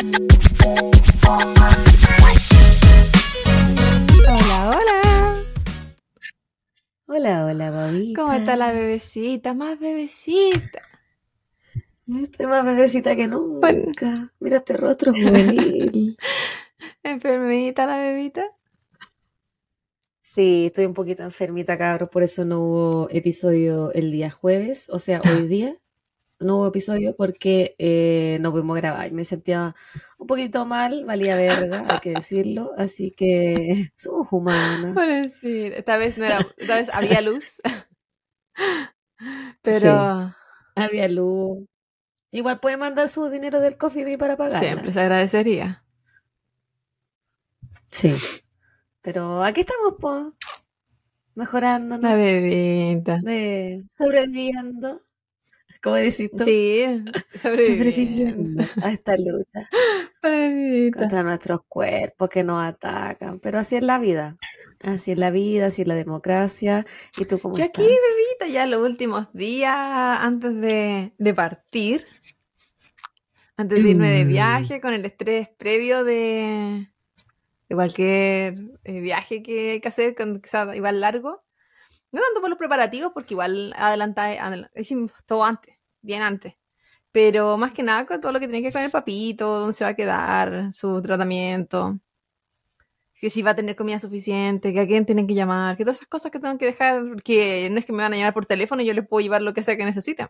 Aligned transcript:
Hola, 0.00 0.16
hola. 4.70 5.34
Hola, 7.06 7.44
hola, 7.44 7.70
babita. 7.70 8.22
¿Cómo 8.22 8.32
está 8.32 8.56
la 8.56 8.72
bebecita? 8.72 9.52
Más 9.52 9.78
bebecita. 9.78 10.80
Estoy 12.06 12.46
más 12.46 12.64
bebecita 12.64 13.14
que 13.14 13.28
nunca. 13.28 14.32
Mira 14.40 14.56
este 14.56 14.78
rostro 14.78 15.12
juvenil. 15.12 16.16
¿Enfermita 17.02 17.86
la 17.86 17.98
bebita? 17.98 18.46
Sí, 20.22 20.64
estoy 20.66 20.86
un 20.86 20.94
poquito 20.94 21.24
enfermita, 21.24 21.76
cabros, 21.76 22.08
por 22.08 22.22
eso 22.22 22.46
no 22.46 22.60
hubo 22.60 23.10
episodio 23.10 23.92
el 23.92 24.12
día 24.12 24.30
jueves, 24.30 24.88
o 24.88 24.98
sea, 24.98 25.20
hoy 25.30 25.46
día 25.48 25.76
no 26.40 26.56
hubo 26.56 26.66
episodio 26.68 27.14
porque 27.16 27.76
eh, 27.78 28.38
no 28.40 28.50
pudimos 28.50 28.76
grabar. 28.76 29.12
Me 29.12 29.24
sentía 29.24 29.74
un 30.18 30.26
poquito 30.26 30.66
mal, 30.66 31.04
valía 31.04 31.36
verga, 31.36 31.84
hay 31.88 32.00
que 32.00 32.10
decirlo, 32.14 32.72
así 32.76 33.12
que 33.12 33.90
somos 33.96 34.28
humanas. 34.32 34.94
Por 34.94 35.06
decir, 35.06 35.74
esta 35.74 35.96
vez 35.96 36.18
no 36.18 36.24
era, 36.24 36.46
esta 36.56 36.76
vez 36.76 36.90
había 36.92 37.20
luz. 37.20 37.60
Pero 39.62 40.34
Había 40.74 41.08
luz. 41.08 41.66
Igual 42.32 42.60
puede 42.60 42.76
mandar 42.76 43.08
su 43.08 43.28
dinero 43.28 43.60
del 43.60 43.76
Coffee 43.76 44.04
Me 44.04 44.16
para 44.16 44.36
pagarla. 44.36 44.60
siempre 44.60 44.92
se 44.92 45.00
agradecería. 45.00 45.84
Sí. 47.90 48.14
Pero 49.02 49.42
aquí 49.42 49.60
estamos, 49.60 49.94
po. 50.00 50.34
Mejorándonos. 51.34 52.02
La 52.02 52.16
bebita. 52.16 53.18
de 53.22 53.84
sobreviviendo. 53.96 55.02
¿Cómo 55.82 55.96
decís 55.96 56.30
tú? 56.36 56.44
Sí, 56.44 56.84
sobreviviendo. 57.42 58.62
A 58.82 58.92
esta 58.92 59.16
lucha 59.16 59.68
contra 60.92 61.22
nuestros 61.22 61.60
cuerpos 61.68 62.28
que 62.28 62.44
nos 62.44 62.62
atacan. 62.64 63.40
Pero 63.40 63.58
así 63.58 63.76
es 63.76 63.82
la 63.82 63.98
vida. 63.98 64.36
Así 64.82 65.12
es 65.12 65.18
la 65.18 65.30
vida, 65.30 65.66
así 65.66 65.82
es 65.82 65.88
la 65.88 65.94
democracia. 65.94 66.86
¿Y 67.18 67.24
tú 67.26 67.38
cómo 67.38 67.56
Yo 67.58 67.64
aquí, 67.64 67.82
estás? 67.82 67.94
bebita, 68.38 68.52
ya 68.52 68.66
los 68.66 68.80
últimos 68.88 69.32
días 69.32 69.74
antes 69.74 70.58
de, 70.60 71.12
de 71.18 71.34
partir, 71.34 72.06
antes 73.56 73.82
de 73.84 73.90
irme 73.90 74.08
de 74.10 74.24
Mm. 74.24 74.28
viaje, 74.28 74.80
con 74.80 74.94
el 74.94 75.04
estrés 75.04 75.48
previo 75.48 76.02
de, 76.04 76.88
de 77.68 77.74
cualquier 77.74 78.54
eh, 78.84 79.00
viaje 79.00 79.42
que 79.42 79.72
hay 79.72 79.80
que 79.80 79.88
hacer, 79.88 80.14
con, 80.14 80.40
quizás 80.40 80.74
igual 80.76 81.00
largo. 81.00 81.44
No 82.12 82.20
tanto 82.20 82.40
por 82.40 82.50
los 82.50 82.58
preparativos, 82.58 83.12
porque 83.12 83.34
igual 83.34 83.72
adelanta, 83.76 84.30
adel- 84.34 84.70
hicimos 84.74 85.12
todo 85.26 85.44
antes, 85.44 85.76
bien 86.02 86.22
antes. 86.22 86.54
Pero 87.12 87.58
más 87.58 87.72
que 87.72 87.82
nada 87.84 88.06
con 88.06 88.20
todo 88.20 88.32
lo 88.32 88.40
que 88.40 88.48
tiene 88.48 88.60
que 88.62 88.66
ver 88.68 88.72
con 88.74 88.82
el 88.84 88.90
papito, 88.92 89.60
dónde 89.60 89.74
se 89.74 89.84
va 89.84 89.90
a 89.90 89.96
quedar, 89.96 90.72
su 90.74 91.02
tratamiento 91.02 92.00
que 93.20 93.30
si 93.30 93.42
va 93.42 93.50
a 93.52 93.56
tener 93.56 93.76
comida 93.76 94.00
suficiente, 94.00 94.72
que 94.72 94.80
a 94.80 94.86
quién 94.86 95.04
tienen 95.06 95.26
que 95.26 95.34
llamar, 95.34 95.76
que 95.76 95.84
todas 95.84 95.96
esas 95.98 96.08
cosas 96.08 96.30
que 96.32 96.40
tengo 96.40 96.56
que 96.58 96.66
dejar, 96.66 97.22
que 97.22 97.68
no 97.70 97.78
es 97.78 97.84
que 97.84 97.92
me 97.92 98.02
van 98.02 98.14
a 98.14 98.16
llamar 98.16 98.34
por 98.34 98.46
teléfono, 98.46 98.82
yo 98.82 98.94
les 98.94 99.06
puedo 99.06 99.20
llevar 99.22 99.42
lo 99.42 99.52
que 99.54 99.62
sea 99.62 99.76
que 99.76 99.84
necesiten. 99.84 100.28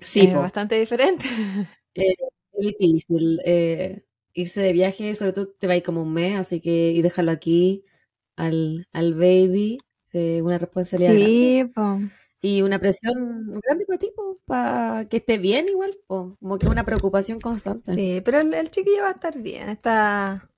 Sí, 0.00 0.26
es 0.26 0.32
po. 0.32 0.40
bastante 0.40 0.78
diferente. 0.78 1.24
Eh, 1.94 2.14
es 2.52 2.66
difícil 2.78 3.40
eh, 3.44 4.04
irse 4.34 4.60
de 4.60 4.72
viaje, 4.72 5.14
sobre 5.14 5.32
todo 5.32 5.48
te 5.48 5.66
va 5.66 5.74
a 5.74 5.76
ir 5.76 5.82
como 5.82 6.02
un 6.02 6.12
mes, 6.12 6.36
así 6.38 6.60
que 6.60 6.92
y 6.92 7.02
dejarlo 7.02 7.30
aquí 7.32 7.84
al, 8.36 8.86
al 8.92 9.14
baby, 9.14 9.78
eh, 10.12 10.42
una 10.42 10.58
responsabilidad. 10.58 11.32
Sí. 11.34 11.70
Y 12.42 12.62
una 12.62 12.78
presión 12.78 13.60
grande 13.62 13.86
para 13.86 13.98
ti, 13.98 14.12
para 14.46 15.06
que 15.08 15.16
esté 15.18 15.38
bien 15.38 15.68
igual, 15.68 15.92
po, 16.06 16.36
como 16.40 16.58
que 16.58 16.68
una 16.68 16.84
preocupación 16.84 17.40
constante. 17.40 17.94
sí, 17.94 18.20
pero 18.24 18.40
el, 18.40 18.52
el 18.54 18.70
chiquillo 18.70 19.02
va 19.02 19.08
a 19.08 19.12
estar 19.12 19.38
bien, 19.38 19.68
está... 19.68 20.48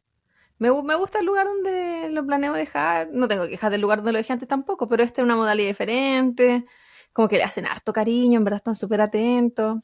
Me, 0.59 0.71
me 0.83 0.95
gusta 0.97 1.21
el 1.21 1.27
lugar 1.27 1.47
donde 1.47 2.11
lo 2.11 2.27
planeo 2.27 2.53
dejar, 2.55 3.11
no 3.12 3.29
tengo 3.29 3.47
quejas 3.49 3.71
del 3.71 3.81
lugar 3.83 3.99
donde 4.01 4.12
lo 4.12 4.19
dejé 4.19 4.33
antes 4.34 4.49
tampoco, 4.49 4.88
pero 4.88 5.05
este 5.05 5.21
es 5.21 5.25
una 5.25 5.37
modalidad 5.37 5.69
diferente, 5.69 6.67
como 7.12 7.28
que 7.28 7.38
le 7.38 7.44
hacen 7.44 7.67
harto 7.67 7.93
cariño, 7.93 8.38
en 8.38 8.44
verdad 8.44 8.59
están 8.59 8.77
súper 8.77 9.00
atentos. 9.03 9.78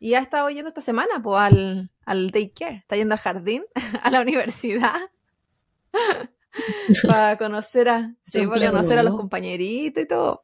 Y 0.00 0.14
ha 0.14 0.20
estado 0.20 0.50
yendo 0.50 0.68
esta 0.68 0.82
semana, 0.82 1.22
pues, 1.22 1.40
al, 1.40 1.90
al 2.06 2.30
daycare, 2.30 2.76
está 2.78 2.96
yendo 2.96 3.14
al 3.14 3.20
jardín, 3.20 3.64
a 4.02 4.10
la 4.10 4.20
universidad. 4.22 5.10
para 7.06 7.36
conocer 7.38 7.88
a, 7.88 8.14
sí, 8.24 8.46
para 8.46 8.70
conocer 8.70 8.98
a 8.98 9.02
los 9.02 9.14
compañeritos 9.14 10.04
y 10.04 10.06
todo. 10.06 10.40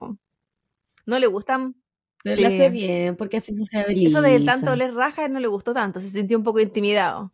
No 1.06 1.19
le 1.19 1.26
gustan 1.26 1.75
Pero 2.22 2.37
Sí. 2.37 2.43
lo 2.43 2.48
hace 2.48 2.69
bien, 2.71 3.16
porque 3.16 3.38
así 3.38 3.54
sociabiliza. 3.54 4.19
eso 4.19 4.22
de 4.22 4.41
tanto 4.41 4.72
oler 4.72 4.94
raja, 4.94 5.28
no 5.28 5.41
le 5.41 5.48
gustó 5.48 5.72
tanto, 5.75 6.00
se 6.00 6.09
sintió 6.10 6.38
un 6.38 6.44
poco 6.44 6.60
intimidado. 6.60 7.32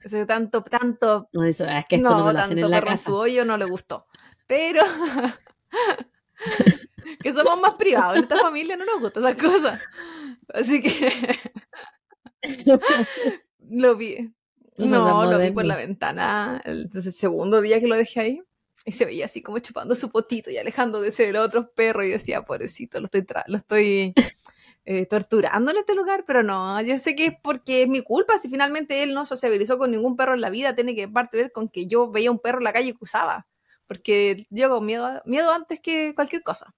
Eso 0.00 0.16
de 0.16 0.26
tanto, 0.26 0.62
tanto, 0.62 1.28
No, 1.32 1.42
eso, 1.44 1.64
es 1.66 1.84
que 1.86 1.96
esto 1.96 2.08
no, 2.10 2.18
no, 2.18 2.26
me 2.26 2.32
lo 2.32 2.38
hacen 2.38 2.56
tanto 2.60 2.66
en 2.66 2.70
la 2.70 2.82
casa. 2.82 3.10
su 3.10 3.14
hoyo 3.16 3.44
no 3.44 3.56
le 3.56 3.64
gustó. 3.66 4.06
Pero 4.46 4.82
que 7.22 7.32
somos 7.32 7.60
más 7.60 7.74
privados, 7.74 8.16
en 8.16 8.22
esta 8.24 8.36
familia 8.36 8.76
no 8.76 8.84
nos 8.84 9.00
gustan 9.00 9.24
esas 9.24 9.42
cosas. 9.42 9.80
Así 10.54 10.82
que 10.82 11.10
lo 13.68 13.96
vi. 13.96 14.32
No, 14.78 15.30
lo 15.30 15.38
vi 15.38 15.50
por 15.50 15.64
la 15.64 15.76
ventana 15.76 16.60
el, 16.64 16.90
segundo 17.12 17.60
día 17.60 17.80
que 17.80 17.86
lo 17.86 17.96
dejé 17.96 18.20
ahí. 18.20 18.42
Y 18.84 18.92
se 18.92 19.04
veía 19.04 19.24
así 19.24 19.42
como 19.42 19.58
chupando 19.58 19.96
su 19.96 20.10
potito 20.10 20.48
y 20.48 20.58
alejando 20.58 21.00
de 21.00 21.08
ese 21.08 21.36
otros 21.38 21.66
perros. 21.74 22.04
Y 22.04 22.08
yo 22.08 22.12
decía, 22.12 22.42
pobrecito, 22.42 23.00
lo 23.00 23.06
estoy, 23.06 23.26
lo 23.48 23.56
estoy 23.56 24.14
eh, 24.84 25.06
torturando 25.06 25.72
en 25.72 25.78
este 25.78 25.94
lugar. 25.94 26.24
Pero 26.24 26.42
no, 26.42 26.80
yo 26.82 26.96
sé 26.98 27.16
que 27.16 27.26
es 27.26 27.32
porque 27.42 27.82
es 27.82 27.88
mi 27.88 28.02
culpa. 28.02 28.38
Si 28.38 28.48
finalmente 28.48 29.02
él 29.02 29.12
no 29.12 29.26
sociabilizó 29.26 29.78
con 29.78 29.90
ningún 29.90 30.16
perro 30.16 30.34
en 30.34 30.40
la 30.40 30.50
vida, 30.50 30.74
tiene 30.74 30.94
que 30.94 31.08
parte 31.08 31.36
ver 31.38 31.52
con 31.52 31.68
que 31.68 31.86
yo 31.86 32.10
veía 32.10 32.30
un 32.30 32.38
perro 32.38 32.58
en 32.58 32.64
la 32.64 32.72
calle 32.72 32.92
que 32.92 32.98
usaba. 33.00 33.48
Porque 33.88 34.46
yo 34.50 34.70
con 34.70 34.86
miedo, 34.86 35.22
miedo 35.24 35.50
antes 35.50 35.80
que 35.80 36.14
cualquier 36.14 36.42
cosa. 36.42 36.72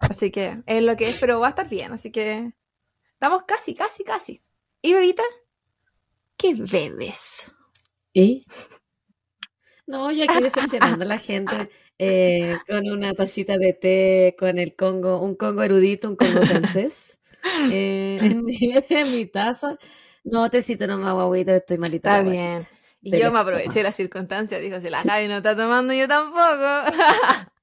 Así 0.00 0.30
que 0.30 0.62
es 0.66 0.82
lo 0.82 0.96
que 0.96 1.04
es, 1.04 1.20
pero 1.20 1.38
va 1.38 1.48
a 1.48 1.50
estar 1.50 1.68
bien. 1.68 1.92
Así 1.92 2.10
que 2.10 2.52
estamos 3.12 3.44
casi, 3.44 3.74
casi, 3.74 4.02
casi. 4.02 4.42
¿Y 4.82 4.94
bebita? 4.94 5.22
¿Qué 6.40 6.54
bebes? 6.54 7.52
¿Y? 8.14 8.44
No, 9.86 10.10
yo 10.12 10.24
aquí 10.24 10.42
decepcionando 10.42 11.04
a 11.04 11.08
la 11.08 11.18
gente 11.18 11.68
eh, 11.98 12.56
con 12.68 12.88
una 12.88 13.12
tacita 13.14 13.58
de 13.58 13.72
té, 13.72 14.36
con 14.38 14.58
el 14.58 14.74
Congo, 14.76 15.20
un 15.20 15.34
Congo 15.34 15.62
erudito, 15.62 16.08
un 16.08 16.16
Congo 16.16 16.42
francés, 16.42 17.18
eh, 17.70 18.18
en, 18.22 18.44
mi, 18.44 18.58
en 18.88 19.12
mi 19.12 19.26
taza. 19.26 19.78
No, 20.24 20.48
tecito 20.50 20.86
nomás, 20.86 21.14
guaguito, 21.14 21.52
estoy 21.52 21.78
malita. 21.78 22.18
Está 22.18 22.30
bien. 22.30 22.66
Y 23.02 23.18
yo 23.18 23.32
me 23.32 23.38
aproveché 23.40 23.80
de 23.80 23.84
la 23.84 23.92
circunstancia, 23.92 24.58
dijo, 24.58 24.80
si 24.80 24.90
la 24.90 24.98
Sí. 24.98 25.08
Javi 25.08 25.28
no 25.28 25.38
está 25.38 25.56
tomando, 25.56 25.92
yo 25.92 26.06
tampoco. 26.06 26.40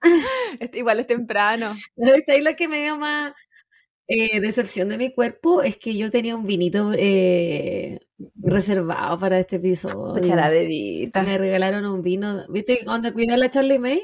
Este, 0.60 0.80
Igual 0.80 1.00
es 1.00 1.08
temprano. 1.08 1.76
¿Sabes 1.98 2.30
ahí 2.30 2.42
lo 2.42 2.56
que 2.56 2.68
me 2.68 2.82
dio 2.84 2.98
más 2.98 3.34
eh, 4.08 4.40
decepción 4.42 4.90
de 4.90 4.98
mi 4.98 5.12
cuerpo? 5.14 5.62
Es 5.62 5.78
que 5.78 5.96
yo 5.98 6.10
tenía 6.10 6.36
un 6.36 6.46
vinito 6.46 6.92
eh, 6.96 8.00
reservado 8.36 9.20
para 9.20 9.40
este 9.40 9.58
episodio. 9.58 10.14
Pucha 10.16 10.36
la 10.36 10.50
bebita. 10.50 11.24
Me 11.24 11.38
regalaron 11.38 11.86
un 11.86 12.02
vino. 12.02 12.44
¿Viste 12.50 12.82
cuando 12.86 13.14
cuidé 13.14 13.34
a 13.34 13.38
la 13.38 13.50
Charlie 13.50 13.80
May? 13.80 14.02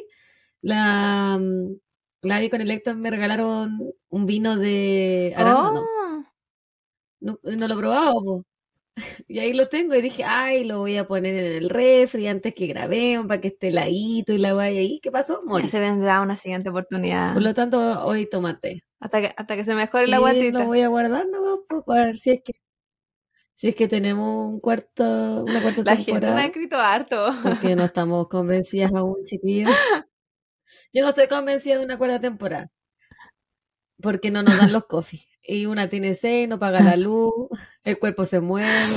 La, 0.61 1.37
mm, 1.39 1.75
la 2.23 2.39
vi 2.39 2.49
con 2.49 2.61
el 2.61 2.71
Héctor, 2.71 2.95
me 2.95 3.09
regalaron 3.11 3.79
un 4.09 4.25
vino 4.25 4.57
de 4.57 5.33
arándano. 5.35 5.81
Oh, 5.81 6.23
No, 7.21 7.39
no 7.43 7.67
lo 7.67 7.75
po. 7.81 8.45
Y 9.27 9.39
ahí 9.39 9.53
lo 9.53 9.67
tengo 9.67 9.95
y 9.95 10.01
dije, 10.01 10.23
ay, 10.23 10.63
lo 10.65 10.79
voy 10.79 10.97
a 10.97 11.07
poner 11.07 11.35
en 11.35 11.63
el 11.63 11.69
refri 11.69 12.27
antes 12.27 12.53
que 12.53 12.67
grabemos 12.67 13.27
para 13.27 13.41
que 13.41 13.49
esté 13.49 13.69
heladito 13.69 14.33
y 14.33 14.37
la 14.37 14.53
vaya 14.53 14.79
ahí. 14.79 14.99
¿Qué 15.01 15.11
pasó? 15.11 15.41
ya 15.47 15.47
Morí. 15.47 15.67
se 15.67 15.79
vendrá 15.79 16.21
una 16.21 16.35
siguiente 16.35 16.69
oportunidad. 16.69 17.33
Por 17.33 17.41
lo 17.43 17.53
tanto, 17.53 18.05
hoy 18.05 18.27
tomate. 18.29 18.83
Hasta 19.03 19.19
que, 19.21 19.33
hasta 19.35 19.55
que 19.57 19.65
se 19.65 19.75
mejore 19.75 20.07
la 20.07 20.15
Sí, 20.17 20.21
guatita. 20.21 20.59
lo 20.59 20.65
voy 20.65 20.79
a 20.81 20.87
guardar 20.87 21.27
nomás, 21.27 21.59
po, 21.67 21.83
para 21.83 22.05
ver 22.05 22.17
si 22.17 22.31
es 22.31 22.41
que 22.43 22.53
si 23.55 23.67
es 23.67 23.75
que 23.75 23.87
tenemos 23.89 24.49
un 24.53 24.59
cuarto, 24.61 25.43
una 25.43 25.61
cuarta 25.61 25.83
La 25.83 25.95
gente 25.97 26.11
me 26.11 26.17
ha 26.17 26.21
temporada. 26.21 26.45
escrito 26.45 26.77
harto. 26.79 27.27
Porque 27.43 27.75
no 27.75 27.83
estamos 27.83 28.27
convencidas 28.29 28.93
aún, 28.93 29.23
chiquillos. 29.25 29.69
Yo 30.93 31.03
no 31.03 31.09
estoy 31.09 31.27
convencida 31.27 31.77
de 31.77 31.85
una 31.85 31.97
cuarta 31.97 32.19
temporada. 32.19 32.69
Porque 34.01 34.31
no 34.31 34.41
nos 34.41 34.57
dan 34.57 34.71
los 34.73 34.85
coffee. 34.85 35.19
Y 35.41 35.65
una 35.65 35.87
tiene 35.89 36.13
seis, 36.13 36.47
no 36.47 36.57
paga 36.59 36.81
la 36.81 36.95
luz, 36.95 37.31
el 37.83 37.99
cuerpo 37.99 38.23
se 38.25 38.39
mueve. 38.39 38.87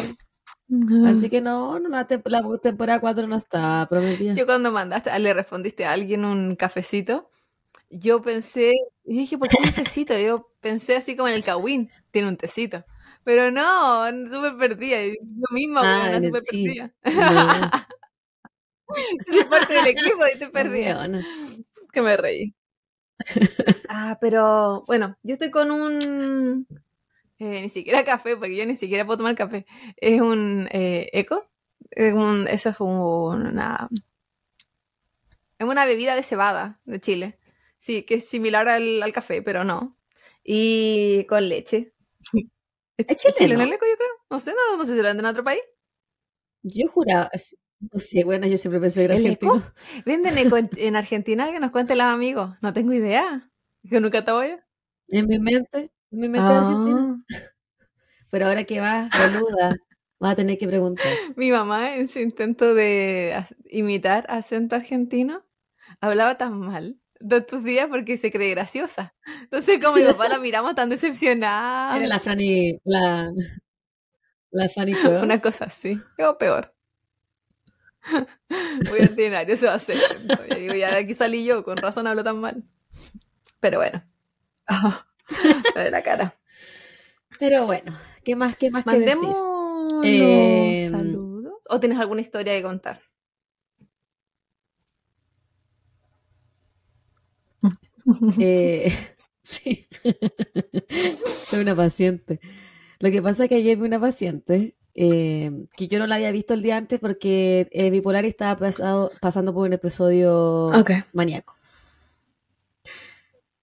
Así 1.07 1.29
que 1.29 1.41
no, 1.41 1.79
no 1.79 1.89
la, 1.89 2.07
la 2.25 2.59
temporada 2.61 3.01
4 3.01 3.27
no 3.27 3.37
está 3.37 3.87
prometida. 3.91 4.33
Yo 4.35 4.47
cuando 4.47 4.73
mandaste, 4.73 5.17
le 5.19 5.35
respondiste 5.35 5.85
a 5.85 5.93
alguien 5.93 6.25
un 6.25 6.57
cafecito, 6.57 7.31
yo 7.91 8.23
pensé, 8.23 8.75
y 9.05 9.19
dije, 9.19 9.39
¿por 9.39 9.49
qué 9.49 9.57
un 9.65 9.73
tecito? 9.73 10.19
Yo 10.19 10.51
pensé 10.61 10.97
así 10.97 11.17
como 11.17 11.29
en 11.29 11.35
el 11.35 11.45
Kawin, 11.45 11.91
tiene 12.11 12.29
un 12.29 12.37
tecito. 12.37 12.85
Pero 13.25 13.51
no, 13.51 14.07
súper 14.33 14.57
perdida. 14.57 14.99
Yo 15.05 15.15
misma, 15.51 15.81
Ah, 15.85 16.17
el 16.17 16.23
súper 16.25 16.43
perdida. 16.45 16.93
No, 17.05 17.11
parte 19.51 19.75
del 19.75 19.87
equipo 19.89 20.27
y 20.27 20.33
estoy 20.33 20.49
perdida. 20.51 20.99
weona. 20.99 21.27
Que 21.93 22.03
me 22.03 22.17
reí. 22.17 22.55
Ah, 23.89 24.19
pero 24.21 24.85
bueno, 24.87 25.17
yo 25.23 25.35
estoy 25.35 25.51
con 25.51 25.71
un 25.71 26.67
eh, 27.39 27.63
ni 27.63 27.69
siquiera 27.69 28.05
café, 28.05 28.37
porque 28.37 28.57
yo 28.57 28.67
ni 28.67 28.77
siquiera 28.77 29.05
puedo 29.05 29.19
tomar 29.19 29.35
café. 29.35 29.67
Es 29.97 30.21
un 30.21 30.69
eh, 30.71 31.09
eco. 31.13 31.49
Es 31.91 32.15
un- 32.15 32.47
eso 32.49 32.71
es 32.71 32.77
una. 32.81 33.89
Es 35.59 35.67
una 35.67 35.85
bebida 35.87 36.15
de 36.15 36.23
cebada 36.23 36.81
de 36.85 37.01
Chile. 37.01 37.39
Sí, 37.87 38.03
que 38.03 38.15
es 38.17 38.29
similar 38.29 38.69
al, 38.69 39.01
al 39.01 39.13
café, 39.13 39.43
pero 39.43 39.63
no. 39.63 39.97
Y 40.43 41.25
con 41.29 41.49
leche. 41.49 41.93
¿Es, 42.97 43.07
¿Es 43.09 43.35
chileno 43.35 43.63
el 43.63 43.73
eco, 43.73 43.87
yo 43.89 43.97
creo? 43.97 44.09
No 44.29 44.41
sé, 44.41 44.51
no, 44.51 44.77
no 44.77 44.85
sé 44.85 44.93
si 44.97 44.99
lo 44.99 45.05
venden 45.05 45.25
en 45.25 45.31
otro 45.31 45.45
país. 45.45 45.61
Yo 46.65 46.89
juraba, 46.89 47.31
no 47.79 47.99
sé, 48.01 48.25
bueno, 48.25 48.49
yo 48.49 48.57
siempre 48.57 48.81
pensé 48.81 49.03
que 49.03 49.05
era 49.05 49.15
¿El 49.15 49.21
argentino. 49.21 49.55
eco? 49.55 49.73
¿Venden 50.05 50.37
eco 50.37 50.57
en, 50.57 50.69
en 50.79 50.97
Argentina? 50.97 51.53
Que 51.53 51.61
nos 51.61 51.71
cuenten 51.71 51.99
los 51.99 52.09
amigos. 52.09 52.57
No 52.61 52.73
tengo 52.73 52.93
idea. 52.93 53.53
Que 53.89 54.01
nunca 54.01 54.25
te 54.25 54.33
voy 54.33 54.47
a. 54.47 54.67
En 55.09 55.29
mi 55.29 55.39
mente, 55.39 55.93
en 56.11 56.19
mi 56.19 56.29
mente 56.29 56.53
es 56.53 56.59
argentino. 56.59 57.23
Pero 58.31 58.47
ahora 58.47 58.65
que 58.65 58.81
vas, 58.81 59.09
boluda, 59.17 59.77
vas 60.19 60.33
a 60.33 60.37
tener 60.37 60.59
que 60.59 60.67
preguntar. 60.67 61.07
Mi 61.37 61.53
mamá, 61.53 61.95
en 61.95 62.09
su 62.09 62.19
intento 62.19 62.75
de 62.75 63.37
imitar 63.71 64.27
acento 64.29 64.75
argentino, 64.75 65.45
hablaba 66.01 66.37
tan 66.37 66.59
mal 66.59 66.99
de 67.21 67.39
estos 67.39 67.65
días 67.65 67.89
porque 67.89 68.17
se 68.17 68.31
cree 68.31 68.51
graciosa. 68.51 69.15
Entonces, 69.43 69.83
como 69.83 69.97
mi 69.97 70.05
papá 70.05 70.29
la 70.29 70.39
miramos 70.39 70.75
tan 70.75 70.89
decepcionada. 70.89 71.97
Era 71.97 72.07
la 72.07 72.21
Franny, 72.21 72.81
la, 72.85 73.33
la 74.51 74.69
Fanny. 74.69 74.93
Una 75.23 75.41
cosa 75.41 75.67
así. 75.67 76.01
O 76.19 76.39
peor. 76.39 76.75
Muy 78.89 79.01
ordinario 79.01 79.55
eso 79.55 79.67
va 79.67 79.75
a 79.75 79.79
ser. 79.79 79.99
Yo 80.49 80.57
digo, 80.57 80.75
ya 80.75 80.91
de 80.93 80.99
aquí 80.99 81.15
salí 81.15 81.45
yo, 81.45 81.65
con 81.65 81.77
razón 81.77 82.07
hablo 82.07 82.23
tan 82.23 82.41
mal. 82.41 82.63
Pero 83.61 83.79
bueno. 83.79 84.03
Me 85.31 85.73
duele 85.75 85.91
la 85.91 86.03
cara. 86.03 86.35
Pero 87.39 87.67
bueno, 87.67 87.93
¿qué 88.25 88.37
más, 88.37 88.57
qué 88.57 88.71
más 88.71 88.85
que 88.85 88.99
decir? 88.99 89.17
Mandemos 89.17 90.05
Eh, 90.05 90.89
saludos. 90.91 91.55
¿O 91.69 91.81
tienes 91.81 91.99
alguna 91.99 92.21
historia 92.21 92.55
que 92.55 92.63
contar? 92.63 93.01
Eh, 98.39 98.93
sí. 99.43 99.87
Soy 101.25 101.61
una 101.61 101.75
paciente. 101.75 102.41
Lo 103.01 103.11
que 103.11 103.23
pasa 103.23 103.45
es 103.45 103.49
que 103.49 103.57
ayer 103.57 103.77
vi 103.77 103.85
una 103.87 104.01
paciente 104.01 104.77
eh, 104.95 105.51
que 105.77 105.89
yo 105.89 105.99
no 105.99 106.07
la 106.07 106.17
había 106.17 106.31
visto 106.33 106.55
el 106.55 106.63
día 106.63 106.77
antes 106.77 107.01
porque 107.01 107.69
eh, 107.71 107.91
bipolar 107.91 108.25
estaba 108.25 108.57
pasado- 108.59 109.11
pasando 109.21 109.53
por 109.55 109.67
un 109.67 109.75
episodio 109.75 110.71
maníaco. 111.13 111.55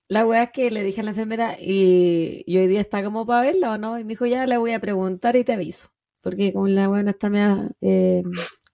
La 0.07 0.25
weá 0.25 0.43
es 0.43 0.51
que 0.51 0.69
le 0.69 0.83
dije 0.83 1.01
a 1.01 1.03
la 1.03 1.11
enfermera 1.11 1.57
y, 1.59 2.43
y 2.45 2.57
hoy 2.57 2.67
día 2.67 2.81
está 2.81 3.03
como 3.03 3.25
para 3.25 3.41
verla 3.41 3.71
o 3.71 3.77
no. 3.77 3.97
Y 3.97 4.03
me 4.03 4.09
dijo, 4.09 4.25
ya 4.25 4.45
le 4.45 4.57
voy 4.57 4.71
a 4.73 4.79
preguntar 4.79 5.35
y 5.35 5.43
te 5.43 5.53
aviso. 5.53 5.89
Porque 6.21 6.53
como 6.53 6.67
la 6.67 6.89
weá 6.89 7.01
está 7.09 7.29
media 7.29 7.69
eh, 7.81 8.23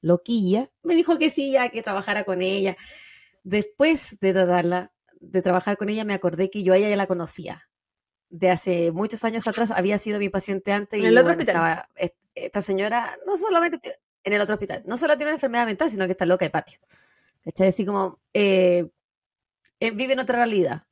loquilla, 0.01 0.69
me 0.83 0.95
dijo 0.95 1.17
que 1.17 1.29
sí, 1.29 1.51
ya 1.51 1.69
que 1.69 1.81
trabajara 1.81 2.23
con 2.25 2.41
ella. 2.41 2.75
Después 3.43 4.17
de 4.19 4.33
tratarla, 4.33 4.91
de 5.19 5.41
trabajar 5.41 5.77
con 5.77 5.89
ella, 5.89 6.03
me 6.05 6.13
acordé 6.13 6.49
que 6.49 6.63
yo 6.63 6.73
a 6.73 6.77
ella 6.77 6.89
ya 6.89 6.95
la 6.95 7.07
conocía. 7.07 7.67
De 8.29 8.49
hace 8.51 8.91
muchos 8.91 9.23
años 9.23 9.47
atrás 9.47 9.71
había 9.71 9.97
sido 9.97 10.19
mi 10.19 10.29
paciente 10.29 10.71
antes 10.71 10.99
y 10.99 11.03
¿En 11.03 11.09
el 11.09 11.17
otro 11.17 11.29
bueno, 11.33 11.39
hospital? 11.41 11.55
estaba, 11.55 11.89
est- 11.95 12.15
esta 12.35 12.61
señora 12.61 13.17
no 13.25 13.35
solamente 13.35 13.77
tiene- 13.79 13.97
en 14.23 14.33
el 14.33 14.41
otro 14.41 14.55
hospital, 14.55 14.83
no 14.85 14.97
solo 14.97 15.15
tiene 15.17 15.31
una 15.31 15.35
enfermedad 15.37 15.65
mental, 15.65 15.89
sino 15.89 16.05
que 16.05 16.11
está 16.11 16.25
loca 16.25 16.45
de 16.45 16.51
patio. 16.51 16.79
¿Cachai? 17.43 17.69
Así 17.69 17.85
como 17.85 18.19
eh, 18.33 18.89
eh, 19.79 19.91
vive 19.91 20.13
en 20.13 20.19
otra 20.19 20.37
realidad. 20.37 20.83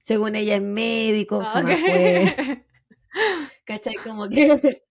Según 0.00 0.34
ella 0.36 0.56
es 0.56 0.62
médico, 0.62 1.42
Ah, 1.44 1.52
fuma 1.52 1.72
ok. 1.72 1.78
jue- 1.78 2.64
¿cachai? 3.64 3.96
Como 3.96 4.28
que, 4.30 4.82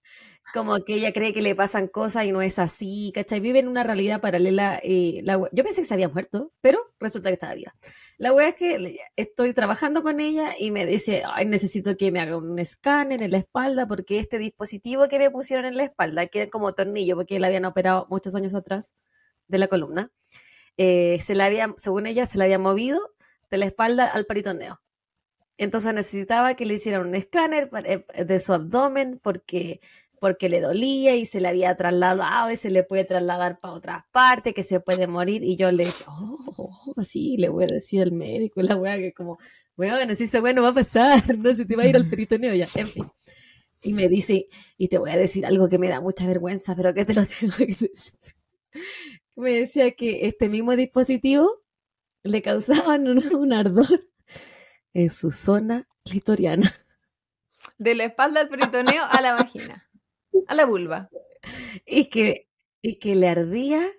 como 0.54 0.80
que 0.84 0.96
ella 0.96 1.14
cree 1.14 1.34
que 1.34 1.42
le 1.42 1.56
pasan 1.56 1.88
cosas 1.88 2.26
y 2.26 2.32
no 2.32 2.42
es 2.42 2.60
así, 2.60 3.12
¿cachai? 3.14 3.40
Vive 3.40 3.60
en 3.60 3.68
una 3.68 3.84
realidad 3.84 4.22
paralela. 4.22 4.80
eh, 4.84 5.22
la 5.24 5.40
yo 5.52 5.64
pensé 5.64 5.82
que 5.82 5.88
se 5.88 5.94
había 5.94 6.10
muerto, 6.10 6.52
pero 6.62 6.80
resulta 7.00 7.30
que 7.30 7.34
estaba 7.34 7.54
viva. 7.54 7.74
La 8.18 8.34
wea 8.34 8.50
es 8.50 8.56
que 8.56 8.98
estoy 9.16 9.54
trabajando 9.54 10.04
con 10.04 10.20
ella 10.20 10.52
y 10.60 10.72
me 10.72 10.86
dice, 10.86 11.24
ay, 11.26 11.46
necesito 11.46 11.98
que 11.98 12.12
me 12.12 12.20
haga 12.20 12.38
un 12.38 12.60
escáner 12.60 13.22
en 13.24 13.32
la 13.32 13.38
espalda 13.38 13.88
porque 13.88 14.20
este 14.20 14.38
dispositivo 14.40 15.08
que 15.08 15.20
me 15.20 15.32
pusieron 15.32 15.66
en 15.66 15.78
la 15.78 15.84
espalda, 15.84 16.28
que 16.28 16.42
era 16.42 16.52
como 16.52 16.74
tornillo, 16.74 17.16
porque 17.16 17.40
la 17.40 17.48
habían 17.48 17.66
operado 17.66 18.08
muchos 18.10 18.36
años 18.36 18.54
atrás 18.56 18.96
de 19.48 19.58
la 19.58 19.68
columna, 19.68 20.12
eh, 20.78 21.20
se 21.22 21.36
la 21.36 21.46
había, 21.46 21.74
según 21.78 22.08
ella, 22.08 22.26
se 22.26 22.38
la 22.38 22.46
había 22.46 22.60
movido 22.60 23.00
de 23.50 23.58
la 23.58 23.66
espalda 23.66 24.08
al 24.08 24.26
peritoneo. 24.26 24.82
Entonces 25.58 25.94
necesitaba 25.94 26.56
que 26.56 26.66
le 26.66 26.76
hicieran 26.76 27.08
un 27.08 27.14
escáner 27.16 27.70
eh, 27.86 28.04
de 28.26 28.40
su 28.40 28.54
abdomen 28.54 29.20
porque, 29.22 29.80
porque 30.22 30.50
le 30.50 30.62
dolía 30.62 31.16
y 31.16 31.26
se 31.26 31.42
le 31.42 31.48
había 31.48 31.76
trasladado 31.76 32.52
y 32.52 32.56
se 32.56 32.70
le 32.70 32.84
puede 32.84 33.06
trasladar 33.06 33.60
para 33.60 33.74
otras 33.74 34.04
partes, 34.12 34.54
que 34.54 34.62
se 34.62 34.80
puede 34.80 35.08
morir. 35.08 35.42
Y 35.42 35.56
yo 35.56 35.72
le 35.72 35.86
decía, 35.86 36.06
oh, 36.10 36.94
sí, 37.02 37.38
le 37.40 37.50
voy 37.50 37.64
a 37.64 37.68
decir 37.68 38.04
al 38.04 38.12
médico, 38.12 38.62
la 38.62 38.76
weá 38.76 39.00
que 39.00 39.14
como, 39.14 39.40
weón, 39.76 40.12
así 40.12 40.26
esa 40.26 40.40
weá 40.40 40.54
no 40.54 40.62
va 40.62 40.70
a 40.70 40.74
pasar, 40.76 41.24
no 41.40 41.52
se 41.56 41.66
te 41.66 41.76
va 41.76 41.84
a 41.84 41.88
ir 41.88 41.96
al 41.96 42.08
peritoneo 42.08 42.54
ya, 42.54 42.68
en 42.76 42.88
fin. 42.88 43.08
Y 43.82 43.94
me 43.94 44.08
dice, 44.08 44.48
y 44.78 44.90
te 44.90 45.00
voy 45.00 45.10
a 45.10 45.18
decir 45.18 45.44
algo 45.44 45.68
que 45.70 45.80
me 45.80 45.90
da 45.90 46.02
mucha 46.02 46.28
vergüenza, 46.28 46.76
pero 46.76 46.94
que 46.94 47.04
te 47.04 47.16
lo 47.16 47.26
tengo 47.40 47.56
que 47.58 47.66
decir. 47.66 48.14
Me 49.36 49.54
decía 49.54 49.90
que 49.90 50.28
este 50.28 50.50
mismo 50.50 50.76
dispositivo 50.76 51.64
le 52.22 52.44
causaban 52.44 53.08
un, 53.08 53.36
un 53.36 53.54
ardor 53.54 54.08
en 54.94 55.10
su 55.10 55.32
zona 55.32 55.88
clitoriana. 56.06 56.72
De 57.80 57.96
la 57.96 58.04
espalda 58.04 58.42
al 58.42 58.50
peritoneo 58.50 59.04
a 59.04 59.20
la 59.22 59.34
vagina. 59.34 59.88
A 60.48 60.56
la 60.56 60.66
vulva. 60.66 61.10
Y 61.86 62.06
que, 62.06 62.48
y 62.82 62.96
que 63.00 63.16
le 63.16 63.28
ardía 63.28 63.92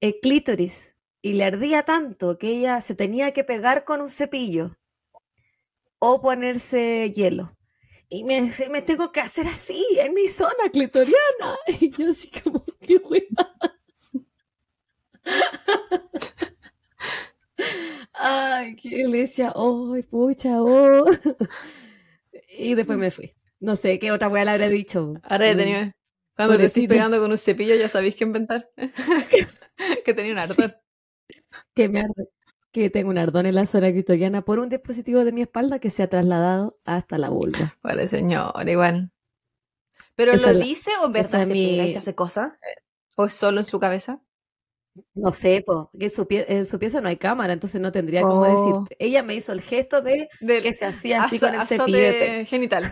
el 0.00 0.18
clítoris. 0.20 0.96
Y 1.22 1.34
le 1.34 1.44
ardía 1.44 1.84
tanto 1.84 2.36
que 2.38 2.48
ella 2.48 2.80
se 2.80 2.94
tenía 2.94 3.32
que 3.32 3.44
pegar 3.44 3.84
con 3.84 4.00
un 4.00 4.08
cepillo 4.08 4.72
o 6.00 6.20
ponerse 6.20 7.12
hielo. 7.14 7.56
Y 8.08 8.24
me 8.24 8.42
dice, 8.42 8.68
me 8.68 8.82
tengo 8.82 9.12
que 9.12 9.20
hacer 9.20 9.46
así, 9.46 9.86
en 9.98 10.14
mi 10.14 10.26
zona 10.26 10.68
clitoriana. 10.72 11.56
Y 11.80 11.90
yo 11.90 12.08
así 12.08 12.30
como, 12.42 12.64
qué 12.80 12.96
hueva. 12.96 13.54
Ay, 18.14 18.76
que 18.76 19.06
le 19.08 19.18
decía, 19.18 19.52
ay, 19.54 20.02
pucha, 20.02 20.62
oh. 20.62 21.04
Y 22.58 22.74
después 22.74 22.98
me 22.98 23.10
fui. 23.10 23.32
No 23.62 23.76
sé 23.76 23.98
qué 23.98 24.10
otra 24.10 24.28
weá 24.28 24.44
le 24.44 24.50
habré 24.50 24.68
dicho. 24.68 25.14
Ahora 25.22 25.46
ya 25.46 25.54
Mm, 25.54 25.56
tenía. 25.58 25.92
Cuando 26.36 26.56
te 26.58 26.64
estés 26.64 26.88
pegando 26.88 27.20
con 27.20 27.30
un 27.30 27.38
cepillo, 27.38 27.74
ya 27.76 27.88
sabéis 27.88 28.16
qué 28.16 28.24
inventar. 28.24 28.68
que 30.04 30.14
tenía 30.14 30.32
un 30.32 30.38
ardor. 30.38 30.54
Sí. 31.28 31.36
que 31.74 31.88
me 31.88 32.00
arde, 32.00 32.28
que 32.72 32.90
tengo 32.90 33.10
un 33.10 33.18
ardón 33.18 33.46
en 33.46 33.54
la 33.54 33.66
zona 33.66 33.90
clitoriana 33.92 34.42
por 34.44 34.58
un 34.58 34.68
dispositivo 34.68 35.24
de 35.24 35.32
mi 35.32 35.42
espalda 35.42 35.78
que 35.78 35.90
se 35.90 36.02
ha 36.02 36.08
trasladado 36.08 36.78
hasta 36.84 37.18
la 37.18 37.28
vulva. 37.28 37.78
Vale, 37.82 38.08
señor, 38.08 38.52
igual. 38.68 39.12
¿Pero 40.14 40.32
Esa 40.32 40.52
lo 40.52 40.58
la- 40.58 40.64
dice 40.64 40.90
o 41.00 41.06
en 41.06 41.12
verdad 41.12 41.46
se 41.46 41.52
mi- 41.52 41.66
pega 41.70 41.86
y 41.86 41.94
hace 41.94 42.14
cosas? 42.14 42.52
¿O 43.16 43.26
es 43.26 43.34
solo 43.34 43.58
en 43.60 43.64
su 43.64 43.78
cabeza? 43.78 44.22
No 45.14 45.30
sé, 45.30 45.62
po, 45.66 45.90
que 45.98 46.06
en 46.06 46.10
su, 46.10 46.26
pie- 46.26 46.44
en 46.48 46.64
su 46.66 46.78
pieza 46.78 47.00
no 47.00 47.08
hay 47.08 47.16
cámara, 47.16 47.52
entonces 47.52 47.80
no 47.80 47.92
tendría 47.92 48.22
cómo 48.22 48.40
Oh. 48.42 48.74
decirte. 48.82 48.96
Ella 48.98 49.22
me 49.22 49.34
hizo 49.34 49.52
el 49.52 49.60
gesto 49.62 50.02
de 50.02 50.28
que 50.40 50.72
se 50.72 50.84
hacía 50.84 51.24
así 51.24 51.38
con 51.38 51.54
el 51.54 51.66
pelo. 51.66 51.86
genital. 52.46 52.84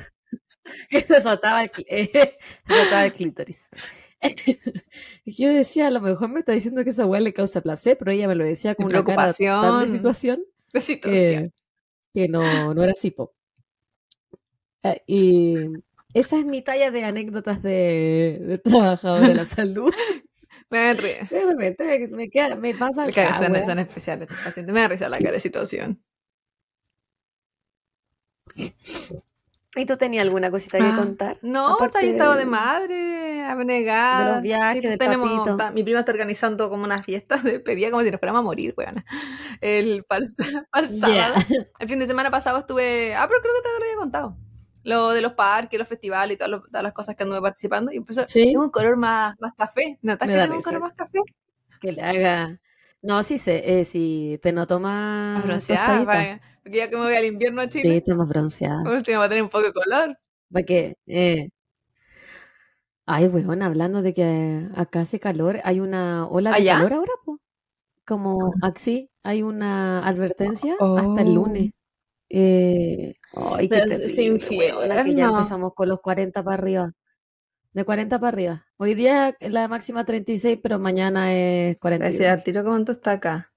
que 0.91 1.01
se 1.01 1.17
azotaba 1.17 1.65
el, 1.65 1.71
eh, 1.89 2.37
el 2.69 3.13
clítoris. 3.13 3.71
Yo 5.25 5.49
decía, 5.49 5.87
a 5.87 5.91
lo 5.91 6.01
mejor 6.01 6.29
me 6.29 6.41
está 6.41 6.53
diciendo 6.53 6.85
que 6.85 6.91
esa 6.91 7.07
weá 7.07 7.21
le 7.21 7.33
causa 7.33 7.63
placer, 7.63 7.97
pero 7.99 8.11
ella 8.11 8.29
me 8.29 8.35
lo 8.35 8.45
decía 8.45 8.75
con 8.75 8.87
una 8.87 9.03
cara 9.05 9.33
tan 9.33 9.81
de 9.81 9.89
situación 9.89 10.43
De 10.73 10.81
situación. 10.81 11.53
que, 12.13 12.23
que 12.23 12.29
no, 12.29 12.75
no 12.75 12.83
era 12.83 12.93
así, 12.93 13.11
po. 13.11 13.35
Eh, 14.83 15.03
y 15.07 15.57
esa 16.15 16.39
es 16.39 16.45
mi 16.47 16.63
talla 16.63 16.91
de 16.91 17.05
anécdotas 17.05 17.63
de, 17.63 18.39
de 18.41 18.59
trabajadora 18.59 19.29
de 19.29 19.35
la 19.35 19.45
salud. 19.45 19.93
Me. 20.71 20.95
De 20.95 21.45
repente 21.47 21.85
me, 21.85 22.17
me 22.17 22.31
queda, 22.31 22.57
me 22.57 22.75
pasa 22.75 23.05
Porque 23.05 23.21
a 23.21 23.37
acá, 23.37 23.49
veces 23.49 23.75
no 23.75 23.81
estos 23.83 23.95
pacientes. 23.95 24.75
Me 24.75 24.81
da 24.81 24.89
risa 24.89 25.09
la 25.09 25.19
cara 25.19 25.33
de 25.33 25.41
situación. 25.41 26.01
¿Y 29.77 29.87
tú 29.87 29.97
tenías 29.97 30.23
alguna 30.25 30.51
cosita 30.51 30.79
que 30.79 30.85
Ah, 30.85 30.97
contar? 30.97 31.37
No, 31.43 31.75
Aparte 31.75 31.87
está 31.87 31.99
ahí 32.01 32.09
estado 32.11 32.33
de 32.35 32.41
de- 32.41 32.47
madre, 32.47 33.43
abnegada. 33.45 34.25
de 34.27 34.33
los 34.33 34.43
viajes, 34.43 34.83
del 34.83 34.99
tenemos, 34.99 35.31
papito. 35.31 35.51
está- 35.53 35.71
mi 35.71 35.85
prima 35.85 36.01
está 36.01 36.11
organizando 36.11 36.69
como 36.69 36.83
una 36.85 36.99
fiesta 36.99 37.37
de 37.37 37.53
despedida, 37.53 37.91
como 37.91 38.03
si 38.03 38.11
nos 38.11 38.19
fuéramos 38.19 38.41
a 38.41 38.43
morir, 38.43 38.75
weona. 38.77 39.05
El 39.61 40.05
el 40.11 40.27
sábado. 41.01 41.35
El 41.79 41.89
fin 41.89 41.99
de 42.01 42.07
semana 42.09 42.31
pasado 42.33 42.59
estuve. 42.59 43.15
Ah, 43.15 43.27
pero 43.29 43.41
creo 43.43 43.55
que 43.55 43.63
te 43.63 43.69
lo 43.79 43.85
había 43.85 43.97
contado. 43.97 44.37
Lo 44.83 45.11
de 45.11 45.21
los 45.21 45.35
parques, 45.35 45.79
los 45.79 45.87
festivales 45.89 46.35
y 46.35 46.39
todas, 46.39 46.51
los- 46.51 46.65
todas 46.67 46.83
las 46.83 46.93
cosas 46.93 47.15
que 47.15 47.23
anduve 47.23 47.41
participando. 47.41 47.93
Y 47.93 47.99
empezó. 47.99 48.25
Sí. 48.27 48.47
Tengo 48.47 48.63
un 48.63 48.71
color 48.71 48.97
más, 48.97 49.37
más 49.39 49.53
café. 49.57 49.99
¿Notas 50.03 50.27
Me 50.27 50.35
que 50.35 50.41
tengo 50.41 50.57
un 50.57 50.63
color 50.63 50.81
más 50.81 50.95
café? 50.95 51.19
Que 51.81 51.93
le 51.93 52.03
haga. 52.03 52.59
No, 53.03 53.23
sí 53.23 53.39
sé, 53.39 53.81
eh, 53.81 53.85
sí, 53.85 54.39
te 54.43 54.53
noto 54.53 54.79
Más 54.81 55.43
bronceada. 55.45 56.41
Porque 56.63 56.79
ya 56.79 56.89
que 56.91 56.97
me 56.97 57.03
voy 57.03 57.15
al 57.17 57.25
invierno 57.27 57.61
a 57.63 57.69
Sí, 57.83 57.83
Chile, 57.83 57.97
estás 57.99 58.17
más 58.17 58.29
bronceada. 58.29 58.83
por 58.85 58.95
último 58.97 59.19
va 59.21 59.25
a 59.27 59.29
tener 59.29 59.43
un 59.45 59.51
poco 59.51 59.65
de 59.65 59.73
color. 59.73 60.19
para 60.53 60.65
que... 60.65 60.97
eh, 61.07 61.49
Ay, 63.07 63.27
weón, 63.29 63.63
hablando 63.63 64.03
de 64.03 64.15
que 64.15 64.69
acá 64.77 65.01
hace 65.01 65.19
calor, 65.19 65.59
hay 65.65 65.81
una 65.81 66.27
ola 66.29 66.53
de 66.53 66.57
¿Allá? 66.57 66.77
calor 66.77 66.93
ahora, 66.93 67.13
po. 67.25 67.41
Como 68.07 68.53
así, 68.63 69.11
hay 69.23 69.43
una 69.43 70.07
advertencia 70.07 70.77
hasta 70.97 71.23
el 71.23 71.35
lunes. 71.35 71.71
Oh. 71.73 71.77
Eh, 72.31 73.15
ay, 73.35 73.69
qué 73.69 73.81
terrible, 73.83 74.47
weona, 74.59 75.03
que 75.05 75.15
ya 75.15 75.27
empezamos 75.27 75.75
con 75.75 75.89
los 75.89 76.01
40 76.01 76.43
para 76.45 76.55
arriba. 76.57 76.93
De 77.73 77.85
40 77.85 78.19
para 78.21 78.29
arriba. 78.29 78.67
Hoy 78.79 78.95
día 78.95 79.37
la 79.41 79.69
máxima 79.69 80.05
36, 80.05 80.59
pero 80.63 80.79
mañana 80.79 81.35
es 81.35 81.79
Voy 81.81 81.95
a 81.95 81.99
decir 81.99 82.27
41. 82.27 82.33
al 82.33 82.45
tiro 82.45 82.65
cuánto 82.65 82.93
está 82.93 83.13
acá. 83.13 83.50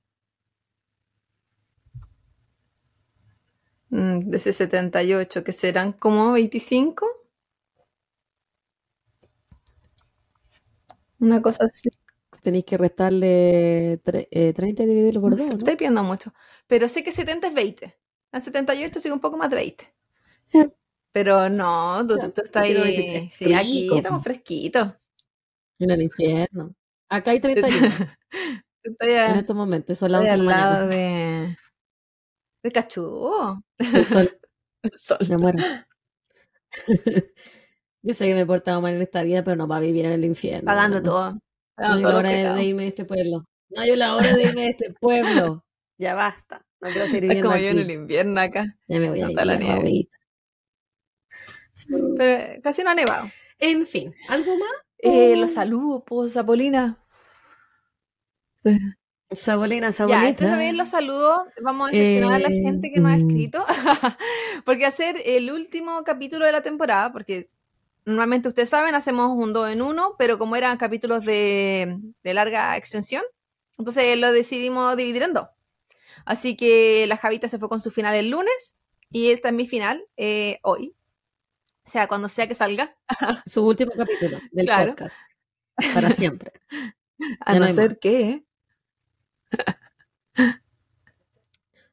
De 3.94 4.38
ese 4.38 4.54
78, 4.54 5.44
que 5.44 5.54
serán 5.54 5.92
como 5.94 6.32
25. 6.32 7.06
Una 11.20 11.42
cosa 11.42 11.66
así. 11.66 11.90
Tenéis 12.42 12.66
que 12.66 12.78
restarle 12.78 14.02
tre- 14.04 14.28
eh, 14.32 14.52
30 14.54 14.84
y 14.84 14.86
dividirlo 14.88 15.22
por 15.22 15.32
No 15.32 15.38
2, 15.38 15.46
sé, 15.48 15.54
¿no? 15.54 15.60
estoy 15.60 15.76
pidiendo 15.78 16.04
mucho. 16.04 16.34
Pero 16.68 16.90
sé 16.90 17.04
que 17.04 17.12
70 17.12 17.48
es 17.48 17.54
20. 17.54 17.98
En 18.34 18.42
78 18.42 19.00
sigue 19.00 19.14
un 19.14 19.22
poco 19.22 19.38
más 19.38 19.50
de 19.50 19.56
20. 19.58 19.94
Ya. 20.54 20.70
Pero 21.14 21.48
no, 21.50 22.06
tú, 22.08 22.18
tú 22.34 22.42
estás 22.44 22.64
ahí. 22.64 22.74
23. 22.74 23.34
Sí, 23.34 23.54
aquí 23.54 23.90
estamos 23.96 24.24
fresquitos. 24.24 24.88
En 25.80 25.92
el 25.92 26.02
infierno. 26.02 26.76
Acá 27.10 27.32
hay 27.32 27.40
31 27.40 27.88
Tú 28.84 28.92
estás 28.92 29.08
en 29.08 29.38
estos 29.38 29.56
momentos, 29.56 29.98
son 29.98 30.12
las 30.12 30.24
estás 30.24 30.40
11 30.40 30.44
de 30.44 30.50
la 30.50 30.74
al 30.74 30.88
mañana. 30.88 30.88
de. 30.88 31.58
De 32.64 32.72
Cachú. 32.72 33.62
El 33.78 34.06
sol, 34.06 34.40
El 34.84 34.92
sol. 34.94 35.18
me 35.30 35.38
muero. 35.38 35.60
Yo 38.02 38.14
sé 38.14 38.28
que 38.28 38.34
me 38.34 38.42
he 38.42 38.46
portado 38.46 38.82
mal 38.82 38.94
en 38.96 39.02
esta 39.02 39.24
vida, 39.24 39.44
pero 39.44 39.56
no 39.56 39.68
va 39.68 39.78
a 39.78 39.82
vivir 39.82 40.06
en 40.06 40.12
el 40.12 40.26
infierno. 40.26 40.66
Pagando 40.66 41.02
todo. 41.02 41.34
No 41.34 41.40
Pagando 41.76 42.02
todos 42.02 42.04
la 42.04 42.10
los 42.10 42.20
hora 42.20 42.56
de, 42.56 42.64
irme 42.64 42.82
de 42.84 42.88
este 42.90 43.06
pueblo. 43.06 43.46
No 43.70 43.82
hay 43.82 43.96
la 43.96 44.16
hora 44.16 44.34
de 44.36 44.44
irme 44.44 44.62
de 44.64 44.70
este 44.70 44.94
pueblo. 45.00 45.66
Ya 45.98 46.14
basta. 46.16 46.66
No 46.82 46.90
quiero 46.90 47.08
seguir 47.08 47.24
Es 47.26 47.30
viviendo 47.30 47.50
como 47.50 47.62
yo 47.62 47.70
en 47.70 47.78
el 47.80 47.84
aquí. 47.86 47.94
invierno 47.94 48.42
acá. 48.42 48.78
Ya 48.88 49.00
me 49.00 49.10
voy 49.10 49.22
a 49.22 49.32
ir, 49.32 49.46
la 49.46 49.56
nieve. 49.56 50.08
Pero 52.18 52.62
casi 52.62 52.84
no 52.84 52.90
ha 52.90 52.96
nevado. 52.96 53.30
En 53.60 53.86
fin, 53.86 54.14
¿algo 54.28 54.58
más? 54.58 54.70
Eh, 54.98 55.36
los 55.38 55.54
saludos, 55.54 56.04
pues, 56.06 56.36
Apolina. 56.36 57.00
Sabolina, 59.36 59.88
Ya, 59.88 59.92
sabolita. 59.92 60.28
entonces 60.30 60.50
también 60.50 60.78
los 60.78 60.90
saludos. 60.90 61.44
Vamos 61.62 61.90
a 61.90 61.92
decepcionar 61.92 62.36
a 62.36 62.40
la 62.50 62.56
Eh, 62.56 62.62
gente 62.62 62.92
que 62.92 63.00
nos 63.00 63.12
ha 63.12 63.18
mm. 63.18 63.30
escrito. 63.30 63.66
porque 64.66 64.86
hacer 64.86 65.22
el 65.26 65.52
último 65.52 66.04
capítulo 66.04 66.46
de 66.46 66.52
la 66.52 66.62
temporada, 66.62 67.12
porque 67.12 67.50
normalmente 68.06 68.48
ustedes 68.50 68.70
saben, 68.70 68.96
hacemos 68.96 69.30
un 69.38 69.54
2 69.54 69.70
en 69.70 69.82
uno, 69.82 70.16
pero 70.18 70.38
como 70.38 70.56
eran 70.56 70.78
capítulos 70.78 71.26
de, 71.26 71.98
de 72.24 72.34
larga 72.34 72.76
extensión, 72.78 73.24
entonces 73.78 74.18
lo 74.18 74.32
decidimos 74.32 74.96
dividir 74.98 75.24
en 75.24 75.34
dos. 75.34 75.48
Así 76.26 76.56
que 76.56 77.06
la 77.08 77.18
Javita 77.18 77.48
se 77.48 77.60
fue 77.60 77.70
con 77.70 77.82
su 77.82 77.92
final 77.92 78.14
el 78.16 78.30
lunes 78.30 78.78
y 79.10 79.32
esta 79.32 79.50
es 79.50 79.56
mi 79.56 79.68
final 79.68 80.04
eh, 80.18 80.60
hoy. 80.64 80.96
O 81.86 81.90
sea, 81.90 82.08
cuando 82.08 82.30
sea 82.30 82.48
que 82.48 82.56
salga. 82.56 82.96
Su 83.46 83.66
último 83.68 83.92
capítulo 83.98 84.40
del 84.52 84.66
Claro. 84.68 84.92
podcast. 84.92 85.20
Para 85.94 86.12
siempre. 86.12 86.52
A 87.42 87.54
Ya 87.54 87.60
no 87.60 87.68
no 87.68 87.74
ser 87.74 88.00
que. 88.00 88.44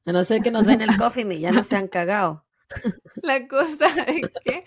A 0.07 0.13
no 0.13 0.25
ser 0.25 0.43
que 0.43 0.51
nos 0.51 0.67
den 0.67 0.81
el 0.81 0.97
coffee 0.97 1.25
me, 1.25 1.39
ya 1.39 1.53
no 1.53 1.63
se 1.63 1.77
han 1.77 1.87
cagado. 1.87 2.45
La 3.23 3.47
cosa 3.47 3.87
es 4.07 4.31
que, 4.45 4.65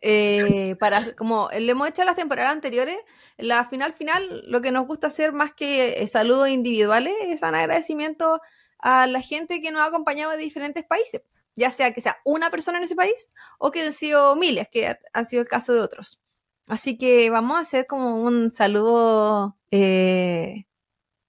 eh, 0.00 0.76
para, 0.80 1.14
como 1.14 1.48
le 1.56 1.70
hemos 1.70 1.88
hecho 1.88 2.04
las 2.04 2.16
temporadas 2.16 2.52
anteriores, 2.52 2.96
la 3.36 3.64
final 3.66 3.92
final, 3.92 4.42
lo 4.46 4.60
que 4.62 4.72
nos 4.72 4.86
gusta 4.86 5.08
hacer 5.08 5.32
más 5.32 5.52
que 5.52 6.02
eh, 6.02 6.08
saludos 6.08 6.48
individuales 6.48 7.14
es 7.22 7.42
un 7.42 7.54
agradecimiento 7.54 8.40
a 8.78 9.06
la 9.06 9.20
gente 9.20 9.60
que 9.60 9.70
nos 9.70 9.82
ha 9.82 9.86
acompañado 9.86 10.32
de 10.32 10.38
diferentes 10.38 10.84
países, 10.84 11.22
ya 11.56 11.70
sea 11.70 11.92
que 11.92 12.00
sea 12.00 12.18
una 12.24 12.50
persona 12.50 12.78
en 12.78 12.84
ese 12.84 12.96
país 12.96 13.30
o 13.58 13.70
que 13.70 13.82
han 13.82 13.92
sido 13.92 14.36
miles, 14.36 14.68
que 14.68 14.88
ha, 14.88 14.98
ha 15.12 15.24
sido 15.24 15.42
el 15.42 15.48
caso 15.48 15.72
de 15.72 15.80
otros. 15.80 16.22
Así 16.68 16.96
que 16.96 17.28
vamos 17.30 17.58
a 17.58 17.60
hacer 17.60 17.86
como 17.86 18.22
un 18.22 18.50
saludo 18.50 19.56
eh, 19.70 20.66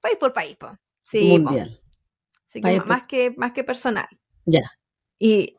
país 0.01 0.17
por 0.17 0.33
país. 0.33 0.55
po. 0.55 0.77
Sí. 1.05 1.37
Mundial. 1.37 1.79
Así 2.47 2.59
que 2.59 2.61
País 2.61 2.85
más, 2.85 3.03
que, 3.03 3.33
más 3.37 3.51
que 3.51 3.63
personal. 3.63 4.07
Ya. 4.45 4.71
Y 5.19 5.57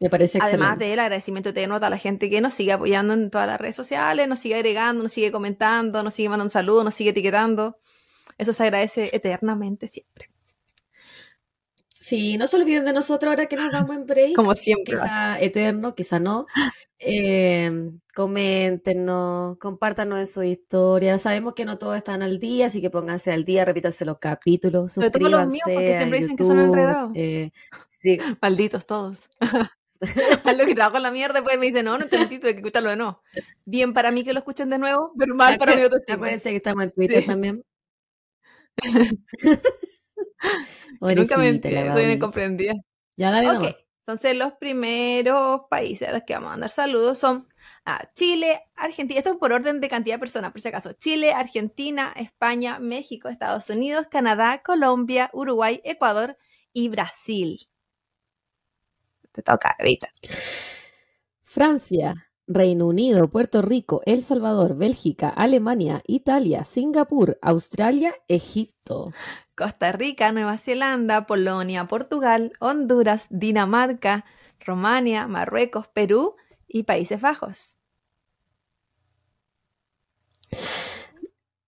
Me 0.00 0.10
parece 0.10 0.38
Además 0.40 0.70
excelente. 0.72 0.90
del 0.90 0.98
agradecimiento 1.00 1.50
eterno 1.50 1.76
a 1.76 1.78
toda 1.78 1.90
la 1.90 1.98
gente 1.98 2.28
que 2.28 2.40
nos 2.40 2.54
sigue 2.54 2.72
apoyando 2.72 3.12
en 3.14 3.30
todas 3.30 3.46
las 3.46 3.60
redes 3.60 3.76
sociales, 3.76 4.28
nos 4.28 4.40
sigue 4.40 4.56
agregando, 4.56 5.02
nos 5.02 5.12
sigue 5.12 5.30
comentando, 5.30 6.02
nos 6.02 6.14
sigue 6.14 6.28
mandando 6.28 6.50
saludos, 6.50 6.84
nos 6.84 6.94
sigue 6.94 7.10
etiquetando. 7.10 7.78
Eso 8.38 8.52
se 8.52 8.62
agradece 8.64 9.10
eternamente 9.12 9.86
siempre. 9.86 10.30
Sí, 12.06 12.38
no 12.38 12.46
se 12.46 12.56
olviden 12.56 12.84
de 12.84 12.92
nosotros 12.92 13.28
ahora 13.30 13.46
que 13.46 13.56
nos 13.56 13.72
vamos 13.72 13.96
en 13.96 14.06
break. 14.06 14.34
Como 14.36 14.54
siempre. 14.54 14.94
Quizá 14.94 15.40
eterno, 15.40 15.96
quizá 15.96 16.20
no. 16.20 16.46
Eh, 17.00 17.90
coméntenos, 18.14 19.58
compártanos 19.58 20.20
en 20.20 20.26
su 20.26 20.44
historia. 20.44 21.18
Sabemos 21.18 21.54
que 21.54 21.64
no 21.64 21.78
todos 21.78 21.96
están 21.96 22.22
al 22.22 22.38
día, 22.38 22.66
así 22.66 22.80
que 22.80 22.90
pónganse 22.90 23.32
al 23.32 23.44
día, 23.44 23.64
repítanse 23.64 24.04
los 24.04 24.18
capítulos, 24.20 24.92
Sobre 24.92 25.10
todo 25.10 25.28
los 25.28 25.40
suscríbanse 25.42 25.52
míos, 25.52 25.64
porque 25.64 25.96
siempre 25.96 26.18
dicen 26.20 26.36
que 26.36 26.44
son 26.44 26.60
enredados. 26.60 27.10
eh, 27.16 27.50
sí, 27.88 28.18
Malditos 28.40 28.86
todos. 28.86 29.28
A 30.44 30.52
lo 30.52 30.64
que 30.64 30.74
trabajo 30.76 30.98
en 30.98 31.02
la 31.02 31.10
mierda, 31.10 31.34
después 31.40 31.58
me 31.58 31.66
dicen, 31.66 31.86
no, 31.86 31.98
no 31.98 32.04
entendí, 32.04 32.38
tuve 32.38 32.52
que 32.52 32.58
escucharlo 32.58 32.90
de 32.90 32.96
nuevo. 32.96 33.20
Bien 33.64 33.92
para 33.92 34.12
mí 34.12 34.22
que 34.22 34.32
lo 34.32 34.38
escuchen 34.38 34.70
de 34.70 34.78
nuevo, 34.78 35.12
pero 35.18 35.34
mal 35.34 35.58
para 35.58 35.74
mi 35.74 35.82
autoestima. 35.82 36.14
Acuérdense 36.16 36.50
que 36.50 36.56
estamos 36.56 36.84
en 36.84 36.92
Twitter 36.92 37.22
Sí. 37.22 37.26
también. 37.26 37.64
Nunca 41.12 41.38
me 41.38 41.48
la 42.04 42.12
incomprendida. 42.12 42.74
Ya 43.16 43.30
Ok, 43.42 43.62
nomás. 43.62 43.74
entonces 44.00 44.36
los 44.36 44.52
primeros 44.54 45.62
países 45.70 46.08
a 46.08 46.12
los 46.12 46.22
que 46.24 46.34
vamos 46.34 46.48
a 46.48 46.50
mandar 46.52 46.70
saludos 46.70 47.18
son 47.18 47.48
a 47.84 48.12
Chile, 48.14 48.62
Argentina, 48.74 49.18
esto 49.18 49.30
es 49.32 49.36
por 49.38 49.52
orden 49.52 49.80
de 49.80 49.88
cantidad 49.88 50.16
de 50.16 50.20
personas, 50.20 50.52
por 50.52 50.60
si 50.60 50.68
acaso. 50.68 50.92
Chile, 50.94 51.32
Argentina, 51.32 52.12
España, 52.16 52.78
México, 52.80 53.28
Estados 53.28 53.70
Unidos, 53.70 54.06
Canadá, 54.10 54.62
Colombia, 54.64 55.30
Uruguay, 55.32 55.80
Ecuador 55.84 56.36
y 56.72 56.88
Brasil. 56.88 57.68
Te 59.32 59.42
toca, 59.42 59.76
Rita. 59.78 60.08
Francia, 61.42 62.25
Reino 62.48 62.86
Unido, 62.86 63.28
Puerto 63.28 63.60
Rico, 63.60 64.02
El 64.06 64.22
Salvador, 64.22 64.76
Bélgica, 64.76 65.28
Alemania, 65.28 66.02
Italia, 66.06 66.64
Singapur, 66.64 67.38
Australia, 67.42 68.14
Egipto. 68.28 69.12
Costa 69.56 69.90
Rica, 69.92 70.30
Nueva 70.32 70.56
Zelanda, 70.58 71.26
Polonia, 71.26 71.86
Portugal, 71.88 72.52
Honduras, 72.60 73.26
Dinamarca, 73.30 74.24
Romania, 74.60 75.26
Marruecos, 75.26 75.88
Perú 75.88 76.36
y 76.68 76.84
Países 76.84 77.20
Bajos. 77.20 77.76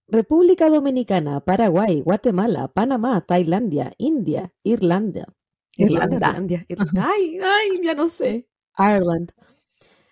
República 0.06 0.70
Dominicana, 0.70 1.40
Paraguay, 1.40 2.00
Guatemala, 2.02 2.68
Panamá, 2.68 3.20
Tailandia, 3.26 3.92
India, 3.98 4.52
Irlanda. 4.62 5.34
Irlanda. 5.76 6.16
Irlanda. 6.16 6.64
Ir- 6.68 6.78
Ay, 6.96 7.38
ay, 7.42 7.80
ya 7.82 7.94
no 7.94 8.08
sé. 8.08 8.46
Ireland. 8.78 9.32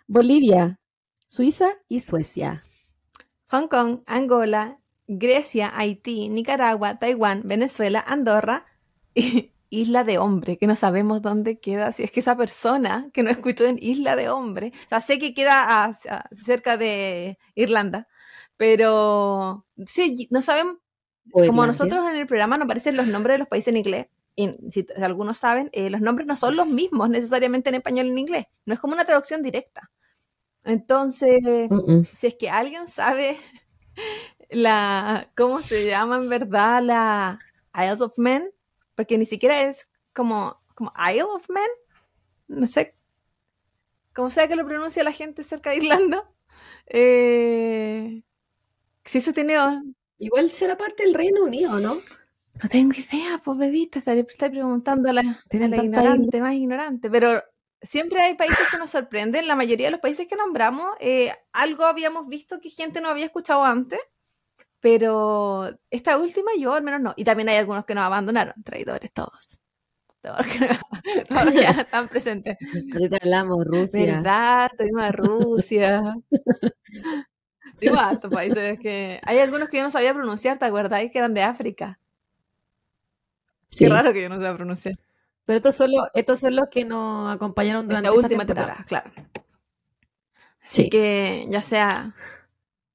Bolivia, 0.06 0.78
Suiza 1.26 1.68
y 1.88 2.00
Suecia. 2.00 2.62
Hong 3.50 3.68
Kong, 3.68 4.00
Angola, 4.06 4.78
Grecia, 5.06 5.72
Haití, 5.74 6.28
Nicaragua, 6.28 6.98
Taiwán, 6.98 7.42
Venezuela, 7.44 8.04
Andorra 8.06 8.66
y 9.14 9.52
Isla 9.70 10.04
de 10.04 10.18
Hombre, 10.18 10.58
que 10.58 10.66
no 10.68 10.76
sabemos 10.76 11.22
dónde 11.22 11.58
queda. 11.58 11.92
Si 11.92 12.04
es 12.04 12.10
que 12.12 12.20
esa 12.20 12.36
persona 12.36 13.10
que 13.12 13.22
no 13.24 13.30
escuchó 13.30 13.66
en 13.66 13.78
Isla 13.80 14.14
de 14.16 14.28
Hombre, 14.28 14.72
o 14.84 14.88
sea, 14.88 15.00
sé 15.00 15.18
que 15.18 15.34
queda 15.34 15.84
a- 15.84 15.90
a- 16.08 16.28
cerca 16.44 16.76
de 16.76 17.36
Irlanda, 17.56 18.06
pero 18.56 19.66
sí, 19.86 20.28
no 20.30 20.40
sabemos. 20.42 20.76
Como 21.48 21.62
nosotros 21.66 22.08
en 22.08 22.16
el 22.16 22.26
programa 22.28 22.56
nos 22.56 22.66
aparecen 22.66 22.96
los 22.96 23.08
nombres 23.08 23.34
de 23.34 23.38
los 23.38 23.48
países 23.48 23.68
en 23.68 23.78
inglés, 23.78 24.06
y 24.36 24.54
si, 24.70 24.86
algunos 25.02 25.38
saben, 25.38 25.70
eh, 25.72 25.90
los 25.90 26.00
nombres 26.00 26.26
no 26.26 26.36
son 26.36 26.56
los 26.56 26.68
mismos 26.68 27.08
necesariamente 27.08 27.70
en 27.70 27.76
español 27.76 28.06
y 28.06 28.10
en 28.10 28.18
inglés. 28.18 28.46
No 28.66 28.74
es 28.74 28.80
como 28.80 28.92
una 28.92 29.06
traducción 29.06 29.42
directa. 29.42 29.90
Entonces, 30.64 31.40
Mm-mm. 31.42 32.08
si 32.12 32.26
es 32.26 32.34
que 32.34 32.50
alguien 32.50 32.86
sabe 32.86 33.38
la 34.50 35.30
cómo 35.36 35.60
se 35.62 35.86
llama 35.86 36.16
en 36.16 36.28
verdad 36.28 36.82
la 36.82 37.38
Isles 37.74 38.02
of 38.02 38.18
Men, 38.18 38.50
porque 38.94 39.18
ni 39.18 39.26
siquiera 39.26 39.62
es 39.62 39.88
como, 40.12 40.60
como 40.74 40.92
Isle 41.10 41.22
of 41.22 41.48
Men, 41.48 41.68
no 42.48 42.66
sé 42.66 42.96
cómo 44.16 44.30
sea 44.30 44.48
que 44.48 44.56
lo 44.56 44.66
pronuncia 44.66 45.04
la 45.04 45.12
gente 45.12 45.42
cerca 45.42 45.70
de 45.70 45.76
Irlanda. 45.76 46.28
Eh, 46.88 48.22
si 49.04 49.18
eso 49.18 49.32
tiene. 49.32 49.56
Igual 50.18 50.52
será 50.52 50.76
parte 50.76 51.02
del 51.02 51.12
Reino 51.12 51.42
Unido, 51.42 51.80
¿no? 51.80 51.96
No 52.62 52.68
tengo 52.68 52.92
idea, 52.92 53.40
pues 53.44 53.58
bebita, 53.58 53.98
estaré, 53.98 54.20
estaré 54.28 54.52
preguntando 54.52 55.10
a 55.10 55.12
la, 55.12 55.20
a 55.20 55.68
la 55.68 55.76
ignorante, 55.76 56.40
más 56.40 56.54
ignorante, 56.54 57.10
pero 57.10 57.42
siempre 57.82 58.20
hay 58.20 58.34
países 58.34 58.70
que 58.70 58.78
nos 58.78 58.90
sorprenden. 58.90 59.46
La 59.46 59.56
mayoría 59.56 59.88
de 59.88 59.92
los 59.92 60.00
países 60.00 60.26
que 60.26 60.36
nombramos, 60.36 60.94
eh, 61.00 61.32
algo 61.52 61.84
habíamos 61.84 62.28
visto 62.28 62.60
que 62.60 62.70
gente 62.70 63.00
no 63.00 63.08
había 63.08 63.26
escuchado 63.26 63.64
antes, 63.64 64.00
pero 64.80 65.70
esta 65.90 66.18
última 66.18 66.50
yo 66.58 66.72
al 66.72 66.82
menos 66.82 67.00
no. 67.00 67.14
Y 67.16 67.24
también 67.24 67.48
hay 67.48 67.56
algunos 67.56 67.84
que 67.84 67.94
nos 67.94 68.04
abandonaron, 68.04 68.54
traidores 68.62 69.12
todos. 69.12 69.60
Todos 70.22 70.38
los 70.38 70.46
que, 70.46 70.58
todos 71.28 71.54
ya 71.54 71.70
están 71.70 72.08
presentes. 72.08 72.56
Ahorita 72.92 73.18
hablamos 73.20 73.64
Rusia. 73.64 74.16
¿Verdad? 74.16 74.70
Tuvimos 74.76 75.02
a 75.02 75.12
Rusia. 75.12 76.14
Digo, 77.80 77.96
estos 78.10 78.32
países 78.32 78.80
que... 78.80 79.20
Hay 79.24 79.38
algunos 79.38 79.68
que 79.68 79.76
yo 79.76 79.82
no 79.82 79.90
sabía 79.90 80.14
pronunciar, 80.14 80.56
¿te 80.58 80.64
acordáis? 80.64 81.12
Que 81.12 81.18
eran 81.18 81.34
de 81.34 81.42
África. 81.42 82.00
Sí. 83.76 83.84
Qué 83.84 83.90
raro 83.90 84.12
que 84.12 84.22
yo 84.22 84.28
no 84.28 84.36
sabía 84.36 84.54
pronunciar. 84.54 84.94
Pero 85.44 85.56
estos 85.58 85.76
son, 85.76 85.92
los, 85.92 86.08
estos 86.14 86.40
son 86.40 86.56
los 86.56 86.68
que 86.68 86.84
nos 86.84 87.32
acompañaron 87.34 87.86
durante 87.86 88.08
esta 88.08 88.18
última 88.20 88.44
temporada. 88.46 88.76
temporada, 88.84 89.12
claro. 89.12 89.12
Así 90.64 90.84
Sí. 90.84 90.90
que 90.90 91.46
ya 91.48 91.62
sea 91.62 92.14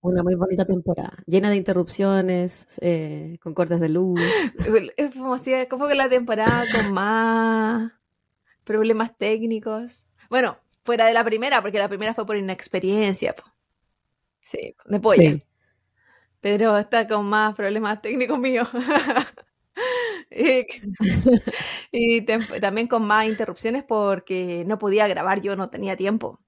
Una 0.01 0.23
muy 0.23 0.35
bonita 0.35 0.65
temporada, 0.65 1.13
llena 1.27 1.49
de 1.51 1.55
interrupciones, 1.57 2.65
eh, 2.81 3.37
con 3.41 3.53
cortes 3.53 3.79
de 3.79 3.87
luz. 3.89 4.19
Es 4.97 5.13
como 5.15 5.37
si 5.37 5.53
como 5.67 5.87
que 5.87 5.95
la 5.95 6.09
temporada 6.09 6.65
con 6.75 6.91
más 6.91 7.91
problemas 8.63 9.15
técnicos. 9.17 10.07
Bueno, 10.29 10.57
fuera 10.83 11.05
de 11.05 11.13
la 11.13 11.23
primera, 11.23 11.61
porque 11.61 11.77
la 11.79 11.87
primera 11.87 12.13
fue 12.15 12.25
por 12.25 12.35
inexperiencia. 12.35 13.33
po. 13.35 13.43
Sí, 14.39 14.75
de 14.85 14.99
polla. 14.99 15.31
Sí. 15.33 15.39
Pero 16.41 16.75
está 16.77 17.07
con 17.07 17.27
más 17.27 17.53
problemas 17.55 18.01
técnicos 18.01 18.39
míos. 18.39 18.67
y 20.31 20.65
y 21.91 22.21
tem- 22.25 22.59
también 22.61 22.87
con 22.87 23.05
más 23.05 23.27
interrupciones 23.27 23.83
porque 23.83 24.63
no 24.65 24.77
podía 24.79 25.07
grabar, 25.07 25.41
yo 25.41 25.55
no 25.55 25.69
tenía 25.69 25.95
tiempo. 25.97 26.39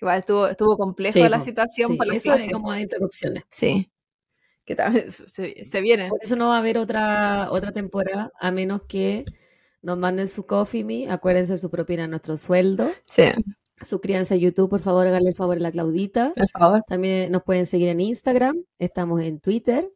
Igual 0.00 0.18
estuvo, 0.18 0.46
estuvo 0.48 0.76
complejo 0.76 1.12
Sí, 1.14 1.28
la 1.28 1.40
situación 1.40 1.92
Sí, 1.92 1.96
por 1.96 2.06
las 2.06 2.16
eso 2.16 2.34
es 2.34 2.50
como 2.50 2.72
de 2.72 2.80
interrupciones. 2.82 3.44
Sí. 3.50 3.90
Que 4.64 4.74
también 4.74 5.12
se, 5.12 5.64
se 5.64 5.80
vienen. 5.80 6.08
Por 6.08 6.18
eso 6.22 6.36
no 6.36 6.48
va 6.48 6.56
a 6.56 6.58
haber 6.58 6.78
otra, 6.78 7.48
otra 7.50 7.72
temporada, 7.72 8.32
a 8.38 8.50
menos 8.50 8.82
que 8.88 9.24
nos 9.82 9.98
manden 9.98 10.26
su 10.26 10.46
Coffee 10.46 10.84
Me. 10.84 11.10
Acuérdense 11.10 11.56
su 11.58 11.70
propina, 11.70 12.06
nuestro 12.06 12.36
sueldo. 12.36 12.90
Sí, 13.06 13.24
Suscríbanse 13.82 14.34
a 14.34 14.36
YouTube, 14.38 14.70
por 14.70 14.80
favor, 14.80 15.06
háganle 15.06 15.30
el 15.30 15.34
favor 15.34 15.56
a 15.58 15.60
la 15.60 15.70
Claudita. 15.72 16.32
por 16.34 16.48
favor. 16.48 16.82
También 16.86 17.30
nos 17.30 17.42
pueden 17.42 17.66
seguir 17.66 17.88
en 17.88 18.00
Instagram, 18.00 18.64
estamos 18.78 19.20
en 19.20 19.40
Twitter, 19.40 19.90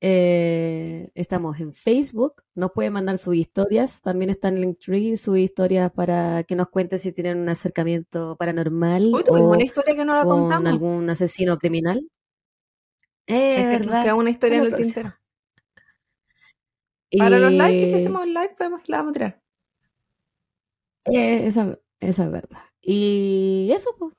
eh, 0.00 1.10
estamos 1.14 1.58
en 1.60 1.72
Facebook, 1.72 2.42
nos 2.54 2.72
pueden 2.72 2.92
mandar 2.92 3.16
sus 3.18 3.34
historias, 3.34 4.02
también 4.02 4.30
está 4.30 4.48
en 4.48 4.60
Linktree 4.60 5.16
sus 5.16 5.38
historias 5.38 5.90
para 5.92 6.44
que 6.44 6.54
nos 6.56 6.68
cuenten 6.68 6.98
si 6.98 7.12
tienen 7.12 7.38
un 7.38 7.48
acercamiento 7.48 8.36
paranormal 8.36 9.10
tuvimos 9.24 9.40
o 9.40 9.50
una 9.52 9.64
historia 9.64 9.94
que 9.96 10.04
no 10.04 10.14
la 10.14 10.24
con 10.24 10.42
contamos. 10.42 10.68
algún 10.72 11.08
asesino 11.10 11.56
criminal. 11.58 12.08
Eh, 13.26 13.56
Es 13.56 13.62
que 13.64 13.78
verdad. 13.84 14.02
queda 14.04 14.14
una 14.14 14.30
historia 14.30 14.58
en 14.58 14.64
el 14.64 14.74
tintero. 14.74 15.14
Para 17.18 17.38
los 17.38 17.52
live, 17.52 17.70
que 17.80 17.86
si 17.86 17.92
Y- 17.92 17.94
hacemos 17.96 18.26
live, 18.26 18.54
podemos, 18.58 18.88
la 18.88 18.96
vamos 18.98 19.10
a 19.10 19.14
tirar. 19.14 19.42
Eh, 21.06 21.46
esa, 21.46 21.78
esa 22.00 22.24
es 22.24 22.30
verdad. 22.30 22.62
Y 22.80 23.70
eso, 23.72 23.90
pues. 23.98 24.12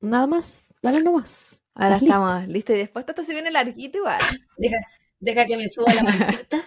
Nada 0.00 0.26
más, 0.26 0.74
dale 0.82 1.02
nomás. 1.02 1.59
Ahora 1.74 1.96
¿Estás 1.96 2.02
lista? 2.02 2.14
estamos 2.16 2.48
listos 2.48 2.76
y 2.76 2.78
dispuestos. 2.78 3.12
Esto 3.12 3.26
se 3.26 3.32
viene 3.32 3.50
larguito 3.50 3.98
igual. 3.98 4.20
Deja, 4.58 4.76
deja 5.18 5.46
que 5.46 5.56
me 5.56 5.68
suba 5.68 5.94
la 5.94 6.02
mantita. 6.02 6.62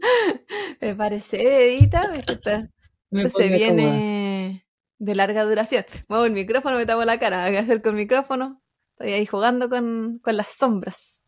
Me 0.80 0.94
parece, 0.94 1.76
Edita. 1.76 2.12
Esto, 2.14 3.30
se 3.38 3.48
viene 3.48 4.66
de 4.98 5.14
larga 5.14 5.44
duración. 5.44 5.84
Muevo 6.08 6.26
el 6.26 6.32
micrófono, 6.32 6.76
me 6.76 6.84
tapo 6.84 7.04
la 7.04 7.18
cara. 7.18 7.50
¿Qué 7.50 7.58
hacer 7.58 7.80
con 7.80 7.92
el 7.92 8.02
micrófono? 8.02 8.62
Estoy 8.92 9.14
ahí 9.14 9.26
jugando 9.26 9.70
con, 9.70 10.18
con 10.22 10.36
las 10.36 10.48
sombras. 10.50 11.22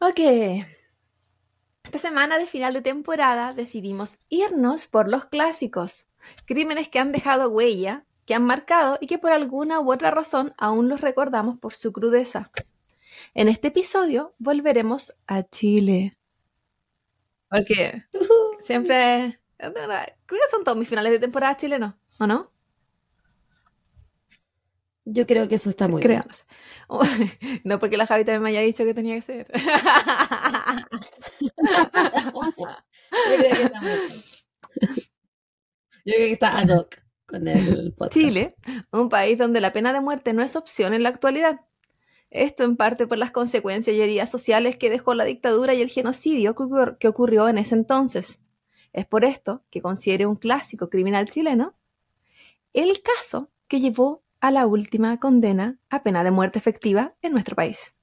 Ok. 0.00 0.20
Esta 1.84 1.98
semana 1.98 2.38
de 2.38 2.46
final 2.46 2.74
de 2.74 2.82
temporada 2.82 3.54
decidimos 3.54 4.18
irnos 4.28 4.86
por 4.86 5.08
los 5.08 5.24
clásicos. 5.26 6.06
Crímenes 6.46 6.88
que 6.88 6.98
han 6.98 7.12
dejado 7.12 7.48
huella, 7.50 8.04
que 8.28 8.34
han 8.34 8.44
marcado 8.44 8.98
y 9.00 9.06
que 9.06 9.16
por 9.16 9.32
alguna 9.32 9.80
u 9.80 9.90
otra 9.90 10.10
razón 10.10 10.52
aún 10.58 10.90
los 10.90 11.00
recordamos 11.00 11.58
por 11.58 11.72
su 11.72 11.94
crudeza. 11.94 12.44
En 13.32 13.48
este 13.48 13.68
episodio 13.68 14.34
volveremos 14.36 15.14
a 15.26 15.44
Chile. 15.44 16.18
Porque 17.48 18.04
siempre... 18.60 19.40
Creo 19.56 19.72
que 19.72 20.50
son 20.50 20.62
todos 20.62 20.76
mis 20.76 20.90
finales 20.90 21.10
de 21.10 21.18
temporada 21.20 21.56
chilenos, 21.56 21.94
¿o 22.20 22.26
no? 22.26 22.52
Yo 25.06 25.26
creo 25.26 25.48
que 25.48 25.54
eso 25.54 25.70
está 25.70 25.88
muy 25.88 26.02
Creo. 26.02 26.22
bien. 26.22 27.62
no 27.64 27.78
porque 27.80 27.96
la 27.96 28.06
Javi 28.06 28.26
también 28.26 28.42
me 28.42 28.50
haya 28.50 28.60
dicho 28.60 28.84
que 28.84 28.92
tenía 28.92 29.14
que 29.14 29.22
ser. 29.22 29.50
Yo 31.40 31.50
creo 33.38 33.54
que 33.54 33.62
está 33.62 33.80
muy 33.80 33.90
bien. 33.96 34.10
Yo 36.04 36.14
creo 36.14 36.26
que 36.26 36.32
está 36.32 36.58
ad 36.58 36.68
hoc 36.68 37.07
con 37.28 37.46
el 37.46 37.92
podcast. 37.96 38.14
Chile, 38.14 38.54
un 38.90 39.08
país 39.08 39.38
donde 39.38 39.60
la 39.60 39.72
pena 39.72 39.92
de 39.92 40.00
muerte 40.00 40.32
no 40.32 40.42
es 40.42 40.56
opción 40.56 40.94
en 40.94 41.02
la 41.04 41.10
actualidad. 41.10 41.60
Esto 42.30 42.64
en 42.64 42.76
parte 42.76 43.06
por 43.06 43.18
las 43.18 43.30
consecuencias 43.30 43.94
y 43.96 44.00
heridas 44.02 44.30
sociales 44.30 44.76
que 44.76 44.90
dejó 44.90 45.14
la 45.14 45.24
dictadura 45.24 45.74
y 45.74 45.80
el 45.82 45.88
genocidio 45.88 46.54
que 46.54 46.64
ocur- 46.64 46.98
que 46.98 47.08
ocurrió 47.08 47.48
en 47.48 47.58
ese 47.58 47.74
entonces. 47.74 48.40
Es 48.92 49.06
por 49.06 49.24
esto 49.24 49.62
que 49.70 49.80
considere 49.80 50.26
un 50.26 50.36
clásico 50.36 50.88
criminal 50.90 51.28
chileno 51.30 51.74
el 52.74 53.00
caso 53.02 53.50
que 53.66 53.80
llevó 53.80 54.22
a 54.40 54.50
la 54.50 54.66
última 54.66 55.18
condena 55.20 55.78
a 55.90 56.02
pena 56.02 56.22
de 56.24 56.30
muerte 56.30 56.58
efectiva 56.58 57.14
en 57.22 57.32
nuestro 57.32 57.56
país. 57.56 57.96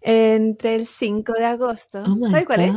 Entre 0.00 0.74
el 0.74 0.86
5 0.86 1.32
de 1.34 1.44
agosto. 1.44 2.02
Oh 2.04 2.16
my 2.16 2.30
¿Sabes 2.30 2.46
cuál 2.46 2.60
es? 2.60 2.72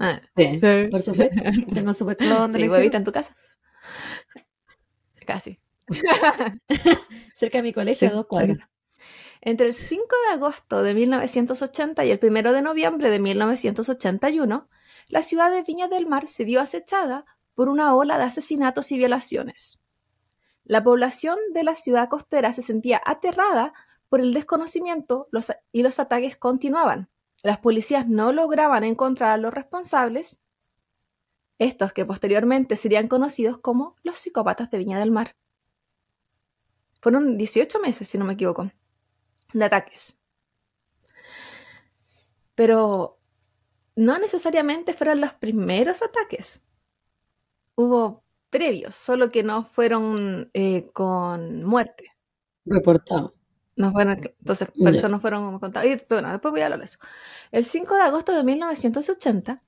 Ah, 0.00 0.20
Sí, 0.36 0.58
sí. 0.60 0.88
por 0.90 1.00
supuesto. 1.00 1.34
Tengo 1.74 1.92
super 1.94 2.16
clon 2.16 2.52
Sí, 2.52 2.62
de 2.62 2.68
huevita 2.68 2.96
en 2.96 3.04
tu 3.04 3.12
casa. 3.12 3.36
Casi. 5.26 5.60
cerca 7.34 7.58
de 7.58 7.62
mi 7.62 7.72
colegio, 7.72 8.08
a 8.08 8.10
Sí, 8.10 8.16
dos 8.16 8.26
cuadras. 8.26 8.58
Entre 9.42 9.66
el 9.66 9.74
5 9.74 10.04
de 10.28 10.34
agosto 10.34 10.82
de 10.82 10.94
1980 10.94 12.04
y 12.04 12.10
el 12.10 12.20
1 12.22 12.52
de 12.52 12.62
noviembre 12.62 13.10
de 13.10 13.18
1981, 13.20 14.68
la 15.08 15.22
ciudad 15.22 15.50
de 15.50 15.62
Viña 15.62 15.88
del 15.88 16.06
Mar 16.06 16.26
se 16.26 16.44
vio 16.44 16.60
acechada 16.60 17.24
por 17.54 17.68
una 17.68 17.94
ola 17.94 18.18
de 18.18 18.24
asesinatos 18.24 18.92
y 18.92 18.98
violaciones. 18.98 19.80
La 20.64 20.84
población 20.84 21.38
de 21.52 21.64
la 21.64 21.76
ciudad 21.76 22.08
costera 22.08 22.52
se 22.52 22.62
sentía 22.62 23.00
aterrada 23.04 23.72
por 24.08 24.20
el 24.20 24.34
desconocimiento 24.34 25.28
los- 25.32 25.52
y 25.72 25.82
los 25.82 25.98
ataques 26.00 26.36
continuaban. 26.36 27.08
Las 27.42 27.58
policías 27.58 28.06
no 28.08 28.32
lograban 28.32 28.84
encontrar 28.84 29.30
a 29.32 29.36
los 29.38 29.52
responsables, 29.52 30.40
estos 31.58 31.92
que 31.92 32.04
posteriormente 32.04 32.76
serían 32.76 33.08
conocidos 33.08 33.58
como 33.58 33.96
los 34.02 34.18
psicópatas 34.18 34.70
de 34.70 34.78
Viña 34.78 34.98
del 34.98 35.10
Mar. 35.10 35.36
Fueron 37.00 37.38
18 37.38 37.80
meses, 37.80 38.08
si 38.08 38.18
no 38.18 38.24
me 38.24 38.34
equivoco, 38.34 38.70
de 39.52 39.64
ataques. 39.64 40.18
Pero 42.54 43.18
no 43.96 44.18
necesariamente 44.18 44.92
fueron 44.92 45.20
los 45.20 45.32
primeros 45.34 46.02
ataques. 46.02 46.62
Hubo 47.74 48.22
previos, 48.50 48.94
solo 48.94 49.30
que 49.30 49.42
no 49.42 49.64
fueron 49.64 50.50
eh, 50.52 50.90
con 50.92 51.64
muerte. 51.64 52.12
Reportado. 52.66 53.34
No 53.80 53.92
fueron, 53.92 54.20
entonces, 54.22 54.68
no 55.08 55.20
fueron 55.20 55.58
contados. 55.58 55.88
Y, 55.88 56.00
bueno, 56.08 56.30
después 56.30 56.52
voy 56.52 56.60
a 56.60 56.64
hablar 56.66 56.80
de 56.80 56.84
eso. 56.84 56.98
El 57.50 57.64
5 57.64 57.94
de 57.94 58.02
agosto 58.02 58.36
de 58.36 58.44
1980, 58.44 59.62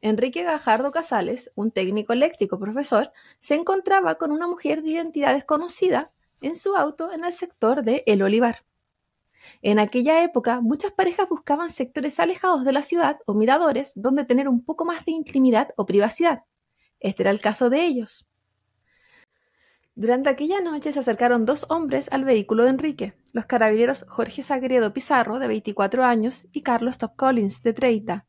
Enrique 0.00 0.44
Gajardo 0.44 0.92
Casales, 0.92 1.50
un 1.56 1.72
técnico 1.72 2.12
eléctrico 2.12 2.60
profesor, 2.60 3.12
se 3.40 3.56
encontraba 3.56 4.16
con 4.16 4.30
una 4.30 4.46
mujer 4.46 4.82
de 4.82 4.90
identidad 4.90 5.34
desconocida 5.34 6.08
en 6.42 6.54
su 6.54 6.76
auto 6.76 7.12
en 7.12 7.24
el 7.24 7.32
sector 7.32 7.82
de 7.82 8.04
El 8.06 8.22
Olivar. 8.22 8.64
En 9.62 9.80
aquella 9.80 10.22
época, 10.22 10.60
muchas 10.60 10.92
parejas 10.92 11.28
buscaban 11.28 11.70
sectores 11.70 12.20
alejados 12.20 12.64
de 12.64 12.72
la 12.72 12.84
ciudad 12.84 13.18
o 13.26 13.34
miradores 13.34 13.92
donde 13.96 14.24
tener 14.24 14.48
un 14.48 14.64
poco 14.64 14.84
más 14.84 15.04
de 15.06 15.12
intimidad 15.12 15.72
o 15.76 15.86
privacidad. 15.86 16.44
Este 17.00 17.24
era 17.24 17.32
el 17.32 17.40
caso 17.40 17.68
de 17.68 17.84
ellos. 17.84 18.28
Durante 19.98 20.28
aquella 20.28 20.60
noche 20.60 20.92
se 20.92 21.00
acercaron 21.00 21.46
dos 21.46 21.64
hombres 21.70 22.12
al 22.12 22.22
vehículo 22.22 22.64
de 22.64 22.68
Enrique, 22.68 23.14
los 23.32 23.46
carabineros 23.46 24.04
Jorge 24.06 24.42
Sagredo 24.42 24.92
Pizarro, 24.92 25.38
de 25.38 25.48
24 25.48 26.04
años, 26.04 26.46
y 26.52 26.60
Carlos 26.60 26.98
Top 26.98 27.16
Collins, 27.16 27.62
de 27.62 27.72
30. 27.72 28.26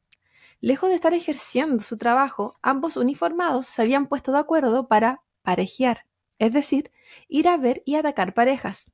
Lejos 0.62 0.88
de 0.88 0.96
estar 0.96 1.14
ejerciendo 1.14 1.84
su 1.84 1.98
trabajo, 1.98 2.58
ambos 2.62 2.96
uniformados 2.96 3.68
se 3.68 3.82
habían 3.82 4.08
puesto 4.08 4.32
de 4.32 4.38
acuerdo 4.38 4.88
para 4.88 5.24
parejear, 5.42 6.06
es 6.40 6.54
decir, 6.54 6.90
ir 7.28 7.50
a 7.50 7.58
ver 7.58 7.84
y 7.86 7.96
atacar 7.96 8.34
parejas. 8.34 8.94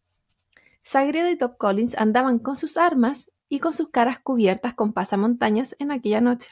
Sagredo 0.82 1.30
y 1.30 1.38
Top 1.38 1.58
Collins 1.58 1.96
andaban 1.96 2.40
con 2.40 2.56
sus 2.56 2.78
armas 2.78 3.30
y 3.50 3.60
con 3.60 3.76
sus 3.76 3.90
caras 3.90 4.18
cubiertas 4.20 4.74
con 4.74 4.94
pasamontañas 4.94 5.76
en 5.78 5.92
aquella 5.92 6.22
noche. 6.22 6.50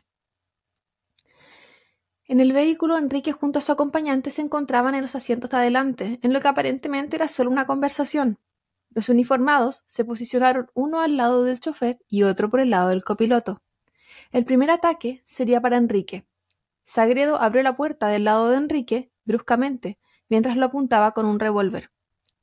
En 2.32 2.40
el 2.40 2.54
vehículo, 2.54 2.98
Enrique 2.98 3.34
junto 3.34 3.60
a 3.60 3.62
su 3.62 3.74
acompañante 3.74 4.32
se 4.32 4.42
encontraban 4.42 4.96
en 4.96 5.02
los 5.02 5.16
asientos 5.16 5.50
de 5.50 5.58
adelante, 5.58 6.18
en 6.22 6.32
lo 6.32 6.40
que 6.40 6.48
aparentemente 6.48 7.18
era 7.18 7.28
solo 7.28 7.52
una 7.52 7.68
conversación. 7.68 8.40
Los 8.92 9.10
uniformados 9.10 9.84
se 9.86 10.06
posicionaron 10.06 10.72
uno 10.74 11.02
al 11.02 11.18
lado 11.18 11.44
del 11.44 11.60
chofer 11.60 12.00
y 12.08 12.24
otro 12.24 12.50
por 12.50 12.62
el 12.62 12.70
lado 12.70 12.88
del 12.88 13.04
copiloto. 13.04 13.62
El 14.32 14.46
primer 14.46 14.72
ataque 14.72 15.22
sería 15.26 15.60
para 15.60 15.76
Enrique. 15.76 16.26
Sagredo 16.84 17.36
abrió 17.36 17.64
la 17.64 17.76
puerta 17.76 18.08
del 18.08 18.24
lado 18.24 18.50
de 18.50 18.56
Enrique 18.56 19.12
bruscamente, 19.26 20.00
mientras 20.30 20.56
lo 20.56 20.68
apuntaba 20.68 21.12
con 21.12 21.26
un 21.26 21.38
revólver. 21.38 21.92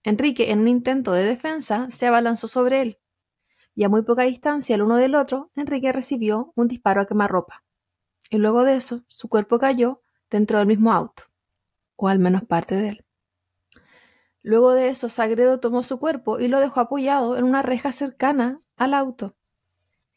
Enrique, 0.03 0.51
en 0.51 0.59
un 0.59 0.69
intento 0.69 1.13
de 1.13 1.25
defensa, 1.25 1.89
se 1.91 2.07
abalanzó 2.07 2.47
sobre 2.47 2.83
él, 2.83 2.99
y 3.75 3.85
a 3.85 3.89
muy 3.89 4.03
poca 4.03 4.25
distancia 4.25 4.75
el 4.75 4.83
uno 4.83 4.97
del 4.97 5.15
otro, 5.15 5.51
Enrique 5.57 5.93
recibió 5.93 6.53
un 6.57 6.69
disparo 6.69 7.01
a 7.01 7.07
quemarropa 7.07 7.65
y 8.31 8.39
luego 8.39 8.65
de 8.65 8.77
eso 8.77 9.03
su 9.09 9.29
cuerpo 9.29 9.59
cayó 9.59 10.03
dentro 10.31 10.59
del 10.59 10.67
mismo 10.67 10.93
auto, 10.93 11.25
o 11.97 12.09
al 12.09 12.19
menos 12.19 12.45
parte 12.45 12.75
de 12.77 12.89
él. 12.89 13.05
Luego 14.43 14.73
de 14.73 14.89
eso, 14.89 15.09
Sagredo 15.09 15.61
tomó 15.61 15.83
su 15.83 15.99
cuerpo 15.99 16.39
y 16.39 16.49
lo 16.49 16.61
dejó 16.61 16.81
apoyado 16.81 17.37
en 17.37 17.45
una 17.45 17.63
reja 17.63 17.93
cercana 17.93 18.61
al 18.77 18.95
auto, 18.95 19.37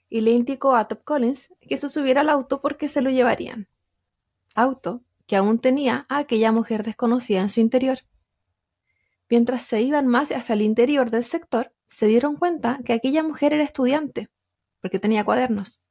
y 0.10 0.22
le 0.22 0.32
indicó 0.32 0.76
a 0.76 0.88
Top 0.88 1.04
Collins 1.04 1.54
que 1.62 1.78
se 1.78 1.90
subiera 1.90 2.22
al 2.22 2.30
auto 2.30 2.62
porque 2.62 2.88
se 2.88 3.02
lo 3.02 3.10
llevarían. 3.10 3.66
Auto 4.56 5.02
que 5.26 5.38
aún 5.38 5.60
tenía 5.60 6.06
a 6.10 6.18
aquella 6.18 6.52
mujer 6.52 6.84
desconocida 6.84 7.40
en 7.42 7.50
su 7.50 7.62
interior. 7.62 8.00
Mientras 9.30 9.64
se 9.64 9.82
iban 9.82 10.08
más 10.08 10.30
hacia 10.32 10.54
el 10.54 10.62
interior 10.62 11.10
del 11.10 11.24
sector, 11.24 11.74
se 11.88 12.08
dieron 12.08 12.36
cuenta 12.36 12.80
que 12.84 12.92
aquella 12.92 13.24
mujer 13.24 13.54
era 13.54 13.64
estudiante, 13.64 14.30
porque 14.82 15.00
tenía 15.00 15.24
cuadernos 15.24 15.82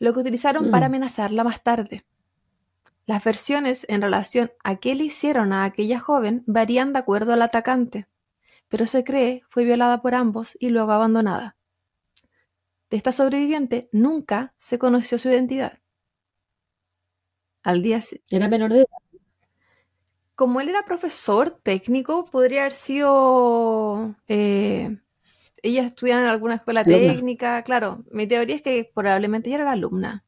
lo 0.00 0.12
que 0.12 0.20
utilizaron 0.20 0.72
para 0.72 0.88
mm. 0.88 0.90
amenazarla 0.90 1.44
más 1.44 1.62
tarde. 1.62 2.04
Las 3.06 3.22
versiones 3.22 3.86
en 3.88 4.02
relación 4.02 4.50
a 4.64 4.76
qué 4.76 4.94
le 4.94 5.04
hicieron 5.04 5.52
a 5.52 5.64
aquella 5.64 6.00
joven 6.00 6.42
varían 6.46 6.92
de 6.92 6.98
acuerdo 6.98 7.34
al 7.34 7.42
atacante, 7.42 8.08
pero 8.68 8.86
se 8.86 9.04
cree 9.04 9.42
fue 9.48 9.64
violada 9.64 10.02
por 10.02 10.14
ambos 10.14 10.56
y 10.58 10.70
luego 10.70 10.92
abandonada. 10.92 11.56
De 12.88 12.96
esta 12.96 13.12
sobreviviente 13.12 13.88
nunca 13.92 14.54
se 14.56 14.78
conoció 14.78 15.18
su 15.18 15.28
identidad. 15.28 15.78
Al 17.62 17.82
día 17.82 18.00
Era 18.30 18.48
menor 18.48 18.72
de 18.72 18.78
edad. 18.78 19.20
Como 20.34 20.62
él 20.62 20.70
era 20.70 20.86
profesor 20.86 21.50
técnico, 21.50 22.24
podría 22.24 22.62
haber 22.62 22.72
sido 22.72 24.16
eh, 24.28 24.98
ella 25.62 25.82
estudiaba 25.82 26.22
en 26.22 26.28
alguna 26.28 26.56
escuela 26.56 26.84
técnica, 26.84 27.62
claro, 27.62 28.04
mi 28.10 28.26
teoría 28.26 28.56
es 28.56 28.62
que 28.62 28.90
probablemente 28.94 29.48
ella 29.48 29.56
era 29.56 29.64
la 29.64 29.72
alumna. 29.72 30.24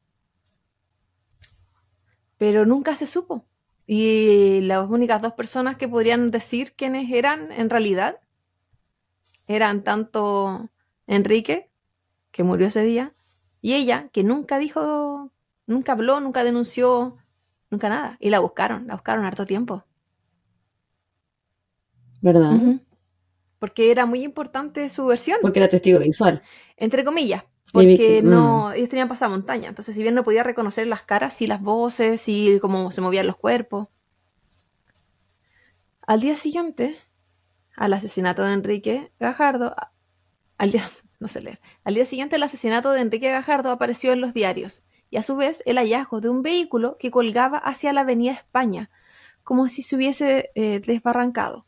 Pero 2.37 2.65
nunca 2.65 2.95
se 2.95 3.07
supo. 3.07 3.45
Y 3.85 4.61
las 4.61 4.89
únicas 4.89 5.21
dos 5.21 5.33
personas 5.33 5.77
que 5.77 5.87
podrían 5.87 6.31
decir 6.31 6.73
quiénes 6.73 7.11
eran 7.11 7.51
en 7.51 7.69
realidad 7.69 8.19
eran 9.47 9.83
tanto 9.83 10.69
Enrique, 11.05 11.69
que 12.31 12.43
murió 12.43 12.67
ese 12.67 12.83
día, 12.83 13.13
y 13.61 13.73
ella, 13.73 14.09
que 14.11 14.23
nunca 14.23 14.57
dijo, 14.57 15.31
nunca 15.67 15.93
habló, 15.93 16.19
nunca 16.19 16.43
denunció, 16.43 17.17
nunca 17.69 17.89
nada. 17.89 18.17
Y 18.19 18.29
la 18.29 18.39
buscaron, 18.39 18.87
la 18.87 18.95
buscaron 18.95 19.25
harto 19.25 19.45
tiempo. 19.45 19.83
¿Verdad? 22.21 22.57
Porque 23.63 23.91
era 23.91 24.05
muy 24.05 24.25
importante 24.25 24.89
su 24.89 25.05
versión. 25.05 25.39
Porque 25.41 25.59
era 25.59 25.69
testigo 25.69 25.97
visual. 25.99 26.41
Entre 26.75 27.05
comillas, 27.05 27.45
porque 27.71 28.19
no, 28.21 28.67
mm. 28.67 28.73
ellos 28.73 28.89
tenían 28.89 29.07
pasamontaña, 29.07 29.69
entonces 29.69 29.95
si 29.95 30.01
bien 30.01 30.15
no 30.15 30.25
podía 30.25 30.43
reconocer 30.43 30.85
las 30.85 31.03
caras, 31.03 31.41
y 31.41 31.47
las 31.47 31.61
voces, 31.61 32.27
y 32.27 32.59
cómo 32.59 32.91
se 32.91 32.99
movían 32.99 33.25
los 33.25 33.37
cuerpos. 33.37 33.87
Al 36.05 36.19
día 36.19 36.35
siguiente, 36.35 36.97
al 37.77 37.93
asesinato 37.93 38.43
de 38.43 38.51
Enrique 38.51 39.13
Gajardo, 39.17 39.73
al 40.57 40.71
día, 40.71 40.83
no 41.21 41.29
sé 41.29 41.39
leer, 41.39 41.61
al 41.85 41.93
día 41.93 42.03
siguiente 42.03 42.35
el 42.35 42.43
asesinato 42.43 42.91
de 42.91 42.99
Enrique 42.99 43.31
Gajardo 43.31 43.71
apareció 43.71 44.11
en 44.11 44.19
los 44.19 44.33
diarios, 44.33 44.83
y 45.09 45.15
a 45.15 45.23
su 45.23 45.37
vez 45.37 45.63
el 45.65 45.77
hallazgo 45.77 46.19
de 46.19 46.27
un 46.27 46.41
vehículo 46.41 46.97
que 46.97 47.11
colgaba 47.11 47.59
hacia 47.59 47.93
la 47.93 48.01
avenida 48.01 48.33
España, 48.33 48.89
como 49.41 49.69
si 49.69 49.83
se 49.83 49.95
hubiese 49.95 50.51
eh, 50.53 50.81
desbarrancado. 50.85 51.65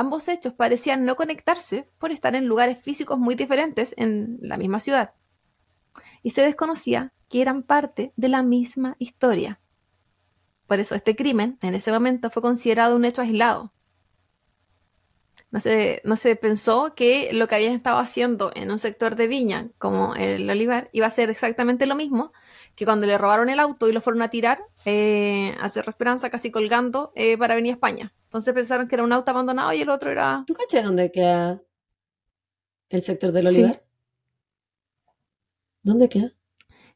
Ambos 0.00 0.28
hechos 0.28 0.54
parecían 0.54 1.04
no 1.04 1.14
conectarse 1.14 1.86
por 1.98 2.10
estar 2.10 2.34
en 2.34 2.46
lugares 2.46 2.80
físicos 2.80 3.18
muy 3.18 3.34
diferentes 3.34 3.94
en 3.98 4.38
la 4.40 4.56
misma 4.56 4.80
ciudad. 4.80 5.12
Y 6.22 6.30
se 6.30 6.40
desconocía 6.40 7.12
que 7.28 7.42
eran 7.42 7.62
parte 7.62 8.14
de 8.16 8.30
la 8.30 8.42
misma 8.42 8.96
historia. 8.98 9.60
Por 10.66 10.80
eso 10.80 10.94
este 10.94 11.14
crimen 11.14 11.58
en 11.60 11.74
ese 11.74 11.92
momento 11.92 12.30
fue 12.30 12.40
considerado 12.40 12.96
un 12.96 13.04
hecho 13.04 13.20
aislado. 13.20 13.74
No 15.50 15.60
se, 15.60 16.00
no 16.02 16.16
se 16.16 16.34
pensó 16.34 16.94
que 16.94 17.34
lo 17.34 17.46
que 17.46 17.56
habían 17.56 17.74
estado 17.74 17.98
haciendo 17.98 18.52
en 18.54 18.70
un 18.70 18.78
sector 18.78 19.16
de 19.16 19.26
Viña, 19.26 19.68
como 19.76 20.14
el 20.14 20.48
Olivar, 20.48 20.88
iba 20.94 21.08
a 21.08 21.10
ser 21.10 21.28
exactamente 21.28 21.84
lo 21.84 21.94
mismo 21.94 22.32
que 22.74 22.86
cuando 22.86 23.06
le 23.06 23.18
robaron 23.18 23.50
el 23.50 23.60
auto 23.60 23.86
y 23.86 23.92
lo 23.92 24.00
fueron 24.00 24.22
a 24.22 24.30
tirar 24.30 24.64
eh, 24.86 25.54
a 25.60 25.68
Cerro 25.68 25.90
Esperanza, 25.90 26.30
casi 26.30 26.50
colgando, 26.50 27.12
eh, 27.16 27.36
para 27.36 27.54
venir 27.54 27.72
a 27.72 27.74
España. 27.74 28.14
Entonces 28.30 28.54
pensaron 28.54 28.86
que 28.86 28.94
era 28.94 29.02
un 29.02 29.12
auto 29.12 29.30
abandonado 29.32 29.72
y 29.72 29.82
el 29.82 29.90
otro 29.90 30.08
era. 30.08 30.44
¿Tú 30.46 30.54
caché 30.54 30.82
dónde 30.82 31.10
queda 31.10 31.60
el 32.88 33.02
sector 33.02 33.32
del 33.32 33.48
Olivar? 33.48 33.82
¿Dónde 35.82 36.08
queda? 36.08 36.32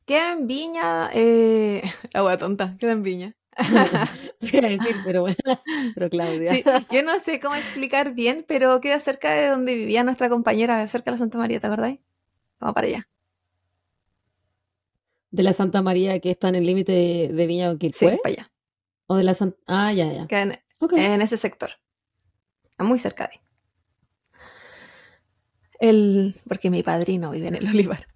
Queda 0.04 0.32
en 0.32 0.46
Viña. 0.46 1.10
Eh... 1.12 1.82
Agua 2.14 2.38
tonta, 2.38 2.76
queda 2.78 2.92
en 2.92 3.02
Viña. 3.02 3.36
Quiero 4.40 4.68
decir, 4.68 4.94
pero 5.04 5.22
bueno, 5.22 5.36
pero 5.94 6.08
Claudia. 6.08 6.84
yo 6.90 7.02
no 7.02 7.18
sé 7.18 7.40
cómo 7.40 7.56
explicar 7.56 8.14
bien, 8.14 8.44
pero 8.46 8.80
queda 8.80 9.00
cerca 9.00 9.32
de 9.32 9.48
donde 9.48 9.74
vivía 9.74 10.04
nuestra 10.04 10.28
compañera, 10.28 10.86
cerca 10.86 11.10
de 11.10 11.12
la 11.12 11.18
Santa 11.18 11.38
María, 11.38 11.58
¿te 11.58 11.66
acordáis? 11.66 11.98
Vamos 12.60 12.74
para 12.74 12.86
allá 12.86 13.08
de 15.34 15.42
la 15.42 15.52
Santa 15.52 15.82
María 15.82 16.20
que 16.20 16.30
está 16.30 16.48
en 16.48 16.54
el 16.54 16.64
límite 16.64 16.92
de, 16.92 17.46
Viña 17.48 17.70
o 17.70 17.76
Sí, 17.80 17.90
para 17.90 18.18
allá. 18.24 18.52
O 19.08 19.16
de 19.16 19.24
la 19.24 19.34
Santa... 19.34 19.58
Ah, 19.66 19.92
ya, 19.92 20.06
ya. 20.12 20.26
en, 20.30 20.52
en, 20.80 21.22
ese 21.22 21.37
sector. 21.37 21.70
Muy 22.78 22.98
cerca 22.98 23.28
de. 23.28 23.40
El... 25.80 26.37
Porque 26.48 26.70
mi 26.70 26.82
padrino 26.82 27.30
vive 27.30 27.48
en 27.48 27.56
el 27.56 27.68
Olivar. 27.68 28.06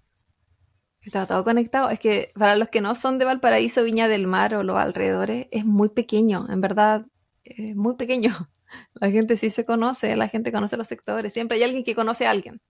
Está 1.01 1.25
todo 1.25 1.43
conectado. 1.43 1.89
Es 1.89 1.99
que 1.99 2.31
para 2.35 2.55
los 2.55 2.69
que 2.69 2.81
no 2.81 2.93
son 2.95 3.17
de 3.17 3.25
Valparaíso, 3.25 3.83
Viña 3.83 4.07
del 4.07 4.27
Mar 4.27 4.55
o 4.55 4.63
los 4.63 4.77
alrededores, 4.77 5.47
es 5.51 5.65
muy 5.65 5.89
pequeño. 5.89 6.47
En 6.49 6.61
verdad, 6.61 7.05
es 7.43 7.75
muy 7.75 7.95
pequeño. 7.95 8.31
La 8.93 9.09
gente 9.09 9.37
sí 9.37 9.49
se 9.49 9.65
conoce, 9.65 10.15
la 10.15 10.27
gente 10.27 10.51
conoce 10.51 10.77
los 10.77 10.85
sectores. 10.85 11.33
Siempre 11.33 11.57
hay 11.57 11.63
alguien 11.63 11.83
que 11.83 11.95
conoce 11.95 12.27
a 12.27 12.31
alguien 12.31 12.61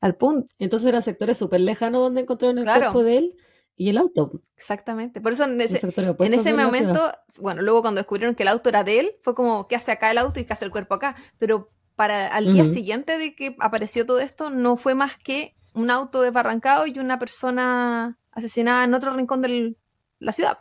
al 0.00 0.16
punto. 0.16 0.54
Entonces 0.58 0.86
eran 0.86 1.02
sectores 1.02 1.38
súper 1.38 1.60
lejanos 1.60 2.02
donde 2.02 2.20
encontraron 2.20 2.58
el 2.58 2.64
cuerpo 2.64 3.02
de 3.02 3.16
él 3.16 3.36
y 3.76 3.90
el 3.90 3.98
auto. 3.98 4.40
Exactamente. 4.56 5.20
Por 5.20 5.32
eso 5.32 5.44
en 5.44 5.60
ese, 5.60 5.80
en 5.84 6.34
ese 6.34 6.52
momento, 6.52 7.12
bueno, 7.40 7.62
luego 7.62 7.82
cuando 7.82 8.00
descubrieron 8.00 8.34
que 8.34 8.42
el 8.42 8.48
auto 8.48 8.68
era 8.68 8.84
de 8.84 9.00
él, 9.00 9.12
fue 9.22 9.34
como, 9.34 9.66
¿qué 9.68 9.76
hace 9.76 9.92
acá 9.92 10.10
el 10.10 10.18
auto 10.18 10.40
y 10.40 10.44
qué 10.44 10.52
hace 10.52 10.64
el 10.64 10.70
cuerpo 10.70 10.94
acá? 10.94 11.16
Pero 11.38 11.70
para 11.96 12.28
al 12.28 12.52
día 12.52 12.66
siguiente 12.66 13.18
de 13.18 13.34
que 13.34 13.56
apareció 13.58 14.06
todo 14.06 14.20
esto, 14.20 14.50
no 14.50 14.76
fue 14.76 14.94
más 14.94 15.16
que 15.16 15.54
un 15.74 15.90
auto 15.90 16.20
desbarrancado 16.20 16.86
y 16.86 16.98
una 16.98 17.18
persona 17.18 18.18
asesinada 18.30 18.84
en 18.84 18.94
otro 18.94 19.14
rincón 19.14 19.42
de 19.42 19.76
la 20.18 20.32
ciudad. 20.32 20.58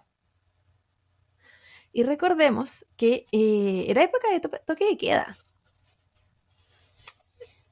Y 1.94 2.04
recordemos 2.04 2.86
que 2.96 3.26
eh, 3.32 3.86
era 3.88 4.04
época 4.04 4.30
de 4.32 4.40
toque 4.40 4.86
de 4.86 4.98
queda 4.98 5.36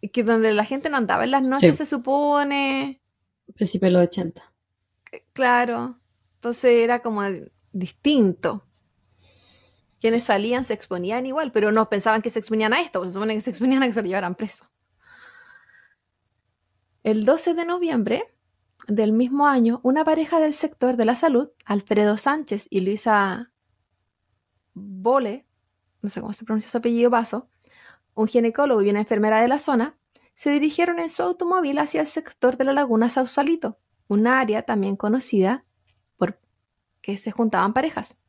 que 0.08 0.23
donde 0.23 0.54
la 0.54 0.63
gente 0.63 0.89
no 0.89 0.97
andaba 0.97 1.25
en 1.25 1.32
las 1.32 1.43
noches, 1.43 1.75
se 1.75 1.86
supone. 1.86 3.02
Principio 3.54 3.88
de 3.88 3.91
los 3.91 4.04
80. 4.04 4.48
Claro. 5.34 6.00
Entonces 6.36 6.84
era 6.84 7.02
como 7.02 7.22
distinto. 7.72 8.65
Quienes 10.00 10.24
salían 10.24 10.63
se 10.63 10.74
exponían 10.74 11.26
igual, 11.26 11.52
pero 11.52 11.72
no 11.72 11.89
pensaban 11.89 12.22
que 12.22 12.30
se 12.30 12.39
exponían 12.39 12.74
a 12.74 12.82
esto, 12.82 13.06
se 13.06 13.12
supone 13.12 13.36
que 13.36 13.41
se 13.41 13.50
exponían 13.50 13.84
a 13.84 13.88
que 13.88 13.93
se 13.93 14.02
lo 14.02 14.08
llevaran 14.08 14.36
preso. 14.36 14.69
El 17.04 17.26
12 17.26 17.54
de 17.54 17.65
noviembre 17.65 18.24
del 18.88 19.12
mismo 19.12 19.48
año, 19.48 19.82
una 19.84 20.06
pareja 20.06 20.39
del 20.39 20.54
sector 20.54 20.95
de 20.95 21.06
la 21.06 21.15
salud, 21.15 21.50
Alfredo 21.65 22.15
Sánchez 22.15 22.67
y 22.69 22.80
Luisa 22.82 23.52
Bole, 24.74 25.45
no 26.02 26.10
sé 26.10 26.22
cómo 26.22 26.32
se 26.32 26.45
pronuncia 26.45 26.72
su 26.72 26.78
apellido, 26.78 27.10
Vaso, 27.10 27.50
un 28.13 28.28
ginecólogo 28.28 28.82
y 28.82 28.89
una 28.89 29.00
enfermera 29.00 29.41
de 29.41 29.50
la 29.50 29.60
zona, 29.60 29.98
se 30.34 30.52
dirigieron 30.52 31.00
en 31.00 31.10
su 31.10 31.24
automóvil 31.24 31.78
hacia 31.80 32.02
el 32.02 32.08
sector 32.08 32.56
de 32.56 32.63
la 32.63 32.74
laguna 32.74 33.10
Sausalito, 33.10 33.80
un 34.10 34.28
área 34.28 34.63
también 34.63 34.98
conocida 34.98 35.63
por 36.17 36.38
que 37.02 37.17
se 37.17 37.32
juntaban 37.32 37.72
parejas. 37.74 38.22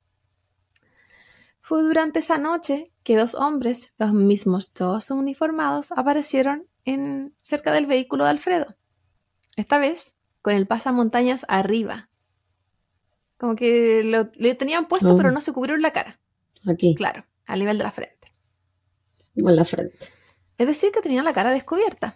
Fue 1.60 1.82
durante 1.82 2.20
esa 2.20 2.38
noche 2.38 2.92
que 3.02 3.16
dos 3.16 3.34
hombres, 3.34 3.94
los 3.98 4.12
mismos 4.12 4.72
dos 4.74 5.10
uniformados, 5.10 5.90
aparecieron 5.92 6.66
en, 6.84 7.34
cerca 7.40 7.72
del 7.72 7.86
vehículo 7.86 8.24
de 8.24 8.30
Alfredo, 8.30 8.76
esta 9.56 9.78
vez 9.78 10.16
con 10.42 10.54
el 10.54 10.66
pasamontañas 10.66 11.44
arriba. 11.48 12.08
Como 13.36 13.56
que 13.56 14.02
lo, 14.04 14.30
lo 14.34 14.56
tenían 14.56 14.86
puesto, 14.86 15.14
Oh. 15.14 15.16
pero 15.16 15.32
no 15.32 15.40
se 15.40 15.52
cubrieron 15.52 15.82
la 15.82 15.92
cara. 15.92 16.20
Aquí, 16.66 16.94
Claro, 16.94 17.24
al 17.46 17.58
nivel 17.58 17.78
de 17.78 17.84
la 17.84 17.90
frente. 17.92 18.32
en 19.36 19.56
la 19.56 19.64
frente. 19.64 20.08
Es 20.58 20.66
decir, 20.66 20.92
que 20.92 21.00
tenían 21.00 21.24
la 21.24 21.32
cara 21.32 21.50
descubierta. 21.50 22.14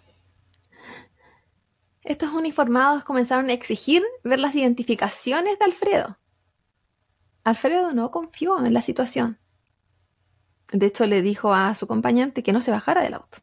Estos 2.05 2.33
uniformados 2.33 3.03
comenzaron 3.03 3.49
a 3.49 3.53
exigir 3.53 4.03
ver 4.23 4.37
las 4.37 4.53
identificaciones 4.53 5.57
de 5.57 5.65
Alfredo. 5.65 6.19
Alfredo 7.43 7.93
no 7.93 8.11
confió 8.11 8.63
en 8.63 8.75
la 8.75 8.83
situación. 8.83 9.39
De 10.71 10.85
hecho, 10.85 11.07
le 11.07 11.23
dijo 11.23 11.51
a 11.51 11.73
su 11.73 11.85
acompañante 11.85 12.43
que 12.43 12.53
no 12.53 12.61
se 12.61 12.69
bajara 12.69 13.01
del 13.01 13.15
auto. 13.15 13.39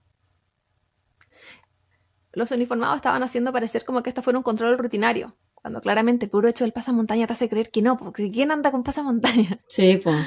Los 2.32 2.52
uniformados 2.52 2.96
estaban 2.96 3.24
haciendo 3.24 3.52
parecer 3.52 3.84
como 3.84 4.02
que 4.04 4.10
esto 4.10 4.22
fuera 4.22 4.38
un 4.38 4.44
control 4.44 4.78
rutinario, 4.78 5.36
cuando 5.54 5.80
claramente 5.80 6.26
el 6.26 6.30
puro 6.30 6.46
hecho 6.46 6.62
del 6.62 6.72
pasamontaña 6.72 7.26
te 7.26 7.32
hace 7.32 7.48
creer 7.48 7.70
que 7.70 7.82
no, 7.82 7.98
porque 7.98 8.30
¿quién 8.30 8.52
anda 8.52 8.70
con 8.70 8.84
pasamontaña? 8.84 9.58
Sí, 9.68 10.00
pues. 10.02 10.24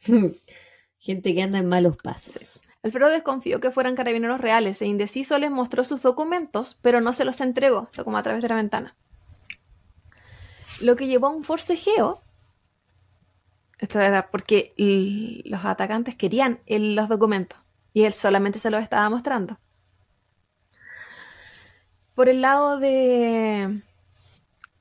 Gente 0.98 1.32
que 1.32 1.42
anda 1.42 1.58
en 1.58 1.68
malos 1.68 1.96
pasos. 1.96 2.65
Alfredo 2.86 3.08
desconfió 3.08 3.58
que 3.60 3.72
fueran 3.72 3.96
carabineros 3.96 4.40
reales 4.40 4.80
e 4.80 4.86
indeciso 4.86 5.38
les 5.38 5.50
mostró 5.50 5.82
sus 5.82 6.02
documentos, 6.02 6.78
pero 6.82 7.00
no 7.00 7.12
se 7.12 7.24
los 7.24 7.40
entregó, 7.40 7.88
fue 7.92 8.04
como 8.04 8.16
a 8.16 8.22
través 8.22 8.42
de 8.42 8.48
la 8.48 8.54
ventana. 8.54 8.96
Lo 10.80 10.94
que 10.94 11.08
llevó 11.08 11.26
a 11.26 11.30
un 11.30 11.42
forcejeo. 11.42 12.20
Esto 13.78 14.00
era 14.00 14.30
porque 14.30 14.72
los 15.44 15.64
atacantes 15.64 16.14
querían 16.14 16.60
los 16.68 17.08
documentos 17.08 17.58
y 17.92 18.04
él 18.04 18.12
solamente 18.12 18.60
se 18.60 18.70
los 18.70 18.80
estaba 18.80 19.10
mostrando. 19.10 19.58
Por 22.14 22.28
el 22.28 22.40
lado 22.40 22.78
de, 22.78 23.82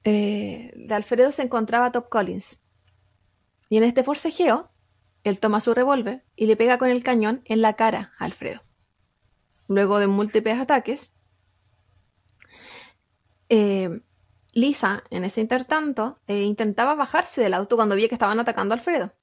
eh, 0.03 0.73
de 0.75 0.93
Alfredo 0.93 1.31
se 1.31 1.41
encontraba 1.41 1.91
Top 1.91 2.07
Collins. 2.09 2.59
Y 3.67 3.77
en 3.77 3.83
este 3.83 4.03
forcejeo, 4.03 4.69
él 5.29 5.39
toma 5.39 5.59
su 5.59 5.73
revólver 5.73 6.23
y 6.35 6.45
le 6.45 6.55
pega 6.55 6.77
con 6.77 6.89
el 6.89 7.03
cañón 7.03 7.41
en 7.45 7.61
la 7.61 7.73
cara 7.73 8.13
a 8.19 8.25
Alfredo. 8.25 8.61
Luego 9.67 9.97
de 9.97 10.07
múltiples 10.07 10.59
ataques, 10.59 11.15
eh, 13.49 14.01
Lisa, 14.53 15.03
en 15.09 15.23
ese 15.23 15.41
intertanto, 15.41 16.19
eh, 16.27 16.43
intentaba 16.43 16.93
bajarse 16.93 17.41
del 17.41 17.55
auto 17.55 17.75
cuando 17.75 17.95
vio 17.95 18.07
que 18.07 18.15
estaban 18.15 18.39
atacando 18.39 18.73
a 18.73 18.77
Alfredo. 18.77 19.13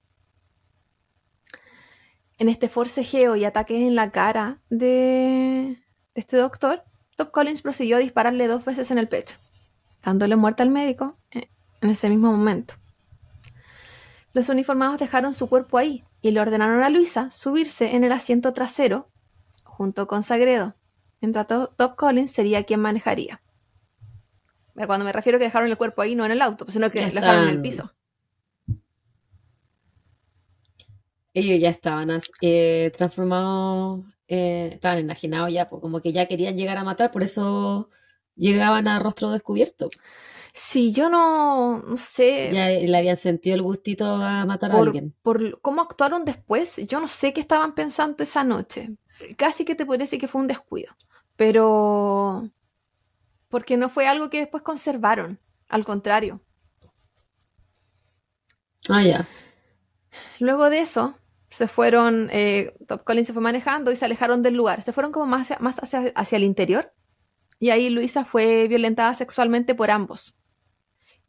En 2.38 2.48
este 2.48 2.68
forcejeo 2.68 3.36
y 3.36 3.44
ataques 3.44 3.78
en 3.78 3.94
la 3.94 4.10
cara 4.10 4.60
de, 4.68 5.78
de 6.14 6.20
este 6.20 6.36
doctor, 6.36 6.82
Top 7.16 7.30
Collins 7.30 7.62
prosiguió 7.62 7.96
a 7.96 8.00
dispararle 8.00 8.48
dos 8.48 8.64
veces 8.64 8.90
en 8.90 8.98
el 8.98 9.06
pecho, 9.06 9.36
dándole 10.04 10.34
muerte 10.34 10.64
al 10.64 10.70
médico 10.70 11.16
eh, 11.30 11.48
en 11.80 11.90
ese 11.90 12.08
mismo 12.08 12.32
momento. 12.32 12.74
Los 14.32 14.48
uniformados 14.48 14.98
dejaron 14.98 15.34
su 15.34 15.48
cuerpo 15.48 15.78
ahí 15.78 16.04
y 16.22 16.30
le 16.30 16.40
ordenaron 16.40 16.82
a 16.82 16.88
Luisa 16.90 17.30
subirse 17.30 17.94
en 17.94 18.04
el 18.04 18.12
asiento 18.12 18.52
trasero 18.52 19.08
junto 19.64 20.06
con 20.06 20.22
Sagredo, 20.22 20.74
mientras 21.20 21.46
To- 21.46 21.68
Top 21.76 21.96
Collins 21.96 22.30
sería 22.30 22.64
quien 22.64 22.80
manejaría. 22.80 23.42
Cuando 24.86 25.04
me 25.04 25.12
refiero 25.12 25.36
a 25.36 25.38
que 25.38 25.44
dejaron 25.44 25.68
el 25.70 25.76
cuerpo 25.76 26.00
ahí, 26.02 26.14
no 26.14 26.24
en 26.24 26.32
el 26.32 26.40
auto, 26.42 26.66
sino 26.70 26.90
que 26.90 27.02
lo 27.06 27.20
dejaron 27.20 27.44
en 27.44 27.48
el 27.50 27.60
piso. 27.62 27.92
Ellos 31.34 31.60
ya 31.60 31.70
estaban 31.70 32.10
eh, 32.42 32.90
transformados, 32.96 34.04
eh, 34.28 34.70
estaban 34.74 34.98
enajenados 34.98 35.52
ya, 35.52 35.68
pues, 35.68 35.80
como 35.80 36.00
que 36.00 36.12
ya 36.12 36.26
querían 36.26 36.56
llegar 36.56 36.76
a 36.78 36.84
matar, 36.84 37.10
por 37.10 37.22
eso 37.22 37.88
llegaban 38.36 38.88
a 38.88 38.98
rostro 38.98 39.30
descubierto. 39.30 39.88
Si 40.54 40.92
yo 40.92 41.08
no, 41.08 41.78
no 41.78 41.96
sé, 41.96 42.50
Ya 42.52 42.68
le 42.68 42.96
habían 42.96 43.16
sentido 43.16 43.56
el 43.56 43.62
gustito 43.62 44.04
a 44.04 44.44
matar 44.44 44.72
a 44.72 44.78
alguien. 44.78 45.14
por 45.22 45.60
cómo 45.62 45.80
actuaron 45.80 46.26
después, 46.26 46.76
yo 46.86 47.00
no 47.00 47.08
sé 47.08 47.32
qué 47.32 47.40
estaban 47.40 47.74
pensando 47.74 48.22
esa 48.22 48.44
noche. 48.44 48.90
Casi 49.36 49.64
que 49.64 49.74
te 49.74 49.84
decir 49.84 50.20
que 50.20 50.28
fue 50.28 50.42
un 50.42 50.46
descuido, 50.46 50.94
pero 51.36 52.50
porque 53.48 53.76
no 53.78 53.88
fue 53.88 54.06
algo 54.06 54.28
que 54.28 54.40
después 54.40 54.62
conservaron, 54.62 55.38
al 55.68 55.84
contrario. 55.84 56.40
Ah, 58.88 59.02
ya. 59.02 59.28
Luego 60.38 60.68
de 60.68 60.80
eso, 60.80 61.14
se 61.48 61.68
fueron, 61.68 62.28
eh, 62.30 62.74
Top 62.88 63.04
Collins 63.04 63.26
se 63.26 63.32
fue 63.32 63.42
manejando 63.42 63.90
y 63.90 63.96
se 63.96 64.04
alejaron 64.04 64.42
del 64.42 64.54
lugar. 64.54 64.82
Se 64.82 64.92
fueron 64.92 65.12
como 65.12 65.26
más 65.26 65.42
hacia, 65.42 65.58
más 65.60 65.82
hacia, 65.82 66.12
hacia 66.14 66.36
el 66.36 66.44
interior. 66.44 66.92
Y 67.58 67.70
ahí 67.70 67.90
Luisa 67.90 68.24
fue 68.24 68.68
violentada 68.68 69.14
sexualmente 69.14 69.74
por 69.74 69.90
ambos. 69.90 70.34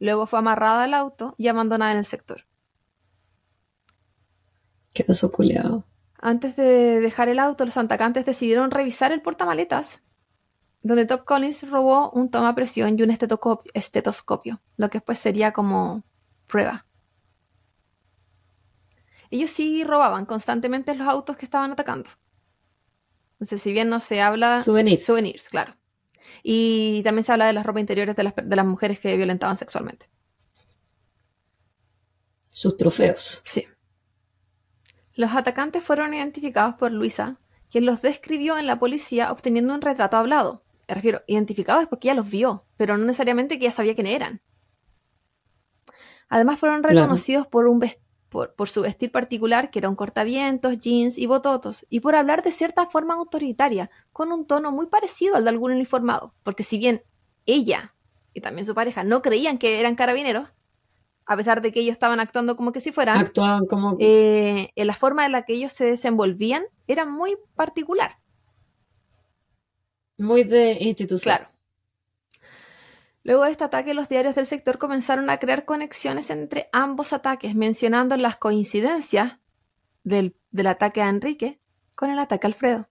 Luego 0.04 0.26
fue 0.26 0.38
amarrada 0.38 0.84
al 0.84 0.92
auto 0.92 1.34
y 1.38 1.48
abandonada 1.48 1.92
en 1.92 1.96
el 1.96 2.04
sector. 2.04 2.44
Quedó 4.92 5.14
soculeado. 5.14 5.86
Antes 6.18 6.56
de 6.56 7.00
dejar 7.00 7.30
el 7.30 7.38
auto, 7.38 7.64
los 7.64 7.78
atacantes 7.78 8.26
decidieron 8.26 8.70
revisar 8.70 9.12
el 9.12 9.22
portamaletas, 9.22 10.02
donde 10.82 11.06
Top 11.06 11.24
Collins 11.24 11.70
robó 11.70 12.10
un 12.10 12.30
toma 12.30 12.54
presión 12.54 12.98
y 12.98 13.02
un 13.02 13.12
estetoscopio, 13.12 13.72
estetoscopio, 13.74 14.60
lo 14.76 14.90
que 14.90 14.98
después 14.98 15.18
sería 15.18 15.54
como 15.54 16.04
prueba. 16.46 16.84
Ellos 19.30 19.50
sí 19.50 19.84
robaban 19.84 20.26
constantemente 20.26 20.94
los 20.94 21.08
autos 21.08 21.38
que 21.38 21.46
estaban 21.46 21.72
atacando. 21.72 22.10
Entonces, 23.36 23.62
si 23.62 23.72
bien 23.72 23.88
no 23.88 24.00
se 24.00 24.20
habla... 24.20 24.60
Souvenirs. 24.60 25.06
Souvenirs, 25.06 25.48
claro. 25.48 25.74
Y 26.42 27.02
también 27.02 27.24
se 27.24 27.32
habla 27.32 27.46
de 27.46 27.52
las 27.52 27.64
ropas 27.64 27.80
interiores 27.80 28.16
de 28.16 28.22
las, 28.24 28.34
de 28.36 28.56
las 28.56 28.66
mujeres 28.66 28.98
que 29.00 29.16
violentaban 29.16 29.56
sexualmente. 29.56 30.08
Sus 32.50 32.76
trofeos. 32.76 33.42
Sí. 33.44 33.66
Los 35.14 35.32
atacantes 35.32 35.82
fueron 35.82 36.14
identificados 36.14 36.74
por 36.76 36.92
Luisa, 36.92 37.36
quien 37.70 37.86
los 37.86 38.02
describió 38.02 38.58
en 38.58 38.66
la 38.66 38.78
policía 38.78 39.32
obteniendo 39.32 39.74
un 39.74 39.80
retrato 39.80 40.16
hablado. 40.16 40.64
Me 40.88 40.94
refiero, 40.94 41.22
identificados 41.26 41.82
es 41.82 41.88
porque 41.88 42.08
ella 42.08 42.14
los 42.16 42.28
vio, 42.30 42.66
pero 42.76 42.96
no 42.96 43.04
necesariamente 43.04 43.58
que 43.58 43.64
ella 43.66 43.72
sabía 43.72 43.94
quién 43.94 44.06
eran. 44.06 44.42
Además 46.28 46.58
fueron 46.58 46.82
Claro. 46.82 47.00
reconocidos 47.00 47.46
por, 47.46 47.66
un 47.68 47.78
ves- 47.78 47.98
por, 48.34 48.52
por 48.56 48.68
su 48.68 48.82
vestir 48.82 49.12
particular, 49.12 49.70
que 49.70 49.78
era 49.78 49.88
un 49.88 49.94
cortavientos, 49.94 50.80
jeans 50.80 51.18
y 51.18 51.26
bototos, 51.26 51.86
y 51.88 52.00
por 52.00 52.16
hablar 52.16 52.42
de 52.42 52.50
cierta 52.50 52.86
forma 52.86 53.14
autoritaria, 53.14 53.92
con 54.12 54.32
un 54.32 54.44
tono 54.44 54.72
muy 54.72 54.86
parecido 54.88 55.36
al 55.36 55.44
de 55.44 55.50
algún 55.50 55.70
uniformado. 55.70 56.34
Porque 56.42 56.64
si 56.64 56.76
bien 56.76 57.04
ella 57.46 57.94
y 58.32 58.40
también 58.40 58.66
su 58.66 58.74
pareja 58.74 59.04
no 59.04 59.22
creían 59.22 59.56
que 59.56 59.78
eran 59.78 59.94
carabineros, 59.94 60.48
a 61.26 61.36
pesar 61.36 61.62
de 61.62 61.70
que 61.70 61.78
ellos 61.78 61.92
estaban 61.92 62.18
actuando 62.18 62.56
como 62.56 62.72
que 62.72 62.80
si 62.80 62.90
fueran, 62.90 63.18
Actuaban 63.18 63.66
como. 63.66 63.96
eh, 64.00 64.70
en 64.74 64.86
la 64.88 64.94
forma 64.94 65.24
en 65.26 65.30
la 65.30 65.42
que 65.42 65.54
ellos 65.54 65.72
se 65.72 65.84
desenvolvían 65.84 66.64
era 66.88 67.04
muy 67.04 67.36
particular. 67.54 68.18
muy 70.18 70.42
de 70.42 70.76
institución. 70.80 71.36
Claro. 71.36 71.53
Luego 73.24 73.44
de 73.44 73.52
este 73.52 73.64
ataque, 73.64 73.94
los 73.94 74.10
diarios 74.10 74.34
del 74.34 74.46
sector 74.46 74.76
comenzaron 74.76 75.30
a 75.30 75.38
crear 75.38 75.64
conexiones 75.64 76.28
entre 76.28 76.68
ambos 76.72 77.14
ataques, 77.14 77.54
mencionando 77.54 78.16
las 78.18 78.36
coincidencias 78.36 79.38
del, 80.04 80.36
del 80.50 80.66
ataque 80.66 81.00
a 81.00 81.08
Enrique 81.08 81.58
con 81.94 82.10
el 82.10 82.18
ataque 82.18 82.46
a 82.46 82.48
Alfredo. 82.48 82.88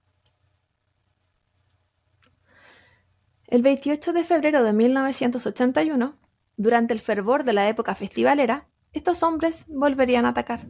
El 3.45 3.61
28 3.61 4.11
de 4.11 4.23
febrero 4.23 4.63
de 4.63 4.73
1981, 4.73 6.17
durante 6.57 6.93
el 6.93 6.99
fervor 6.99 7.43
de 7.43 7.53
la 7.53 7.69
época 7.69 7.93
festivalera, 7.93 8.67
estos 8.91 9.21
hombres 9.21 9.67
volverían 9.67 10.25
a 10.25 10.29
atacar. 10.29 10.65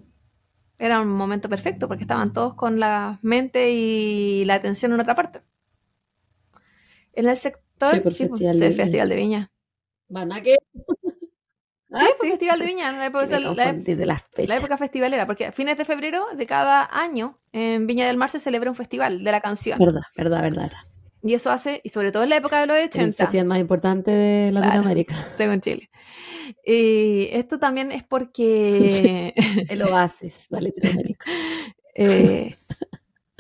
Era 0.78 0.99
un 0.99 1.08
momento 1.08 1.47
perfecto 1.47 1.88
porque 1.88 2.04
estaban 2.04 2.34
todos 2.34 2.56
con 2.56 2.82
la 2.82 3.19
mente 3.21 3.71
y 3.71 4.43
la 4.43 4.56
atención 4.56 4.91
en 4.91 4.99
otra 4.99 5.15
parte. 5.15 5.41
En 7.13 7.30
el 7.30 7.38
sector 7.38 7.63
Sí, 7.91 7.99
pues, 7.99 8.17
Festival 8.17 8.60
de 8.60 8.69
Viña. 8.69 8.84
Festival 8.84 9.10
de 9.10 9.15
Viña. 9.15 9.52
¿Van 10.13 10.32
a 10.32 10.41
qué? 10.41 10.56
Sí, 10.76 10.82
pues, 11.95 12.17
Festival 12.32 12.60
de 12.60 12.65
Viña, 12.65 12.91
la 12.91 13.06
época, 13.08 13.26
Que 13.26 13.39
la- 13.39 13.54
la- 13.54 14.67
la 14.69 14.78
festivalera, 14.78 15.26
porque 15.28 15.45
a 15.47 15.52
fines 15.52 15.78
de 15.78 15.86
febrero 15.86 16.26
de 16.36 16.45
cada 16.47 16.88
año 16.91 17.39
en 17.52 17.86
Viña 17.88 18.08
del 18.08 18.17
Mar 18.17 18.30
se 18.32 18.39
celebra 18.39 18.69
un 18.69 18.76
festival 18.76 19.23
de 19.23 19.32
la 19.32 19.41
canción. 19.41 19.78
Verdad, 19.80 20.02
verdad, 20.17 20.41
verdad. 20.41 20.71
Y 21.21 21.34
eso 21.36 21.52
hace, 21.52 21.82
y 21.84 21.89
sobre 21.89 22.12
todo 22.12 22.23
en 22.23 22.30
la 22.30 22.38
época 22.38 22.60
de 22.60 22.67
los 22.67 22.78
El 22.78 22.86
80, 22.89 23.23
festival 23.26 23.45
más 23.47 23.60
importante 23.60 24.12
de 24.12 24.49
Claro. 24.52 24.65
Latinoamérica. 24.67 25.15
según 25.38 25.62
Chile. 25.62 25.89
Y 26.65 27.28
esto 27.32 27.60
también 27.60 27.91
es 27.91 28.04
porque 28.04 29.34
El 29.69 29.82
oasis 29.84 30.47
de 30.49 30.62
Latinoamérica. 30.62 31.26
eh, 31.95 32.56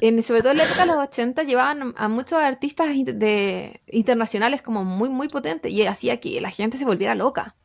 en, 0.07 0.21
sobre 0.21 0.41
todo 0.41 0.51
en 0.51 0.57
la 0.57 0.65
época 0.65 0.81
de 0.81 0.87
los 0.87 0.97
80 0.97 1.43
llevaban 1.43 1.93
a 1.95 2.09
muchos 2.09 2.33
artistas 2.33 2.89
de, 3.05 3.81
internacionales 3.87 4.61
como 4.61 4.83
muy, 4.83 5.07
muy 5.07 5.29
potentes 5.29 5.71
y 5.71 5.85
hacía 5.87 6.19
que 6.19 6.41
la 6.41 6.51
gente 6.51 6.77
se 6.77 6.83
volviera 6.83 7.15
loca. 7.15 7.55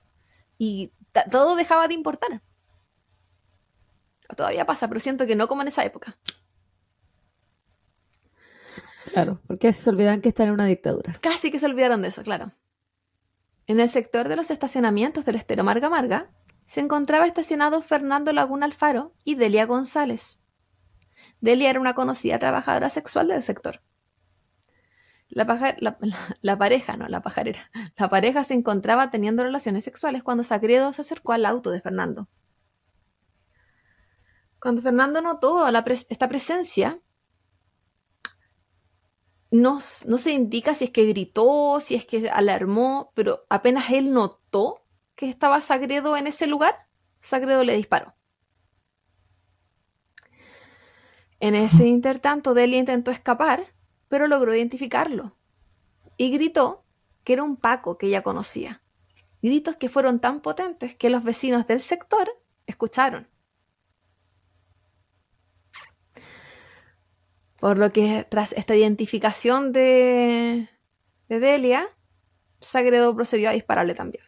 Y 0.57 0.93
todo 1.33 1.57
dejaba 1.57 1.89
de 1.89 1.95
importar. 1.95 2.41
Todavía 4.37 4.65
pasa, 4.67 4.87
pero 4.87 5.01
siento 5.01 5.27
que 5.27 5.35
no 5.35 5.49
como 5.49 5.63
en 5.63 5.69
esa 5.69 5.85
época. 5.85 6.17
Claro, 9.07 9.41
porque 9.49 9.73
se 9.73 9.91
olvidan 9.91 10.21
que 10.21 10.29
están 10.29 10.47
en 10.47 10.55
una 10.55 10.67
dictadura. 10.67 11.15
Casi 11.21 11.51
que 11.51 11.59
se 11.59 11.67
olvidaron 11.67 12.03
de 12.03 12.09
eso, 12.09 12.23
claro. 12.23 12.53
En 13.67 13.81
el 13.81 13.89
sector 13.89 14.29
de 14.29 14.37
los 14.37 14.53
estacionamientos 14.53 15.25
del 15.25 15.35
estero 15.35 15.65
Marga 15.65 15.91
Marga 15.91 16.31
se 16.67 16.79
encontraba 16.81 17.27
estacionado 17.27 17.83
Fernando 17.83 18.33
Laguna 18.33 18.67
Alfaro 18.67 19.13
y 19.25 19.35
Delia 19.35 19.67
González. 19.67 20.39
Delia 21.41 21.71
era 21.71 21.81
una 21.81 21.95
conocida 21.95 22.39
trabajadora 22.39 22.91
sexual 22.91 23.29
del 23.29 23.43
sector. 23.43 23.81
La, 25.29 25.47
pareja, 25.47 26.97
no, 26.97 27.09
la 27.09 27.23
pajarera. 27.23 27.71
La 27.97 28.09
pareja 28.09 28.45
se 28.45 28.55
encontraba 28.55 29.11
teniendo 29.11 29.43
relaciones 29.43 29.85
sexuales 29.85 30.23
cuando 30.23 30.43
Sagredo 30.43 30.93
se 30.93 31.03
acercó 31.03 31.33
al 31.33 31.45
auto 31.47 31.71
de 31.71 31.81
Fernando. 31.81 32.29
Cuando 34.61 34.83
Fernando 34.83 35.21
notó 35.21 35.67
esta 35.69 36.29
presencia, 36.29 37.01
no, 39.51 39.81
se 39.81 40.33
indica 40.33 40.75
si 40.75 40.87
es 40.87 40.91
que 40.91 41.07
gritó, 41.07 41.81
si 41.81 41.95
es 41.95 42.07
que 42.07 42.29
alarmó, 42.29 43.13
pero 43.15 43.47
apenas 43.49 43.91
él 43.91 44.13
notó 44.13 44.85
que 45.15 45.29
estaba 45.29 45.61
Sagredo 45.61 46.17
en 46.17 46.27
ese 46.27 46.47
lugar, 46.47 46.87
Sagredo 47.21 47.65
le 47.65 47.77
disparó. 47.77 48.15
En 51.41 51.55
ese 51.55 51.87
intertanto, 51.87 52.55
Delia 52.55 52.79
intentó 52.79 53.11
escapar, 53.11 53.73
pero 54.09 54.27
logró 54.27 54.55
identificarlo 54.55 55.37
y 56.17 56.31
gritó 56.31 56.85
que 57.25 57.35
era 57.35 57.45
un 57.45 57.57
Paco 57.57 57.97
que 57.97 58.09
ella 58.09 58.23
conocía. 58.23 58.83
Gritos 59.41 59.77
que 59.77 59.89
fueron 59.89 60.21
tan 60.21 60.41
potentes 60.41 60.97
que 60.97 61.11
los 61.11 61.23
vecinos 61.23 61.67
del 61.67 61.81
sector 61.81 62.29
escucharon. 62.67 63.29
Por 67.61 67.79
lo 67.79 67.93
que 67.93 68.27
tras 68.29 68.53
esta 68.53 68.75
identificación 68.75 69.73
de, 69.73 70.69
Delia, 71.29 71.89
Sagredo 72.61 73.15
procedió 73.15 73.51
a 73.51 73.53
dispararle 73.53 73.95
también, 73.95 74.25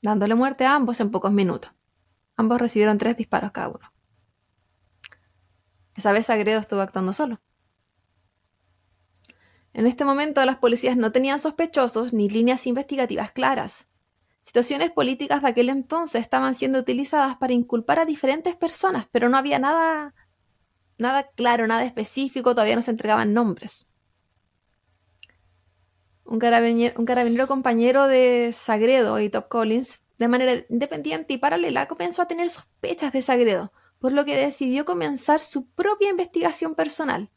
dándole 0.00 0.34
muerte 0.34 0.64
a 0.64 0.74
ambos 0.74 1.00
en 1.00 1.10
pocos 1.10 1.32
minutos. 1.32 1.72
Ambos 2.36 2.60
recibieron 2.60 2.98
tres 2.98 3.16
disparos 3.16 3.52
cada 3.52 3.68
uno. 3.68 3.91
Esa 5.96 6.12
vez 6.12 6.26
Sagredo 6.26 6.60
estuvo 6.60 6.80
actuando 6.80 7.12
solo. 7.12 7.40
En 9.74 9.86
este 9.86 10.04
momento 10.04 10.44
las 10.44 10.58
policías 10.58 10.96
no 10.96 11.12
tenían 11.12 11.40
sospechosos 11.40 12.12
ni 12.12 12.28
líneas 12.28 12.66
investigativas 12.66 13.32
claras. 13.32 13.88
Situaciones 14.42 14.90
políticas 14.90 15.42
de 15.42 15.48
aquel 15.48 15.68
entonces 15.68 16.20
estaban 16.20 16.54
siendo 16.54 16.78
utilizadas 16.78 17.36
para 17.36 17.52
inculpar 17.52 18.00
a 18.00 18.04
diferentes 18.04 18.56
personas, 18.56 19.06
pero 19.12 19.28
no 19.28 19.38
había 19.38 19.58
nada 19.58 20.14
nada 20.98 21.30
claro, 21.34 21.66
nada 21.66 21.84
específico, 21.84 22.54
todavía 22.54 22.76
no 22.76 22.82
se 22.82 22.90
entregaban 22.90 23.34
nombres. 23.34 23.88
Un 26.24 26.38
carabinero, 26.38 27.46
compañero 27.46 28.06
de 28.06 28.52
Sagredo 28.54 29.20
y 29.20 29.28
Top 29.28 29.48
Collins, 29.48 30.02
de 30.18 30.28
manera 30.28 30.64
independiente 30.70 31.34
y 31.34 31.38
paralela, 31.38 31.88
comenzó 31.88 32.22
a 32.22 32.28
tener 32.28 32.48
sospechas 32.48 33.12
de 33.12 33.22
Sagredo, 33.22 33.72
por 34.02 34.12
lo 34.12 34.26
que 34.26 34.36
decidió 34.36 34.84
comenzar 34.84 35.40
su 35.40 35.70
propia 35.70 36.10
investigación 36.10 36.74
personal. 36.74 37.30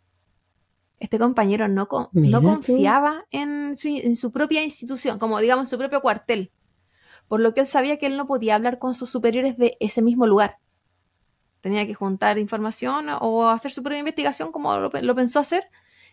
Este 0.99 1.17
compañero 1.17 1.69
no, 1.69 1.88
no 2.12 2.41
confiaba 2.41 3.25
en 3.32 3.78
su, 3.78 3.88
en 3.88 4.17
su 4.17 4.34
propia 4.34 4.63
institución, 4.63 5.19
como 5.19 5.39
digamos 5.39 5.67
en 5.67 5.69
su 5.69 5.78
propio 5.78 6.01
cuartel, 6.01 6.51
por 7.30 7.39
lo 7.39 7.54
que 7.54 7.62
él 7.62 7.67
sabía 7.67 7.97
que 7.97 8.08
él 8.08 8.17
no 8.17 8.28
podía 8.28 8.56
hablar 8.56 8.80
con 8.80 8.93
sus 8.93 9.10
superiores 9.10 9.58
de 9.58 9.78
ese 9.80 10.01
mismo 10.01 10.28
lugar 10.28 10.58
tenía 11.65 11.88
que 11.88 11.95
juntar 11.95 12.38
información 12.38 13.08
o 13.21 13.49
hacer 13.49 13.71
su 13.71 13.82
propia 13.82 13.97
investigación 13.97 14.51
como 14.51 14.78
lo, 14.78 15.15
pensó 15.15 15.39
hacer 15.39 15.67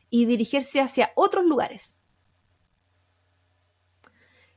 y 0.09 0.25
dirigirse 0.25 0.81
hacia 0.81 1.13
otros 1.15 1.45
lugares. 1.45 2.03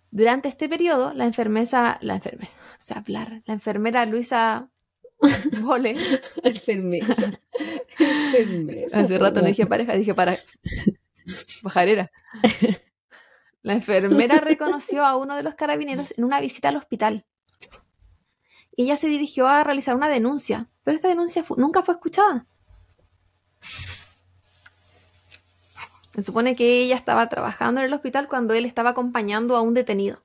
Durante 0.10 0.48
este 0.48 0.70
periodo, 0.70 1.14
la 1.14 1.26
enfermera, 1.26 1.98
la 2.00 2.16
enfermera, 2.16 2.50
o 2.50 2.76
sea, 2.80 3.00
hablar, 3.00 3.44
la 3.46 3.54
enfermera 3.56 4.06
Luisa 4.06 4.70
Bole. 5.62 5.96
enfermera. 6.44 7.08
Hace 8.94 9.18
rato 9.18 9.42
no 9.42 9.48
dije 9.48 9.66
pareja, 9.66 9.94
dije 9.94 10.14
para 10.14 10.38
pajarera. 11.64 12.12
La 13.62 13.74
enfermera 13.74 14.40
reconoció 14.40 15.06
a 15.06 15.16
uno 15.18 15.36
de 15.36 15.44
los 15.44 15.56
carabineros 15.56 16.14
en 16.18 16.24
una 16.24 16.40
visita 16.40 16.70
al 16.70 16.78
hospital 16.78 17.26
y 18.76 18.84
ella 18.84 18.98
se 18.98 19.08
dirigió 19.08 19.48
a 19.48 19.64
realizar 19.64 19.96
una 19.96 20.10
denuncia, 20.10 20.70
pero 20.84 20.96
esta 20.96 21.08
denuncia 21.08 21.44
nunca 21.58 21.82
fue 21.82 21.94
escuchada. 21.94 22.46
Se 26.14 26.24
supone 26.24 26.56
que 26.56 26.84
ella 26.84 26.96
estaba 26.96 27.28
trabajando 27.28 27.82
en 27.82 27.88
el 27.88 27.94
hospital 27.94 28.28
cuando 28.28 28.54
él 28.54 28.66
estaba 28.66 28.92
acompañando 28.92 29.56
a 29.56 29.62
un 29.62 29.74
detenido. 29.74 30.24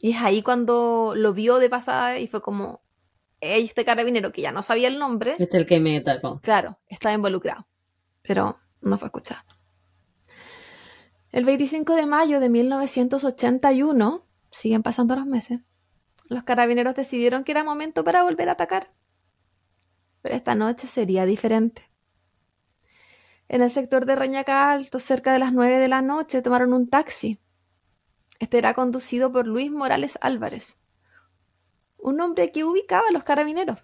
Y 0.00 0.12
es 0.12 0.20
ahí 0.20 0.42
cuando 0.42 1.14
lo 1.16 1.32
vio 1.32 1.58
de 1.58 1.70
pasada 1.70 2.18
y 2.18 2.26
fue 2.26 2.42
como, 2.42 2.82
este 3.42 3.84
carabinero 3.84 4.32
que 4.32 4.42
ya 4.42 4.52
no 4.52 4.62
sabía 4.62 4.88
el 4.88 4.98
nombre. 4.98 5.32
Este 5.32 5.44
es 5.44 5.54
el 5.54 5.66
que 5.66 5.80
me 5.80 5.98
atacó. 5.98 6.40
Claro, 6.40 6.78
estaba 6.86 7.14
involucrado. 7.14 7.66
Pero 8.22 8.58
no 8.80 8.98
fue 8.98 9.08
escuchado. 9.08 9.42
El 11.32 11.44
25 11.44 11.94
de 11.94 12.06
mayo 12.06 12.40
de 12.40 12.48
1981, 12.48 14.26
siguen 14.50 14.82
pasando 14.82 15.16
los 15.16 15.26
meses, 15.26 15.60
los 16.28 16.44
carabineros 16.44 16.94
decidieron 16.94 17.42
que 17.42 17.52
era 17.52 17.64
momento 17.64 18.04
para 18.04 18.22
volver 18.22 18.48
a 18.48 18.52
atacar. 18.52 18.92
Pero 20.20 20.34
esta 20.36 20.54
noche 20.54 20.86
sería 20.86 21.26
diferente. 21.26 21.90
En 23.48 23.60
el 23.60 23.70
sector 23.70 24.06
de 24.06 24.14
Reñaca 24.14 24.70
Alto, 24.70 24.98
cerca 24.98 25.32
de 25.32 25.38
las 25.38 25.52
9 25.52 25.78
de 25.78 25.88
la 25.88 26.00
noche, 26.00 26.42
tomaron 26.42 26.72
un 26.72 26.88
taxi. 26.88 27.40
Este 28.38 28.58
era 28.58 28.74
conducido 28.74 29.32
por 29.32 29.46
Luis 29.46 29.70
Morales 29.70 30.18
Álvarez, 30.20 30.81
un 32.02 32.20
hombre 32.20 32.52
que 32.52 32.64
ubicaba 32.64 33.08
a 33.08 33.12
los 33.12 33.24
carabineros. 33.24 33.78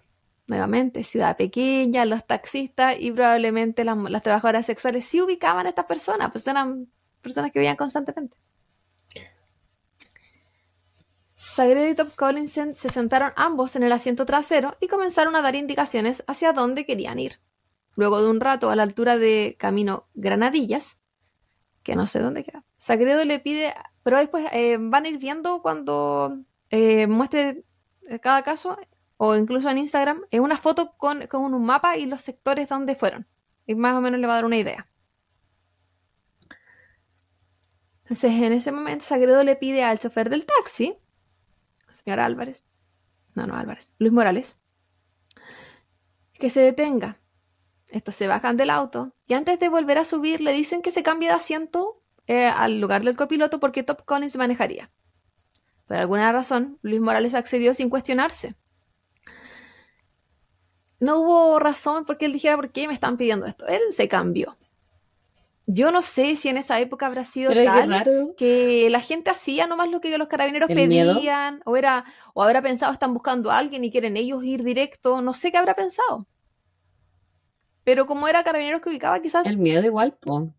Nuevamente, 0.47 1.03
ciudad 1.03 1.37
pequeña, 1.37 2.05
los 2.05 2.25
taxistas 2.25 2.95
y 2.99 3.11
probablemente 3.11 3.83
las, 3.83 3.97
las 3.97 4.23
trabajadoras 4.23 4.65
sexuales 4.65 5.05
sí 5.05 5.21
ubicaban 5.21 5.65
a 5.65 5.69
estas 5.69 5.85
personas, 5.85 6.31
eran 6.47 6.87
personas 7.21 7.51
que 7.51 7.59
veían 7.59 7.75
constantemente. 7.75 8.37
Sagredo 11.35 11.89
y 11.89 11.95
Top 11.95 12.15
Collinson 12.15 12.73
se 12.73 12.89
sentaron 12.89 13.31
ambos 13.35 13.75
en 13.75 13.83
el 13.83 13.91
asiento 13.91 14.25
trasero 14.25 14.75
y 14.79 14.87
comenzaron 14.87 15.35
a 15.35 15.41
dar 15.41 15.55
indicaciones 15.55 16.23
hacia 16.27 16.53
dónde 16.53 16.85
querían 16.85 17.19
ir. 17.19 17.39
Luego 17.95 18.21
de 18.21 18.29
un 18.29 18.39
rato 18.39 18.69
a 18.69 18.75
la 18.75 18.83
altura 18.83 19.17
de 19.17 19.55
Camino 19.59 20.07
Granadillas, 20.13 21.01
que 21.83 21.95
no 21.95 22.07
sé 22.07 22.19
dónde 22.19 22.43
queda, 22.43 22.63
Sagredo 22.77 23.25
le 23.25 23.39
pide, 23.39 23.73
pero 24.03 24.17
después 24.17 24.47
eh, 24.53 24.77
van 24.79 25.05
a 25.05 25.09
ir 25.09 25.17
viendo 25.17 25.61
cuando 25.61 26.39
eh, 26.69 27.07
muestre 27.07 27.65
cada 28.19 28.43
caso, 28.43 28.77
o 29.17 29.35
incluso 29.35 29.69
en 29.69 29.77
Instagram, 29.77 30.23
es 30.31 30.39
una 30.39 30.57
foto 30.57 30.93
con, 30.97 31.27
con 31.27 31.53
un 31.53 31.65
mapa 31.65 31.97
y 31.97 32.05
los 32.05 32.21
sectores 32.21 32.69
donde 32.69 32.95
fueron. 32.95 33.27
Y 33.67 33.75
más 33.75 33.95
o 33.95 34.01
menos 34.01 34.19
le 34.19 34.27
va 34.27 34.33
a 34.33 34.35
dar 34.37 34.45
una 34.45 34.57
idea. 34.57 34.87
Entonces, 38.03 38.31
en 38.31 38.53
ese 38.53 38.71
momento, 38.71 39.05
Sagredo 39.05 39.43
le 39.43 39.55
pide 39.55 39.83
al 39.83 39.99
chofer 39.99 40.29
del 40.29 40.45
taxi 40.45 40.97
señor 42.03 42.19
Álvarez, 42.19 42.63
no, 43.35 43.47
no 43.47 43.55
Álvarez, 43.55 43.91
Luis 43.99 44.11
Morales, 44.11 44.59
que 46.33 46.49
se 46.49 46.61
detenga. 46.61 47.19
Estos 47.89 48.15
se 48.15 48.27
bajan 48.27 48.55
del 48.55 48.69
auto 48.69 49.13
y 49.25 49.33
antes 49.33 49.59
de 49.59 49.69
volver 49.69 49.97
a 49.97 50.05
subir 50.05 50.41
le 50.41 50.53
dicen 50.53 50.81
que 50.81 50.91
se 50.91 51.01
cambie 51.01 51.29
de 51.29 51.35
asiento 51.35 52.01
eh, 52.27 52.45
al 52.45 52.79
lugar 52.79 53.03
del 53.03 53.15
copiloto 53.15 53.59
porque 53.59 53.83
Top 53.83 54.05
Collins 54.05 54.35
manejaría. 54.35 54.91
Por 55.89 55.97
alguna 55.97 56.31
razón, 56.31 56.77
Luis 56.83 57.01
Morales 57.01 57.33
accedió 57.33 57.73
sin 57.73 57.89
cuestionarse. 57.89 58.53
No 60.99 61.21
hubo 61.21 61.57
razón 61.57 62.05
porque 62.05 62.25
él 62.25 62.31
dijera 62.31 62.55
por 62.55 62.71
qué 62.71 62.87
me 62.87 62.93
están 62.93 63.17
pidiendo 63.17 63.47
esto. 63.47 63.65
Él 63.65 63.81
se 63.89 64.07
cambió. 64.07 64.55
Yo 65.65 65.91
no 65.91 66.03
sé 66.03 66.35
si 66.35 66.47
en 66.47 66.57
esa 66.57 66.79
época 66.79 67.07
habrá 67.07 67.25
sido 67.25 67.51
tal 67.51 68.35
que 68.37 68.87
la 68.91 68.99
gente 68.99 69.31
hacía 69.31 69.65
nomás 69.65 69.89
lo 69.89 69.99
que 69.99 70.15
los 70.15 70.27
carabineros 70.27 70.67
pedían, 70.67 71.63
o 71.65 71.75
era, 71.75 72.05
o 72.35 72.43
habrá 72.43 72.61
pensado 72.61 72.93
están 72.93 73.15
buscando 73.15 73.49
a 73.49 73.57
alguien 73.57 73.83
y 73.83 73.89
quieren 73.89 74.15
ellos 74.15 74.43
ir 74.43 74.63
directo, 74.63 75.23
no 75.23 75.33
sé 75.33 75.51
qué 75.51 75.57
habrá 75.57 75.75
pensado. 75.75 76.27
Pero 77.83 78.05
como 78.05 78.27
era 78.27 78.43
carabineros 78.43 78.81
que 78.81 78.89
ubicaba, 78.89 79.19
quizás. 79.23 79.43
El 79.47 79.57
miedo 79.57 79.83
igual, 79.83 80.13
po. 80.13 80.53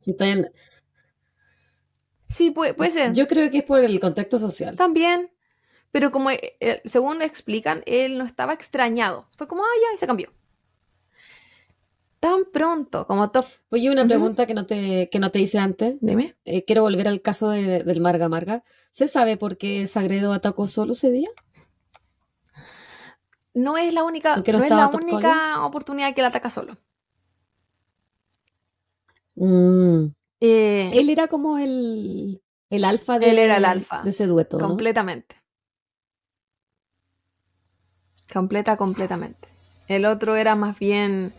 Sí, 2.31 2.51
puede, 2.51 2.73
puede 2.73 2.93
ser. 2.93 3.13
Yo 3.13 3.29
creo 3.29 3.51
que 3.51 3.59
es 3.59 3.65
por 3.65 3.81
el 3.81 4.01
contexto 4.01 4.39
social. 4.39 4.77
También. 4.77 5.31
Pero 5.91 6.11
como 6.11 6.31
eh, 6.31 6.57
eh, 6.61 6.81
según 6.87 7.21
explican, 7.21 7.83
él 7.85 8.17
no 8.17 8.25
estaba 8.25 8.55
extrañado. 8.55 9.29
Fue 9.37 9.47
como, 9.47 9.65
ah, 9.65 9.77
ya, 9.83 9.95
y 9.95 9.99
se 9.99 10.07
cambió 10.07 10.31
tan 12.21 12.45
pronto 12.53 13.07
como 13.07 13.31
top. 13.31 13.47
Oye, 13.71 13.91
una 13.91 14.07
pregunta 14.07 14.47
que 14.47 14.53
no 14.55 14.67
te, 14.67 15.09
que 15.09 15.19
no 15.19 15.31
te 15.31 15.41
hice 15.41 15.59
antes. 15.59 15.97
Dime. 16.01 16.37
Eh, 16.45 16.65
quiero 16.65 16.83
volver 16.83 17.09
al 17.09 17.23
caso 17.23 17.49
del 17.49 18.01
Marga 18.01 18.29
Marga. 18.29 18.63
¿Se 18.93 19.09
sabe 19.09 19.39
por 19.39 19.57
qué 19.57 19.87
Sagredo 19.87 20.33
atacó 20.33 20.67
solo 20.67 20.93
ese 20.93 21.11
día? 21.11 21.31
No 23.55 23.79
es 23.79 23.93
la 23.95 24.05
única, 24.05 24.37
no, 24.37 24.43
es 24.43 24.71
la 24.71 24.89
única 24.89 25.65
oportunidad 25.65 26.15
que 26.15 26.21
él 26.21 26.27
ataca 26.27 26.51
solo. 26.51 26.77
Mm. 29.35 30.09
Eh, 30.41 30.91
él 30.95 31.11
era 31.11 31.29
como 31.29 31.59
el, 31.59 32.43
el 32.71 32.85
alfa 32.85 33.19
de, 33.19 33.31
él 33.31 33.39
era 33.39 33.59
el 33.59 33.65
alfa, 33.65 34.03
de 34.03 34.11
ese 34.11 34.27
dueto. 34.27 34.59
Completamente. 34.59 35.37
Completa, 38.33 38.77
completamente. 38.77 39.49
El 39.89 40.05
otro 40.07 40.37
era 40.37 40.55
más 40.55 40.79
bien, 40.79 41.33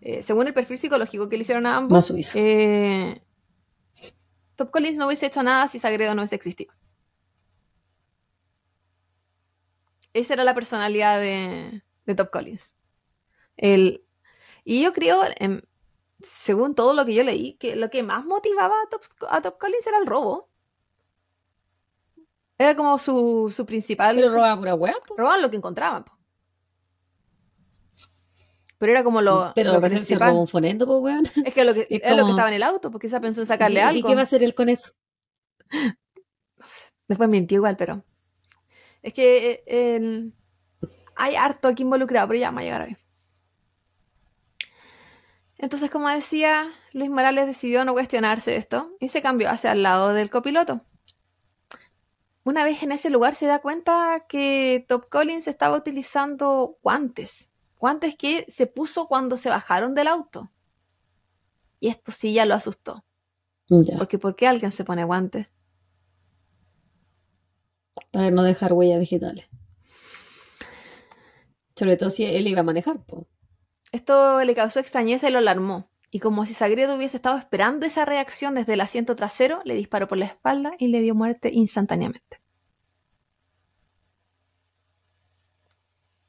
eh, 0.00 0.22
según 0.22 0.48
el 0.48 0.54
perfil 0.54 0.76
psicológico 0.76 1.28
que 1.28 1.36
le 1.36 1.42
hicieron 1.42 1.66
a 1.66 1.76
ambos, 1.76 2.10
Más 2.10 2.32
eh, 2.34 3.22
Top 4.56 4.70
Collins 4.70 4.98
no 4.98 5.06
hubiese 5.06 5.26
hecho 5.26 5.42
nada 5.42 5.68
si 5.68 5.78
Sagredo 5.78 6.14
no 6.14 6.22
hubiese 6.22 6.34
existido. 6.34 6.74
Esa 10.12 10.34
era 10.34 10.44
la 10.44 10.54
personalidad 10.54 11.20
de, 11.20 11.82
de 12.04 12.14
Top 12.14 12.30
Collins. 12.30 12.74
El, 13.56 14.04
y 14.64 14.82
yo 14.82 14.92
creo, 14.92 15.22
em, 15.36 15.62
según 16.24 16.74
todo 16.74 16.94
lo 16.94 17.04
que 17.04 17.14
yo 17.14 17.22
leí, 17.24 17.54
que 17.54 17.76
lo 17.76 17.90
que 17.90 18.02
más 18.02 18.24
motivaba 18.24 18.74
a 18.82 18.88
Top, 18.88 19.02
a 19.28 19.40
Top 19.42 19.58
Collins 19.58 19.86
era 19.86 19.98
el 19.98 20.06
robo. 20.06 20.48
Era 22.58 22.76
como 22.76 22.98
su, 22.98 23.52
su 23.54 23.66
principal... 23.66 24.14
Pero 24.16 24.32
roba 24.32 24.56
pura 24.56 24.76
po. 24.76 25.16
Robaban 25.16 25.42
lo 25.42 25.50
que 25.50 25.56
encontraban. 25.56 26.04
po. 26.04 26.12
Pero 28.78 28.92
era 28.92 29.04
como 29.04 29.20
lo, 29.20 29.52
Pero 29.54 29.72
lo 29.72 29.80
lo 29.80 29.88
que 29.88 29.98
se 29.98 30.16
robó 30.18 30.40
un 30.40 30.48
fonendo, 30.48 30.86
po, 30.86 30.98
weón. 30.98 31.24
Es 31.46 31.54
que 31.54 31.64
lo 31.64 31.72
que, 31.72 31.82
Es 31.90 32.02
es 32.02 32.16
lo 32.16 32.24
que 32.24 32.30
estaba 32.30 32.48
en 32.48 32.54
el 32.54 32.62
auto, 32.62 32.90
porque 32.90 33.06
esa 33.06 33.20
pensó 33.20 33.40
en 33.40 33.46
sacarle 33.46 33.80
¿Y- 33.80 33.82
algo. 33.82 33.98
¿Y 34.00 34.02
qué 34.02 34.14
va 34.14 34.20
a 34.20 34.24
hacer 34.24 34.42
él 34.42 34.54
con 34.54 34.68
eso? 34.68 34.92
Después 37.08 37.28
mintió 37.28 37.56
igual, 37.56 37.76
pero. 37.76 38.04
Es 39.02 39.12
que 39.12 39.62
eh, 39.66 40.30
hay 41.16 41.36
harto 41.36 41.68
aquí 41.68 41.82
involucrado, 41.82 42.28
pero 42.28 42.40
ya 42.40 42.48
vamos 42.48 42.60
a 42.60 42.64
llegar 42.64 42.82
ahí. 42.82 42.96
Entonces, 45.62 45.90
como 45.90 46.08
decía, 46.08 46.72
Luis 46.92 47.08
Morales 47.08 47.46
decidió 47.46 47.84
no 47.84 47.92
cuestionarse 47.92 48.56
esto 48.56 48.90
y 48.98 49.08
se 49.08 49.22
cambió 49.22 49.48
hacia 49.48 49.70
el 49.72 49.84
lado 49.84 50.12
del 50.12 50.28
copiloto. 50.28 50.84
Una 52.44 52.64
vez 52.64 52.82
en 52.82 52.90
ese 52.90 53.10
lugar 53.10 53.36
se 53.36 53.46
da 53.46 53.60
cuenta 53.60 54.26
que 54.28 54.84
Top 54.88 55.08
Collins 55.08 55.46
estaba 55.46 55.76
utilizando 55.76 56.76
guantes. 56.82 57.52
Guantes 57.78 58.16
que 58.16 58.44
se 58.48 58.66
puso 58.66 59.06
cuando 59.06 59.36
se 59.36 59.50
bajaron 59.50 59.94
del 59.94 60.08
auto. 60.08 60.50
Y 61.78 61.88
esto 61.88 62.10
sí 62.10 62.32
ya 62.32 62.44
lo 62.44 62.54
asustó. 62.56 63.04
Ya, 63.68 63.96
Porque 63.96 64.18
¿por 64.18 64.34
qué 64.34 64.48
alguien 64.48 64.72
se 64.72 64.84
pone 64.84 65.04
guantes? 65.04 65.46
para 68.10 68.30
no 68.30 68.42
dejar 68.42 68.72
huellas 68.74 69.00
digitales. 69.00 69.46
Sobre 71.76 71.96
todo 71.96 72.10
si 72.10 72.24
él 72.24 72.46
iba 72.48 72.60
a 72.60 72.64
manejar, 72.64 73.02
po. 73.04 73.26
Esto 73.92 74.42
le 74.42 74.54
causó 74.54 74.80
extrañeza 74.80 75.28
y 75.28 75.32
lo 75.32 75.38
alarmó. 75.38 75.90
Y 76.10 76.20
como 76.20 76.44
si 76.46 76.54
Sagredo 76.54 76.96
hubiese 76.96 77.16
estado 77.16 77.38
esperando 77.38 77.86
esa 77.86 78.04
reacción 78.04 78.54
desde 78.54 78.74
el 78.74 78.80
asiento 78.80 79.16
trasero, 79.16 79.62
le 79.64 79.74
disparó 79.74 80.08
por 80.08 80.18
la 80.18 80.26
espalda 80.26 80.72
y 80.78 80.88
le 80.88 81.00
dio 81.00 81.14
muerte 81.14 81.50
instantáneamente. 81.52 82.40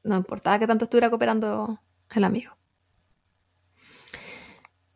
No 0.02 0.16
importaba 0.16 0.58
que 0.58 0.66
tanto 0.66 0.84
estuviera 0.84 1.10
cooperando 1.10 1.80
el 2.14 2.24
amigo. 2.24 2.56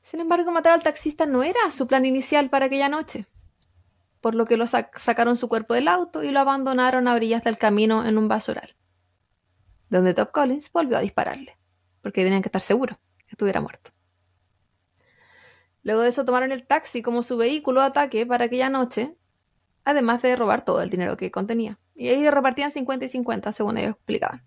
Sin 0.03 0.21
embargo, 0.21 0.51
matar 0.53 0.73
al 0.73 0.83
taxista 0.83 1.27
no 1.27 1.43
era 1.43 1.71
su 1.71 1.87
plan 1.87 2.07
inicial 2.07 2.49
para 2.49 2.67
aquella 2.67 2.89
noche, 2.89 3.27
por 4.23 4.35
lo 4.35 4.47
que 4.47 4.57
lo 4.57 4.65
sac- 4.65 4.97
sacaron 4.99 5.37
su 5.37 5.49
cuerpo 5.51 5.75
del 5.75 5.89
auto 5.89 6.23
y 6.23 6.31
lo 6.31 6.41
abandonaron 6.41 7.09
a 7.09 7.15
orillas 7.15 7.45
del 7.45 7.59
camino 7.59 8.07
en 8.07 8.17
un 8.17 8.27
basural, 8.29 8.75
donde 9.91 10.15
Top 10.15 10.31
Collins 10.33 10.73
volvió 10.73 10.97
a 10.97 11.03
dispararle 11.03 11.58
porque 12.03 12.25
tenían 12.25 12.43
que 12.43 12.49
estar 12.49 12.63
seguros 12.63 12.99
que 13.19 13.33
estuviera 13.33 13.61
muerto. 13.61 13.91
Luego 15.83 16.03
de 16.03 16.09
eso 16.09 16.25
tomaron 16.25 16.53
el 16.53 16.67
taxi 16.67 17.03
como 17.03 17.23
su 17.23 17.37
vehículo 17.37 17.81
de 17.81 17.87
ataque 17.87 18.27
para 18.27 18.47
aquella 18.47 18.69
noche, 18.69 19.17
además 19.85 20.23
de 20.23 20.37
robar 20.37 20.65
todo 20.65 20.83
el 20.83 20.91
dinero 20.91 21.17
que 21.17 21.31
contenía. 21.31 21.79
Y 21.95 22.11
ellos 22.11 22.35
repartían 22.35 22.71
50 22.71 23.05
y 23.05 23.09
50, 23.09 23.53
según 23.53 23.79
ellos 23.79 23.93
explicaban. 23.93 24.45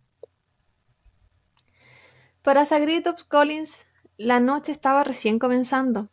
Para 2.42 2.66
Sagredo 2.66 3.16
Collins, 3.28 3.86
la 4.18 4.40
noche 4.40 4.72
estaba 4.72 5.04
recién 5.04 5.40
comenzando. 5.40 6.10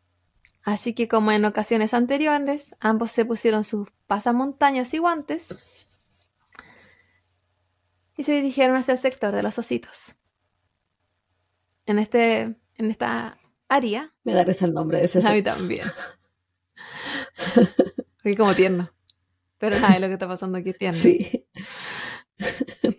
Así 0.62 0.94
que 0.94 1.08
como 1.08 1.32
en 1.32 1.44
ocasiones 1.44 1.94
anteriores, 1.94 2.76
ambos 2.80 3.12
se 3.12 3.24
pusieron 3.24 3.64
sus 3.64 3.88
pasamontañas 4.06 4.92
y 4.92 4.98
guantes 4.98 5.58
y 8.16 8.24
se 8.24 8.32
dirigieron 8.32 8.76
hacia 8.76 8.92
el 8.92 8.98
sector 8.98 9.34
de 9.34 9.42
los 9.42 9.58
ositos 9.58 10.17
en, 11.88 11.98
este, 11.98 12.42
en 12.76 12.90
esta 12.90 13.38
área. 13.68 14.12
Me 14.24 14.34
da 14.34 14.44
risa 14.44 14.66
el 14.66 14.74
nombre 14.74 14.98
de 14.98 15.04
ese 15.06 15.18
A 15.18 15.30
mí 15.30 15.36
sector. 15.38 15.56
también. 15.56 15.86
Porque 18.22 18.36
como 18.36 18.54
tierno. 18.54 18.90
Pero 19.58 19.78
nada, 19.80 19.98
lo 19.98 20.06
que 20.06 20.12
está 20.12 20.28
pasando 20.28 20.58
aquí 20.58 20.70
es 20.70 20.78
tierno. 20.78 20.98
Sí. 20.98 21.46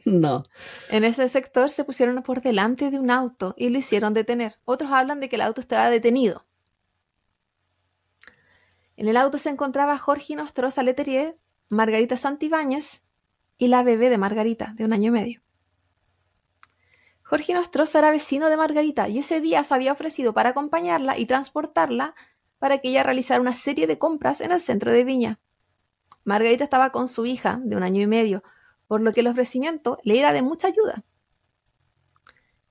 no. 0.06 0.44
En 0.90 1.04
ese 1.04 1.30
sector 1.30 1.70
se 1.70 1.84
pusieron 1.86 2.22
por 2.24 2.42
delante 2.42 2.92
de 2.92 3.00
un 3.00 3.12
auto 3.12 3.54
y 3.58 3.70
lo 3.70 3.78
hicieron 3.78 4.14
detener. 4.14 4.60
Otros 4.66 4.92
hablan 4.92 5.20
de 5.20 5.30
que 5.30 5.36
el 5.38 5.42
auto 5.42 5.62
estaba 5.62 5.90
detenido. 5.90 6.46
En 8.98 9.08
el 9.08 9.16
auto 9.16 9.38
se 9.38 9.50
encontraba 9.50 9.98
Jorge 9.98 10.36
Nostroza 10.36 10.84
Leterier, 10.84 11.38
Margarita 11.70 12.18
Santibáñez 12.18 13.08
y 13.58 13.68
la 13.68 13.84
bebé 13.84 14.10
de 14.10 14.18
Margarita, 14.18 14.74
de 14.76 14.84
un 14.84 14.92
año 14.94 15.10
y 15.10 15.12
medio. 15.12 15.42
Jorge 17.30 17.54
Nostroza 17.54 18.00
era 18.00 18.10
vecino 18.10 18.50
de 18.50 18.58
Margarita 18.58 19.08
y 19.08 19.20
ese 19.20 19.40
día 19.40 19.64
se 19.64 19.76
había 19.76 19.92
ofrecido 19.92 20.34
para 20.34 20.50
acompañarla 20.50 21.16
y 21.16 21.28
transportarla 21.28 22.16
para 22.58 22.80
que 22.80 22.90
ella 22.90 23.04
realizara 23.04 23.40
una 23.40 23.54
serie 23.54 23.86
de 23.86 24.00
compras 24.00 24.42
en 24.42 24.52
el 24.52 24.60
centro 24.60 24.92
de 24.92 25.04
Viña. 25.04 25.40
Margarita 26.24 26.64
estaba 26.64 26.92
con 26.92 27.08
su 27.08 27.28
hija, 27.28 27.60
de 27.64 27.76
un 27.76 27.84
año 27.84 28.02
y 28.02 28.08
medio, 28.08 28.42
por 28.88 29.02
lo 29.02 29.12
que 29.12 29.20
el 29.20 29.28
ofrecimiento 29.28 30.00
le 30.04 30.18
era 30.18 30.34
de 30.34 30.42
mucha 30.42 30.70
ayuda. 30.70 31.04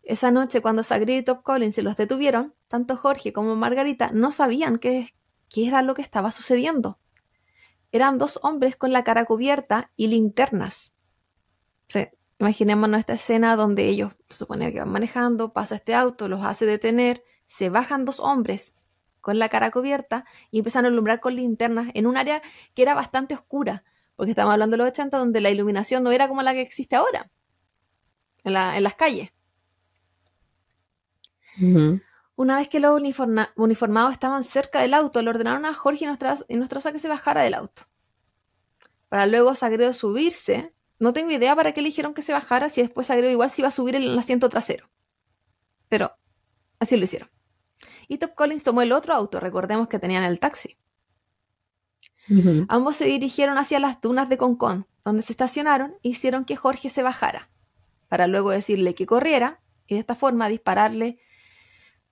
Esa 0.02 0.32
noche, 0.32 0.60
cuando 0.60 0.82
Sagredo 0.82 1.20
y 1.20 1.22
Top 1.22 1.44
Collins 1.44 1.76
se 1.76 1.82
los 1.82 1.96
detuvieron, 1.96 2.52
tanto 2.66 2.96
Jorge 2.96 3.32
como 3.32 3.54
Margarita 3.54 4.10
no 4.12 4.32
sabían 4.32 4.80
qué, 4.80 5.14
era 5.54 5.82
lo 5.82 5.94
que 5.94 6.02
estaba 6.02 6.32
sucediendo. 6.32 6.98
Eran 7.92 8.18
dos 8.18 8.40
hombres 8.42 8.74
con 8.74 8.92
la 8.92 9.04
cara 9.04 9.24
cubierta 9.24 9.92
y 9.94 10.08
linternas. 10.08 10.96
Imaginémonos 12.38 13.00
esta 13.00 13.14
escena 13.14 13.56
donde 13.56 13.88
ellos 13.88 14.12
se 14.28 14.36
supone 14.38 14.72
que 14.72 14.78
van 14.80 14.90
manejando, 14.90 15.52
pasa 15.52 15.76
este 15.76 15.94
auto, 15.94 16.28
los 16.28 16.44
hace 16.44 16.66
detener, 16.66 17.24
se 17.46 17.70
bajan 17.70 18.04
dos 18.04 18.20
hombres 18.20 18.76
con 19.20 19.38
la 19.38 19.48
cara 19.48 19.70
cubierta 19.70 20.24
y 20.50 20.58
empiezan 20.58 20.84
a 20.84 20.88
alumbrar 20.88 21.20
con 21.20 21.34
linternas 21.34 21.88
en 21.94 22.06
un 22.06 22.16
área 22.16 22.40
que 22.74 22.82
era 22.82 22.94
bastante 22.94 23.34
oscura, 23.34 23.84
porque 24.16 24.30
estamos 24.30 24.52
hablando 24.52 24.74
de 24.74 24.78
los 24.78 24.88
80 24.88 25.18
donde 25.18 25.40
la 25.40 25.50
iluminación 25.50 26.02
no 26.04 26.12
era 26.12 26.28
como 26.28 26.42
la 26.42 26.52
que 26.52 26.60
existe 26.60 26.96
ahora, 26.96 27.30
en, 28.44 28.52
la- 28.52 28.76
en 28.76 28.82
las 28.84 28.94
calles. 28.94 29.30
Una 32.36 32.56
vez 32.58 32.68
que 32.68 32.78
los 32.78 32.92
uniforma- 33.00 33.52
uniformados 33.56 34.12
estaban 34.12 34.44
cerca 34.44 34.80
del 34.80 34.94
auto, 34.94 35.20
le 35.22 35.30
ordenaron 35.30 35.64
a 35.66 35.74
Jorge 35.74 36.04
y 36.04 36.08
Nostroza, 36.56 36.90
y 36.90 36.92
que 36.92 36.98
se 37.00 37.08
bajara 37.08 37.42
del 37.42 37.54
auto. 37.54 37.82
Para 39.08 39.26
luego 39.26 39.54
Sagredo 39.56 39.92
subirse. 39.92 40.72
No 40.98 41.12
tengo 41.12 41.30
idea 41.30 41.54
para 41.54 41.72
qué 41.72 41.80
le 41.80 41.88
dijeron 41.88 42.14
que 42.14 42.22
se 42.22 42.32
bajara 42.32 42.68
si 42.68 42.82
después 42.82 43.06
Sagredo 43.06 43.30
igual 43.30 43.50
se 43.50 43.62
iba 43.62 43.68
a 43.68 43.72
subir 43.72 43.94
en 43.94 44.02
el 44.02 44.18
asiento 44.18 44.48
trasero. 44.48 44.90
Pero 45.88 46.12
así 46.78 46.96
lo 46.96 47.04
hicieron. 47.04 47.30
Y 48.08 48.18
Top 48.18 48.34
Collins 48.34 48.64
tomó 48.64 48.82
el 48.82 48.92
otro 48.92 49.14
auto, 49.14 49.38
recordemos 49.38 49.88
que 49.88 49.98
tenían 49.98 50.24
el 50.24 50.40
taxi. 50.40 50.76
Ambos 52.68 52.96
se 52.96 53.06
dirigieron 53.06 53.56
hacia 53.56 53.80
las 53.80 54.02
dunas 54.02 54.28
de 54.28 54.36
Concón, 54.36 54.86
donde 55.02 55.22
se 55.22 55.32
estacionaron 55.32 55.94
e 56.02 56.10
hicieron 56.10 56.44
que 56.44 56.56
Jorge 56.56 56.90
se 56.90 57.02
bajara, 57.02 57.48
para 58.08 58.26
luego 58.26 58.50
decirle 58.50 58.94
que 58.94 59.06
corriera 59.06 59.62
y 59.86 59.94
de 59.94 60.00
esta 60.00 60.14
forma 60.14 60.48
dispararle 60.48 61.18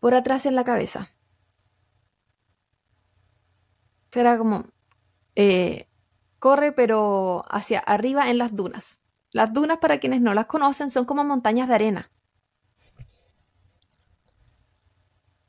por 0.01 0.15
atrás 0.15 0.47
en 0.47 0.55
la 0.55 0.65
cabeza. 0.65 1.13
Era 4.13 4.39
como, 4.39 4.65
eh, 5.35 5.89
corre 6.47 6.71
pero 6.71 7.45
hacia 7.49 7.81
arriba 7.81 8.31
en 8.31 8.39
las 8.39 8.55
dunas. 8.55 9.01
Las 9.33 9.53
dunas, 9.53 9.79
para 9.79 9.99
quienes 9.99 10.21
no 10.21 10.33
las 10.33 10.47
conocen, 10.47 10.91
son 10.91 11.05
como 11.05 11.25
montañas 11.25 11.67
de 11.67 11.75
arena. 11.75 12.13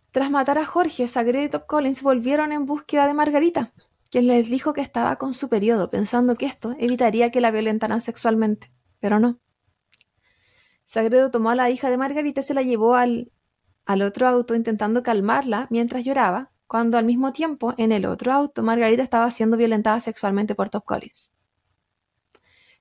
Tras 0.10 0.32
matar 0.32 0.58
a 0.58 0.66
Jorge, 0.66 1.08
Sagredo 1.08 1.46
y 1.46 1.50
Top 1.50 1.68
Collins 1.68 2.02
volvieron 2.02 2.52
en 2.52 2.66
búsqueda 2.66 3.06
de 3.06 3.14
Margarita, 3.14 3.74
quien 4.10 4.26
les 4.26 4.50
dijo 4.50 4.74
que 4.74 4.82
estaba 4.82 5.18
con 5.18 5.36
su 5.36 5.50
periodo, 5.50 5.92
pensando 5.92 6.36
que 6.36 6.48
esto 6.48 6.74
evitaría 6.80 7.30
que 7.30 7.42
la 7.42 7.52
violentaran 7.52 8.02
sexualmente, 8.02 8.72
pero 9.00 9.20
no. 9.20 9.40
Sagredo 10.84 11.30
tomó 11.30 11.52
a 11.52 11.56
la 11.56 11.70
hija 11.70 11.92
de 11.92 11.98
Margarita 11.98 12.42
y 12.42 12.44
se 12.44 12.56
la 12.56 12.64
llevó 12.64 12.96
al, 12.96 13.32
al 13.86 14.02
otro 14.02 14.28
auto 14.28 14.56
intentando 14.56 15.04
calmarla 15.04 15.68
mientras 15.70 16.04
lloraba, 16.04 16.50
cuando 16.68 16.98
al 16.98 17.06
mismo 17.06 17.34
tiempo 17.34 17.74
en 17.78 17.92
el 17.92 18.06
otro 18.06 18.34
auto 18.34 18.62
Margarita 18.62 19.02
estaba 19.02 19.32
siendo 19.32 19.58
violentada 19.58 20.00
sexualmente 20.02 20.54
por 20.54 20.70
Top 20.70 20.84
Collins. 20.86 21.34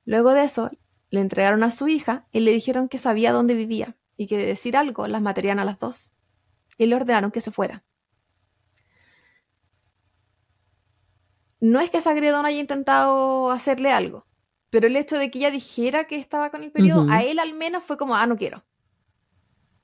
Luego 0.05 0.33
de 0.33 0.45
eso, 0.45 0.71
le 1.11 1.21
entregaron 1.21 1.63
a 1.63 1.71
su 1.71 1.89
hija 1.89 2.27
y 2.33 2.41
le 2.41 2.53
dijeron 2.53 2.89
que 2.89 2.99
sabía 2.99 3.33
dónde 3.33 3.55
vivía 3.55 3.97
y 4.17 4.27
que 4.27 4.37
de 4.37 4.47
decir 4.47 4.77
algo 4.77 5.07
las 5.07 5.23
matarían 5.23 5.59
a 5.59 5.65
las 5.65 5.79
dos. 5.79 6.11
Y 6.79 6.87
le 6.87 6.97
ordenaron 6.97 7.31
que 7.31 7.41
se 7.41 7.51
fuera. 7.51 7.85
No 11.61 11.81
es 11.81 11.91
que 11.91 12.01
Sagredo 12.01 12.43
no 12.43 12.49
haya 12.49 12.61
intentado 12.61 13.51
hacerle 13.51 13.91
algo, 13.91 14.27
Pero 14.69 14.89
el 14.89 14.97
hecho 14.97 15.17
de 15.17 15.31
que 15.31 15.39
ella 15.39 15.51
dijera 15.51 16.07
que 16.07 16.19
estaba 16.19 16.51
con 16.51 16.63
el 16.63 16.71
periodo, 16.71 17.07
a 17.11 17.23
él 17.23 17.39
al 17.39 17.55
menos 17.55 17.83
fue 17.83 17.97
como, 17.97 18.15
ah, 18.15 18.27
no 18.27 18.37
quiero. 18.37 18.65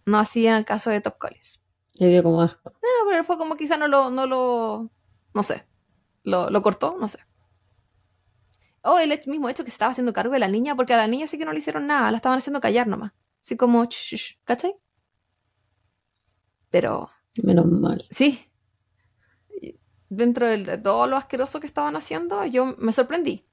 No 0.05 0.19
así 0.19 0.47
en 0.47 0.55
el 0.55 0.65
caso 0.65 0.91
de 0.91 1.01
Top 1.01 1.17
Collins. 1.19 1.62
Le 1.99 2.09
dio 2.09 2.23
como 2.23 2.41
asco. 2.43 2.71
No, 2.71 3.09
pero 3.09 3.23
fue 3.25 3.39
como 3.39 3.57
quizá 3.57 3.77
no 3.77 3.87
lo, 3.89 4.11
no 4.11 4.27
lo, 4.27 4.91
no 5.35 5.43
sé, 5.43 5.67
lo, 6.25 6.51
lo 6.51 6.63
cortó, 6.63 6.97
no 6.99 7.07
sé. 7.09 7.19
O 8.83 8.99
el 8.99 9.13
hecho- 9.13 9.31
mismo 9.31 9.49
hecho 9.49 9.63
que 9.65 9.71
se 9.71 9.75
estaba 9.75 9.93
haciendo 9.93 10.13
cargo 10.13 10.33
de 10.33 10.41
la 10.41 10.49
niña, 10.49 10.75
porque 10.75 10.95
a 10.95 10.97
la 10.97 11.07
niña 11.07 11.27
sí 11.27 11.39
que 11.39 11.45
no 11.45 11.53
le 11.53 11.59
hicieron 11.59 11.87
nada, 11.87 12.11
la 12.11 12.17
estaban 12.17 12.39
haciendo 12.39 12.61
callar 12.61 12.87
nomás. 12.89 13.13
Así 13.41 13.57
como, 13.57 13.85
"Ch, 13.87 13.95
ch, 13.95 14.17
ch", 14.17 14.39
¿cachai? 14.45 14.75
Pero 16.71 17.11
Menos 17.43 17.67
mal. 17.67 18.07
sí, 18.11 18.51
dentro 20.09 20.47
de 20.47 20.79
todo 20.79 21.07
lo 21.07 21.17
asqueroso 21.17 21.61
que 21.61 21.67
estaban 21.67 21.97
haciendo, 21.97 22.45
yo 22.47 22.75
me 22.79 22.93
sorprendí. 22.93 23.47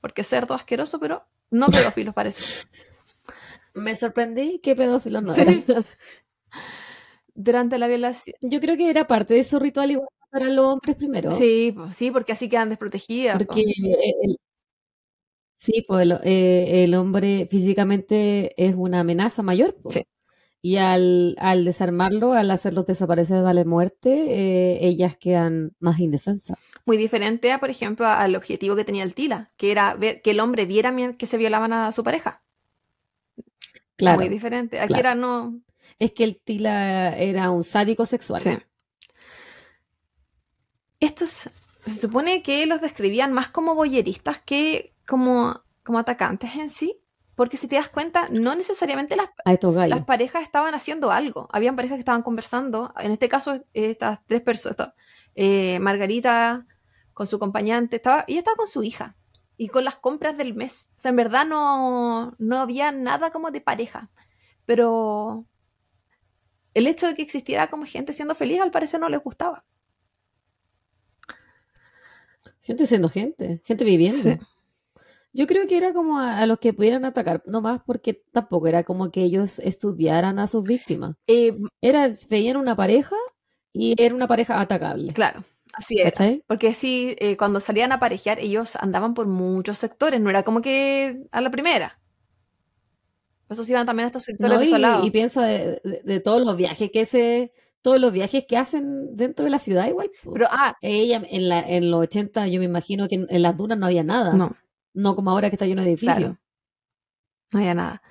Porque 0.00 0.24
cerdo 0.24 0.54
asqueroso, 0.54 0.98
pero 1.00 1.24
no 1.50 1.68
pedófilos 1.68 2.14
parece. 2.14 2.42
Me 3.74 3.94
sorprendí 3.94 4.58
que 4.60 4.76
pedófilo 4.76 5.22
no 5.22 5.32
Sí. 5.32 5.40
era. 5.40 5.52
Durante 7.34 7.78
la 7.78 7.88
violación. 7.88 8.36
Yo 8.40 8.60
creo 8.60 8.76
que 8.76 8.90
era 8.90 9.06
parte 9.06 9.34
de 9.34 9.44
su 9.44 9.58
ritual 9.58 9.90
igual 9.90 10.08
para 10.30 10.48
los 10.48 10.66
hombres 10.66 10.96
primero. 10.96 11.30
Sí, 11.32 11.72
pues, 11.74 11.96
sí, 11.96 12.10
porque 12.10 12.32
así 12.32 12.48
quedan 12.48 12.68
desprotegidas. 12.68 13.38
po. 13.38 13.46
Porque 13.46 13.62
el, 13.62 14.38
sí, 15.54 15.84
pues 15.86 16.02
el, 16.02 16.12
eh, 16.24 16.84
el 16.84 16.94
hombre 16.94 17.46
físicamente 17.50 18.52
es 18.56 18.74
una 18.76 19.00
amenaza 19.00 19.42
mayor. 19.42 19.76
Sí. 19.88 20.04
Y 20.64 20.76
al, 20.76 21.34
al 21.40 21.64
desarmarlo, 21.64 22.34
al 22.34 22.48
hacerlos 22.50 22.86
desaparecer, 22.86 23.42
darle 23.42 23.64
muerte, 23.64 24.10
eh, 24.12 24.78
ellas 24.86 25.16
quedan 25.16 25.72
más 25.80 25.98
indefensas. 25.98 26.56
Muy 26.86 26.96
diferente, 26.96 27.50
a, 27.50 27.58
por 27.58 27.68
ejemplo, 27.68 28.06
al 28.06 28.36
objetivo 28.36 28.76
que 28.76 28.84
tenía 28.84 29.02
el 29.02 29.12
Tila, 29.12 29.50
que 29.56 29.72
era 29.72 29.96
ver 29.96 30.22
que 30.22 30.30
el 30.30 30.38
hombre 30.38 30.64
viera 30.64 30.94
que 31.18 31.26
se 31.26 31.36
violaban 31.36 31.72
a 31.72 31.90
su 31.90 32.04
pareja. 32.04 32.42
Claro. 33.96 34.20
Muy 34.20 34.28
diferente. 34.28 34.78
Aquí 34.78 34.88
claro. 34.88 35.00
era 35.00 35.14
no. 35.16 35.60
Es 35.98 36.12
que 36.12 36.24
el 36.24 36.40
Tila 36.40 37.16
era 37.16 37.50
un 37.50 37.64
sádico 37.64 38.06
sexual. 38.06 38.42
Sí. 38.42 38.58
Estos 41.00 41.28
se 41.28 41.90
supone 41.90 42.42
que 42.42 42.66
los 42.66 42.80
describían 42.80 43.32
más 43.32 43.48
como 43.48 43.74
boyeristas 43.74 44.40
que 44.40 44.94
como, 45.06 45.62
como 45.82 45.98
atacantes 45.98 46.54
en 46.54 46.70
sí. 46.70 46.98
Porque 47.34 47.56
si 47.56 47.66
te 47.66 47.76
das 47.76 47.88
cuenta, 47.88 48.26
no 48.30 48.54
necesariamente 48.54 49.16
las, 49.16 49.30
las 49.88 50.04
parejas 50.04 50.42
estaban 50.42 50.74
haciendo 50.74 51.10
algo. 51.10 51.48
Habían 51.50 51.74
parejas 51.74 51.96
que 51.96 52.00
estaban 52.00 52.22
conversando. 52.22 52.92
En 53.00 53.10
este 53.10 53.28
caso, 53.28 53.64
estas 53.72 54.20
tres 54.26 54.42
personas. 54.42 54.92
eh, 55.34 55.78
Margarita 55.80 56.66
con 57.14 57.26
su 57.26 57.36
acompañante, 57.36 57.96
estaba, 57.96 58.24
ella 58.26 58.38
estaba 58.38 58.56
con 58.56 58.66
su 58.66 58.82
hija 58.82 59.16
y 59.56 59.68
con 59.68 59.84
las 59.84 59.96
compras 59.96 60.36
del 60.36 60.54
mes. 60.54 60.90
O 60.96 61.00
sea, 61.00 61.10
en 61.10 61.16
verdad 61.16 61.46
no, 61.46 62.34
no 62.38 62.58
había 62.58 62.92
nada 62.92 63.30
como 63.30 63.50
de 63.50 63.60
pareja. 63.60 64.10
Pero 64.64 65.46
el 66.74 66.86
hecho 66.86 67.06
de 67.06 67.14
que 67.14 67.22
existiera 67.22 67.68
como 67.70 67.86
gente 67.86 68.12
siendo 68.12 68.34
feliz, 68.34 68.60
al 68.60 68.70
parecer 68.70 69.00
no 69.00 69.08
les 69.08 69.22
gustaba. 69.22 69.64
Gente 72.62 72.86
siendo 72.86 73.08
gente, 73.10 73.60
gente 73.64 73.84
viviendo. 73.84 74.22
Sí. 74.24 74.38
Yo 75.32 75.46
creo 75.46 75.66
que 75.66 75.76
era 75.78 75.92
como 75.94 76.18
a, 76.20 76.38
a 76.40 76.46
los 76.46 76.58
que 76.58 76.72
pudieran 76.74 77.04
atacar, 77.04 77.42
no 77.46 77.60
más 77.62 77.82
porque 77.86 78.14
tampoco 78.32 78.66
era 78.68 78.84
como 78.84 79.10
que 79.10 79.22
ellos 79.22 79.58
estudiaran 79.60 80.38
a 80.38 80.46
sus 80.46 80.64
víctimas. 80.66 81.16
Eh, 81.26 81.56
Era, 81.80 82.10
veían 82.30 82.56
una 82.56 82.76
pareja 82.76 83.16
y 83.72 83.94
era 84.02 84.14
una 84.14 84.28
pareja 84.28 84.60
atacable. 84.60 85.14
claro, 85.14 85.44
así. 85.72 85.96
¿Cachai? 86.02 86.44
Porque 86.46 86.74
sí, 86.74 87.16
eh, 87.20 87.36
cuando 87.36 87.60
salían 87.60 87.92
a 87.92 88.00
parejear, 88.00 88.38
ellos 88.40 88.76
andaban 88.76 89.14
por 89.14 89.26
muchos 89.26 89.78
sectores, 89.78 90.20
no 90.20 90.30
era 90.30 90.42
como 90.44 90.60
que 90.62 91.22
a 91.32 91.40
la 91.40 91.50
primera. 91.50 92.01
Por 93.56 93.62
eso 93.62 93.64
se 93.64 93.72
iban 93.72 93.86
también 93.86 94.04
a 94.04 94.08
estos 94.08 94.24
sectores 94.24 94.52
No, 94.52 94.62
y, 94.62 94.64
desolados. 94.66 95.06
y 95.06 95.10
piensa 95.10 95.42
de, 95.44 95.80
de- 95.84 96.02
de 96.04 96.20
todos 96.20 96.44
los 96.44 96.56
viajes 96.56 96.90
que 96.92 97.04
se, 97.04 97.52
todos 97.82 97.98
los 98.00 98.12
viajes 98.12 98.44
que 98.48 98.56
hacen 98.56 99.14
dentro 99.14 99.44
de 99.44 99.50
la 99.50 99.58
ciudad 99.58 99.86
igual. 99.88 100.10
Pero, 100.32 100.46
ah, 100.50 100.74
Ella 100.80 101.22
en 101.28 101.48
la, 101.48 101.60
en 101.60 101.90
los 101.90 102.00
80 102.02 102.46
yo 102.48 102.58
me 102.60 102.66
imagino 102.66 103.08
que 103.08 103.16
en, 103.16 103.26
en 103.28 103.42
las 103.42 103.56
dunas 103.56 103.78
no 103.78 103.86
había 103.86 104.04
nada. 104.04 104.32
no, 104.34 104.56
No 104.94 105.14
como 105.14 105.30
ahora 105.30 105.50
que 105.50 105.56
está 105.56 105.66
lleno 105.66 105.82
de 105.82 105.88
edificios. 105.88 106.18
Claro. 106.18 106.38
no 107.52 107.58
había 107.60 107.74
nada. 107.74 108.02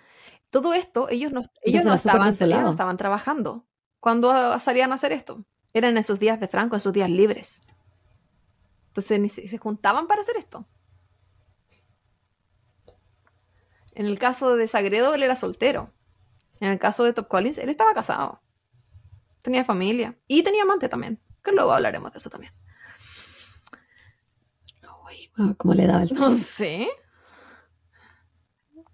Todo 0.51 0.73
esto, 0.73 1.07
ellos 1.09 1.31
no, 1.31 1.43
ellos 1.63 1.85
no, 1.85 1.93
estaban, 1.93 2.27
ellos 2.27 2.61
no 2.61 2.71
estaban 2.71 2.97
trabajando 2.97 3.65
cuando 4.01 4.59
salían 4.59 4.91
a 4.91 4.95
hacer 4.95 5.11
esto. 5.13 5.45
Eran 5.73 5.95
en 5.95 6.03
sus 6.03 6.19
días 6.19 6.39
de 6.41 6.47
Franco, 6.49 6.75
en 6.75 6.81
sus 6.81 6.91
días 6.91 7.09
libres. 7.09 7.61
Entonces 8.87 9.19
ni 9.21 9.29
se, 9.29 9.47
se 9.47 9.57
juntaban 9.57 10.07
para 10.07 10.21
hacer 10.21 10.35
esto. 10.37 10.65
En 14.01 14.07
el 14.07 14.17
caso 14.17 14.55
de 14.55 14.67
Sagredo, 14.67 15.13
él 15.13 15.21
era 15.21 15.35
soltero. 15.35 15.93
En 16.59 16.71
el 16.71 16.79
caso 16.79 17.03
de 17.03 17.13
Top 17.13 17.27
Collins, 17.27 17.59
él 17.59 17.69
estaba 17.69 17.93
casado. 17.93 18.41
Tenía 19.43 19.63
familia. 19.63 20.17
Y 20.27 20.41
tenía 20.41 20.63
amante 20.63 20.89
también. 20.89 21.19
Que 21.43 21.51
luego 21.51 21.71
hablaremos 21.71 22.11
de 22.11 22.17
eso 22.17 22.31
también. 22.31 22.51
Uy, 25.05 25.53
¿Cómo 25.55 25.75
le 25.75 25.85
daba 25.85 26.01
el 26.01 26.11
No 26.15 26.31
sé. 26.31 26.89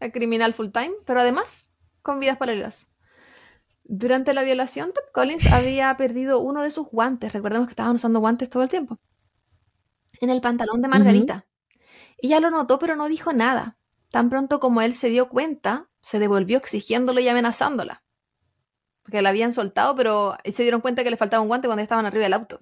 El 0.01 0.12
criminal 0.12 0.53
full 0.53 0.72
time, 0.72 0.91
pero 1.05 1.22
además 1.22 1.74
con 2.01 2.20
vidas 2.20 2.36
paralelas. 2.36 2.89
Durante 3.86 4.34
la 4.34 4.43
violación, 4.43 4.91
Top 4.91 5.10
Collins 5.14 5.53
había 5.53 5.95
perdido 5.95 6.39
uno 6.41 6.64
de 6.64 6.72
sus 6.72 6.88
guantes. 6.88 7.32
Recordemos 7.32 7.68
que 7.68 7.72
estaban 7.72 7.95
usando 7.95 8.20
guantes 8.20 8.49
todo 8.49 8.64
el 8.64 8.70
tiempo. 8.70 8.99
En 10.20 10.32
el 10.32 10.41
pantalón 10.41 10.82
de 10.82 10.89
Margarita. 10.89 11.45
Ella 12.18 12.41
lo 12.41 12.51
notó, 12.51 12.78
pero 12.78 12.97
no 12.97 13.08
dijo 13.08 13.32
nada. 13.32 13.78
Tan 14.12 14.30
pronto 14.30 14.60
como 14.60 14.82
él 14.82 14.93
se 14.95 15.10
dio 15.10 15.30
cuenta, 15.30 15.89
se 16.01 16.20
devolvió 16.20 16.58
exigiéndolo 16.58 17.20
y 17.20 17.28
amenazándola. 17.28 18.03
Porque 19.03 19.22
la 19.22 19.30
habían 19.30 19.53
soltado, 19.53 19.95
pero 19.95 20.38
se 20.43 20.64
dieron 20.64 20.82
cuenta 20.82 21.03
que 21.03 21.10
le 21.10 21.18
faltaba 21.18 21.41
un 21.41 21.47
guante 21.47 21.68
cuando 21.68 21.84
estaban 21.84 22.05
arriba 22.05 22.24
del 22.24 22.34
auto. 22.34 22.62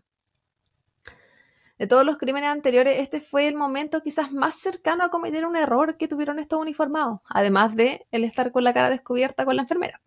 De 1.77 1.87
todos 1.87 2.05
los 2.05 2.17
crímenes 2.17 2.49
anteriores, 2.49 2.99
este 2.99 3.19
fue 3.19 3.47
el 3.47 3.55
momento 3.55 4.01
quizás 4.01 4.31
más 4.31 4.55
cercano 4.55 5.03
a 5.03 5.09
cometer 5.09 5.45
un 5.45 5.57
error 5.57 5.97
que 5.97 6.07
tuvieron 6.07 6.39
estos 6.39 6.59
uniformados, 6.59 7.19
además 7.25 7.75
de 7.75 8.07
el 8.11 8.23
estar 8.23 8.51
con 8.51 8.63
la 8.63 8.73
cara 8.73 8.89
descubierta 8.89 9.43
con 9.43 9.57
la 9.57 9.63
enfermera. 9.63 10.01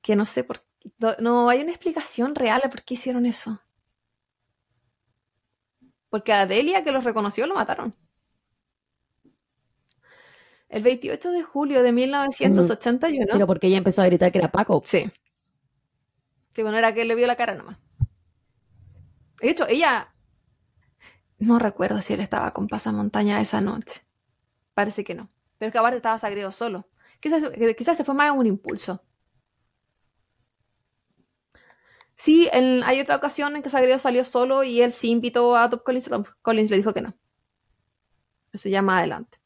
Que 0.00 0.16
no 0.16 0.26
sé 0.26 0.44
por 0.44 0.60
qué, 0.60 0.66
no, 1.20 1.48
hay 1.48 1.60
una 1.62 1.70
explicación 1.72 2.34
real 2.34 2.60
de 2.62 2.68
por 2.68 2.82
qué 2.82 2.94
hicieron 2.94 3.26
eso. 3.26 3.60
Porque 6.12 6.34
a 6.34 6.44
Delia, 6.44 6.84
que 6.84 6.92
los 6.92 7.04
reconoció, 7.04 7.46
lo 7.46 7.54
mataron. 7.54 7.94
El 10.68 10.82
28 10.82 11.30
de 11.30 11.42
julio 11.42 11.82
de 11.82 11.90
1981. 11.90 13.28
Pero 13.32 13.46
porque 13.46 13.68
ella 13.68 13.78
empezó 13.78 14.02
a 14.02 14.06
gritar 14.06 14.30
que 14.30 14.36
era 14.36 14.52
Paco. 14.52 14.82
Sí. 14.84 15.10
Sí, 16.50 16.62
bueno, 16.62 16.76
era 16.76 16.92
que 16.92 17.06
le 17.06 17.14
vio 17.14 17.26
la 17.26 17.36
cara 17.36 17.54
nomás. 17.54 17.78
De 19.40 19.48
hecho, 19.48 19.66
ella. 19.66 20.12
No 21.38 21.58
recuerdo 21.58 22.02
si 22.02 22.12
él 22.12 22.20
estaba 22.20 22.50
con 22.50 22.66
Pasamontaña 22.66 23.40
esa 23.40 23.62
noche. 23.62 24.02
Parece 24.74 25.04
que 25.04 25.14
no. 25.14 25.30
Pero 25.56 25.72
que 25.72 25.78
aparte 25.78 25.96
estaba 25.96 26.18
Sagredo 26.18 26.52
solo. 26.52 26.90
Quizás, 27.20 27.42
quizás 27.78 27.96
se 27.96 28.04
fue 28.04 28.14
más 28.14 28.36
un 28.36 28.46
impulso. 28.46 29.02
Sí, 32.22 32.48
en- 32.52 32.84
hay 32.84 33.00
otra 33.00 33.16
ocasión 33.16 33.56
en 33.56 33.62
que 33.64 33.68
Sagredo 33.70 33.98
salió 33.98 34.24
solo 34.24 34.62
y 34.62 34.80
él 34.80 34.92
sí 34.92 35.10
invitó 35.10 35.56
a 35.56 35.68
Top 35.68 35.82
Collins. 35.82 36.08
Top 36.08 36.28
Collins 36.40 36.70
le 36.70 36.76
dijo 36.76 36.94
que 36.94 37.02
no. 37.02 37.16
Eso 38.52 38.68
ya 38.68 38.80
más 38.80 39.00
adelante. 39.00 39.38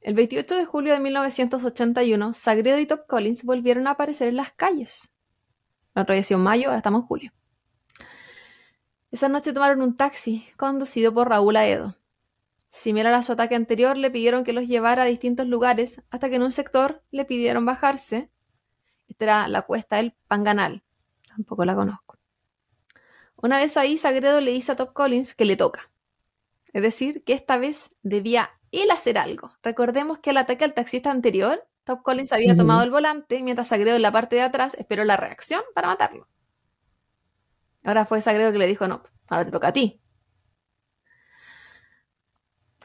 El 0.00 0.14
28 0.14 0.54
de 0.54 0.64
julio 0.64 0.92
de 0.92 1.00
1981, 1.00 2.34
Sagredo 2.34 2.78
y 2.78 2.86
Top 2.86 3.04
Collins 3.08 3.42
volvieron 3.42 3.88
a 3.88 3.92
aparecer 3.92 4.28
en 4.28 4.36
las 4.36 4.52
calles. 4.52 5.12
La 5.92 6.02
otra 6.02 6.16
en 6.16 6.38
mayo, 6.40 6.66
ahora 6.68 6.76
estamos 6.78 7.00
en 7.00 7.06
julio. 7.08 7.32
Esa 9.10 9.28
noche 9.28 9.52
tomaron 9.52 9.82
un 9.82 9.96
taxi 9.96 10.46
conducido 10.56 11.12
por 11.12 11.30
Raúl 11.30 11.56
Aedo. 11.56 11.96
Similar 12.68 13.12
a 13.12 13.24
su 13.24 13.32
ataque 13.32 13.56
anterior, 13.56 13.96
le 13.96 14.12
pidieron 14.12 14.44
que 14.44 14.52
los 14.52 14.68
llevara 14.68 15.02
a 15.02 15.06
distintos 15.06 15.48
lugares 15.48 16.00
hasta 16.10 16.30
que 16.30 16.36
en 16.36 16.42
un 16.42 16.52
sector 16.52 17.02
le 17.10 17.24
pidieron 17.24 17.66
bajarse. 17.66 18.30
Esta 19.08 19.24
era 19.24 19.48
la 19.48 19.62
cuesta 19.62 19.96
del 19.96 20.14
Panganal. 20.28 20.84
Tampoco 21.34 21.64
la 21.64 21.74
conozco. 21.74 22.18
Una 23.36 23.58
vez 23.58 23.76
ahí, 23.76 23.96
Sagredo 23.96 24.40
le 24.40 24.50
dice 24.50 24.72
a 24.72 24.76
Top 24.76 24.92
Collins 24.92 25.34
que 25.34 25.44
le 25.44 25.56
toca. 25.56 25.90
Es 26.72 26.82
decir, 26.82 27.24
que 27.24 27.32
esta 27.32 27.56
vez 27.56 27.90
debía 28.02 28.50
él 28.70 28.90
hacer 28.90 29.18
algo. 29.18 29.52
Recordemos 29.62 30.18
que 30.18 30.30
el 30.30 30.36
ataque 30.36 30.64
al 30.64 30.74
taxista 30.74 31.10
anterior, 31.10 31.66
Top 31.84 32.02
Collins 32.02 32.32
había 32.32 32.56
tomado 32.56 32.82
el 32.82 32.90
volante, 32.90 33.42
mientras 33.42 33.68
Sagredo 33.68 33.96
en 33.96 34.02
la 34.02 34.12
parte 34.12 34.36
de 34.36 34.42
atrás 34.42 34.74
esperó 34.74 35.04
la 35.04 35.16
reacción 35.16 35.62
para 35.74 35.88
matarlo. 35.88 36.28
Ahora 37.82 38.04
fue 38.04 38.20
Sagredo 38.20 38.52
que 38.52 38.58
le 38.58 38.66
dijo, 38.66 38.86
no, 38.86 39.02
ahora 39.28 39.46
te 39.46 39.50
toca 39.50 39.68
a 39.68 39.72
ti. 39.72 40.00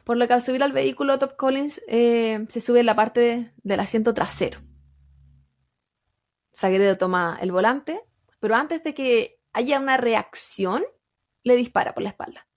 Por 0.06 0.18
lo 0.18 0.28
que 0.28 0.34
al 0.34 0.41
subir 0.41 0.64
al 0.64 0.72
vehículo, 0.72 1.20
Top 1.20 1.36
Collins 1.36 1.82
eh, 1.88 2.46
se 2.50 2.62
sube 2.62 2.80
en 2.80 2.86
la 2.86 2.96
parte 2.96 3.54
del 3.64 3.80
asiento 3.80 4.14
trasero. 4.14 4.62
Sagredo 6.54 6.98
toma 6.98 7.38
el 7.41 7.52
volante, 7.52 8.02
pero 8.46 8.58
antes 8.58 8.84
de 8.84 8.93
que 8.93 9.39
haya 9.54 9.80
una 9.80 9.98
reacción, 9.98 10.84
le 11.41 11.56
dispara 11.56 11.96
por 11.96 12.04
la 12.04 12.10
espalda. 12.10 12.48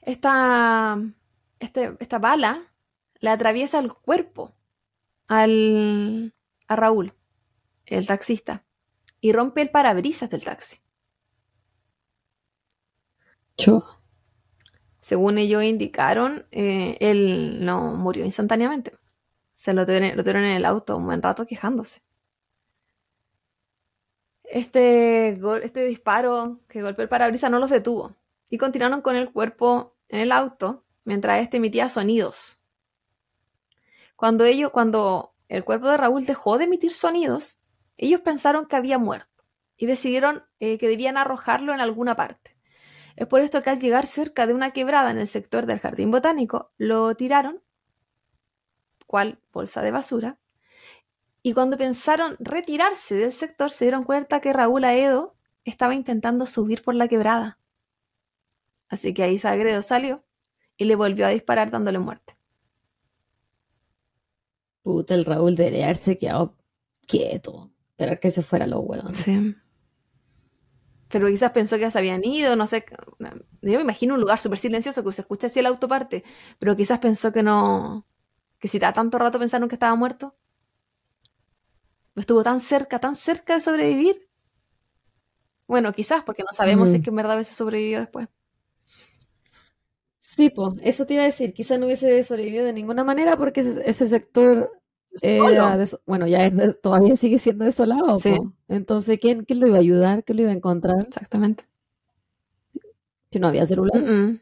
esta, 0.00 0.98
este, 1.58 1.94
esta 2.00 2.18
bala 2.18 2.72
le 3.20 3.28
atraviesa 3.28 3.80
el 3.80 3.92
cuerpo 3.92 4.56
al, 5.28 6.32
a 6.68 6.76
Raúl, 6.76 7.12
el 7.84 8.06
taxista, 8.06 8.64
y 9.20 9.32
rompe 9.32 9.60
el 9.60 9.68
parabrisas 9.68 10.30
del 10.30 10.42
taxi. 10.42 10.78
Yo. 13.58 13.84
Según 15.02 15.36
ellos 15.36 15.62
indicaron, 15.64 16.46
eh, 16.50 16.96
él 17.00 17.62
no 17.62 17.94
murió 17.94 18.24
instantáneamente. 18.24 18.96
Se 19.52 19.74
lo 19.74 19.84
tuvieron, 19.84 20.16
lo 20.16 20.22
tuvieron 20.22 20.44
en 20.44 20.56
el 20.56 20.64
auto 20.64 20.96
un 20.96 21.04
buen 21.04 21.20
rato 21.20 21.44
quejándose. 21.44 22.05
Este, 24.48 25.40
este 25.62 25.84
disparo 25.84 26.60
que 26.68 26.82
golpeó 26.82 27.02
el 27.02 27.08
parabrisas 27.08 27.50
no 27.50 27.58
los 27.58 27.70
detuvo 27.70 28.14
y 28.48 28.58
continuaron 28.58 29.00
con 29.00 29.16
el 29.16 29.32
cuerpo 29.32 29.96
en 30.08 30.20
el 30.20 30.32
auto 30.32 30.84
mientras 31.04 31.40
este 31.40 31.56
emitía 31.56 31.88
sonidos. 31.88 32.62
Cuando 34.14 34.44
ellos, 34.44 34.70
cuando 34.70 35.34
el 35.48 35.64
cuerpo 35.64 35.88
de 35.88 35.96
Raúl 35.96 36.24
dejó 36.24 36.58
de 36.58 36.64
emitir 36.64 36.92
sonidos, 36.92 37.58
ellos 37.96 38.20
pensaron 38.20 38.66
que 38.66 38.76
había 38.76 38.98
muerto 38.98 39.44
y 39.76 39.86
decidieron 39.86 40.44
eh, 40.60 40.78
que 40.78 40.88
debían 40.88 41.16
arrojarlo 41.16 41.74
en 41.74 41.80
alguna 41.80 42.16
parte. 42.16 42.56
Es 43.16 43.26
por 43.26 43.40
esto 43.40 43.62
que 43.62 43.70
al 43.70 43.80
llegar 43.80 44.06
cerca 44.06 44.46
de 44.46 44.54
una 44.54 44.72
quebrada 44.72 45.10
en 45.10 45.18
el 45.18 45.26
sector 45.26 45.66
del 45.66 45.80
jardín 45.80 46.10
botánico, 46.10 46.72
lo 46.76 47.14
tiraron, 47.14 47.62
cual 49.06 49.38
bolsa 49.52 49.82
de 49.82 49.90
basura, 49.90 50.38
y 51.46 51.52
cuando 51.52 51.78
pensaron 51.78 52.34
retirarse 52.40 53.14
del 53.14 53.30
sector 53.30 53.70
se 53.70 53.84
dieron 53.84 54.02
cuenta 54.02 54.40
que 54.40 54.52
Raúl 54.52 54.82
Aedo 54.82 55.36
estaba 55.62 55.94
intentando 55.94 56.44
subir 56.44 56.82
por 56.82 56.96
la 56.96 57.06
quebrada. 57.06 57.60
Así 58.88 59.14
que 59.14 59.22
ahí 59.22 59.38
Sagredo 59.38 59.80
salió 59.80 60.24
y 60.76 60.86
le 60.86 60.96
volvió 60.96 61.24
a 61.24 61.28
disparar 61.28 61.70
dándole 61.70 62.00
muerte. 62.00 62.36
Puta, 64.82 65.14
el 65.14 65.24
Raúl 65.24 65.54
debería 65.54 65.84
haberse 65.84 66.18
quedado 66.18 66.56
quieto. 67.06 67.70
Esperar 67.90 68.18
que 68.18 68.32
se 68.32 68.42
fuera 68.42 68.66
los 68.66 68.80
huevos. 68.82 69.16
Sí. 69.16 69.54
Pero 71.08 71.28
quizás 71.28 71.52
pensó 71.52 71.76
que 71.76 71.82
ya 71.82 71.92
se 71.92 72.00
habían 72.00 72.24
ido, 72.24 72.56
no 72.56 72.66
sé. 72.66 72.84
Yo 73.20 73.78
me 73.78 73.82
imagino 73.82 74.14
un 74.14 74.20
lugar 74.20 74.40
súper 74.40 74.58
silencioso 74.58 75.04
que 75.04 75.12
se 75.12 75.20
escucha 75.20 75.46
así 75.46 75.60
el 75.60 75.66
autoparte, 75.66 76.24
pero 76.58 76.74
quizás 76.74 76.98
pensó 76.98 77.32
que 77.32 77.44
no. 77.44 78.04
que 78.58 78.66
si 78.66 78.80
da 78.80 78.92
tanto 78.92 79.16
rato 79.16 79.38
pensaron 79.38 79.68
que 79.68 79.76
estaba 79.76 79.94
muerto. 79.94 80.34
Estuvo 82.16 82.42
tan 82.42 82.58
cerca, 82.60 82.98
tan 82.98 83.14
cerca 83.14 83.54
de 83.54 83.60
sobrevivir. 83.60 84.28
Bueno, 85.68 85.92
quizás, 85.92 86.22
porque 86.24 86.42
no 86.42 86.52
sabemos 86.52 86.90
si 86.90 86.96
es 86.96 87.02
que 87.02 87.10
en 87.10 87.16
verdad 87.16 87.36
hubiese 87.36 87.54
sobrevivido 87.54 88.00
después. 88.00 88.28
Sí, 90.20 90.50
pues, 90.50 90.74
eso 90.82 91.06
te 91.06 91.14
iba 91.14 91.22
a 91.22 91.26
decir. 91.26 91.54
Quizá 91.54 91.78
no 91.78 91.86
hubiese 91.86 92.22
sobrevivido 92.22 92.64
de 92.66 92.72
ninguna 92.72 93.04
manera 93.04 93.36
porque 93.36 93.60
ese, 93.60 93.88
ese 93.88 94.06
sector 94.06 94.70
era 95.22 95.78
bueno, 96.04 96.26
ya 96.26 96.44
es 96.44 96.54
de- 96.54 96.74
todavía 96.74 97.16
sigue 97.16 97.38
siendo 97.38 97.64
desolado, 97.64 98.16
Sí. 98.16 98.34
po. 98.36 98.52
Entonces, 98.68 99.18
¿quién, 99.18 99.44
quién 99.44 99.60
lo 99.60 99.66
iba 99.68 99.76
a 99.76 99.80
ayudar? 99.80 100.24
¿Quién 100.24 100.36
lo 100.36 100.42
iba 100.42 100.50
a 100.52 100.54
encontrar? 100.54 100.98
Exactamente. 101.06 101.64
Si 103.30 103.38
no 103.38 103.48
había 103.48 103.66
celular. 103.66 104.02
Mm, 104.02 104.10
mm. 104.30 104.40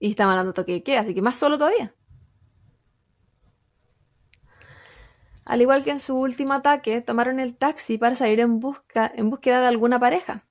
Y 0.00 0.10
estaban 0.10 0.32
hablando 0.32 0.52
toque 0.54 0.72
de 0.72 0.82
queda, 0.82 1.00
así 1.00 1.14
que 1.14 1.22
más 1.22 1.36
solo 1.36 1.56
todavía. 1.56 1.94
Al 5.44 5.60
igual 5.60 5.82
que 5.82 5.90
en 5.90 6.00
su 6.00 6.16
último 6.16 6.52
ataque, 6.54 7.00
tomaron 7.00 7.40
el 7.40 7.56
taxi 7.56 7.98
para 7.98 8.14
salir 8.14 8.40
en, 8.40 8.60
busca, 8.60 9.10
en 9.14 9.28
búsqueda 9.28 9.60
de 9.60 9.66
alguna 9.66 9.98
pareja, 9.98 10.46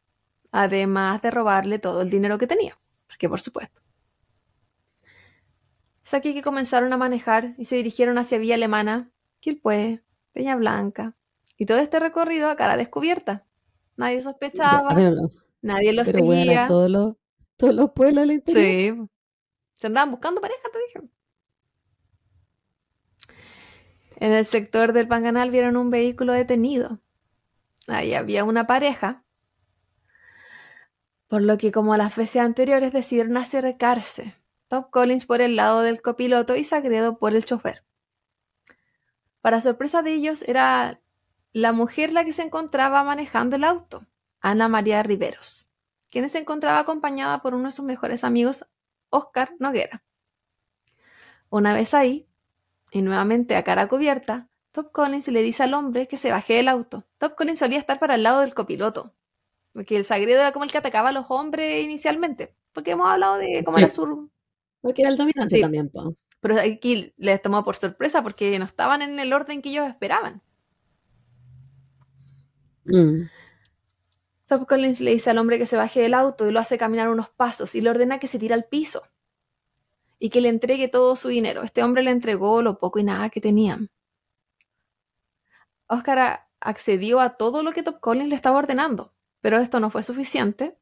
además 0.51 1.21
de 1.21 1.31
robarle 1.31 1.79
todo 1.79 2.01
el 2.01 2.09
dinero 2.09 2.37
que 2.37 2.47
tenía, 2.47 2.77
porque 3.07 3.29
por 3.29 3.39
supuesto. 3.39 3.81
Es 6.03 6.13
aquí 6.13 6.33
que 6.33 6.41
comenzaron 6.41 6.91
a 6.91 6.97
manejar 6.97 7.55
y 7.57 7.65
se 7.65 7.77
dirigieron 7.77 8.17
hacia 8.17 8.37
Vía 8.37 8.55
Alemana, 8.55 9.11
Quilpué, 9.39 10.03
Peña 10.33 10.55
Blanca, 10.57 11.15
y 11.57 11.65
todo 11.65 11.77
este 11.77 11.99
recorrido 11.99 12.49
a 12.49 12.55
cara 12.55 12.75
descubierta. 12.75 13.45
Nadie 13.95 14.21
sospechaba, 14.21 14.93
pero, 14.93 15.15
nadie 15.61 15.93
los 15.93 16.09
pero 16.09 16.25
bueno, 16.25 16.41
seguía. 16.41 16.67
todos 16.67 16.89
los, 16.89 17.15
todos 17.55 17.75
los 17.75 17.91
pueblos 17.91 18.23
del 18.23 18.31
interior. 18.31 19.07
Sí. 19.07 19.11
Se 19.75 19.87
andaban 19.87 20.11
buscando 20.11 20.41
pareja, 20.41 20.61
te 20.71 20.79
dije. 20.79 21.11
En 24.21 24.33
el 24.33 24.45
sector 24.45 24.93
del 24.93 25.07
Panganal 25.07 25.49
vieron 25.49 25.75
un 25.75 25.89
vehículo 25.89 26.33
detenido. 26.33 26.99
Ahí 27.87 28.13
había 28.13 28.43
una 28.43 28.67
pareja. 28.67 29.23
Por 31.27 31.41
lo 31.41 31.57
que, 31.57 31.71
como 31.71 31.97
las 31.97 32.15
veces 32.15 32.39
anteriores, 32.39 32.93
decidieron 32.93 33.35
acercarse. 33.35 34.35
Top 34.67 34.91
Collins 34.91 35.25
por 35.25 35.41
el 35.41 35.55
lado 35.55 35.81
del 35.81 36.03
copiloto 36.03 36.55
y 36.55 36.63
Sagredo 36.63 37.17
por 37.17 37.33
el 37.33 37.45
chofer. 37.45 37.83
Para 39.41 39.59
sorpresa 39.59 40.03
de 40.03 40.13
ellos, 40.13 40.43
era 40.43 41.01
la 41.51 41.71
mujer 41.71 42.13
la 42.13 42.23
que 42.23 42.31
se 42.31 42.43
encontraba 42.43 43.03
manejando 43.03 43.55
el 43.55 43.63
auto, 43.63 44.05
Ana 44.39 44.67
María 44.67 45.01
Riveros, 45.01 45.71
quien 46.11 46.29
se 46.29 46.37
encontraba 46.37 46.77
acompañada 46.77 47.41
por 47.41 47.55
uno 47.55 47.69
de 47.69 47.71
sus 47.71 47.85
mejores 47.85 48.23
amigos, 48.23 48.67
Oscar 49.09 49.55
Noguera. 49.57 50.03
Una 51.49 51.73
vez 51.73 51.95
ahí, 51.95 52.27
y 52.91 53.01
nuevamente 53.01 53.55
a 53.55 53.63
cara 53.63 53.87
cubierta, 53.87 54.49
Top 54.71 54.91
Collins 54.91 55.27
le 55.29 55.41
dice 55.41 55.63
al 55.63 55.73
hombre 55.73 56.07
que 56.07 56.17
se 56.17 56.31
baje 56.31 56.53
del 56.55 56.67
auto. 56.67 57.05
Top 57.17 57.35
Collins 57.35 57.59
solía 57.59 57.79
estar 57.79 57.99
para 57.99 58.15
el 58.15 58.23
lado 58.23 58.41
del 58.41 58.53
copiloto, 58.53 59.15
porque 59.73 59.97
el 59.97 60.05
Sagredo 60.05 60.41
era 60.41 60.51
como 60.51 60.65
el 60.65 60.71
que 60.71 60.77
atacaba 60.77 61.09
a 61.09 61.13
los 61.13 61.25
hombres 61.29 61.83
inicialmente, 61.83 62.55
porque 62.73 62.91
hemos 62.91 63.07
hablado 63.07 63.37
de 63.37 63.63
cómo 63.65 63.77
Sí. 63.77 63.83
era 63.83 63.91
su... 63.91 64.29
Porque 64.81 65.01
era 65.03 65.11
el 65.11 65.17
dominante 65.17 65.55
Sí. 65.55 65.61
también, 65.61 65.89
po. 65.89 66.15
Pero 66.39 66.59
aquí 66.59 67.13
les 67.17 67.41
tomó 67.41 67.63
por 67.63 67.75
sorpresa 67.75 68.23
porque 68.23 68.57
no 68.59 68.65
estaban 68.65 69.01
en 69.01 69.19
el 69.19 69.31
orden 69.31 69.61
que 69.61 69.69
ellos 69.69 69.87
esperaban. 69.87 70.41
Mm. 72.85 73.29
Top 74.47 74.67
Collins 74.67 74.99
le 75.01 75.11
dice 75.11 75.29
al 75.29 75.37
hombre 75.37 75.57
que 75.59 75.65
se 75.65 75.77
baje 75.77 76.01
del 76.01 76.13
auto 76.13 76.47
y 76.47 76.51
lo 76.51 76.59
hace 76.59 76.77
caminar 76.77 77.09
unos 77.09 77.29
pasos 77.29 77.75
y 77.75 77.81
le 77.81 77.89
ordena 77.89 78.19
que 78.19 78.27
se 78.27 78.39
tire 78.39 78.53
al 78.53 78.65
piso 78.65 79.03
y 80.23 80.29
que 80.29 80.39
le 80.39 80.49
entregue 80.49 80.87
todo 80.87 81.15
su 81.15 81.29
dinero. 81.29 81.63
Este 81.63 81.81
hombre 81.83 82.03
le 82.03 82.11
entregó 82.11 82.61
lo 82.61 82.77
poco 82.77 82.99
y 82.99 83.03
nada 83.03 83.31
que 83.31 83.41
tenían. 83.41 83.89
Oscar 85.87 86.19
a- 86.19 86.49
accedió 86.59 87.19
a 87.19 87.37
todo 87.37 87.63
lo 87.63 87.71
que 87.71 87.81
Top 87.83 87.99
Collins 87.99 88.29
le 88.29 88.35
estaba 88.35 88.57
ordenando, 88.59 89.13
pero 89.41 89.57
esto 89.57 89.79
no 89.79 89.89
fue 89.89 90.03
suficiente 90.03 90.77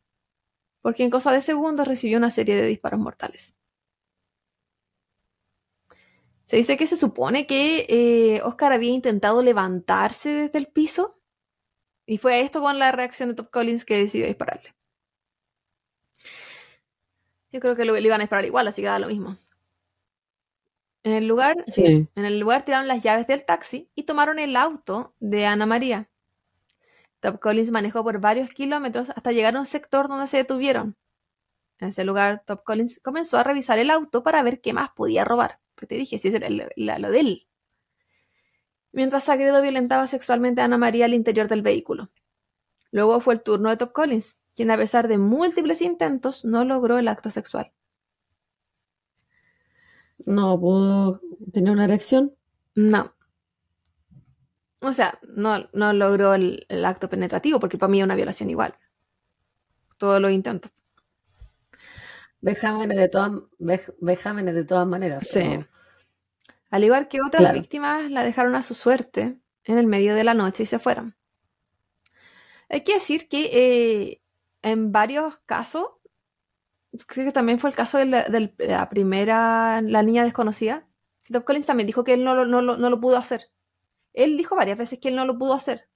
porque 0.81 1.03
en 1.03 1.09
cosa 1.09 1.31
de 1.31 1.41
segundos 1.41 1.87
recibió 1.87 2.17
una 2.17 2.31
serie 2.31 2.55
de 2.57 2.67
disparos 2.67 2.99
mortales. 2.99 3.57
Se 6.43 6.57
dice 6.57 6.75
que 6.77 6.87
se 6.87 6.97
supone 6.97 7.47
que 7.47 7.85
eh, 7.89 8.41
Oscar 8.43 8.73
había 8.73 8.91
intentado 8.91 9.41
levantarse 9.41 10.29
desde 10.29 10.59
el 10.59 10.67
piso 10.67 11.17
y 12.07 12.17
fue 12.17 12.41
esto 12.41 12.61
con 12.61 12.79
la 12.79 12.91
reacción 12.91 13.29
de 13.29 13.35
Top 13.35 13.51
Collins 13.51 13.85
que 13.85 13.97
decidió 13.97 14.27
dispararle. 14.27 14.75
Yo 17.51 17.59
creo 17.59 17.75
que 17.75 17.85
lo, 17.85 17.97
iban 17.97 18.21
a 18.21 18.23
disparar 18.23 18.45
igual, 18.45 18.67
así 18.67 18.81
que 18.81 18.87
da 18.87 18.99
lo 18.99 19.07
mismo. 19.07 19.37
En 21.03 21.11
el 21.13 21.27
lugar, 21.27 21.55
sí, 21.67 21.83
Sí. 21.85 22.07
en 22.15 22.25
el 22.25 22.39
lugar 22.39 22.63
tiraron 22.63 22.87
las 22.87 23.03
llaves 23.03 23.27
del 23.27 23.43
taxi 23.45 23.89
y 23.95 24.03
tomaron 24.03 24.39
el 24.39 24.55
auto 24.55 25.13
de 25.19 25.45
Ana 25.45 25.65
María. 25.65 26.09
Top 27.21 27.39
Collins 27.39 27.71
manejó 27.71 28.03
por 28.03 28.19
varios 28.19 28.49
kilómetros 28.49 29.09
hasta 29.09 29.31
llegar 29.31 29.55
a 29.55 29.59
un 29.59 29.65
sector 29.65 30.07
donde 30.07 30.27
se 30.27 30.37
detuvieron. 30.37 30.95
En 31.79 31.89
ese 31.89 32.05
lugar, 32.05 32.43
Top 32.45 32.63
Collins 32.63 32.99
comenzó 33.01 33.37
a 33.37 33.43
revisar 33.43 33.79
el 33.79 33.91
auto 33.91 34.23
para 34.23 34.43
ver 34.43 34.61
qué 34.61 34.73
más 34.73 34.91
podía 34.91 35.25
robar. 35.25 35.59
Porque 35.75 35.87
te 35.87 35.95
dije, 35.95 36.19
si 36.19 36.29
era 36.29 36.47
el- 36.47 36.69
la- 36.75 36.99
lo 36.99 37.11
de 37.11 37.19
él. 37.21 37.47
Mientras 38.91 39.23
Sagredo 39.23 39.61
violentaba 39.63 40.05
sexualmente 40.07 40.61
a 40.61 40.65
Ana 40.65 40.77
María 40.77 41.05
al 41.05 41.13
interior 41.15 41.47
del 41.47 41.61
vehículo. 41.63 42.09
Luego 42.91 43.19
fue 43.21 43.35
el 43.35 43.43
turno 43.43 43.69
de 43.69 43.77
Top 43.77 43.93
Collins, 43.93 44.38
quien 44.59 44.71
a 44.71 44.75
pesar 44.77 45.07
de 45.07 45.17
múltiples 45.17 45.81
intentos 45.81 46.43
no 46.43 46.65
logró 46.65 46.97
el 46.97 47.07
acto 47.07 47.29
sexual. 47.29 47.71
No 50.25 50.59
pudo 50.59 51.21
tener 51.53 51.71
una 51.71 51.85
erección. 51.85 52.35
No. 52.75 53.15
O 54.81 54.91
sea, 54.91 55.17
no, 55.29 55.69
no 55.71 55.93
logró 55.93 56.33
el, 56.33 56.65
el 56.67 56.83
acto 56.83 57.07
penetrativo, 57.07 57.61
porque 57.61 57.77
para 57.77 57.89
mí 57.89 57.99
es 57.99 58.03
una 58.03 58.17
violación 58.17 58.49
igual. 58.49 58.77
Todos 59.97 60.19
los 60.19 60.29
intentos. 60.31 60.73
Vejámenes 62.41 62.97
de 62.97 63.07
todas, 63.07 63.31
vejámenes 64.01 64.55
de 64.55 64.65
todas 64.65 64.85
maneras. 64.85 65.25
Sí. 65.25 65.65
Al 66.69 66.83
igual 66.83 67.07
que 67.07 67.21
otras 67.21 67.43
Claro. 67.43 67.57
víctimas, 67.57 68.11
la 68.11 68.25
dejaron 68.25 68.55
a 68.55 68.61
su 68.61 68.73
suerte 68.73 69.39
en 69.63 69.77
el 69.77 69.87
medio 69.87 70.15
de 70.15 70.25
la 70.25 70.33
noche 70.33 70.63
y 70.63 70.65
se 70.65 70.79
fueron. 70.79 71.15
Hay 72.67 72.83
que 72.83 72.95
decir 72.95 73.29
que 73.29 73.51
eh, 73.53 74.21
en 74.63 74.91
varios 74.91 75.37
casos, 75.45 75.87
creo 77.07 77.25
que 77.25 77.31
también 77.31 77.59
fue 77.59 77.69
el 77.69 77.75
caso 77.75 77.97
de 77.97 78.05
la, 78.05 78.89
primera, 78.89 79.81
la 79.81 80.03
niña 80.03 80.23
desconocida, 80.23 80.87
Top 81.31 81.43
Collins 81.45 81.65
también 81.67 81.87
dijo 81.87 82.03
que 82.03 82.13
él 82.13 82.23
no 82.23 82.33
lo, 82.35 82.45
no 82.45 82.61
lo- 82.61 82.77
no 82.77 82.89
lo 82.89 82.99
pudo 82.99 83.17
hacer. 83.17 83.49
Él 84.13 84.37
dijo 84.37 84.55
varias 84.57 84.77
veces 84.79 84.99
que 84.99 85.09
él 85.09 85.15
no 85.17 85.25
lo 85.25 85.37
pudo 85.39 85.53
hacer. 85.55 85.89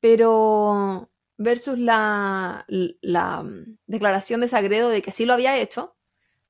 Pero 0.00 1.10
versus 1.38 1.78
la, 1.78 2.64
la 2.68 3.42
mm, 3.42 3.78
declaración 3.86 4.40
de 4.40 4.48
Sagredo 4.48 4.88
de 4.88 5.02
que 5.02 5.12
sí 5.12 5.26
lo 5.26 5.34
había 5.34 5.56
hecho, 5.58 5.96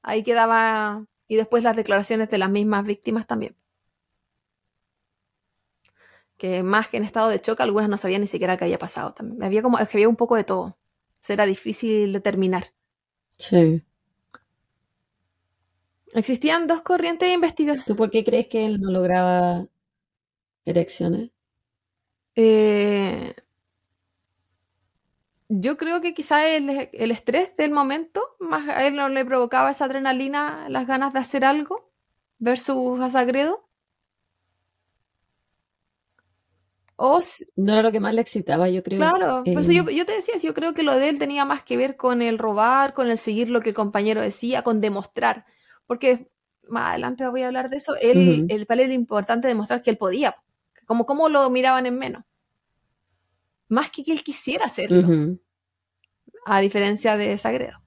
Ahí 0.02 0.24
quedaba, 0.24 1.06
y 1.28 1.36
después 1.36 1.64
las 1.64 1.76
declaraciones 1.76 2.28
de 2.30 2.38
las 2.38 2.50
mismas 2.50 2.84
víctimas 2.86 3.26
también. 3.26 3.56
Que 6.38 6.62
más 6.64 6.88
que 6.88 6.96
en 6.96 7.04
estado 7.04 7.28
de 7.28 7.38
shock, 7.38 7.60
algunas 7.60 7.88
no 7.88 7.96
sabían 7.96 8.20
ni 8.22 8.26
siquiera 8.26 8.56
qué 8.56 8.64
había 8.64 8.78
pasado. 8.80 9.12
También. 9.14 9.42
Había 9.44 9.62
como, 9.62 9.78
había 9.78 10.08
un 10.08 10.16
poco 10.16 10.34
de 10.36 10.42
todo. 10.44 10.76
Era 11.28 11.46
difícil 11.46 12.12
determinar. 12.12 12.72
Sí. 13.36 13.82
Existían 16.14 16.66
dos 16.66 16.82
corrientes 16.82 17.28
de 17.28 17.34
investigación. 17.34 17.84
¿Tú 17.86 17.94
por 17.94 18.10
qué 18.10 18.24
crees 18.24 18.48
que 18.48 18.66
él 18.66 18.80
no 18.80 18.90
lograba 18.90 19.66
erecciones? 20.64 21.30
Eh, 22.34 23.34
yo 25.48 25.76
creo 25.76 26.00
que 26.00 26.14
quizá 26.14 26.48
el, 26.48 26.90
estrés 27.10 27.56
del 27.56 27.70
momento, 27.70 28.36
más 28.40 28.68
a 28.68 28.86
él 28.86 28.96
no 28.96 29.08
le 29.08 29.24
provocaba 29.24 29.70
esa 29.70 29.84
adrenalina, 29.84 30.68
las 30.68 30.86
ganas 30.86 31.12
de 31.12 31.20
hacer 31.20 31.44
algo, 31.44 31.90
versus 32.38 33.00
a 33.00 33.10
Sagredo. 33.10 33.68
O 37.02 37.20
no 37.56 37.72
era 37.72 37.82
lo 37.82 37.92
que 37.92 38.00
más 38.00 38.12
le 38.12 38.20
excitaba, 38.20 38.68
yo 38.68 38.82
creo. 38.82 38.98
Claro, 38.98 39.42
pues 39.44 39.66
yo, 39.68 39.88
yo, 39.88 40.04
te 40.04 40.12
decía, 40.12 40.36
yo 40.36 40.52
creo 40.52 40.74
que 40.74 40.82
lo 40.82 40.94
de 40.94 41.08
él 41.08 41.18
tenía 41.18 41.46
más 41.46 41.62
que 41.62 41.78
ver 41.78 41.96
con 41.96 42.20
el 42.20 42.36
robar, 42.36 42.92
con 42.92 43.08
el 43.08 43.16
seguir 43.16 43.48
lo 43.48 43.60
que 43.60 43.70
el 43.70 43.74
compañero 43.74 44.20
decía, 44.20 44.62
con 44.62 44.80
demostrar. 44.80 45.46
Porque 45.86 46.30
más 46.68 46.90
adelante 46.90 47.26
voy 47.26 47.42
a 47.42 47.46
hablar 47.46 47.70
de 47.70 47.78
eso. 47.78 47.94
Él, 47.96 48.44
el 48.48 48.66
papel 48.66 48.80
era 48.80 48.92
importante 48.92 49.48
demostrar 49.48 49.82
que 49.82 49.90
él 49.90 49.96
podía, 49.96 50.36
como 50.84 51.06
cómo 51.06 51.30
lo 51.30 51.48
miraban 51.48 51.86
en 51.86 51.96
menos 51.96 52.24
más 53.70 53.90
que 53.90 54.04
que 54.04 54.12
él 54.12 54.22
quisiera 54.22 54.66
hacerlo, 54.66 55.38
a 56.44 56.60
diferencia 56.60 57.16
de 57.16 57.38
Sagredo. 57.38 57.80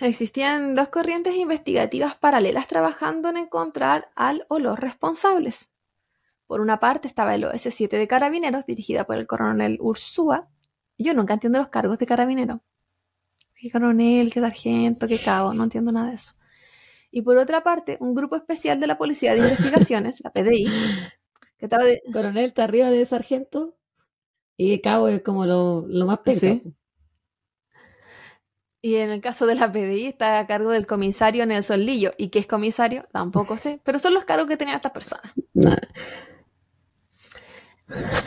Existían 0.00 0.74
dos 0.74 0.88
corrientes 0.88 1.34
investigativas 1.34 2.16
paralelas 2.16 2.68
trabajando 2.68 3.28
en 3.30 3.36
encontrar 3.36 4.10
al 4.14 4.46
o 4.48 4.58
los 4.58 4.78
responsables. 4.78 5.72
Por 6.46 6.60
una 6.60 6.78
parte 6.78 7.08
estaba 7.08 7.34
el 7.34 7.44
OS-7 7.44 7.90
de 7.90 8.08
Carabineros, 8.08 8.64
dirigida 8.64 9.04
por 9.04 9.16
el 9.16 9.26
coronel 9.26 9.78
Ursúa. 9.80 10.48
Yo 10.96 11.14
nunca 11.14 11.34
entiendo 11.34 11.58
los 11.58 11.68
cargos 11.68 11.98
de 11.98 12.06
Carabineros. 12.06 12.60
¿Qué 13.54 13.70
coronel, 13.70 14.32
qué 14.32 14.40
sargento, 14.40 15.08
qué 15.08 15.18
cabo? 15.18 15.52
No 15.52 15.64
entiendo 15.64 15.90
nada 15.90 16.10
de 16.10 16.14
eso. 16.14 16.34
Y 17.10 17.22
por 17.22 17.36
otra 17.38 17.62
parte, 17.62 17.96
un 18.00 18.14
grupo 18.14 18.36
especial 18.36 18.78
de 18.78 18.86
la 18.86 18.98
Policía 18.98 19.32
de 19.32 19.38
Investigaciones, 19.38 20.20
la 20.22 20.30
PDI, 20.30 20.66
Coronel 22.12 22.44
está 22.44 22.64
arriba 22.64 22.90
de 22.90 23.04
sargento 23.04 23.76
y 24.56 24.80
cabo 24.80 25.08
es 25.08 25.22
como 25.22 25.44
lo, 25.44 25.84
más 26.06 26.18
pequeño. 26.18 26.72
Y 28.80 28.96
en 28.96 29.10
el 29.10 29.20
caso 29.20 29.46
de 29.46 29.56
la 29.56 29.72
PDI 29.72 30.06
está 30.06 30.38
a 30.38 30.46
cargo 30.46 30.70
del 30.70 30.86
comisario 30.86 31.44
Nelson 31.46 31.84
Lillo. 31.84 32.12
¿Y 32.16 32.28
qué 32.28 32.38
es 32.38 32.46
comisario? 32.46 33.06
Tampoco 33.12 33.56
sé. 33.56 33.80
Pero 33.82 33.98
son 33.98 34.14
los 34.14 34.24
cargos 34.24 34.46
que 34.46 34.56
tenían 34.56 34.76
estas 34.76 34.92
personas. 34.92 35.32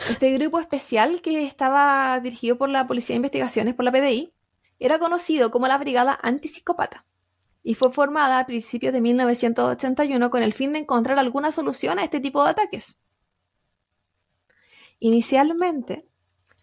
Este 0.10 0.32
grupo 0.34 0.60
especial 0.60 1.22
que 1.22 1.46
estaba 1.46 2.20
dirigido 2.20 2.58
por 2.58 2.70
la 2.70 2.88
Policía 2.88 3.14
de 3.14 3.18
Investigaciones, 3.18 3.76
por 3.76 3.86
la 3.86 3.92
PDI, 3.92 4.34
era 4.80 4.98
conocido 4.98 5.52
como 5.52 5.68
la 5.68 5.78
Brigada 5.78 6.18
Antipsicópata 6.22 7.06
y 7.64 7.76
fue 7.76 7.92
formada 7.92 8.40
a 8.40 8.46
principios 8.46 8.94
de 8.94 9.02
1981 9.02 10.30
con 10.30 10.44
el 10.44 10.54
fin 10.54 10.74
de 10.74 10.80
encontrar 10.80 11.20
alguna 11.20 11.52
solución 11.52 12.00
a 12.00 12.04
este 12.04 12.20
tipo 12.20 12.44
de 12.44 12.50
ataques. 12.50 13.00
Inicialmente, 15.00 16.08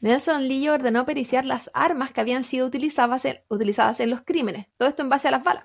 Nelson 0.01 0.47
Lee 0.47 0.69
ordenó 0.69 1.05
periciar 1.05 1.45
las 1.45 1.71
armas 1.75 2.13
que 2.13 2.21
habían 2.21 2.45
sido 2.45 2.67
utilizadas 2.67 3.25
en, 3.25 4.11
los 4.11 4.23
crímenes. 4.23 4.67
Todo 4.77 4.89
esto 4.89 5.03
en 5.03 5.09
base 5.09 5.29
a 5.29 5.33
las 5.33 5.43
balas. 5.43 5.65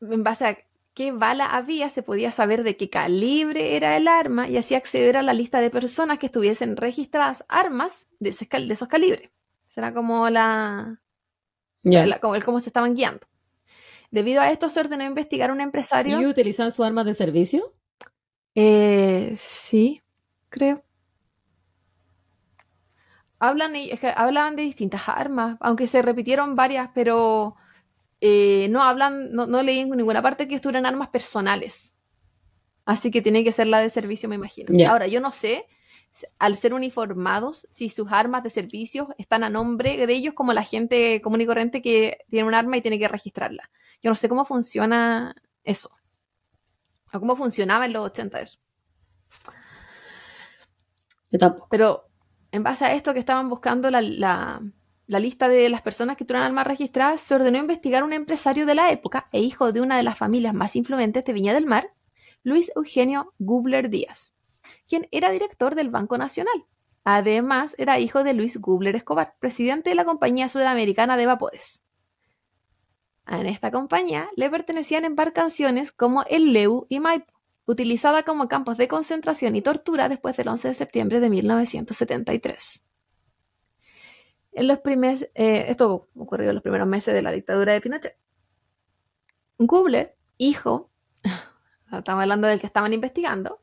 En 0.00 0.22
base 0.22 0.46
a 0.46 0.58
qué 0.94 1.12
bala 1.12 1.46
había, 1.46 1.90
se 1.90 2.02
podía 2.02 2.32
saber 2.32 2.62
de 2.62 2.76
qué 2.76 2.88
calibre 2.88 3.76
era 3.76 3.96
el 3.96 4.08
arma 4.08 4.48
y 4.48 4.56
así 4.56 4.74
acceder 4.74 5.16
a 5.16 5.22
la 5.22 5.34
lista 5.34 5.60
de 5.60 5.70
personas 5.70 6.18
que 6.18 6.26
estuviesen 6.26 6.76
registradas 6.76 7.44
armas 7.48 8.06
de, 8.18 8.30
esos 8.30 8.88
calibres. 8.88 9.30
Será 9.66 9.92
como 9.92 10.30
la, 10.30 11.00
como 12.20 12.34
el 12.36 12.44
cómo 12.44 12.60
se 12.60 12.70
estaban 12.70 12.94
guiando. 12.94 13.26
Debido 14.10 14.40
a 14.40 14.50
esto, 14.50 14.68
se 14.68 14.80
ordenó 14.80 15.04
investigar 15.04 15.50
a 15.50 15.52
un 15.52 15.60
empresario. 15.60 16.20
¿Y 16.20 16.26
utilizan 16.26 16.70
su 16.70 16.84
arma 16.84 17.02
de 17.02 17.14
servicio? 17.14 17.74
Eh, 18.54 19.34
sí, 19.36 20.03
creo. 20.54 20.84
Hablan, 23.40 23.74
hablan 24.16 24.56
de 24.56 24.62
distintas 24.62 25.08
armas, 25.08 25.56
aunque 25.60 25.86
se 25.86 26.00
repitieron 26.00 26.54
varias, 26.54 26.90
pero 26.94 27.56
eh, 28.20 28.68
no 28.70 28.82
hablan, 28.82 29.32
no, 29.32 29.62
leí 29.62 29.80
en 29.80 29.90
ninguna 29.90 30.22
parte 30.22 30.48
que 30.48 30.54
estuvieran 30.54 30.86
armas 30.86 31.08
personales. 31.08 31.92
Así 32.86 33.10
que 33.10 33.20
tiene 33.20 33.44
que 33.44 33.52
ser 33.52 33.66
la 33.66 33.80
de 33.80 33.90
servicio, 33.90 34.28
me 34.28 34.36
imagino. 34.36 34.70
Ahora, 34.88 35.06
yo 35.06 35.20
no 35.20 35.32
sé, 35.32 35.66
al 36.38 36.56
ser 36.56 36.72
uniformados, 36.72 37.66
si 37.70 37.88
sus 37.88 38.12
armas 38.12 38.42
de 38.44 38.50
servicio 38.50 39.14
están 39.18 39.42
a 39.42 39.50
nombre 39.50 40.06
de 40.06 40.12
ellos 40.12 40.34
como 40.34 40.52
la 40.52 40.62
gente 40.62 41.20
común 41.20 41.40
y 41.40 41.46
corriente 41.46 41.82
que 41.82 42.18
tiene 42.30 42.46
un 42.46 42.54
arma 42.54 42.76
y 42.76 42.82
tiene 42.82 42.98
que 42.98 43.08
registrarla. 43.08 43.70
Yo 44.02 44.10
no 44.10 44.14
sé 44.14 44.28
cómo 44.28 44.44
funciona 44.44 45.34
eso 45.64 45.90
cómo 47.20 47.36
funcionaba 47.36 47.86
en 47.86 47.92
los 47.92 48.06
80 48.06 48.40
eso. 48.40 48.58
Pero 51.70 52.08
en 52.52 52.62
base 52.62 52.84
a 52.84 52.94
esto 52.94 53.12
que 53.12 53.20
estaban 53.20 53.48
buscando 53.48 53.90
la, 53.90 54.00
lista 55.08 55.48
de 55.48 55.68
las 55.68 55.82
personas 55.82 56.16
que 56.16 56.24
tuvieron 56.24 56.46
armas 56.46 56.66
registradas, 56.66 57.20
se 57.20 57.34
ordenó 57.34 57.58
investigar 57.58 58.04
un 58.04 58.12
empresario 58.12 58.66
de 58.66 58.74
la 58.74 58.90
época 58.90 59.28
e 59.32 59.40
hijo 59.40 59.72
de 59.72 59.80
una 59.80 59.96
de 59.96 60.02
las 60.02 60.16
familias 60.16 60.54
más 60.54 60.76
influyentes 60.76 61.24
de 61.24 61.32
Viña 61.32 61.54
del 61.54 61.66
Mar, 61.66 61.92
Luis 62.42 62.70
Eugenio 62.76 63.32
Gubler 63.38 63.90
Díaz, 63.90 64.34
quien 64.86 65.08
era 65.10 65.30
director 65.30 65.74
del 65.74 65.90
Banco 65.90 66.16
Nacional. 66.16 66.64
Además, 67.02 67.74
era 67.78 67.98
hijo 67.98 68.24
de 68.24 68.34
Luis 68.34 68.58
Gubler 68.60 68.96
Escobar, 68.96 69.34
presidente 69.40 69.90
de 69.90 69.96
la 69.96 70.04
Compañía 70.04 70.48
Sudamericana 70.48 71.16
de 71.16 71.26
Vapores. 71.26 71.82
En 73.26 73.46
esta 73.46 73.70
compañía 73.70 74.28
le 74.36 74.50
pertenecían 74.50 75.04
embarcaciones 75.04 75.92
como 75.92 76.22
el 76.24 76.52
Leu 76.52 76.86
y 76.88 77.00
Maipo, 77.00 77.33
utilizada 77.66 78.22
como 78.22 78.48
campos 78.48 78.76
de 78.76 78.88
concentración 78.88 79.56
y 79.56 79.62
tortura 79.62 80.08
después 80.08 80.36
del 80.36 80.48
11 80.48 80.68
de 80.68 80.74
septiembre 80.74 81.20
de 81.20 81.30
1973. 81.30 82.88
En 84.52 84.68
los 84.68 84.78
primeros, 84.78 85.22
eh, 85.34 85.66
esto 85.68 86.08
ocurrió 86.14 86.50
en 86.50 86.54
los 86.54 86.62
primeros 86.62 86.86
meses 86.86 87.14
de 87.14 87.22
la 87.22 87.32
dictadura 87.32 87.72
de 87.72 87.80
Pinochet. 87.80 88.16
Gubler, 89.58 90.16
hijo, 90.38 90.90
estamos 91.92 92.22
hablando 92.22 92.46
del 92.46 92.60
que 92.60 92.66
estaban 92.66 92.92
investigando, 92.92 93.60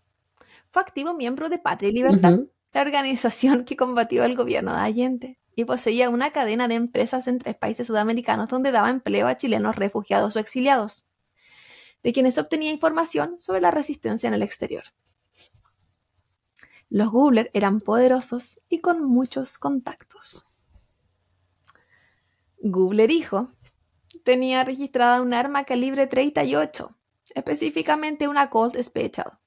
fue 0.71 0.81
activo 0.81 1.13
miembro 1.13 1.49
de 1.49 1.59
Patria 1.59 1.89
y 1.89 1.93
Libertad, 1.93 2.39
la 2.73 2.81
organización 2.81 3.65
que 3.65 3.75
combatió 3.75 4.23
al 4.23 4.35
gobierno 4.35 4.73
de 4.73 4.79
Allende 4.79 5.39
y 5.53 5.65
poseía 5.65 6.09
una 6.09 6.31
cadena 6.31 6.69
de 6.69 6.75
empresas 6.75 7.27
en 7.27 7.39
tres 7.39 7.57
países 7.57 7.87
sudamericanos 7.87 8.47
donde 8.47 8.71
daba 8.71 8.89
empleo 8.89 9.27
a 9.27 9.35
chilenos 9.35 9.75
refugiados 9.75 10.35
o 10.35 10.39
exiliados, 10.39 11.07
de 12.03 12.13
quienes 12.13 12.37
obtenía 12.37 12.71
información 12.71 13.39
sobre 13.39 13.61
la 13.61 13.71
resistencia 13.71 14.27
en 14.27 14.33
el 14.33 14.41
exterior. 14.41 14.83
Los 16.89 17.09
Gubler 17.09 17.49
eran 17.53 17.79
poderosos 17.79 18.61
y 18.69 18.79
con 18.79 19.03
muchos 19.03 19.57
contactos. 19.57 20.45
Gubler 22.59 23.11
hijo 23.11 23.49
tenía 24.23 24.63
registrada 24.63 25.21
un 25.21 25.33
arma 25.33 25.63
calibre 25.63 26.07
38, 26.07 26.95
específicamente 27.33 28.27
una 28.27 28.49
Colt 28.49 28.75
Special, 28.81 29.39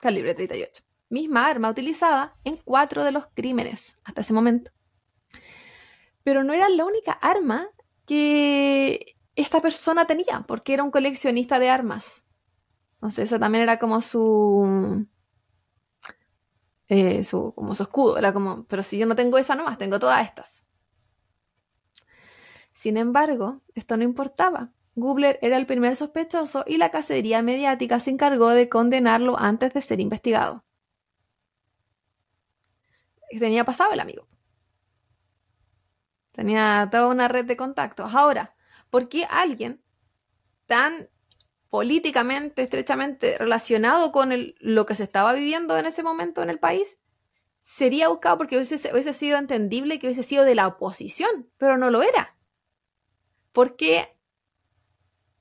calibre 0.00 0.34
38, 0.34 0.82
misma 1.08 1.46
arma 1.46 1.70
utilizada 1.70 2.36
en 2.44 2.56
cuatro 2.56 3.04
de 3.04 3.12
los 3.12 3.26
crímenes 3.34 4.00
hasta 4.04 4.22
ese 4.22 4.32
momento 4.32 4.72
pero 6.22 6.44
no 6.44 6.52
era 6.52 6.68
la 6.68 6.84
única 6.84 7.12
arma 7.12 7.68
que 8.06 9.11
esta 9.36 9.60
persona 9.60 10.06
tenía, 10.06 10.44
porque 10.46 10.74
era 10.74 10.82
un 10.82 10.90
coleccionista 10.90 11.58
de 11.58 11.70
armas. 11.70 12.24
Entonces, 12.94 13.26
eso 13.26 13.38
también 13.38 13.62
era 13.62 13.78
como 13.78 14.00
su, 14.00 15.06
eh, 16.88 17.24
su, 17.24 17.52
como 17.54 17.74
su 17.74 17.82
escudo. 17.84 18.18
Era 18.18 18.32
como, 18.32 18.64
pero 18.66 18.82
si 18.82 18.98
yo 18.98 19.06
no 19.06 19.16
tengo 19.16 19.38
esa 19.38 19.54
nomás, 19.54 19.78
tengo 19.78 19.98
todas 19.98 20.24
estas. 20.24 20.66
Sin 22.72 22.96
embargo, 22.96 23.62
esto 23.74 23.96
no 23.96 24.02
importaba. 24.02 24.72
Gubler 24.94 25.38
era 25.40 25.56
el 25.56 25.66
primer 25.66 25.96
sospechoso 25.96 26.64
y 26.66 26.76
la 26.76 26.90
cacería 26.90 27.40
mediática 27.42 27.98
se 28.00 28.10
encargó 28.10 28.50
de 28.50 28.68
condenarlo 28.68 29.38
antes 29.38 29.72
de 29.72 29.80
ser 29.80 30.00
investigado. 30.00 30.64
Tenía 33.30 33.64
pasado 33.64 33.92
el 33.92 34.00
amigo. 34.00 34.28
Tenía 36.32 36.88
toda 36.90 37.06
una 37.06 37.28
red 37.28 37.46
de 37.46 37.56
contactos. 37.56 38.14
Ahora, 38.14 38.54
¿por 38.92 39.08
qué 39.10 39.26
alguien 39.30 39.82
tan 40.66 41.08
políticamente, 41.70 42.62
estrechamente 42.62 43.38
relacionado 43.38 44.12
con 44.12 44.30
lo 44.60 44.86
que 44.86 44.94
se 44.94 45.04
estaba 45.04 45.32
viviendo 45.34 45.78
en 45.78 45.86
ese 45.86 46.02
momento 46.04 46.42
en 46.42 46.50
el 46.50 46.60
país, 46.60 47.00
sería 47.60 48.08
buscado 48.08 48.38
porque 48.38 48.56
hubiese, 48.56 48.92
hubiese 48.92 49.14
sido 49.14 49.38
entendible 49.38 49.98
que 49.98 50.08
hubiese 50.08 50.22
sido 50.24 50.44
de 50.44 50.54
la 50.54 50.66
oposición, 50.68 51.50
pero 51.58 51.78
no 51.78 51.90
lo 51.90 52.02
era. 52.02 52.36
Porque 53.52 54.08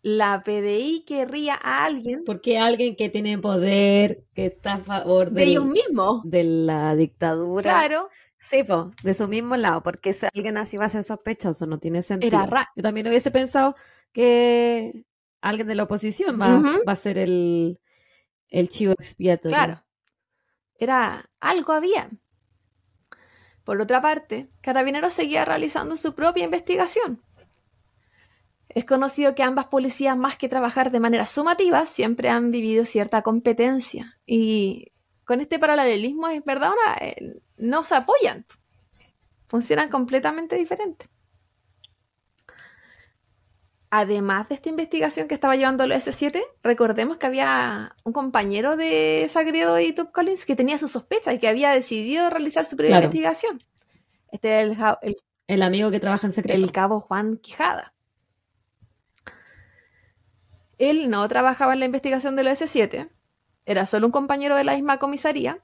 la 0.03 0.41
PDI 0.43 1.03
querría 1.05 1.55
a 1.61 1.85
alguien 1.85 2.23
Porque 2.25 2.57
alguien 2.57 2.95
que 2.95 3.09
tiene 3.09 3.37
poder, 3.37 4.23
que 4.33 4.47
está 4.47 4.73
a 4.75 4.79
favor 4.79 5.29
de 5.31 5.41
del- 5.41 5.49
ellos 5.51 5.65
mismos. 5.65 6.21
de 6.23 6.43
la 6.43 6.95
dictadura. 6.95 7.61
Claro, 7.63 8.09
Sí, 8.43 8.63
po, 8.63 8.91
de 9.03 9.13
su 9.13 9.27
mismo 9.27 9.55
lado, 9.55 9.83
porque 9.83 10.13
si 10.13 10.25
alguien 10.33 10.57
así 10.57 10.75
va 10.75 10.85
a 10.85 10.89
ser 10.89 11.03
sospechoso, 11.03 11.67
no 11.67 11.77
tiene 11.77 12.01
sentido. 12.01 12.37
Era 12.39 12.45
ra- 12.47 12.69
Yo 12.75 12.81
también 12.81 13.07
hubiese 13.07 13.29
pensado 13.29 13.75
que 14.11 15.05
alguien 15.41 15.67
de 15.67 15.75
la 15.75 15.83
oposición 15.83 16.41
va, 16.41 16.59
va 16.87 16.91
a 16.91 16.95
ser 16.95 17.19
el, 17.19 17.79
el 18.49 18.67
chivo 18.67 18.93
expiatorio. 18.93 19.55
claro. 19.55 19.83
Era 20.79 21.29
algo 21.39 21.73
había. 21.73 22.09
Por 23.63 23.79
otra 23.79 24.01
parte, 24.01 24.49
Carabineros 24.61 25.13
seguía 25.13 25.45
realizando 25.45 25.95
su 25.95 26.15
propia 26.15 26.43
investigación. 26.43 27.21
Es 28.69 28.85
conocido 28.85 29.35
que 29.35 29.43
ambas 29.43 29.65
policías, 29.67 30.17
más 30.17 30.37
que 30.37 30.49
trabajar 30.49 30.89
de 30.89 30.99
manera 30.99 31.27
sumativa, 31.27 31.85
siempre 31.85 32.29
han 32.29 32.49
vivido 32.49 32.85
cierta 32.85 33.21
competencia. 33.21 34.17
Y 34.25 34.91
con 35.31 35.39
este 35.39 35.59
paralelismo, 35.59 36.27
es 36.27 36.43
verdad, 36.43 36.71
eh, 36.99 37.39
no 37.55 37.83
se 37.85 37.95
apoyan. 37.95 38.45
Funcionan 39.47 39.87
completamente 39.87 40.57
diferentes. 40.57 41.07
Además 43.89 44.49
de 44.49 44.55
esta 44.55 44.67
investigación 44.67 45.29
que 45.29 45.33
estaba 45.35 45.55
llevando 45.55 45.85
el 45.85 45.93
S7, 45.93 46.41
recordemos 46.63 47.15
que 47.15 47.27
había 47.27 47.95
un 48.03 48.11
compañero 48.11 48.75
de 48.75 49.25
Sagredo 49.29 49.79
y 49.79 49.93
Top 49.93 50.11
Collins 50.11 50.45
que 50.45 50.57
tenía 50.57 50.77
sus 50.77 50.91
sospechas 50.91 51.33
y 51.35 51.39
que 51.39 51.47
había 51.47 51.71
decidido 51.71 52.29
realizar 52.29 52.65
su 52.65 52.75
propia 52.75 52.95
Claro. 52.97 53.05
investigación. 53.05 53.57
Este 54.33 54.61
es 54.63 54.77
el 55.01 55.15
El 55.47 55.61
amigo 55.61 55.91
que 55.91 56.01
trabaja 56.01 56.27
en 56.27 56.33
secreto. 56.33 56.61
el 56.61 56.71
cabo 56.73 56.99
Juan 56.99 57.37
Quijada. 57.37 57.93
Él 60.77 61.09
no 61.09 61.25
trabajaba 61.29 61.71
en 61.73 61.79
la 61.79 61.85
investigación 61.85 62.35
del 62.35 62.47
OS7, 62.47 63.09
era 63.65 63.85
solo 63.85 64.07
un 64.07 64.11
compañero 64.11 64.55
de 64.55 64.63
la 64.63 64.75
misma 64.75 64.99
comisaría. 64.99 65.59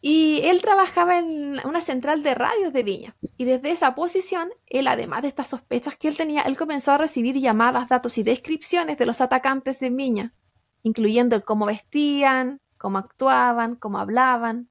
Y 0.00 0.42
él 0.44 0.62
trabajaba 0.62 1.18
en 1.18 1.58
una 1.66 1.80
central 1.80 2.22
de 2.22 2.34
radios 2.34 2.72
de 2.72 2.82
Viña. 2.82 3.16
Y 3.36 3.44
desde 3.44 3.70
esa 3.70 3.94
posición, 3.94 4.50
él, 4.66 4.86
además 4.86 5.22
de 5.22 5.28
estas 5.28 5.48
sospechas 5.48 5.96
que 5.96 6.06
él 6.08 6.16
tenía, 6.16 6.42
él 6.42 6.56
comenzó 6.56 6.92
a 6.92 6.98
recibir 6.98 7.36
llamadas, 7.40 7.88
datos 7.88 8.16
y 8.18 8.22
descripciones 8.22 8.98
de 8.98 9.06
los 9.06 9.20
atacantes 9.20 9.80
de 9.80 9.90
Viña, 9.90 10.32
incluyendo 10.82 11.34
el 11.34 11.42
cómo 11.42 11.66
vestían, 11.66 12.60
cómo 12.78 12.98
actuaban, 12.98 13.74
cómo 13.74 13.98
hablaban. 13.98 14.68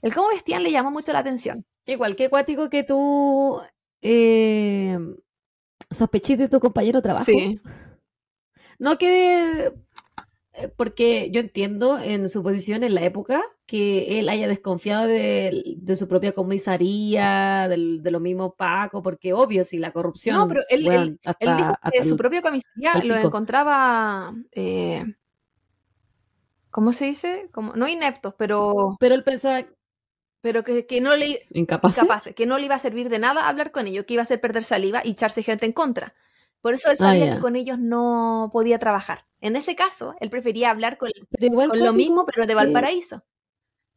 El 0.00 0.14
cómo 0.14 0.28
vestían 0.28 0.62
le 0.62 0.72
llamó 0.72 0.90
mucho 0.90 1.12
la 1.12 1.20
atención. 1.20 1.64
Igual 1.86 2.16
que 2.16 2.28
cuático 2.28 2.68
que 2.68 2.82
tú 2.84 3.60
eh, 4.00 4.98
sospechís 5.90 6.38
de 6.38 6.48
tu 6.48 6.58
compañero 6.58 6.98
de 6.98 7.02
trabajo. 7.02 7.26
Sí. 7.26 7.60
No 8.78 8.98
que... 8.98 9.72
eh, 10.54 10.68
Porque 10.76 11.30
yo 11.30 11.40
entiendo 11.40 11.98
en 11.98 12.28
su 12.28 12.42
posición 12.42 12.84
en 12.84 12.94
la 12.94 13.02
época 13.02 13.42
que 13.66 14.18
él 14.20 14.28
haya 14.28 14.46
desconfiado 14.48 15.06
de, 15.06 15.76
de 15.78 15.96
su 15.96 16.06
propia 16.08 16.32
comisaría, 16.32 17.66
del- 17.68 18.02
de 18.02 18.10
lo 18.10 18.20
mismo 18.20 18.54
Paco, 18.54 19.02
porque 19.02 19.32
obvio, 19.32 19.64
si 19.64 19.78
la 19.78 19.92
corrupción... 19.92 20.36
No, 20.36 20.48
pero 20.48 20.60
él- 20.68 20.86
Él 20.88 21.18
hasta- 21.24 21.56
dijo 21.56 21.74
que 21.90 22.04
su 22.04 22.16
propia 22.16 22.42
comisaría 22.42 23.02
lo 23.04 23.16
encontraba, 23.16 24.34
eh, 24.52 25.04
¿cómo 26.70 26.92
se 26.92 27.06
dice? 27.06 27.48
Como, 27.52 27.74
no 27.74 27.88
ineptos, 27.88 28.34
pero, 28.36 28.96
Pero 29.00 29.14
él 29.14 29.24
pensaba 29.24 29.64
pero 30.42 30.64
que, 30.64 30.86
que 30.86 31.00
no 31.00 31.16
le 31.16 31.40
incapaz. 31.52 31.96
incapaces, 31.98 32.34
que 32.34 32.46
no 32.46 32.58
le 32.58 32.64
iba 32.66 32.74
a 32.74 32.78
servir 32.80 33.08
de 33.08 33.20
nada 33.20 33.48
hablar 33.48 33.70
con 33.70 33.86
ellos, 33.86 34.04
que 34.06 34.14
iba 34.14 34.22
a 34.22 34.24
hacer 34.24 34.40
perder 34.40 34.64
saliva 34.64 35.00
y 35.04 35.12
echarse 35.12 35.42
gente 35.44 35.66
en 35.66 35.72
contra. 35.72 36.14
Por 36.60 36.74
eso 36.74 36.90
él 36.90 36.96
Ah, 37.00 37.04
sabía 37.14 37.34
que 37.36 37.40
con 37.40 37.54
ellos 37.56 37.78
no 37.78 38.50
podía 38.52 38.78
trabajar. 38.80 39.24
En 39.42 39.56
ese 39.56 39.74
caso, 39.74 40.14
él 40.20 40.30
prefería 40.30 40.70
hablar 40.70 40.96
con, 40.96 41.10
lo 41.74 41.92
mismo, 41.92 42.24
pero 42.24 42.46
de 42.46 42.54
Valparaíso. 42.54 43.24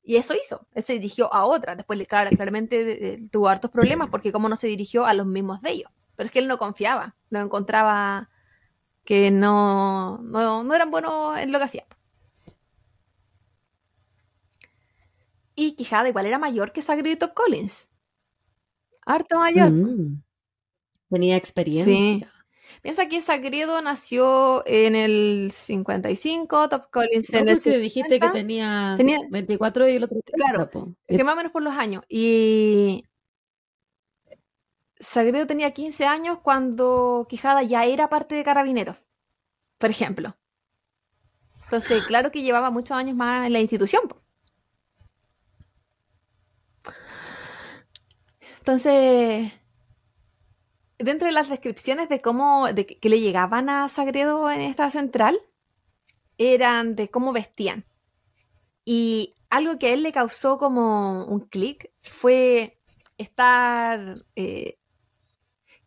Y 0.01 0.15
eso 0.15 0.33
hizo. 0.33 0.67
Él 0.73 0.81
se 0.81 0.93
dirigió 0.93 1.31
a 1.31 1.45
otra. 1.45 1.75
Después, 1.75 2.05
claro, 2.07 2.31
claramente 2.35 3.17
tuvo 3.31 3.47
hartos 3.47 3.69
problemas 3.69 4.09
porque 4.09 4.31
como 4.31 4.49
no 4.49 4.55
se 4.55 4.65
dirigió 4.65 5.05
a 5.05 5.13
los 5.13 5.27
mismos 5.27 5.61
de 5.61 5.69
ellos. 5.71 5.91
Pero 6.15 6.25
es 6.25 6.33
que 6.33 6.39
él 6.39 6.47
no 6.47 6.57
confiaba. 6.57 7.15
No 7.29 7.41
encontraba 7.41 8.31
que 9.03 9.29
no, 9.29 10.17
no, 10.23 10.63
no 10.63 10.73
eran 10.73 10.89
buenos 10.89 11.37
en 11.37 11.51
lo 11.51 11.59
que 11.59 11.65
hacían. 11.65 11.85
Y 15.53 15.75
Quijada 15.75 16.09
igual 16.09 16.25
era 16.25 16.39
mayor 16.39 16.71
que 16.71 16.81
Sagredo 16.81 17.13
y 17.13 17.17
Top 17.17 17.35
Collins. 17.35 17.91
Harto 19.05 19.37
mayor. 19.37 19.69
Mm. 19.69 20.23
Tenía 21.11 21.35
experiencia. 21.35 21.93
Sí. 21.93 22.25
Piensa 22.85 23.09
que 23.09 23.19
Sagredo 23.19 23.81
nació 23.81 24.61
en 24.67 24.95
el 24.95 25.49
55, 25.51 26.69
Top 26.69 26.91
Collins 26.91 27.33
No, 27.33 27.39
en 27.39 27.47
el 27.47 27.55
porque 27.55 27.79
dijiste 27.79 28.19
que 28.19 28.27
50. 28.27 28.31
tenía, 28.31 28.93
Tenía- 28.95 29.17
24 29.27 29.89
y 29.89 29.95
el 29.95 30.03
otro 30.03 30.19
30, 30.23 30.31
Claro, 30.53 30.69
po. 30.69 30.93
que 31.07 31.23
más 31.23 31.33
o 31.33 31.35
menos 31.37 31.51
por 31.51 31.63
los 31.63 31.73
años. 31.73 32.03
Y 32.07 33.03
Sagredo 34.99 35.47
tenía 35.47 35.71
15 35.71 36.05
años 36.05 36.37
cuando 36.43 37.25
Quijada 37.27 37.63
ya 37.63 37.85
era 37.85 38.07
parte 38.07 38.35
de 38.35 38.43
Carabineros, 38.43 38.97
por 39.79 39.89
ejemplo. 39.89 40.37
Entonces, 41.63 42.05
claro 42.05 42.29
que 42.31 42.43
llevaba 42.43 42.69
muchos 42.69 42.95
años 42.95 43.15
más 43.15 43.47
en 43.47 43.53
la 43.53 43.61
institución. 43.61 44.07
po. 44.07 44.21
Entonces, 48.59 49.51
dentro 50.97 51.27
de 51.27 51.33
las 51.33 51.49
descripciones 51.49 52.09
de 52.09 52.21
cómo, 52.21 52.71
de 52.71 52.85
que 52.85 53.09
le 53.09 53.19
llegaban 53.19 53.69
a 53.69 53.87
Sagredo 53.89 54.49
en 54.51 54.61
esta 54.61 54.89
central, 54.91 55.39
eran 56.37 56.95
de 56.95 57.09
cómo 57.09 57.33
vestían. 57.33 57.85
Y 58.83 59.35
algo 59.49 59.79
que 59.79 59.87
a 59.87 59.93
él 59.93 60.03
le 60.03 60.11
causó 60.11 60.57
como 60.57 61.25
un 61.25 61.41
clic 61.41 61.91
fue 62.01 62.79
estar, 63.17 64.13
eh, 64.35 64.77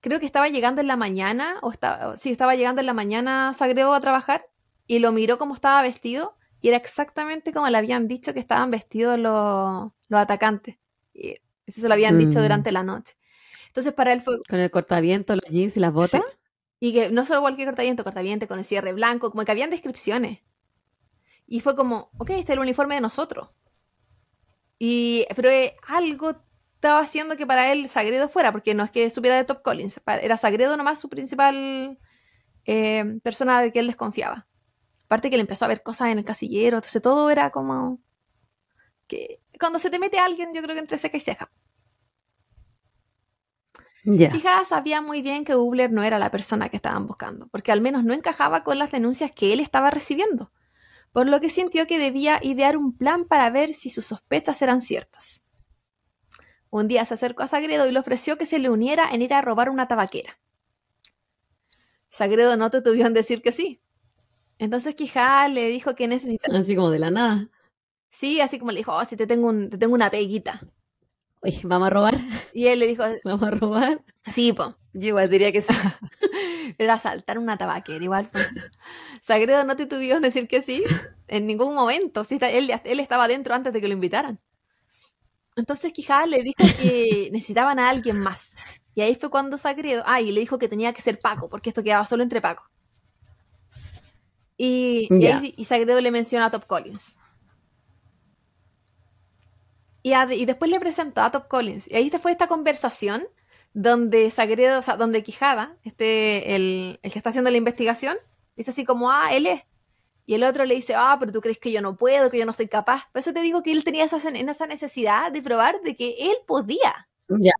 creo 0.01 0.21
que 0.21 0.27
estaba 0.27 0.49
llegando 0.49 0.81
en 0.81 0.89
la 0.89 0.97
mañana, 0.97 1.59
o 1.63 1.71
estaba, 1.71 2.17
sí, 2.17 2.31
estaba 2.31 2.57
llegando 2.57 2.81
en 2.81 2.87
la 2.87 2.95
mañana 2.95 3.53
Sagredo 3.55 3.95
a 3.95 4.01
trabajar 4.01 4.47
y 4.87 4.99
lo 5.01 5.13
miró 5.13 5.39
como 5.39 5.55
estaba 5.55 5.83
vestido 5.83 6.37
y 6.61 6.69
era 6.69 6.77
exactamente 6.77 7.53
como 7.53 7.69
le 7.69 7.79
habían 7.79 8.09
dicho 8.09 8.35
que 8.35 8.41
estaban 8.41 8.71
vestidos 8.71 9.19
los, 9.19 9.93
los 10.09 10.21
atacantes. 10.21 10.77
Y 11.13 11.37
eso 11.67 11.81
se 11.81 11.89
lo 11.89 11.95
habían 11.95 12.19
dicho 12.19 12.39
Mm. 12.39 12.43
durante 12.43 12.73
la 12.73 12.83
noche. 12.83 13.15
Entonces 13.79 13.95
para 13.95 14.13
él 14.13 14.23
fue, 14.23 14.43
Con 14.49 14.59
el 14.59 14.73
cortaviento, 14.73 15.37
los 15.37 15.45
jeans 15.45 15.77
y 15.77 15.81
las 15.81 15.93
botas. 15.93 16.21
Sí. 16.21 16.37
Y 16.81 16.93
que 16.93 17.11
no 17.11 17.25
solo 17.25 17.43
cualquier 17.43 17.69
cortaviente, 17.69 18.03
cortaviente 18.03 18.49
con 18.49 18.59
el 18.59 18.65
cierre 18.65 18.93
blanco, 18.93 19.31
como 19.31 19.45
que 19.45 19.53
habían 19.53 19.71
descripciones. 19.71 20.41
Y 21.47 21.61
fue 21.61 21.77
como, 21.77 22.11
ok, 22.19 22.31
este 22.31 22.43
es 22.43 22.51
el 22.51 22.59
uniforme 22.59 22.97
de 22.97 23.01
nosotros. 23.01 23.51
Y, 24.81 25.27
pero 25.37 25.49
eh, 25.49 25.77
algo 25.87 26.43
estaba 26.75 26.99
haciendo 26.99 27.37
que 27.37 27.47
para 27.47 27.71
él 27.71 27.89
Sagredo 27.89 28.29
fuera, 28.29 28.51
porque 28.51 28.75
no 28.75 28.83
es 28.83 28.91
que 28.91 29.11
supiera 29.11 29.37
de 29.37 29.45
Top 29.45 29.63
Collins, 29.63 30.01
era 30.07 30.37
Sagredo 30.37 30.77
nomás 30.77 30.99
su 30.99 31.09
principal 31.09 32.01
eh, 32.65 33.21
persona 33.23 33.61
de 33.61 33.71
que 33.71 33.79
él 33.79 33.87
desconfiaba. 33.87 34.49
Aparte 35.05 35.31
que 35.31 35.37
le 35.37 35.43
empezó 35.43 35.67
a 35.67 35.69
ver 35.69 35.85
cosas 35.85 36.09
en 36.09 36.19
el 36.19 36.25
casillero, 36.25 36.79
entonces 36.79 37.01
todo 37.01 37.31
era 37.31 37.51
como 37.51 38.01
que 39.07 39.41
cuando 39.61 39.79
se 39.79 39.89
te 39.89 40.01
mete 40.01 40.19
alguien, 40.19 40.53
yo 40.53 40.63
creo 40.63 40.75
que 40.75 40.81
entre 40.81 40.99
ceja 40.99 41.17
y 41.17 41.21
ceja. 41.21 41.49
Quijada 44.17 44.65
sabía 44.65 45.03
muy 45.03 45.21
bien 45.21 45.45
que 45.45 45.55
Hubler 45.55 45.93
no 45.93 46.03
era 46.03 46.19
la 46.19 46.31
persona 46.31 46.71
que 46.71 46.77
estaban 46.77 47.07
buscando, 47.07 47.47
porque 47.49 47.73
al 47.73 47.81
menos 47.81 48.05
no 48.05 48.15
encajaba 48.15 48.65
con 48.65 48.79
las 48.79 48.91
denuncias 48.91 49.33
que 49.33 49.53
él 49.53 49.61
estaba 49.61 49.91
recibiendo, 49.91 50.51
por 51.13 51.27
lo 51.27 51.41
que 51.41 51.51
sintió 51.51 51.87
que 51.87 51.99
debía 51.99 52.39
idear 52.43 52.77
un 52.77 52.97
plan 52.97 53.27
para 53.27 53.51
ver 53.51 53.75
si 53.75 53.91
sus 53.91 54.07
sospechas 54.07 54.63
eran 54.63 54.81
ciertas. 54.81 55.45
Un 56.71 56.89
día 56.89 57.05
se 57.05 57.15
acercó 57.15 57.43
a 57.43 57.49
Sagredo 57.49 57.87
y 57.87 57.93
le 57.93 57.99
ofreció 57.99 58.39
que 58.39 58.47
se 58.47 58.59
le 58.59 58.71
uniera 58.71 59.11
en 59.11 59.23
ir 59.23 59.35
a 59.35 59.43
robar 59.43 59.69
una 59.71 59.89
tabaquera. 59.89 60.39
Sagredo 62.09 62.57
no 62.57 62.71
te 62.71 62.83
tuvieron 62.83 63.09
en 63.09 63.15
decir 63.15 63.43
que 63.43 63.53
sí. 63.53 63.83
Entonces 64.59 64.95
Quijada 64.95 65.49
le 65.49 65.69
dijo 65.69 65.95
que 65.95 66.09
necesitaba... 66.09 66.59
Así 66.59 66.75
como 66.75 66.91
de 66.91 66.99
la 66.99 67.11
nada. 67.11 67.49
Sí, 68.11 68.41
así 68.41 68.59
como 68.59 68.73
le 68.73 68.79
dijo, 68.79 68.95
oh, 68.95 69.05
si 69.05 69.17
te 69.17 69.27
tengo, 69.27 69.49
un, 69.49 69.71
te 69.71 69.79
tengo 69.79 69.95
una 69.95 70.11
peguita. 70.11 70.61
Oye, 71.41 71.61
¿vamos 71.65 71.87
a 71.87 71.91
robar? 71.91 72.17
Y 72.53 72.67
él 72.67 72.81
le 72.81 72.87
dijo, 72.89 73.05
¿Vamos 73.25 73.43
a 73.43 73.51
robar? 73.53 74.03
sí, 74.27 74.53
po. 74.53 74.77
Yo 74.93 75.09
igual 75.09 75.29
diría 75.31 75.53
que 75.53 75.61
sí. 75.61 75.73
Era 76.79 76.95
asaltar 76.95 77.39
una 77.39 77.57
tabaquera, 77.57 78.03
igual. 78.03 78.31
Sagredo 79.21 79.65
no 79.65 79.77
te 79.77 79.87
tuvieron 79.87 80.23
decir 80.23 80.49
que 80.49 80.61
sí 80.63 80.83
en 81.29 81.47
ningún 81.47 81.75
momento. 81.75 82.25
Sí, 82.25 82.35
está- 82.35 82.51
él, 82.51 82.71
él 82.85 83.01
estaba 83.01 83.29
dentro 83.29 83.55
antes 83.55 83.73
de 83.73 83.81
que 83.81 83.87
lo 83.89 83.95
invitaran. 83.95 84.41
Entonces 85.57 85.93
Quijada 85.93 86.27
le 86.27 86.43
dijo 86.43 86.63
que 86.81 87.29
necesitaban 87.33 87.79
a 87.79 87.89
alguien 87.91 88.19
más. 88.19 88.57
Y 88.95 89.03
ahí 89.03 89.15
fue 89.15 89.31
cuando 89.31 89.57
Sagredo. 89.59 90.03
Ah, 90.07 90.21
y 90.21 90.33
le 90.33 90.41
dijo 90.41 90.59
que 90.59 90.69
tenía 90.69 90.93
que 90.93 91.03
ser 91.03 91.19
Paco, 91.21 91.49
porque 91.49 91.71
esto 91.71 91.83
quedaba 91.85 92.05
solo 92.05 92.23
entre 92.25 92.41
Paco. 92.41 92.65
Y, 94.57 95.07
y, 95.11 95.21
Ya. 95.21 95.39
ahí- 95.39 95.55
y 95.57 95.65
Sagredo 95.65 96.01
le 96.01 96.11
menciona 96.11 96.47
a 96.47 96.51
Top 96.51 96.67
Collins. 96.67 97.17
Y, 100.09 100.13
a- 100.15 100.33
y 100.33 100.47
después 100.47 100.71
le 100.71 100.81
presentó 100.81 101.21
a 101.21 101.31
Top 101.31 101.49
Collins. 101.49 101.87
Y 101.91 101.95
ahí 101.97 102.09
te 102.11 102.19
fue 102.19 102.33
esta 102.33 102.47
conversación 102.47 103.27
donde 103.75 104.31
Sagredo, 104.31 104.79
o 104.79 104.83
sea, 104.83 104.97
donde 104.97 105.23
Quijada, 105.23 105.77
este, 105.85 106.55
el, 106.57 106.99
el 107.03 107.13
que 107.13 107.19
está 107.19 107.29
haciendo 107.31 107.51
la 107.51 107.59
investigación, 107.59 108.17
dice 108.57 108.71
así 108.71 108.85
como, 108.85 109.11
ah, 109.13 109.35
él 109.35 109.47
es. 109.47 109.63
Y 110.25 110.35
el 110.35 110.45
otro 110.45 110.65
le 110.65 110.75
dice, 110.75 110.95
ah, 110.97 111.17
pero 111.21 111.31
tú 111.33 111.41
crees 111.41 111.59
que 111.59 111.71
yo 111.73 111.81
no 111.83 111.95
puedo, 111.97 112.31
que 112.31 112.39
yo 112.39 112.47
no 112.47 112.53
soy 112.55 112.69
capaz. 112.69 113.05
Por 113.13 113.21
eso 113.21 113.33
te 113.35 113.41
digo 113.41 113.63
que 113.63 113.73
él 113.73 113.85
tenía 113.85 114.05
esa, 114.05 114.17
esa 114.17 114.67
necesidad 114.67 115.31
de 115.31 115.43
probar 115.43 115.81
de 115.83 115.95
que 115.97 116.17
él 116.19 116.37
podía. 116.47 117.09
Ya. 117.29 117.53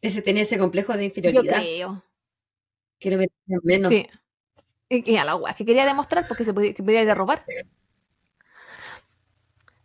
Ese 0.00 0.22
tenía 0.22 0.42
ese 0.42 0.58
complejo 0.58 0.92
de 0.92 0.98
Yo 1.00 1.04
inferioridad. 1.06 1.56
creo. 1.60 2.02
Que 2.98 3.10
le 3.10 3.16
metían 3.18 3.60
menos. 3.62 3.90
Sí. 3.90 4.06
Y, 4.88 5.12
y 5.12 5.16
a 5.16 5.24
la 5.24 5.38
que 5.56 5.64
quería 5.64 5.86
demostrar 5.86 6.26
porque 6.28 6.44
se 6.44 6.52
podía, 6.54 6.74
que 6.74 6.82
podía 6.82 7.02
ir 7.02 7.10
a 7.10 7.14
robar. 7.14 7.44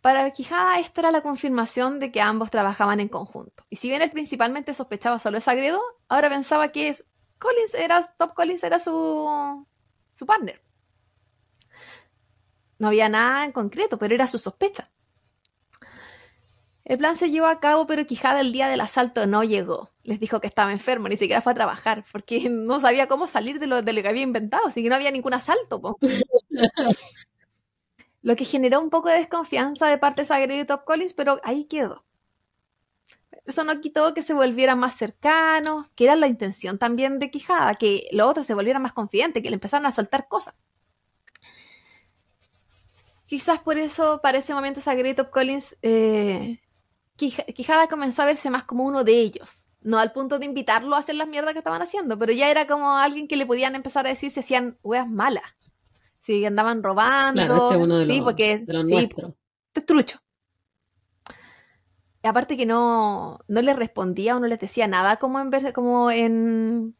Para 0.08 0.30
Quijada, 0.30 0.78
esta 0.80 1.02
era 1.02 1.10
la 1.10 1.20
confirmación 1.20 2.00
de 2.00 2.10
que 2.10 2.22
ambos 2.22 2.50
trabajaban 2.50 2.98
en 2.98 3.08
conjunto. 3.08 3.66
Y 3.68 3.76
si 3.76 3.90
bien 3.90 4.00
él 4.00 4.10
principalmente 4.10 4.72
sospechaba 4.72 5.18
solo 5.18 5.36
de 5.36 5.42
Sagredo, 5.42 5.82
ahora 6.08 6.30
pensaba 6.30 6.68
que 6.68 6.88
es 6.88 7.04
Collins 7.38 7.74
era, 7.74 8.10
Top 8.16 8.32
Collins 8.32 8.64
era 8.64 8.78
su, 8.78 9.66
su 10.14 10.24
partner. 10.24 10.62
No 12.78 12.88
había 12.88 13.10
nada 13.10 13.44
en 13.44 13.52
concreto, 13.52 13.98
pero 13.98 14.14
era 14.14 14.26
su 14.26 14.38
sospecha. 14.38 14.90
El 16.86 16.96
plan 16.96 17.14
se 17.14 17.30
llevó 17.30 17.48
a 17.48 17.60
cabo, 17.60 17.86
pero 17.86 18.06
Quijada 18.06 18.40
el 18.40 18.50
día 18.50 18.68
del 18.70 18.80
asalto 18.80 19.26
no 19.26 19.44
llegó. 19.44 19.90
Les 20.04 20.18
dijo 20.18 20.40
que 20.40 20.46
estaba 20.46 20.72
enfermo, 20.72 21.10
ni 21.10 21.18
siquiera 21.18 21.42
fue 21.42 21.52
a 21.52 21.54
trabajar, 21.54 22.06
porque 22.12 22.40
no 22.48 22.80
sabía 22.80 23.08
cómo 23.08 23.26
salir 23.26 23.58
de 23.58 23.66
lo, 23.66 23.82
de 23.82 23.92
lo 23.92 24.00
que 24.00 24.08
había 24.08 24.22
inventado, 24.22 24.68
así 24.68 24.82
que 24.82 24.88
no 24.88 24.94
había 24.94 25.10
ningún 25.10 25.34
asalto. 25.34 25.98
Lo 28.22 28.36
que 28.36 28.44
generó 28.44 28.80
un 28.80 28.90
poco 28.90 29.08
de 29.08 29.18
desconfianza 29.18 29.88
de 29.88 29.98
parte 29.98 30.22
de 30.22 30.26
Sagredo 30.26 30.60
y 30.62 30.66
Top 30.66 30.84
Collins, 30.84 31.14
pero 31.14 31.40
ahí 31.42 31.64
quedó. 31.64 32.04
Eso 33.46 33.64
no 33.64 33.80
quitó 33.80 34.14
que 34.14 34.22
se 34.22 34.32
volvieran 34.32 34.78
más 34.78 34.94
cercanos, 34.96 35.88
que 35.96 36.04
era 36.04 36.14
la 36.14 36.28
intención 36.28 36.78
también 36.78 37.18
de 37.18 37.30
Quijada, 37.32 37.74
que 37.74 38.08
los 38.12 38.28
otros 38.30 38.46
se 38.46 38.54
volvieran 38.54 38.82
más 38.82 38.92
confidentes, 38.92 39.42
que 39.42 39.50
le 39.50 39.54
empezaran 39.54 39.86
a 39.86 39.92
soltar 39.92 40.28
cosas. 40.28 40.54
Quizás 43.28 43.60
por 43.60 43.76
eso, 43.76 44.20
para 44.22 44.38
ese 44.38 44.54
momento, 44.54 44.80
Sagredo 44.80 45.10
y 45.10 45.14
Top 45.14 45.30
Collins, 45.30 45.76
eh, 45.82 46.60
Quija- 47.16 47.44
Quijada 47.54 47.88
comenzó 47.88 48.22
a 48.22 48.26
verse 48.26 48.50
más 48.50 48.64
como 48.64 48.84
uno 48.84 49.04
de 49.04 49.14
ellos. 49.20 49.66
No 49.82 49.98
al 49.98 50.12
punto 50.12 50.38
de 50.38 50.46
invitarlo 50.46 50.96
a 50.96 51.00
hacer 51.00 51.16
las 51.16 51.28
mierdas 51.28 51.52
que 51.54 51.58
estaban 51.60 51.82
haciendo, 51.82 52.18
pero 52.18 52.32
ya 52.32 52.50
era 52.50 52.66
como 52.66 52.96
alguien 52.96 53.28
que 53.28 53.36
le 53.36 53.46
podían 53.46 53.74
empezar 53.76 54.06
a 54.06 54.10
decir 54.10 54.30
si 54.30 54.40
hacían 54.40 54.78
weas 54.82 55.08
malas. 55.08 55.44
Si 56.28 56.44
andaban 56.44 56.82
robando. 56.82 57.42
Claro, 57.42 57.62
este 57.64 57.76
es 57.78 57.82
uno 57.82 57.98
de 58.00 58.04
sí, 58.04 58.16
los, 58.18 58.24
porque 58.26 58.58
de 58.58 58.72
los 58.74 58.86
sí, 58.86 58.92
nuestros. 58.92 59.32
este 59.68 59.80
es 59.80 59.86
trucho. 59.86 60.18
Y 62.22 62.28
aparte 62.28 62.54
que 62.58 62.66
no, 62.66 63.38
no 63.48 63.62
les 63.62 63.74
respondía 63.74 64.36
o 64.36 64.40
no 64.40 64.46
les 64.46 64.60
decía 64.60 64.86
nada 64.88 65.16
como 65.16 65.40
en 65.40 65.48
ver- 65.48 65.72
como 65.72 66.10
en 66.10 66.94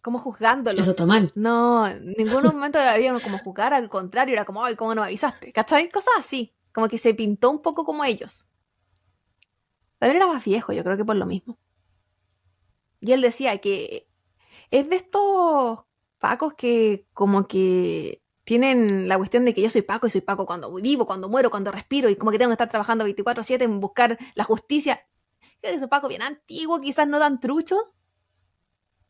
como 0.00 0.20
juzgándolo. 0.20 0.80
Eso 0.80 0.92
está 0.92 1.06
mal. 1.06 1.32
No, 1.34 1.88
en 1.88 2.12
ningún 2.12 2.44
momento 2.54 2.78
había 2.78 3.12
como 3.18 3.38
juzgar, 3.38 3.74
al 3.74 3.88
contrario, 3.88 4.34
era 4.34 4.44
como, 4.44 4.64
ay, 4.64 4.76
¿cómo 4.76 4.94
no 4.94 5.00
me 5.00 5.08
avisaste? 5.08 5.52
¿Cachai? 5.52 5.88
Cosas 5.88 6.14
así. 6.16 6.54
Como 6.72 6.88
que 6.88 6.98
se 6.98 7.14
pintó 7.14 7.50
un 7.50 7.62
poco 7.62 7.84
como 7.84 8.04
ellos. 8.04 8.48
También 9.98 10.18
era 10.18 10.32
más 10.32 10.44
viejo, 10.44 10.72
yo 10.72 10.84
creo 10.84 10.96
que 10.96 11.04
por 11.04 11.16
lo 11.16 11.26
mismo. 11.26 11.58
Y 13.00 13.10
él 13.10 13.20
decía 13.22 13.58
que 13.58 14.06
es 14.70 14.88
de 14.88 14.94
estos 14.96 15.84
pacos 16.22 16.54
que 16.54 17.04
como 17.12 17.46
que 17.48 18.22
tienen 18.44 19.08
la 19.08 19.18
cuestión 19.18 19.44
de 19.44 19.52
que 19.54 19.60
yo 19.62 19.68
soy 19.70 19.82
Paco 19.82 20.06
y 20.06 20.10
soy 20.10 20.20
Paco 20.22 20.46
cuando 20.46 20.72
vivo, 20.74 21.04
cuando 21.04 21.28
muero, 21.28 21.50
cuando 21.50 21.70
respiro 21.72 22.08
y 22.08 22.16
como 22.16 22.30
que 22.30 22.38
tengo 22.38 22.50
que 22.50 22.54
estar 22.54 22.68
trabajando 22.68 23.04
24/7 23.04 23.62
en 23.64 23.80
buscar 23.80 24.18
la 24.34 24.44
justicia. 24.44 25.04
Creo 25.60 25.72
que 25.72 25.76
es 25.76 25.82
un 25.82 25.88
Paco 25.88 26.08
bien 26.08 26.22
antiguo, 26.22 26.80
quizás 26.80 27.06
no 27.08 27.18
tan 27.18 27.38
trucho, 27.40 27.76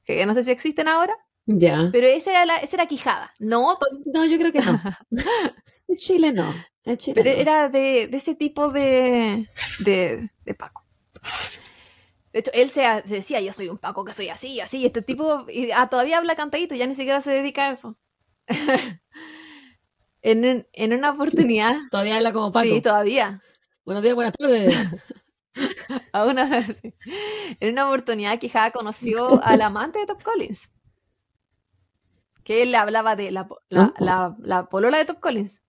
que 0.04 0.24
no 0.26 0.34
sé 0.34 0.42
si 0.42 0.50
existen 0.50 0.88
ahora, 0.88 1.14
Ya. 1.46 1.90
pero 1.92 2.06
ese 2.06 2.30
era, 2.30 2.44
la, 2.46 2.56
ese 2.58 2.76
era 2.76 2.86
Quijada, 2.86 3.32
no, 3.38 3.78
No, 4.06 4.24
yo 4.24 4.38
creo 4.38 4.52
que 4.52 4.60
no. 4.60 4.80
En 5.88 5.96
Chile 5.98 6.32
no. 6.32 6.52
En 6.84 6.96
Chile 6.96 7.22
pero 7.22 7.34
no. 7.36 7.40
era 7.42 7.68
de, 7.68 8.08
de 8.08 8.16
ese 8.16 8.34
tipo 8.34 8.70
de, 8.70 9.48
de, 9.84 10.30
de 10.44 10.54
Paco. 10.54 10.84
De 12.32 12.40
hecho, 12.40 12.50
él 12.54 12.70
se, 12.70 12.82
decía, 13.04 13.40
yo 13.40 13.52
soy 13.52 13.68
un 13.68 13.78
Paco 13.78 14.04
que 14.04 14.12
soy 14.12 14.28
así, 14.30 14.60
así, 14.60 14.78
y 14.78 14.86
este 14.86 15.02
tipo 15.02 15.44
y, 15.50 15.70
ah, 15.72 15.88
todavía 15.88 16.18
habla 16.18 16.34
cantadito, 16.36 16.74
ya 16.74 16.86
ni 16.86 16.94
siquiera 16.94 17.20
se 17.20 17.30
dedica 17.30 17.68
a 17.68 17.72
eso. 17.72 17.98
en, 20.22 20.44
un- 20.44 20.66
en 20.72 20.92
una 20.92 21.10
oportunidad, 21.10 21.76
Todavía 21.90 22.16
habla 22.16 22.32
como 22.32 22.52
Paco. 22.52 22.66
sí, 22.68 22.80
todavía, 22.80 23.42
Buenos 23.84 24.02
días, 24.04 24.14
buenas 24.14 24.32
tardes. 24.38 24.74
aún 26.12 26.38
así. 26.38 26.94
En 27.60 27.72
una 27.72 27.88
oportunidad 27.88 28.38
Quijada 28.38 28.70
conoció 28.70 29.40
al 29.44 29.60
amante 29.60 29.98
de 29.98 30.06
Top 30.06 30.22
Collins. 30.22 30.72
Que 32.44 32.62
él 32.62 32.70
le 32.70 32.76
hablaba 32.76 33.16
de 33.16 33.30
la, 33.32 33.46
po- 33.48 33.60
la, 33.68 33.92
la- 33.98 34.36
la 34.38 34.66
polola 34.68 34.98
de 34.98 35.04
Top 35.04 35.18
Collins. 35.20 35.62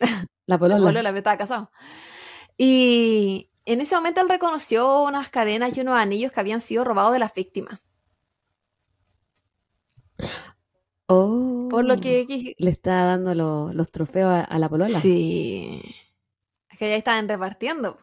La 0.00 0.26
La 0.46 0.58
polola. 0.58 0.84
polola, 0.84 1.10
pero 1.10 1.18
estaba 1.18 1.38
casado. 1.38 1.70
Y 2.58 3.51
en 3.64 3.80
ese 3.80 3.94
momento 3.94 4.20
él 4.20 4.28
reconoció 4.28 5.02
unas 5.04 5.30
cadenas 5.30 5.76
y 5.76 5.80
unos 5.80 5.94
anillos 5.98 6.32
que 6.32 6.40
habían 6.40 6.60
sido 6.60 6.84
robados 6.84 7.12
de 7.12 7.18
las 7.18 7.34
víctimas. 7.34 7.80
Oh. 11.06 11.68
Por 11.70 11.84
lo 11.84 11.96
que... 11.96 12.26
Quij- 12.26 12.54
Le 12.58 12.70
está 12.70 13.04
dando 13.04 13.34
lo- 13.34 13.72
los 13.72 13.90
trofeos 13.90 14.30
a, 14.32 14.40
a 14.42 14.58
la 14.58 14.68
polola. 14.68 14.98
Sí. 15.00 15.82
Es 16.70 16.78
que 16.78 16.88
ya 16.88 16.96
estaban 16.96 17.28
repartiendo. 17.28 17.98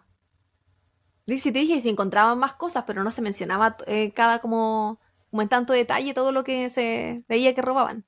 Dice, 1.25 1.51
te 1.51 1.59
dije, 1.59 1.81
si 1.81 1.89
encontraban 1.89 2.37
más 2.39 2.53
cosas, 2.53 2.83
pero 2.87 3.03
no 3.03 3.11
se 3.11 3.21
mencionaba 3.21 3.77
eh, 3.87 4.11
cada 4.13 4.39
como, 4.39 4.99
como 5.29 5.41
en 5.41 5.49
tanto 5.49 5.73
detalle 5.73 6.13
todo 6.13 6.31
lo 6.31 6.43
que 6.43 6.69
se 6.69 7.23
veía 7.27 7.53
que 7.53 7.61
robaban. 7.61 8.05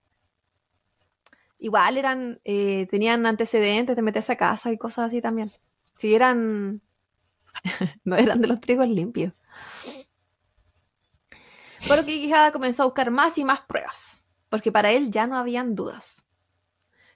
Igual 1.59 1.97
eran, 1.97 2.41
eh, 2.43 2.87
tenían 2.89 3.25
antecedentes 3.27 3.95
de 3.95 4.01
meterse 4.01 4.33
a 4.33 4.37
casa 4.37 4.71
y 4.71 4.77
cosas 4.79 5.05
así 5.07 5.21
también. 5.21 5.51
Si 5.97 6.15
eran, 6.15 6.81
no 8.03 8.15
eran 8.15 8.41
de 8.41 8.47
los 8.47 8.59
trigos 8.59 8.87
limpios. 8.87 9.33
Por 11.87 11.97
lo 11.97 12.05
que 12.05 12.11
Quijada 12.11 12.51
comenzó 12.51 12.83
a 12.83 12.85
buscar 12.85 13.11
más 13.11 13.37
y 13.37 13.43
más 13.43 13.61
pruebas, 13.61 14.23
porque 14.49 14.71
para 14.71 14.91
él 14.91 15.11
ya 15.11 15.27
no 15.27 15.37
habían 15.37 15.75
dudas. 15.75 16.27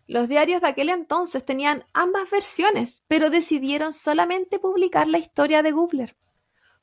Los 0.08 0.28
diarios 0.28 0.62
de 0.62 0.68
aquel 0.68 0.90
entonces 0.90 1.44
tenían 1.44 1.84
ambas 1.94 2.30
versiones, 2.30 3.04
pero 3.08 3.30
decidieron 3.30 3.94
solamente 3.94 4.60
publicar 4.60 5.08
la 5.08 5.18
historia 5.18 5.64
de 5.64 5.72
Gubler, 5.72 6.16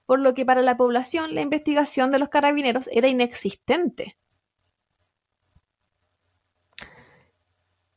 por 0.07 0.19
lo 0.19 0.35
que 0.35 0.45
para 0.45 0.63
la 0.63 0.77
población 0.77 1.35
la 1.35 1.41
investigación 1.41 2.11
de 2.11 2.19
los 2.19 2.29
carabineros 2.29 2.89
era 2.93 3.09
inexistente. 3.09 4.17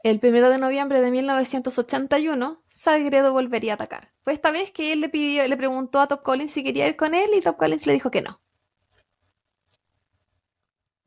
El 0.06 0.20
1 0.22 0.49
de 0.51 0.60
noviembre 0.60 1.01
de 1.01 1.10
1981, 1.10 2.62
Sagredo 2.72 3.34
volvería 3.34 3.74
a 3.74 3.76
atacar. 3.76 4.12
Fue 4.22 4.34
esta 4.34 4.51
vez 4.51 4.72
que 4.72 4.93
él 4.93 5.01
le 5.01 5.10
pidió, 5.10 5.47
le 5.47 5.58
preguntó 5.58 5.99
a 5.99 6.08
Top 6.08 6.22
Collins 6.22 6.51
si 6.51 6.64
quería 6.64 6.88
ir 6.88 6.95
con 6.95 7.16
él 7.16 7.32
y 7.36 7.41
Top 7.41 7.58
Collins 7.58 7.88
le 7.88 7.93
dijo 7.93 8.12
que 8.12 8.22
no. 8.22 8.39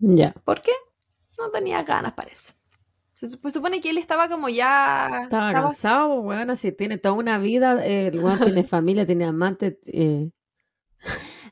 Ya. 0.00 0.32
¿Por 0.44 0.62
qué? 0.62 0.72
No 1.38 1.48
tenía 1.52 1.84
ganas, 1.84 2.14
parece. 2.14 2.54
Se 3.14 3.26
sup- 3.28 3.50
supone 3.52 3.80
que 3.80 3.90
él 3.90 3.98
estaba 3.98 4.28
como 4.28 4.48
ya... 4.48 5.04
Estaba 5.04 5.22
estaba- 5.50 5.52
cansado, 5.52 6.14
weón, 6.20 6.50
así 6.50 6.72
tiene 6.72 6.98
toda 6.98 7.14
una 7.14 7.38
vida, 7.38 7.86
eh, 7.86 8.08
el 8.08 8.18
weón 8.18 8.40
tiene 8.40 8.64
familia, 8.64 9.06
tiene 9.06 9.26
amante, 9.26 9.78
eh, 9.86 10.30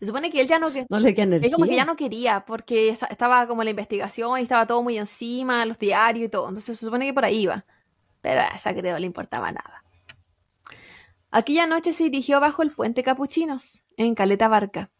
Se 0.01 0.07
supone 0.07 0.31
que 0.31 0.41
él 0.41 0.47
ya 0.49 0.59
no... 0.59 0.73
que- 0.73 0.87
no 0.89 0.99
le 0.99 1.11
energía. 1.11 1.51
Como 1.55 1.67
que 1.67 1.77
ya 1.77 1.85
no 1.85 1.97
quería, 1.97 2.45
porque 2.47 2.89
esta- 2.91 3.07
estaba 3.07 3.47
como 3.47 3.63
la 3.65 3.71
investigación 3.71 4.39
y 4.39 4.43
estaba 4.43 4.67
todo 4.67 4.83
muy 4.83 4.99
encima, 4.99 5.65
los 5.67 5.79
diarios 5.79 6.27
y 6.27 6.29
todo. 6.29 6.49
Entonces 6.49 6.79
se 6.79 6.85
supone 6.87 7.07
que 7.07 7.15
por 7.15 7.25
ahí 7.25 7.43
iba. 7.43 7.65
Pero 8.21 8.41
a 8.41 8.59
Sagredo 8.59 8.95
no 8.95 8.99
le 9.01 9.07
importaba 9.07 9.53
nada. 9.53 9.85
Aquella 11.31 11.67
noche 11.67 11.93
se 11.93 12.05
dirigió 12.05 12.41
bajo 12.41 12.63
el 12.63 12.71
puente 12.71 13.03
Capuchinos, 13.03 13.83
en 13.97 14.15
Caleta 14.15 14.49
Barca. 14.49 14.91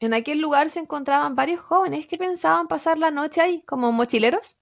En 0.00 0.14
aquel 0.14 0.40
lugar 0.40 0.70
se 0.70 0.80
encontraban 0.80 1.34
varios 1.34 1.60
jóvenes 1.60 2.06
que 2.06 2.16
pensaban 2.16 2.68
pasar 2.68 2.98
la 2.98 3.10
noche 3.10 3.40
ahí, 3.40 3.62
como 3.62 3.90
mochileros. 3.92 4.58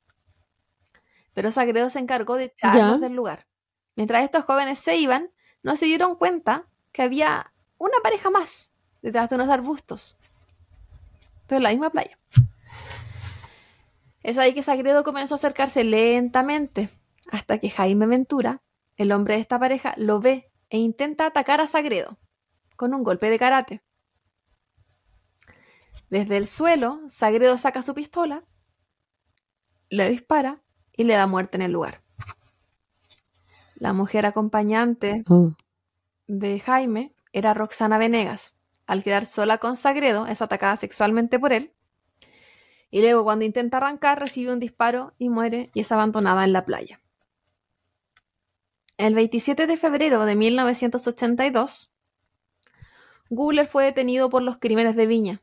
Pero 1.35 1.51
Sagredo 1.51 1.89
se 1.91 1.99
encargó 1.99 2.37
de 2.37 2.45
echarlos 2.45 3.01
del 3.01 3.15
lugar. 3.15 3.47
Mientras 3.97 4.25
estos 4.25 4.45
jóvenes 4.45 4.79
se 4.79 4.97
iban, 4.97 5.31
no 5.63 5.77
se 5.77 5.87
dieron 5.87 6.17
cuenta 6.17 6.67
que 6.93 7.03
había 7.03 7.53
una 7.79 7.99
pareja 8.03 8.31
más 8.31 8.71
detrás 9.03 9.29
de 9.29 9.37
unos 9.37 9.49
arbustos. 9.51 10.17
Esto 11.43 11.57
en 11.57 11.63
la 11.65 11.71
misma 11.71 11.91
playa. 11.91 12.19
Es 14.23 14.39
ahí 14.39 14.55
que 14.55 14.63
Sagredo 14.63 15.03
comenzó 15.03 15.35
a 15.35 15.37
acercarse 15.37 15.83
lentamente, 15.85 16.89
hasta 17.31 17.59
que 17.59 17.71
Jaime 17.71 18.07
Ventura, 18.07 18.63
el 18.97 19.11
hombre 19.13 19.35
de 19.35 19.41
esta 19.41 19.59
pareja, 19.59 19.95
lo 19.97 20.21
ve 20.21 20.51
e 20.71 20.79
intenta 20.79 21.27
atacar 21.27 21.61
a 21.61 21.67
Sagredo 21.67 22.19
con 22.77 22.95
un 22.95 23.03
golpe 23.03 23.29
de 23.31 23.39
karate. 23.39 23.83
Desde 26.09 26.37
el 26.37 26.47
suelo, 26.47 27.01
Sagredo 27.09 27.59
saca 27.59 27.83
su 27.83 27.95
pistola, 27.95 28.45
le 29.89 30.09
dispara 30.09 30.63
y 30.97 31.05
le 31.05 31.15
da 31.15 31.27
muerte 31.27 31.57
en 31.57 31.63
el 31.63 31.73
lugar. 31.73 32.03
La 33.77 33.93
mujer 33.93 34.27
acompañante 34.27 35.25
Oh. 35.29 35.53
de 36.29 36.61
Jaime 36.61 37.13
era 37.33 37.55
Roxana 37.55 37.99
Venegas. 37.99 38.55
Al 38.93 39.03
quedar 39.03 39.25
sola 39.25 39.57
con 39.57 39.75
Sagredo, 39.75 40.27
es 40.27 40.43
atacada 40.43 40.77
sexualmente 40.77 41.39
por 41.39 41.55
él. 41.55 41.73
Y 42.91 43.01
luego, 43.01 43.25
cuando 43.25 43.47
intenta 43.47 43.79
arrancar, 43.79 44.21
recibe 44.21 44.53
un 44.53 44.61
disparo 44.61 45.15
y 45.17 45.31
muere 45.31 45.71
y 45.73 45.81
es 45.81 45.91
abandonada 45.93 46.45
en 46.45 46.53
la 46.53 46.67
playa. 46.67 47.01
El 48.99 49.15
27 49.15 49.67
de 49.67 49.79
febrero 49.79 50.27
de 50.27 50.37
1982, 50.37 51.95
Gubler 53.31 53.67
fue 53.67 53.85
detenido 53.85 54.29
por 54.29 54.43
los 54.43 54.59
crímenes 54.59 54.95
de 54.95 55.07
Viña. 55.07 55.41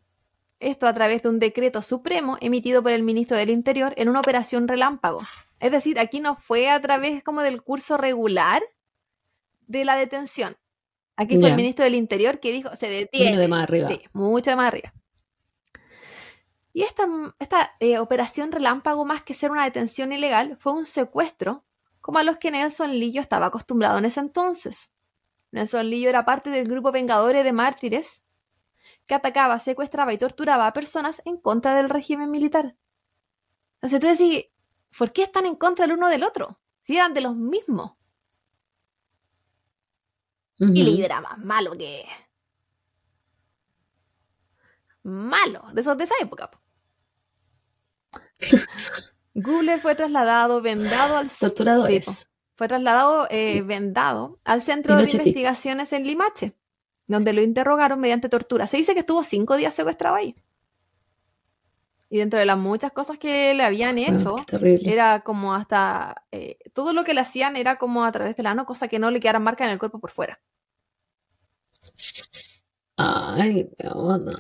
Esto 0.60 0.86
a 0.86 0.94
través 0.94 1.24
de 1.24 1.30
un 1.30 1.40
decreto 1.40 1.82
supremo 1.82 2.38
emitido 2.42 2.84
por 2.84 2.92
el 2.92 3.02
ministro 3.02 3.36
del 3.36 3.50
Interior 3.50 3.96
en 3.98 4.10
una 4.10 4.20
operación 4.20 4.68
relámpago. 4.68 5.22
Es 5.60 5.72
decir, 5.72 5.98
aquí 6.00 6.20
no 6.20 6.36
fue 6.36 6.70
a 6.70 6.80
través 6.80 7.24
como 7.24 7.42
del 7.42 7.64
curso 7.64 7.98
regular 7.98 8.62
de 9.66 9.86
la 9.86 9.96
detención. 9.96 10.56
Aquí 11.22 11.38
fue 11.38 11.50
el 11.50 11.56
ministro 11.58 11.84
del 11.84 11.96
Interior 11.96 12.40
que 12.40 12.50
dijo, 12.50 12.74
se 12.78 12.88
detiene. 12.88 13.32
Vino 13.32 13.42
de 13.42 13.48
más 13.50 13.64
arriba. 13.64 13.90
Sí, 13.90 14.02
mucho 14.14 14.52
de 14.52 14.56
más 14.56 14.68
arriba. 14.68 14.94
Y 16.72 16.84
esta, 16.84 17.10
esta 17.40 17.76
eh, 17.82 18.00
operación 18.00 18.54
relámpago, 18.54 19.04
más 19.04 19.22
que 19.24 19.34
ser 19.34 19.52
una 19.52 19.66
detención 19.66 20.14
ilegal, 20.14 20.56
fue 20.62 20.72
un 20.72 20.86
secuestro, 20.86 21.66
como 22.00 22.20
a 22.20 22.24
los 22.24 22.38
que 22.38 22.52
Nelson 22.52 22.92
Lillo 22.92 23.20
estaba 23.20 23.48
acostumbrado 23.48 23.98
en 23.98 24.06
ese 24.06 24.22
entonces. 24.22 24.94
Nelson 25.52 25.90
Lillo 25.90 26.08
era 26.08 26.24
parte 26.24 26.52
del 26.52 26.70
grupo 26.70 26.94
Vengadores 26.94 27.44
de 27.44 27.52
Mártires, 27.52 28.26
que 29.06 29.14
atacaba, 29.14 29.60
secuestraba 29.60 30.14
y 30.14 30.18
torturaba 30.18 30.68
a 30.68 30.74
personas 30.74 31.22
en 31.26 31.36
contra 31.36 31.76
del 31.76 31.90
régimen 31.90 32.32
militar. 32.32 32.78
Entonces 33.82 34.00
tú 34.00 34.08
decís, 34.08 34.46
¿por 34.98 35.12
qué 35.12 35.24
están 35.24 35.46
en 35.46 35.56
contra 35.56 35.84
el 35.84 35.92
uno 35.92 36.08
del 36.08 36.24
otro? 36.24 36.62
Si 36.84 36.96
eran 36.96 37.14
de 37.14 37.20
los 37.20 37.36
mismos. 37.36 37.99
Y 40.60 40.84
Lillo 40.84 41.06
era 41.06 41.22
más 41.22 41.38
malo 41.40 41.72
que. 41.78 42.06
Malo, 45.04 45.64
de 45.74 45.82
esos 45.82 45.98
de 45.98 46.04
esa 46.04 46.16
época. 46.22 46.52
po. 46.52 46.60
Gubler 49.34 49.80
fue 49.80 49.96
trasladado 49.96 50.62
vendado 50.62 51.18
al 51.18 51.30
Sí. 51.30 51.46
Torturadores. 51.46 52.30
fue 52.56 52.68
trasladado 52.68 53.28
eh, 53.30 53.62
vendado 53.62 54.40
al 54.44 54.62
Centro 54.62 54.96
de. 54.98 55.04
Investigaciones 55.04 55.94
en 55.94 56.06
Limache, 56.06 56.56
donde 57.08 57.32
lo 57.34 57.42
interrogaron 57.42 58.00
mediante 58.00 58.28
tortura. 58.30 58.68
Se 58.68 58.78
dice 58.78 58.94
que 58.94 59.00
estuvo 59.02 59.24
cinco 59.24 59.56
días 59.56 59.74
secuestrado 59.74 60.16
ahí. 60.16 60.36
Y 62.12 62.18
dentro 62.18 62.40
de 62.40 62.46
las 62.46 62.58
muchas 62.58 62.92
cosas 62.92 63.20
que 63.20 63.54
le 63.54 63.64
habían 63.64 63.98
Ah, 63.98 64.02
hecho, 64.02 64.36
era 64.52 65.22
como 65.22 65.54
hasta... 65.54 66.26
eh, 66.32 66.58
todo 66.74 66.92
lo 66.92 67.04
que 67.04 67.14
le 67.14 67.22
hacían 67.22 67.56
era 67.56 67.78
como 67.78 68.04
a 68.04 68.12
través 68.12 68.36
del 68.36 68.48
ano, 68.48 68.66
cosa 68.66 68.88
que 68.88 68.98
no 68.98 69.12
le 69.12 69.20
quedaran 69.20 69.44
marcas 69.44 69.68
en 69.68 69.74
el 69.74 69.80
cuerpo 69.80 70.00
por 70.00 70.10
fuera. 70.10 70.40
Ay, 72.96 73.70
qué 73.78 73.88
onda. 73.88 74.34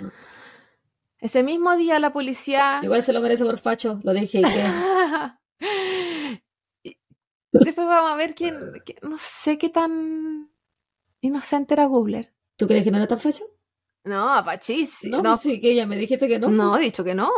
Ese 1.19 1.43
mismo 1.43 1.75
día 1.75 1.99
la 1.99 2.13
policía... 2.13 2.79
Igual 2.81 3.03
se 3.03 3.13
lo 3.13 3.21
merece 3.21 3.43
por 3.45 3.57
facho, 3.57 3.99
lo 4.03 4.13
dije. 4.13 4.41
Después 7.51 7.87
vamos 7.87 8.11
a 8.11 8.15
ver 8.15 8.35
quién... 8.35 8.57
no 9.01 9.17
sé 9.17 9.57
qué 9.57 9.69
tan 9.69 10.51
inocente 11.21 11.73
era 11.73 11.85
Gubler. 11.85 12.33
¿Tú 12.55 12.67
crees 12.67 12.83
que 12.83 12.91
no 12.91 12.97
era 12.97 13.07
tan 13.07 13.19
facho? 13.19 13.43
No, 14.03 14.33
apachísimo. 14.33 15.17
No, 15.17 15.23
No, 15.23 15.37
sí, 15.37 15.59
que 15.59 15.75
ya 15.75 15.85
me 15.85 15.97
dijiste 15.97 16.27
que 16.27 16.39
no. 16.39 16.49
no, 16.49 16.77
he 16.77 16.81
dicho 16.81 17.03
que 17.03 17.15
no. 17.15 17.29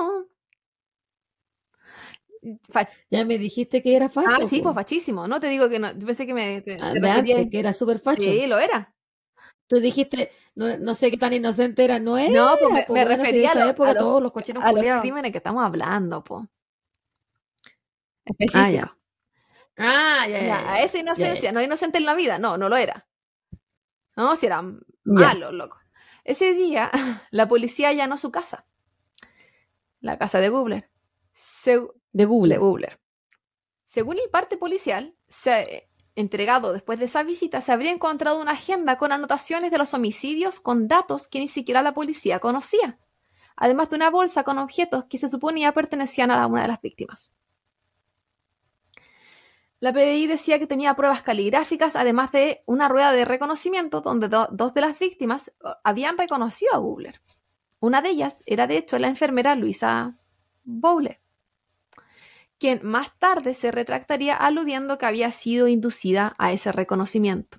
Ya 3.10 3.26
me 3.26 3.38
dijiste 3.38 3.82
que 3.82 3.96
era 3.96 4.10
facho. 4.10 4.30
ah, 4.32 4.46
sí, 4.48 4.62
pues 4.62 4.74
fachísimo. 4.74 5.28
No 5.28 5.40
te 5.40 5.48
digo 5.48 5.70
que 5.70 5.80
no. 5.80 5.92
Yo 5.98 6.08
pensé 6.08 6.26
que 6.26 6.34
me. 6.34 6.62
Te, 6.62 6.78
que 7.50 7.60
era 7.60 7.74
súper 7.74 8.00
facho. 8.00 8.22
Sí, 8.22 8.48
lo 8.48 8.58
era. 8.58 8.94
Tú 9.72 9.80
dijiste, 9.80 10.30
no, 10.56 10.78
no 10.80 10.94
sé 10.94 11.10
qué 11.10 11.16
tan 11.18 11.32
inocente 11.32 11.86
era, 11.86 11.98
no 11.98 12.18
era. 12.18 12.30
No, 12.30 12.56
pues 12.60 12.74
me, 12.74 12.84
po, 12.84 12.92
me 12.94 13.06
bueno, 13.06 13.24
sí, 13.24 13.30
refería 13.32 13.52
a, 13.54 13.56
lo- 13.56 13.70
época, 13.70 13.90
a 13.92 13.94
los- 13.94 14.04
todos 14.04 14.22
los 14.22 14.32
cochinos 14.34 14.62
a 14.66 14.74
los 14.74 15.00
crímenes 15.00 15.32
que 15.32 15.38
estamos 15.38 15.64
hablando, 15.64 16.22
po. 16.26 16.46
Específico. 18.26 18.60
Ah, 18.66 18.70
ya. 18.70 18.98
Ah, 19.78 20.28
ya, 20.28 20.40
ya, 20.40 20.40
Ya, 20.42 20.62
ya. 20.62 20.74
a 20.74 20.82
esa 20.82 20.98
inocencia, 21.00 21.52
no 21.54 21.62
inocente 21.62 21.98
en 22.00 22.06
la 22.06 22.16
vida, 22.16 22.38
no, 22.38 22.58
no 22.58 22.68
lo 22.68 22.76
era. 22.76 23.08
No, 24.18 24.36
si 24.36 24.46
era 24.48 24.62
Ya. 24.62 24.74
malo, 25.06 25.54
loco. 25.54 25.78
Ese 26.26 26.54
día, 26.54 26.92
la 27.32 27.48
policía 27.48 27.88
allanó 27.88 28.18
su 28.18 28.30
casa. 28.30 28.66
La 30.02 30.18
casa 30.18 30.42
de 30.42 30.50
Gubler. 30.50 30.90
Seg- 31.34 31.94
De 32.12 32.26
Google. 32.26 32.56
de 32.56 32.60
Gubler. 32.60 33.00
Según 33.86 34.18
el 34.20 34.30
parte 34.30 34.58
policial, 34.58 35.16
se, 35.30 35.90
entregado 36.16 36.74
después 36.74 37.00
de 37.00 37.06
esa 37.06 37.24
visita, 37.24 37.62
se 37.62 37.72
habría 37.72 37.92
encontrado 37.92 38.42
una 38.42 38.52
agenda 38.52 38.98
con 38.98 39.12
anotaciones 39.12 39.72
de 39.72 39.78
los 39.78 39.94
homicidios 39.94 40.60
con 40.60 40.88
datos 40.88 41.28
que 41.28 41.40
ni 41.40 41.48
siquiera 41.48 41.82
la 41.82 41.94
policía 41.94 42.40
conocía, 42.40 43.00
además 43.56 43.90
de 43.90 43.96
una 43.96 44.10
bolsa 44.10 44.44
con 44.44 44.58
objetos 44.58 45.06
que 45.06 45.18
se 45.18 45.30
suponía 45.30 45.72
pertenecían 45.72 46.32
a 46.32 46.46
una 46.48 46.64
de 46.64 46.68
las 46.68 46.82
víctimas. 46.82 47.34
La 49.80 49.94
PDI 49.94 50.28
decía 50.28 50.60
que 50.60 50.68
tenía 50.68 50.94
pruebas 50.96 51.24
caligráficas, 51.24 51.96
además 51.96 52.32
de 52.34 52.62
una 52.68 52.88
rueda 52.88 53.12
de 53.14 53.26
reconocimiento 53.26 54.02
donde 54.02 54.28
do- 54.30 54.48
dos 54.52 54.74
de 54.74 54.82
las 54.82 55.00
víctimas 55.00 55.48
eh, 55.48 55.52
habían 55.84 56.18
reconocido 56.18 56.74
a 56.76 56.78
Gubler. 56.78 57.20
Una 57.80 58.02
de 58.04 58.10
ellas 58.10 58.44
era, 58.46 58.68
de 58.68 58.78
hecho, 58.78 59.00
la 59.00 59.08
enfermera 59.08 59.56
Luisa 59.56 60.16
Bowler 60.64 61.21
quien 62.62 62.80
más 62.84 63.18
tarde 63.18 63.56
se 63.56 63.72
retractaría 63.72 64.36
aludiendo 64.36 65.00
que 65.00 65.08
había 65.08 65.32
sido 65.32 65.68
inducida 65.68 66.36
a 66.38 66.52
ese 66.52 66.72
reconocimiento. 66.72 67.58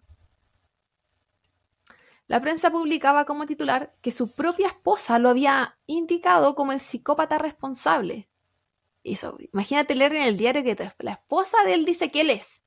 La 2.28 2.40
prensa 2.40 2.70
publicaba 2.70 3.24
como 3.24 3.44
titular 3.46 3.92
que 4.00 4.12
su 4.12 4.30
propia 4.30 4.68
esposa 4.68 5.18
lo 5.18 5.28
había 5.28 5.76
indicado 5.86 6.55
como 6.55 6.70
el 6.70 6.78
psicópata 6.78 7.36
responsable. 7.38 8.28
Eso, 9.03 9.38
imagínate 9.53 9.96
leer 9.96 10.14
en 10.14 10.22
el 10.22 10.36
diario 10.36 10.62
que 10.62 10.94
la 11.00 11.12
esposa 11.14 11.59
de 11.64 11.74
él 11.74 11.84
dice 11.84 12.12
que 12.12 12.20
él 12.20 12.30
es. 12.30 12.62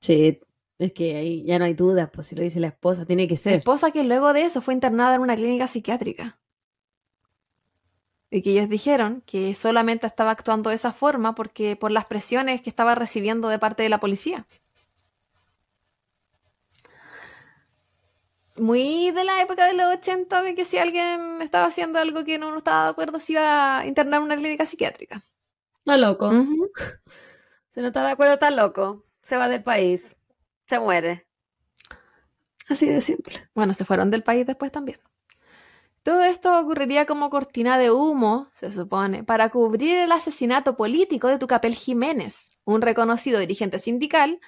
Sí, 0.00 0.38
es 0.78 0.92
que 0.92 1.16
ahí 1.16 1.44
ya 1.44 1.58
no 1.58 1.64
hay 1.66 1.74
dudas, 1.74 2.10
pues 2.12 2.28
si 2.28 2.34
lo 2.36 2.42
dice 2.42 2.60
la 2.60 2.68
esposa, 2.68 3.04
tiene 3.06 3.28
que 3.28 3.36
La 3.46 3.54
ser. 3.54 3.54
esposa 3.54 3.92
que 3.92 4.04
luego 4.04 4.34
de 4.34 4.42
eso 4.42 4.60
fue 4.60 4.74
internada 4.74 5.14
en 5.14 5.22
una 5.22 5.36
clínica 5.36 5.66
psiquiátrica. 5.68 6.38
Y 8.30 8.42
que 8.42 8.50
ellos 8.50 8.68
dijeron 8.68 9.22
que 9.24 9.54
solamente 9.54 10.06
estaba 10.06 10.32
actuando 10.32 10.70
de 10.70 10.76
esa 10.76 10.92
forma 10.92 11.34
porque 11.34 11.76
por 11.76 11.90
las 11.90 12.06
presiones 12.06 12.60
que 12.60 12.70
estaba 12.70 12.94
recibiendo 12.94 13.48
de 13.48 13.58
parte 13.58 13.82
de 13.82 13.88
la 13.88 14.00
policía. 14.00 14.46
Muy 18.56 19.10
de 19.10 19.24
la 19.24 19.42
época 19.42 19.66
de 19.66 19.74
los 19.74 19.94
80 19.98 20.42
de 20.42 20.54
que 20.54 20.64
si 20.64 20.78
alguien 20.78 21.42
estaba 21.42 21.66
haciendo 21.66 21.98
algo 21.98 22.24
que 22.24 22.38
no 22.38 22.56
estaba 22.56 22.84
de 22.84 22.90
acuerdo 22.90 23.20
se 23.20 23.32
iba 23.32 23.78
a 23.78 23.86
internar 23.86 24.20
en 24.20 24.24
una 24.24 24.36
clínica 24.36 24.64
psiquiátrica. 24.64 25.22
No, 25.84 25.96
loco. 25.96 26.28
Ujú. 26.28 26.70
Si 27.68 27.80
no 27.80 27.88
está 27.88 28.02
de 28.02 28.12
acuerdo, 28.12 28.32
está 28.32 28.50
loco. 28.50 29.04
Se 29.20 29.36
va 29.36 29.48
del 29.48 29.62
país. 29.62 30.16
Se 30.66 30.80
muere. 30.80 31.26
Así 32.68 32.86
de 32.88 33.00
simple. 33.00 33.48
Bueno, 33.54 33.74
se 33.74 33.84
fueron 33.84 34.10
del 34.10 34.22
país 34.22 34.46
después 34.46 34.72
también. 34.72 34.98
Todo 36.06 36.22
esto 36.22 36.56
ocurriría 36.60 37.04
como 37.04 37.30
cortina 37.30 37.78
de 37.78 37.90
humo, 37.90 38.48
se 38.54 38.70
supone, 38.70 39.24
para 39.24 39.48
cubrir 39.48 39.96
el 39.96 40.12
asesinato 40.12 40.76
político 40.76 41.26
de 41.26 41.36
Tucapel 41.36 41.74
Jiménez, 41.74 42.52
un 42.64 42.80
reconocido 42.80 43.40
dirigente 43.40 43.80
sindical, 43.80 44.38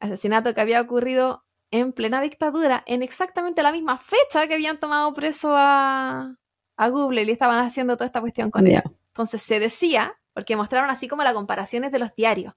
asesinato 0.00 0.54
que 0.54 0.62
había 0.62 0.80
ocurrido 0.80 1.44
en 1.70 1.92
plena 1.92 2.22
dictadura, 2.22 2.82
en 2.86 3.02
exactamente 3.02 3.62
la 3.62 3.72
misma 3.72 3.98
fecha 3.98 4.48
que 4.48 4.54
habían 4.54 4.80
tomado 4.80 5.12
preso 5.12 5.52
a, 5.54 6.34
a 6.78 6.88
Google 6.88 7.24
y 7.24 7.30
estaban 7.30 7.58
haciendo 7.58 7.98
toda 7.98 8.06
esta 8.06 8.22
cuestión 8.22 8.50
con 8.50 8.66
él. 8.66 8.72
Ya. 8.72 8.84
Entonces 9.08 9.42
se 9.42 9.60
decía, 9.60 10.18
porque 10.32 10.56
mostraron 10.56 10.88
así 10.88 11.08
como 11.08 11.24
las 11.24 11.34
comparaciones 11.34 11.92
de 11.92 11.98
los 11.98 12.14
diarios. 12.14 12.54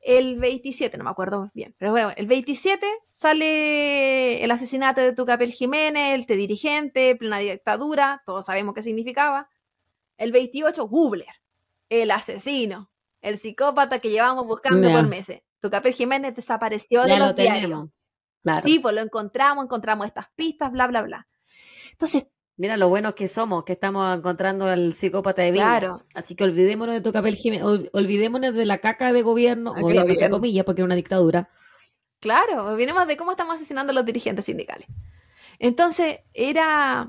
El 0.00 0.36
27, 0.36 0.96
no 0.96 1.04
me 1.04 1.10
acuerdo 1.10 1.50
bien, 1.54 1.74
pero 1.76 1.90
bueno, 1.90 2.12
el 2.16 2.26
27 2.26 2.86
sale 3.10 4.42
el 4.42 4.50
asesinato 4.50 5.00
de 5.00 5.12
Tucapel 5.12 5.52
Jiménez, 5.52 6.14
el 6.14 6.24
de 6.24 6.36
dirigente, 6.36 7.16
plena 7.16 7.38
dictadura, 7.38 8.22
todos 8.24 8.46
sabemos 8.46 8.74
qué 8.74 8.82
significaba. 8.82 9.50
El 10.16 10.32
28, 10.32 10.86
Gubler, 10.88 11.34
el 11.88 12.10
asesino, 12.10 12.90
el 13.20 13.38
psicópata 13.38 13.98
que 13.98 14.10
llevamos 14.10 14.46
buscando 14.46 14.90
por 14.90 15.06
meses. 15.06 15.42
Tucapel 15.60 15.92
Jiménez 15.92 16.34
desapareció 16.34 17.02
de 17.02 17.08
Ya 17.08 17.18
los 17.18 17.28
lo 17.28 17.34
diarios. 17.34 17.88
Claro. 18.42 18.62
Sí, 18.62 18.78
pues 18.78 18.94
lo 18.94 19.00
encontramos, 19.00 19.64
encontramos 19.64 20.06
estas 20.06 20.28
pistas, 20.36 20.70
bla, 20.70 20.86
bla, 20.86 21.02
bla. 21.02 21.28
Entonces, 21.90 22.28
Mira 22.58 22.76
lo 22.76 22.88
buenos 22.90 23.14
que 23.14 23.26
somos, 23.28 23.64
que 23.64 23.72
estamos 23.72 24.18
encontrando 24.18 24.66
al 24.66 24.92
psicópata 24.92 25.40
de 25.42 25.52
Viña. 25.52 25.64
claro, 25.64 26.02
Así 26.14 26.34
que 26.34 26.44
olvidémonos 26.44 26.94
de 26.94 27.00
Tucapel 27.00 27.36
Jiménez, 27.36 27.64
ol- 27.64 27.88
olvidémonos 27.94 28.52
de 28.54 28.66
la 28.66 28.78
caca 28.78 29.12
de 29.12 29.22
gobierno, 29.22 29.74
gobierno 29.74 30.12
entre 30.12 30.28
olvidemos. 30.28 30.40
comillas, 30.40 30.64
porque 30.66 30.80
era 30.82 30.86
una 30.86 30.94
dictadura. 30.96 31.48
Claro, 32.20 32.74
venimos 32.76 33.06
de 33.06 33.16
cómo 33.16 33.30
estamos 33.32 33.54
asesinando 33.56 33.92
a 33.92 33.94
los 33.94 34.04
dirigentes 34.04 34.44
sindicales. 34.44 34.88
Entonces, 35.60 36.20
era, 36.34 37.08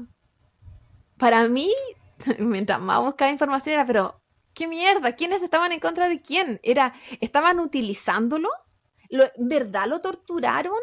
para 1.18 1.48
mí, 1.48 1.72
mientras 2.40 2.80
más 2.80 3.02
buscaba 3.02 3.32
información 3.32 3.76
era, 3.76 3.86
pero, 3.86 4.16
¿Qué 4.54 4.68
mierda? 4.68 5.16
¿Quiénes 5.16 5.42
estaban 5.42 5.72
en 5.72 5.80
contra 5.80 6.10
de 6.10 6.22
quién? 6.22 6.60
Era, 6.64 6.94
¿Estaban 7.22 7.60
utilizándolo? 7.60 8.50
¿Lo, 9.10 9.24
¿Verdad 9.38 9.88
lo 9.88 10.02
torturaron? 10.02 10.74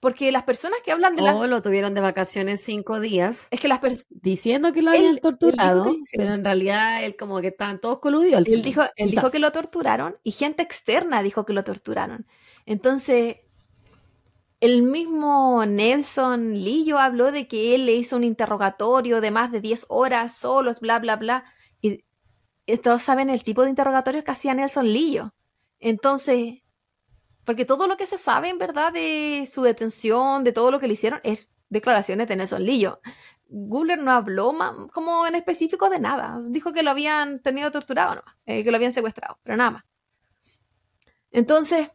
Porque 0.00 0.30
las 0.30 0.44
personas 0.44 0.78
que 0.84 0.92
hablan 0.92 1.16
de 1.16 1.22
la... 1.22 1.34
O 1.34 1.46
lo 1.46 1.60
tuvieron 1.60 1.92
de 1.92 2.00
vacaciones 2.00 2.62
cinco 2.62 3.00
días. 3.00 3.48
Es 3.50 3.60
que 3.60 3.66
las 3.66 3.80
personas... 3.80 4.06
Diciendo 4.10 4.72
que 4.72 4.82
lo 4.82 4.90
habían 4.90 5.18
torturado, 5.18 5.96
pero 6.12 6.32
en 6.34 6.44
realidad 6.44 7.02
él 7.02 7.16
como 7.16 7.40
que 7.40 7.48
estaban 7.48 7.80
todos 7.80 7.98
coludidos. 7.98 8.46
él, 8.46 8.62
dijo, 8.62 8.82
él 8.94 9.10
dijo 9.10 9.30
que 9.30 9.40
lo 9.40 9.50
torturaron 9.50 10.16
y 10.22 10.30
gente 10.30 10.62
externa 10.62 11.22
dijo 11.22 11.44
que 11.44 11.52
lo 11.52 11.64
torturaron. 11.64 12.26
Entonces, 12.64 13.38
el 14.60 14.82
mismo 14.82 15.64
Nelson 15.66 16.54
Lillo 16.54 16.98
habló 16.98 17.32
de 17.32 17.48
que 17.48 17.74
él 17.74 17.86
le 17.86 17.94
hizo 17.94 18.16
un 18.16 18.24
interrogatorio 18.24 19.20
de 19.20 19.30
más 19.30 19.50
de 19.50 19.60
10 19.60 19.86
horas 19.88 20.36
solos, 20.36 20.80
bla, 20.80 20.98
bla, 21.00 21.16
bla. 21.16 21.44
Y 21.80 22.04
todos 22.82 23.02
saben 23.02 23.30
el 23.30 23.42
tipo 23.42 23.62
de 23.62 23.70
interrogatorios 23.70 24.24
que 24.24 24.30
hacía 24.30 24.54
Nelson 24.54 24.86
Lillo. 24.86 25.32
Entonces, 25.80 26.62
porque 27.48 27.64
todo 27.64 27.86
lo 27.86 27.96
que 27.96 28.04
se 28.04 28.18
sabe 28.18 28.50
en 28.50 28.58
verdad 28.58 28.92
de 28.92 29.48
su 29.50 29.62
detención, 29.62 30.44
de 30.44 30.52
todo 30.52 30.70
lo 30.70 30.78
que 30.78 30.86
le 30.86 30.92
hicieron, 30.92 31.18
es 31.22 31.48
declaraciones 31.70 32.28
de 32.28 32.36
Nelson 32.36 32.62
Lillo. 32.62 33.00
Guller 33.46 34.02
no 34.02 34.10
habló 34.12 34.54
como 34.92 35.26
en 35.26 35.34
específico 35.34 35.88
de 35.88 35.98
nada. 35.98 36.38
Dijo 36.50 36.74
que 36.74 36.82
lo 36.82 36.90
habían 36.90 37.40
tenido 37.40 37.70
torturado, 37.70 38.16
no, 38.16 38.22
eh, 38.44 38.62
que 38.62 38.70
lo 38.70 38.76
habían 38.76 38.92
secuestrado, 38.92 39.38
pero 39.42 39.56
nada 39.56 39.70
más. 39.70 39.84
Entonces, 41.30 41.88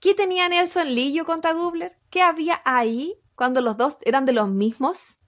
¿qué 0.00 0.16
tenía 0.16 0.48
Nelson 0.48 0.92
Lillo 0.92 1.24
contra 1.24 1.52
Gubler? 1.52 1.96
¿Qué 2.10 2.22
había 2.22 2.60
ahí 2.64 3.14
cuando 3.36 3.60
los 3.60 3.76
dos 3.76 3.98
eran 4.00 4.26
de 4.26 4.32
los 4.32 4.48
mismos? 4.48 5.20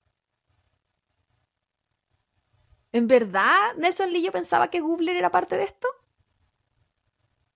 ¿En 2.91 3.07
verdad 3.07 3.77
Nelson 3.77 4.13
Lillo 4.13 4.33
pensaba 4.33 4.71
que 4.71 4.81
Gubler 4.81 5.15
era 5.15 5.31
parte 5.31 5.57
de 5.57 5.63
esto? 5.63 5.87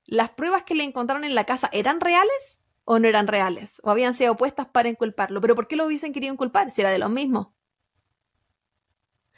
¿Las 0.07 0.31
pruebas 0.31 0.65
que 0.65 0.75
le 0.75 0.85
encontraron 0.85 1.25
en 1.25 1.35
la 1.35 1.45
casa 1.45 1.69
eran 1.73 2.01
reales 2.01 2.61
o 2.85 2.99
no 2.99 3.09
eran 3.09 3.27
reales? 3.27 3.81
¿O 3.85 3.91
habían 3.91 4.15
sido 4.15 4.37
puestas 4.37 4.67
para 4.67 4.89
inculparlo? 4.89 5.41
¿Pero 5.41 5.55
por 5.55 5.67
qué 5.67 5.77
lo 5.77 5.87
hubiesen 5.87 6.13
querido 6.13 6.33
inculpar 6.33 6.71
si 6.71 6.83
era 6.83 6.91
de 6.91 6.99
los 6.99 7.11
mismos? 7.11 7.49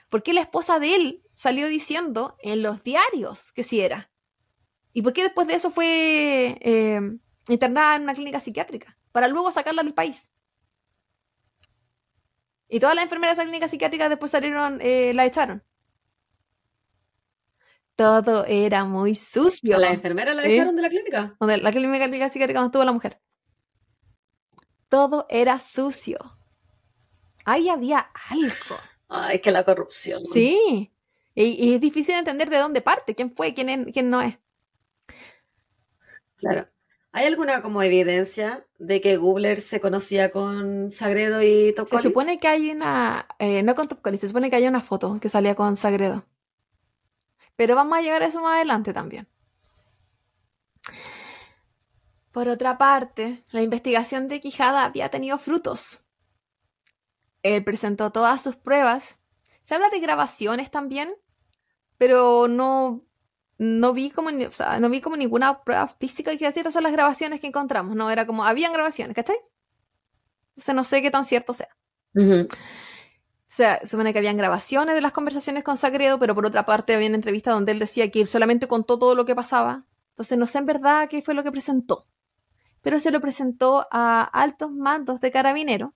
¿Por 0.08 0.22
qué 0.22 0.32
la 0.32 0.40
esposa 0.40 0.78
de 0.78 0.94
él 0.94 1.22
salió 1.32 1.68
diciendo 1.68 2.36
en 2.40 2.62
los 2.62 2.82
diarios 2.82 3.52
que 3.52 3.62
sí 3.62 3.80
era? 3.80 4.10
¿Y 4.92 5.02
por 5.02 5.12
qué 5.12 5.22
después 5.22 5.46
de 5.46 5.54
eso 5.54 5.70
fue 5.70 6.58
eh, 6.60 7.00
internada 7.48 7.96
en 7.96 8.02
una 8.02 8.14
clínica 8.14 8.40
psiquiátrica? 8.40 8.96
Para 9.12 9.28
luego 9.28 9.52
sacarla 9.52 9.82
del 9.82 9.94
país. 9.94 10.30
Y 12.68 12.80
todas 12.80 12.96
las 12.96 13.04
enfermeras 13.04 13.36
de 13.36 13.42
esa 13.42 13.48
clínica 13.48 13.68
psiquiátrica 13.68 14.08
después 14.08 14.30
salieron, 14.30 14.80
eh, 14.80 15.12
la 15.14 15.24
echaron 15.24 15.62
todo 17.96 18.44
era 18.44 18.84
muy 18.84 19.14
sucio. 19.14 19.78
¿La 19.78 19.90
enfermera 19.92 20.34
la 20.34 20.46
echaron 20.46 20.76
de 20.76 20.82
la 20.82 20.88
clínica? 20.90 21.34
Donde, 21.40 21.56
la 21.56 21.72
clínica 21.72 22.30
psiquiátrica 22.30 22.60
donde 22.60 22.68
estuvo 22.68 22.84
la 22.84 22.92
mujer. 22.92 23.20
Todo 24.88 25.26
era 25.28 25.58
sucio. 25.58 26.18
Ahí 27.44 27.68
había 27.68 28.10
algo. 28.30 28.76
Ay, 29.08 29.40
que 29.40 29.50
la 29.50 29.64
corrupción. 29.64 30.22
Sí. 30.24 30.92
Y, 31.34 31.74
es 31.74 31.80
difícil 31.80 32.14
entender 32.14 32.50
de 32.50 32.58
dónde 32.58 32.80
parte, 32.80 33.14
quién 33.14 33.34
fue, 33.34 33.54
quién, 33.54 33.92
quién 33.92 34.10
no 34.10 34.22
es. 34.22 34.38
Claro. 36.36 36.68
¿Hay 37.12 37.26
alguna 37.26 37.62
como 37.62 37.82
evidencia 37.82 38.66
de 38.78 39.00
que 39.00 39.16
Gubler 39.16 39.58
se 39.58 39.80
conocía 39.80 40.30
con 40.30 40.90
Sagredo 40.90 41.42
y 41.42 41.72
Top 41.74 41.88
Se 41.88 41.98
supone 42.02 42.38
que 42.38 42.46
hay 42.46 42.70
una, 42.70 43.26
eh, 43.38 43.62
no 43.62 43.74
con 43.74 43.88
Top 43.88 44.00
se 44.16 44.28
supone 44.28 44.50
que 44.50 44.56
hay 44.56 44.68
una 44.68 44.82
foto 44.82 45.18
que 45.18 45.30
salía 45.30 45.54
con 45.54 45.76
Sagredo. 45.76 46.26
Pero 47.56 47.74
vamos 47.74 47.98
a 47.98 48.02
llegar 48.02 48.22
a 48.22 48.26
eso 48.26 48.40
más 48.42 48.56
adelante 48.56 48.92
también. 48.92 49.28
Por 52.32 52.48
otra 52.48 52.76
parte, 52.76 53.44
la 53.50 53.62
investigación 53.62 54.28
de 54.28 54.40
Quijada 54.40 54.84
había 54.84 55.08
tenido 55.08 55.38
frutos. 55.38 56.06
Él 57.42 57.64
presentó 57.64 58.12
todas 58.12 58.42
sus 58.42 58.56
pruebas. 58.56 59.18
Se 59.62 59.74
habla 59.74 59.88
de 59.88 60.00
grabaciones 60.00 60.70
también, 60.70 61.14
pero 61.96 62.46
no, 62.46 63.02
no, 63.56 63.92
vi, 63.94 64.10
como, 64.10 64.30
no 64.30 64.90
vi 64.90 65.00
como 65.00 65.16
ninguna 65.16 65.62
prueba 65.64 65.88
física 65.88 66.36
que 66.36 66.44
decía 66.44 66.60
estas 66.60 66.74
son 66.74 66.82
las 66.82 66.92
grabaciones 66.92 67.40
que 67.40 67.46
encontramos. 67.46 67.96
No, 67.96 68.10
era 68.10 68.26
como, 68.26 68.44
habían 68.44 68.72
grabaciones, 68.72 69.16
¿cachai? 69.16 69.38
Entonces 70.50 70.74
no 70.74 70.84
sé 70.84 71.00
qué 71.00 71.10
tan 71.10 71.24
cierto 71.24 71.54
sea. 71.54 71.74
O 72.14 72.48
sea, 73.56 73.80
supone 73.84 74.12
que 74.12 74.18
habían 74.18 74.36
grabaciones 74.36 74.94
de 74.94 75.00
las 75.00 75.12
conversaciones 75.12 75.64
con 75.64 75.76
Sagredo, 75.76 76.18
pero 76.18 76.34
por 76.34 76.46
otra 76.46 76.66
parte 76.66 76.94
había 76.94 77.08
una 77.08 77.16
entrevista 77.16 77.52
donde 77.52 77.72
él 77.72 77.78
decía 77.78 78.10
que 78.10 78.26
solamente 78.26 78.68
contó 78.68 78.98
todo 78.98 79.14
lo 79.14 79.24
que 79.24 79.34
pasaba. 79.34 79.86
Entonces 80.10 80.38
no 80.38 80.46
sé 80.46 80.58
en 80.58 80.66
verdad 80.66 81.08
qué 81.08 81.22
fue 81.22 81.34
lo 81.34 81.42
que 81.42 81.52
presentó. 81.52 82.06
Pero 82.82 83.00
se 83.00 83.10
lo 83.10 83.20
presentó 83.20 83.86
a 83.90 84.22
altos 84.22 84.70
mandos 84.70 85.20
de 85.20 85.30
carabinero 85.30 85.94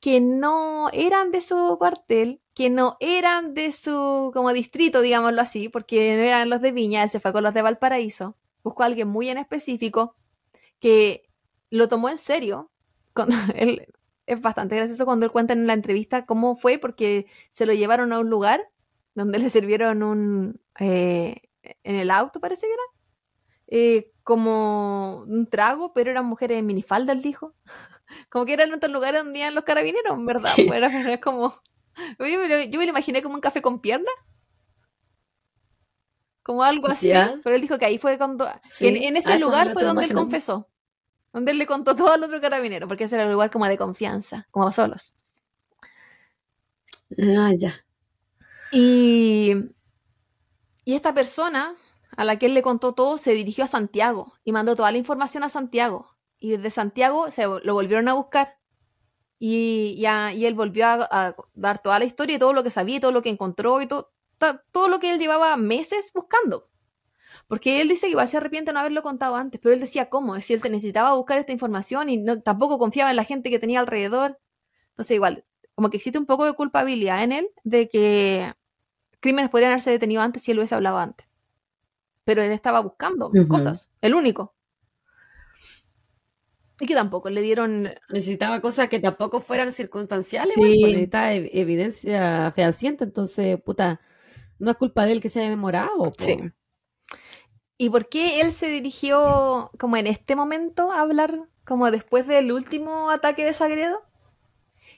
que 0.00 0.20
no 0.20 0.90
eran 0.92 1.30
de 1.30 1.40
su 1.40 1.76
cuartel, 1.78 2.40
que 2.54 2.70
no 2.70 2.96
eran 3.00 3.54
de 3.54 3.72
su 3.72 4.30
como 4.34 4.52
distrito, 4.52 5.00
digámoslo 5.00 5.40
así, 5.40 5.68
porque 5.68 6.16
no 6.16 6.22
eran 6.22 6.50
los 6.50 6.60
de 6.60 6.72
Viña, 6.72 7.02
él 7.02 7.10
se 7.10 7.20
fue 7.20 7.32
con 7.32 7.42
los 7.42 7.54
de 7.54 7.62
Valparaíso. 7.62 8.36
Buscó 8.62 8.82
a 8.82 8.86
alguien 8.86 9.08
muy 9.08 9.28
en 9.28 9.38
específico 9.38 10.14
que 10.80 11.28
lo 11.70 11.88
tomó 11.88 12.08
en 12.08 12.18
serio. 12.18 12.70
Cuando 13.14 13.34
él, 13.56 13.86
es 14.26 14.40
bastante 14.40 14.76
gracioso 14.76 15.04
cuando 15.04 15.24
él 15.24 15.32
cuenta 15.32 15.52
en 15.52 15.66
la 15.66 15.72
entrevista 15.72 16.26
cómo 16.26 16.56
fue, 16.56 16.78
porque 16.78 17.26
se 17.50 17.66
lo 17.66 17.72
llevaron 17.72 18.12
a 18.12 18.18
un 18.18 18.28
lugar 18.28 18.68
donde 19.14 19.38
le 19.38 19.50
sirvieron 19.50 20.02
un. 20.02 20.60
Eh, 20.78 21.42
en 21.82 21.96
el 21.96 22.10
auto, 22.10 22.40
parece 22.40 22.66
que 22.66 22.72
era. 22.72 22.82
Eh, 23.68 24.12
como 24.22 25.24
un 25.28 25.46
trago, 25.46 25.92
pero 25.92 26.10
eran 26.10 26.26
mujeres 26.26 26.58
en 26.58 26.66
minifalda, 26.66 27.12
él 27.12 27.22
dijo. 27.22 27.54
como 28.28 28.44
que 28.44 28.52
era 28.52 28.64
en 28.64 28.74
otro 28.74 28.90
lugar 28.90 29.14
donde 29.14 29.38
iban 29.38 29.54
los 29.54 29.64
carabineros, 29.64 30.24
¿verdad? 30.24 30.50
Pues 30.54 30.72
era, 30.72 31.20
como. 31.20 31.54
Yo 32.18 32.38
me, 32.38 32.68
lo, 32.68 32.82
imaginé 32.82 33.22
como 33.22 33.36
un 33.36 33.40
café 33.40 33.62
con 33.62 33.80
pierna. 33.80 34.10
Como 36.42 36.62
algo 36.62 36.88
así. 36.88 37.10
Pero 37.42 37.56
él 37.56 37.62
dijo 37.62 37.78
que 37.78 37.86
ahí 37.86 37.98
fue 37.98 38.18
cuando. 38.18 38.48
en, 38.80 39.16
ese 39.16 39.38
lugar 39.38 39.72
fue 39.72 39.82
donde 39.82 40.04
él 40.04 40.12
confesó 40.12 40.68
donde 41.36 41.52
él 41.52 41.58
le 41.58 41.66
contó 41.66 41.94
todo 41.94 42.14
al 42.14 42.24
otro 42.24 42.40
carabinero, 42.40 42.88
porque 42.88 43.04
ese 43.04 43.16
era 43.16 43.24
el 43.24 43.32
lugar 43.32 43.50
como 43.50 43.66
de 43.66 43.76
confianza, 43.76 44.48
como 44.50 44.72
solos. 44.72 45.14
Ah, 47.18 47.52
ya. 47.54 47.84
Y, 48.72 49.54
y 50.86 50.94
esta 50.94 51.12
persona 51.12 51.74
a 52.16 52.24
la 52.24 52.38
que 52.38 52.46
él 52.46 52.54
le 52.54 52.62
contó 52.62 52.94
todo 52.94 53.18
se 53.18 53.34
dirigió 53.34 53.64
a 53.64 53.66
Santiago 53.66 54.32
y 54.44 54.52
mandó 54.52 54.76
toda 54.76 54.90
la 54.90 54.96
información 54.96 55.42
a 55.42 55.50
Santiago. 55.50 56.16
Y 56.38 56.52
desde 56.52 56.70
Santiago 56.70 57.30
se 57.30 57.42
lo 57.42 57.74
volvieron 57.74 58.08
a 58.08 58.14
buscar. 58.14 58.56
Y, 59.38 59.96
y 59.98 60.46
él 60.46 60.54
volvió 60.54 60.86
a, 60.86 61.36
dar 61.52 61.82
toda 61.82 61.98
la 61.98 62.06
historia 62.06 62.36
y 62.36 62.38
todo 62.38 62.54
lo 62.54 62.62
que 62.62 62.70
sabía 62.70 62.96
y 62.96 63.00
todo 63.00 63.12
lo 63.12 63.20
que 63.20 63.28
encontró 63.28 63.82
y 63.82 63.86
todo, 63.86 64.10
todo 64.72 64.88
lo 64.88 65.00
que 65.00 65.12
él 65.12 65.18
llevaba 65.18 65.54
meses 65.58 66.10
buscando. 66.14 66.70
Porque 67.48 67.80
él 67.80 67.88
dice 67.88 68.06
que 68.06 68.12
igual 68.12 68.28
se 68.28 68.36
arrepiente 68.36 68.70
de 68.70 68.74
no 68.74 68.80
haberlo 68.80 69.02
contado 69.02 69.36
antes, 69.36 69.60
pero 69.60 69.72
él 69.72 69.80
decía 69.80 70.08
cómo, 70.10 70.40
si 70.40 70.54
él 70.54 70.60
necesitaba 70.64 71.14
buscar 71.14 71.38
esta 71.38 71.52
información 71.52 72.08
y 72.08 72.16
no, 72.16 72.40
tampoco 72.42 72.78
confiaba 72.78 73.10
en 73.10 73.16
la 73.16 73.24
gente 73.24 73.50
que 73.50 73.58
tenía 73.58 73.80
alrededor. 73.80 74.38
Entonces 74.90 75.14
igual, 75.14 75.44
como 75.74 75.90
que 75.90 75.98
existe 75.98 76.18
un 76.18 76.26
poco 76.26 76.44
de 76.44 76.54
culpabilidad 76.54 77.22
en 77.22 77.32
él 77.32 77.48
de 77.62 77.88
que 77.88 78.52
crímenes 79.20 79.50
podrían 79.50 79.72
haberse 79.72 79.90
detenido 79.90 80.22
antes 80.22 80.42
si 80.42 80.50
él 80.50 80.58
hubiese 80.58 80.74
hablado 80.74 80.98
antes. 80.98 81.28
Pero 82.24 82.42
él 82.42 82.50
estaba 82.50 82.80
buscando 82.80 83.30
cosas, 83.48 83.92
el 84.00 84.14
único. 84.14 84.54
Y 86.80 86.86
que 86.86 86.94
tampoco 86.94 87.30
le 87.30 87.40
dieron. 87.40 87.90
Necesitaba 88.10 88.60
cosas 88.60 88.88
que 88.88 88.98
tampoco 88.98 89.40
fueran 89.40 89.72
circunstanciales, 89.72 90.52
sí. 90.54 90.60
Pues, 90.60 90.92
necesitaba 90.92 91.32
evidencia 91.32 92.50
fehaciente, 92.52 93.04
entonces, 93.04 93.58
puta, 93.62 94.00
no 94.58 94.72
es 94.72 94.76
culpa 94.76 95.06
de 95.06 95.12
él 95.12 95.20
que 95.20 95.28
se 95.28 95.40
haya 95.40 95.50
demorado. 95.50 96.10
Sí. 96.18 96.38
¿Y 97.78 97.90
por 97.90 98.08
qué 98.08 98.40
él 98.40 98.52
se 98.52 98.68
dirigió 98.68 99.70
como 99.78 99.96
en 99.96 100.06
este 100.06 100.34
momento 100.34 100.92
a 100.92 101.00
hablar 101.00 101.40
como 101.64 101.90
después 101.90 102.26
del 102.26 102.52
último 102.52 103.10
ataque 103.10 103.44
de 103.44 103.52
Sagredo? 103.52 104.02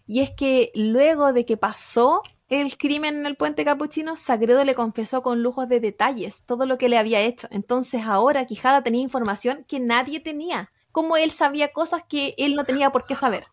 Y 0.06 0.20
es 0.20 0.30
que 0.30 0.70
luego 0.74 1.32
de 1.32 1.44
que 1.44 1.56
pasó 1.56 2.22
el 2.48 2.78
crimen 2.78 3.16
en 3.16 3.26
el 3.26 3.36
puente 3.36 3.64
capuchino, 3.64 4.16
Sagredo 4.16 4.64
le 4.64 4.74
confesó 4.74 5.22
con 5.22 5.42
lujos 5.42 5.68
de 5.68 5.80
detalles 5.80 6.44
todo 6.44 6.66
lo 6.66 6.78
que 6.78 6.88
le 6.88 6.98
había 6.98 7.20
hecho. 7.20 7.48
Entonces 7.50 8.02
ahora 8.04 8.46
Quijada 8.46 8.82
tenía 8.82 9.02
información 9.02 9.64
que 9.68 9.80
nadie 9.80 10.20
tenía. 10.20 10.70
Como 10.92 11.16
él 11.16 11.30
sabía 11.30 11.72
cosas 11.72 12.04
que 12.08 12.34
él 12.38 12.54
no 12.54 12.64
tenía 12.64 12.90
por 12.90 13.04
qué 13.04 13.16
saber. 13.16 13.46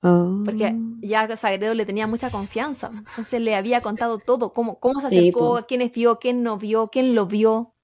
Porque 0.00 0.74
oh. 0.74 0.96
ya 1.00 1.36
Sagredo 1.36 1.74
le 1.74 1.84
tenía 1.84 2.06
mucha 2.06 2.30
confianza. 2.30 2.90
Entonces 2.92 3.40
le 3.40 3.56
había 3.56 3.80
contado 3.80 4.18
todo, 4.18 4.52
cómo, 4.52 4.78
cómo 4.78 5.00
se 5.00 5.08
acercó, 5.08 5.66
quiénes 5.66 5.92
vio, 5.92 6.18
quién 6.18 6.42
no 6.42 6.56
vio, 6.56 6.88
quién 6.88 7.14
lo 7.14 7.26
vio, 7.26 7.74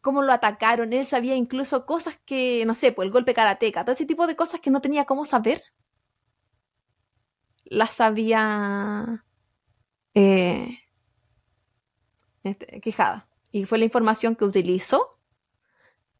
cómo 0.00 0.22
lo 0.22 0.32
atacaron. 0.32 0.92
Él 0.92 1.06
sabía 1.06 1.36
incluso 1.36 1.86
cosas 1.86 2.18
que, 2.24 2.64
no 2.66 2.74
sé, 2.74 2.90
pues 2.90 3.06
el 3.06 3.12
golpe 3.12 3.34
karateca, 3.34 3.84
todo 3.84 3.94
ese 3.94 4.06
tipo 4.06 4.26
de 4.26 4.34
cosas 4.36 4.60
que 4.60 4.70
no 4.70 4.80
tenía 4.80 5.04
cómo 5.04 5.24
saber. 5.24 5.62
Las 7.64 7.94
sabía 7.94 9.24
eh, 10.14 10.80
este, 12.42 12.80
Quijada. 12.80 13.28
Y 13.52 13.64
fue 13.66 13.78
la 13.78 13.84
información 13.84 14.34
que 14.34 14.44
utilizó 14.44 15.18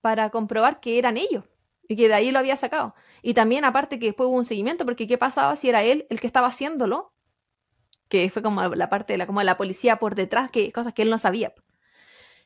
para 0.00 0.30
comprobar 0.30 0.80
que 0.80 0.98
eran 0.98 1.16
ellos 1.16 1.44
y 1.88 1.96
que 1.96 2.08
de 2.08 2.14
ahí 2.14 2.30
lo 2.30 2.38
había 2.38 2.56
sacado. 2.56 2.94
Y 3.22 3.34
también 3.34 3.64
aparte 3.64 3.98
que 3.98 4.06
después 4.06 4.28
hubo 4.28 4.36
un 4.36 4.44
seguimiento, 4.44 4.84
porque 4.84 5.06
¿qué 5.06 5.18
pasaba 5.18 5.56
si 5.56 5.68
era 5.68 5.82
él 5.82 6.06
el 6.10 6.20
que 6.20 6.26
estaba 6.26 6.48
haciéndolo? 6.48 7.12
Que 8.08 8.30
fue 8.30 8.42
como 8.42 8.62
la 8.62 8.90
parte 8.90 9.14
de 9.14 9.18
la, 9.18 9.26
como 9.26 9.42
la 9.42 9.56
policía 9.56 9.96
por 9.96 10.14
detrás, 10.14 10.50
que 10.50 10.72
cosas 10.72 10.92
que 10.92 11.02
él 11.02 11.10
no 11.10 11.18
sabía. 11.18 11.52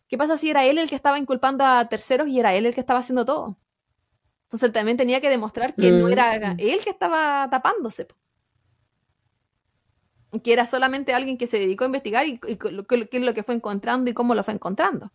¿Qué 0.09 0.17
pasa 0.17 0.39
si 0.39 0.51
era 0.51 0.65
él 0.65 0.79
el 0.79 0.89
que 0.89 0.95
estaba 0.95 1.19
inculpando 1.19 1.65
a 1.65 1.89
terceros 1.89 2.29
y 2.29 2.41
era 2.41 2.55
él 2.55 2.67
el 2.67 2.75
que 2.75 2.81
estaba 2.81 3.01
haciendo 3.01 3.25
todo? 3.25 3.59
Entonces 4.45 4.73
también 4.73 4.97
tenía 4.97 5.21
que 5.21 5.29
demostrar 5.29 5.75
que 5.75 5.91
no 5.91 6.09
era 6.09 6.55
mm. 6.55 6.57
él 6.59 6.81
que 6.83 6.91
estaba 6.91 7.49
tapándose. 7.51 8.09
Que 10.43 10.53
era 10.53 10.65
solamente 10.65 11.13
alguien 11.13 11.37
que 11.37 11.47
se 11.47 11.59
dedicó 11.59 11.85
a 11.85 11.89
investigar 11.89 12.27
y, 12.27 12.39
qué 12.39 13.09
es 13.13 13.23
lo 13.23 13.35
que 13.35 13.43
fue 13.43 13.55
encontrando 13.55 14.11
y 14.11 14.15
cómo 14.15 14.35
lo 14.35 14.43
fue 14.43 14.55
encontrando. 14.55 15.13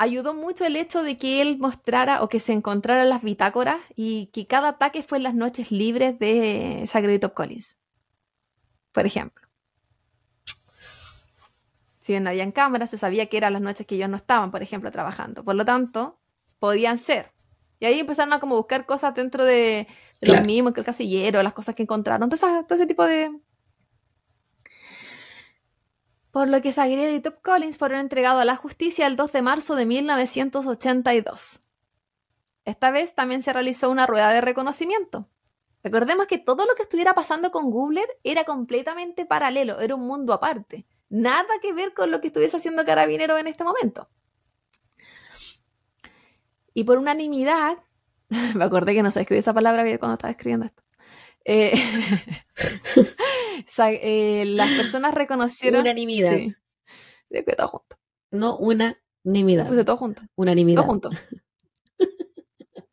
Ayudó 0.00 0.34
mucho 0.34 0.64
el 0.64 0.76
hecho 0.76 1.02
de 1.02 1.16
que 1.16 1.42
él 1.42 1.58
mostrara 1.58 2.22
o 2.22 2.28
que 2.28 2.40
se 2.40 2.52
encontrara 2.52 3.04
las 3.04 3.22
bitácoras 3.22 3.78
y 3.94 4.26
que 4.32 4.46
cada 4.46 4.70
ataque 4.70 5.02
fue 5.02 5.18
en 5.18 5.24
las 5.24 5.34
noches 5.34 5.70
libres 5.70 6.18
de 6.18 7.18
Top 7.20 7.34
Collins, 7.34 7.78
por 8.92 9.06
ejemplo 9.06 9.50
si 12.10 12.14
bien 12.14 12.24
no 12.24 12.30
habían 12.30 12.50
cámaras, 12.50 12.90
se 12.90 12.98
sabía 12.98 13.26
que 13.26 13.36
eran 13.36 13.52
las 13.52 13.62
noches 13.62 13.86
que 13.86 13.94
ellos 13.94 14.08
no 14.08 14.16
estaban, 14.16 14.50
por 14.50 14.62
ejemplo, 14.62 14.90
trabajando. 14.90 15.44
Por 15.44 15.54
lo 15.54 15.64
tanto, 15.64 16.18
podían 16.58 16.98
ser. 16.98 17.30
Y 17.78 17.86
ahí 17.86 18.00
empezaron 18.00 18.32
a 18.32 18.40
como 18.40 18.56
buscar 18.56 18.86
cosas 18.86 19.14
dentro 19.14 19.44
de, 19.44 19.86
lo 20.20 20.40
mismo 20.42 20.72
que 20.72 20.80
el 20.80 20.86
casillero, 20.86 21.42
las 21.42 21.52
cosas 21.52 21.74
que 21.74 21.82
encontraron, 21.82 22.28
todo, 22.28 22.64
ese 22.68 22.86
tipo 22.86 23.04
de... 23.04 23.30
Por 26.30 26.48
lo 26.48 26.62
que 26.62 26.72
Sagredo 26.72 27.14
y 27.14 27.20
Top 27.20 27.42
Collins 27.42 27.78
fueron 27.78 28.00
entregados 28.00 28.42
a 28.42 28.44
la 28.44 28.56
justicia 28.56 29.06
el 29.06 29.16
2 29.16 29.32
de 29.32 29.42
marzo 29.42 29.74
de 29.74 29.86
1982. 29.86 31.60
Esta 32.64 32.90
vez 32.90 33.14
también 33.14 33.42
se 33.42 33.52
realizó 33.52 33.90
una 33.90 34.06
rueda 34.06 34.30
de 34.32 34.40
reconocimiento. 34.40 35.28
Recordemos 35.82 36.26
que 36.26 36.38
todo 36.38 36.66
lo 36.66 36.74
que 36.74 36.82
estuviera 36.82 37.14
pasando 37.14 37.50
con 37.50 37.70
Gubler 37.70 38.06
era 38.22 38.44
completamente 38.44 39.26
paralelo, 39.26 39.80
era 39.80 39.94
un 39.94 40.06
mundo 40.06 40.32
aparte 40.32 40.86
nada 41.10 41.58
que 41.60 41.72
ver 41.72 41.92
con 41.92 42.10
lo 42.10 42.20
que 42.20 42.28
estuviese 42.28 42.56
haciendo 42.56 42.84
Carabinero 42.86 43.36
en 43.36 43.48
este 43.48 43.64
momento. 43.64 44.08
Y 46.72 46.84
por 46.84 46.98
unanimidad, 46.98 47.78
me 48.54 48.64
acordé 48.64 48.94
que 48.94 49.02
no 49.02 49.10
se 49.10 49.20
escribir 49.20 49.40
esa 49.40 49.52
palabra 49.52 49.82
bien 49.82 49.98
cuando 49.98 50.14
estaba 50.14 50.30
escribiendo 50.30 50.66
esto. 50.66 50.82
Eh, 51.44 51.72
eh, 53.78 54.44
las 54.46 54.70
personas 54.70 55.14
reconocieron. 55.14 55.80
Unanimidad. 55.80 56.36
Sí, 56.36 56.54
que 57.30 57.42
todo 57.56 57.68
junto. 57.68 57.96
No 58.30 58.56
unanimidad. 58.56 59.66
Pues 59.66 59.76
de 59.76 59.84
todo 59.84 59.96
junto. 59.96 60.22
Unanimidad. 60.36 60.82
Todo 60.82 60.90
junto. 60.90 61.10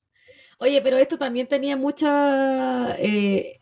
Oye, 0.59 0.81
pero 0.81 0.97
esto 0.97 1.17
también 1.17 1.47
tenía 1.47 1.77
mucha. 1.77 2.95
Eh, 2.97 3.59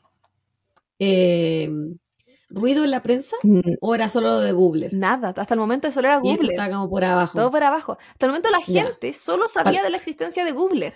ruido 2.49 2.83
en 2.83 2.91
la 2.91 3.03
prensa? 3.03 3.35
Mm. 3.43 3.59
¿O 3.81 3.93
era 3.93 4.09
solo 4.09 4.39
de 4.39 4.51
Google? 4.53 4.89
Nada, 4.93 5.33
hasta 5.35 5.53
el 5.53 5.59
momento 5.59 5.91
solo 5.91 6.07
era 6.07 6.17
Google. 6.17 6.51
Estaba 6.51 6.69
como 6.69 6.89
por 6.89 7.03
abajo. 7.03 7.37
Todo 7.37 7.51
por 7.51 7.63
abajo. 7.63 7.97
Hasta 8.11 8.25
el 8.25 8.31
momento 8.31 8.49
la 8.49 8.61
gente 8.61 9.13
solo 9.13 9.47
sabía 9.49 9.83
de 9.83 9.89
la 9.89 9.97
existencia 9.97 10.45
de 10.45 10.51
Google. 10.51 10.93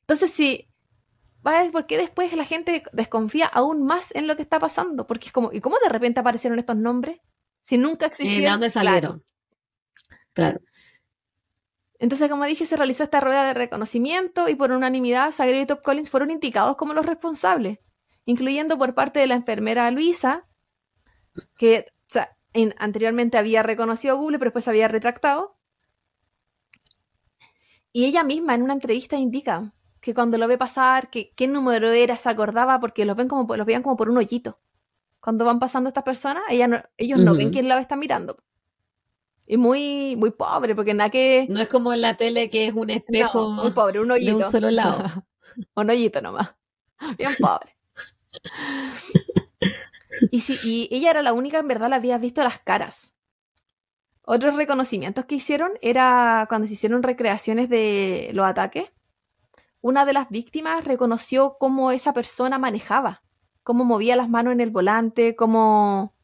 Entonces, 0.00 0.30
si. 0.30 0.68
¿Por 1.46 1.70
porque 1.70 1.96
después 1.96 2.32
la 2.32 2.44
gente 2.44 2.82
desconfía 2.92 3.46
aún 3.46 3.84
más 3.84 4.12
en 4.16 4.26
lo 4.26 4.34
que 4.34 4.42
está 4.42 4.58
pasando? 4.58 5.06
Porque 5.06 5.26
es 5.26 5.32
como, 5.32 5.52
¿y 5.52 5.60
cómo 5.60 5.76
de 5.80 5.88
repente 5.88 6.18
aparecieron 6.18 6.58
estos 6.58 6.74
nombres? 6.74 7.20
Si 7.62 7.78
nunca 7.78 8.06
existieron. 8.06 8.42
¿De 8.42 8.50
dónde 8.50 8.70
salieron? 8.70 9.24
Claro. 10.32 10.58
Entonces, 12.00 12.28
como 12.28 12.46
dije, 12.46 12.66
se 12.66 12.76
realizó 12.76 13.04
esta 13.04 13.20
rueda 13.20 13.46
de 13.46 13.54
reconocimiento 13.54 14.48
y 14.48 14.56
por 14.56 14.72
unanimidad, 14.72 15.30
Sagredo 15.30 15.62
y 15.62 15.66
Top 15.66 15.82
Collins 15.82 16.10
fueron 16.10 16.32
indicados 16.32 16.74
como 16.74 16.94
los 16.94 17.06
responsables, 17.06 17.78
incluyendo 18.24 18.76
por 18.76 18.96
parte 18.96 19.20
de 19.20 19.28
la 19.28 19.36
enfermera 19.36 19.88
Luisa, 19.92 20.48
que 21.56 21.86
anteriormente 22.76 23.38
había 23.38 23.62
reconocido 23.62 24.16
a 24.16 24.18
Google, 24.18 24.40
pero 24.40 24.48
después 24.48 24.66
había 24.66 24.88
retractado. 24.88 25.56
Y 27.92 28.06
ella 28.06 28.24
misma 28.24 28.56
en 28.56 28.62
una 28.62 28.72
entrevista 28.72 29.14
indica 29.14 29.75
que 30.06 30.14
cuando 30.14 30.38
lo 30.38 30.46
ve 30.46 30.56
pasar, 30.56 31.10
que 31.10 31.32
qué 31.34 31.48
número 31.48 31.90
era, 31.90 32.16
se 32.16 32.28
acordaba 32.28 32.78
porque 32.78 33.04
los 33.04 33.16
ven 33.16 33.26
como 33.26 33.56
los 33.56 33.66
veían 33.66 33.82
como 33.82 33.96
por 33.96 34.08
un 34.08 34.18
hoyito. 34.18 34.60
Cuando 35.18 35.44
van 35.44 35.58
pasando 35.58 35.88
estas 35.88 36.04
personas, 36.04 36.44
ella 36.48 36.88
ellos 36.96 37.18
no 37.18 37.34
ven 37.34 37.50
quién 37.50 37.66
la 37.66 37.80
está 37.80 37.96
mirando. 37.96 38.36
Y 39.48 39.56
muy, 39.56 40.14
muy 40.14 40.30
pobre, 40.30 40.76
porque 40.76 40.94
nada 40.94 41.10
que. 41.10 41.48
No 41.50 41.60
es 41.60 41.66
como 41.66 41.92
en 41.92 42.02
la 42.02 42.16
tele 42.16 42.48
que 42.50 42.68
es 42.68 42.72
un 42.72 42.88
espejo. 42.90 43.50
muy 43.50 43.72
pobre, 43.72 43.98
un 43.98 44.12
hoyito. 44.12 44.38
De 44.38 44.44
un 44.44 44.48
solo 44.48 44.70
lado. 44.70 45.26
un 45.74 45.90
hoyito 45.90 46.22
nomás. 46.22 46.54
Bien 47.18 47.32
pobre. 47.40 47.76
Y, 50.30 50.42
si, 50.42 50.56
y 50.62 50.88
ella 50.94 51.10
era 51.10 51.22
la 51.22 51.32
única, 51.32 51.58
en 51.58 51.66
verdad, 51.66 51.90
la 51.90 51.96
había 51.96 52.16
visto 52.16 52.44
las 52.44 52.60
caras. 52.60 53.16
Otros 54.22 54.54
reconocimientos 54.54 55.24
que 55.24 55.34
hicieron 55.34 55.72
era 55.80 56.46
cuando 56.48 56.68
se 56.68 56.74
hicieron 56.74 57.02
recreaciones 57.02 57.68
de 57.68 58.30
los 58.34 58.46
ataques. 58.46 58.92
Una 59.80 60.04
de 60.04 60.12
las 60.12 60.28
víctimas 60.30 60.84
reconoció 60.84 61.56
cómo 61.58 61.90
esa 61.90 62.12
persona 62.12 62.58
manejaba, 62.58 63.22
cómo 63.62 63.84
movía 63.84 64.16
las 64.16 64.28
manos 64.28 64.52
en 64.52 64.60
el 64.60 64.70
volante, 64.70 65.36
cómo, 65.36 66.14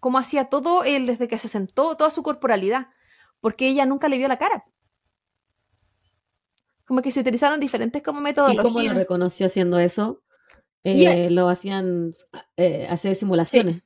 cómo 0.00 0.18
hacía 0.18 0.46
todo 0.46 0.84
él 0.84 1.06
desde 1.06 1.28
que 1.28 1.38
se 1.38 1.48
sentó, 1.48 1.96
toda 1.96 2.10
su 2.10 2.22
corporalidad, 2.22 2.88
porque 3.40 3.68
ella 3.68 3.86
nunca 3.86 4.08
le 4.08 4.18
vio 4.18 4.28
la 4.28 4.38
cara. 4.38 4.64
Como 6.86 7.00
que 7.00 7.10
se 7.10 7.20
utilizaron 7.20 7.60
diferentes 7.60 8.02
como 8.02 8.20
métodos. 8.20 8.52
¿Y 8.52 8.56
cómo 8.58 8.80
lo 8.80 8.92
reconoció 8.92 9.46
haciendo 9.46 9.78
eso? 9.78 10.22
Eh, 10.84 11.30
lo 11.30 11.48
hacían 11.48 12.12
eh, 12.56 12.86
hacer 12.90 13.14
simulaciones. 13.14 13.82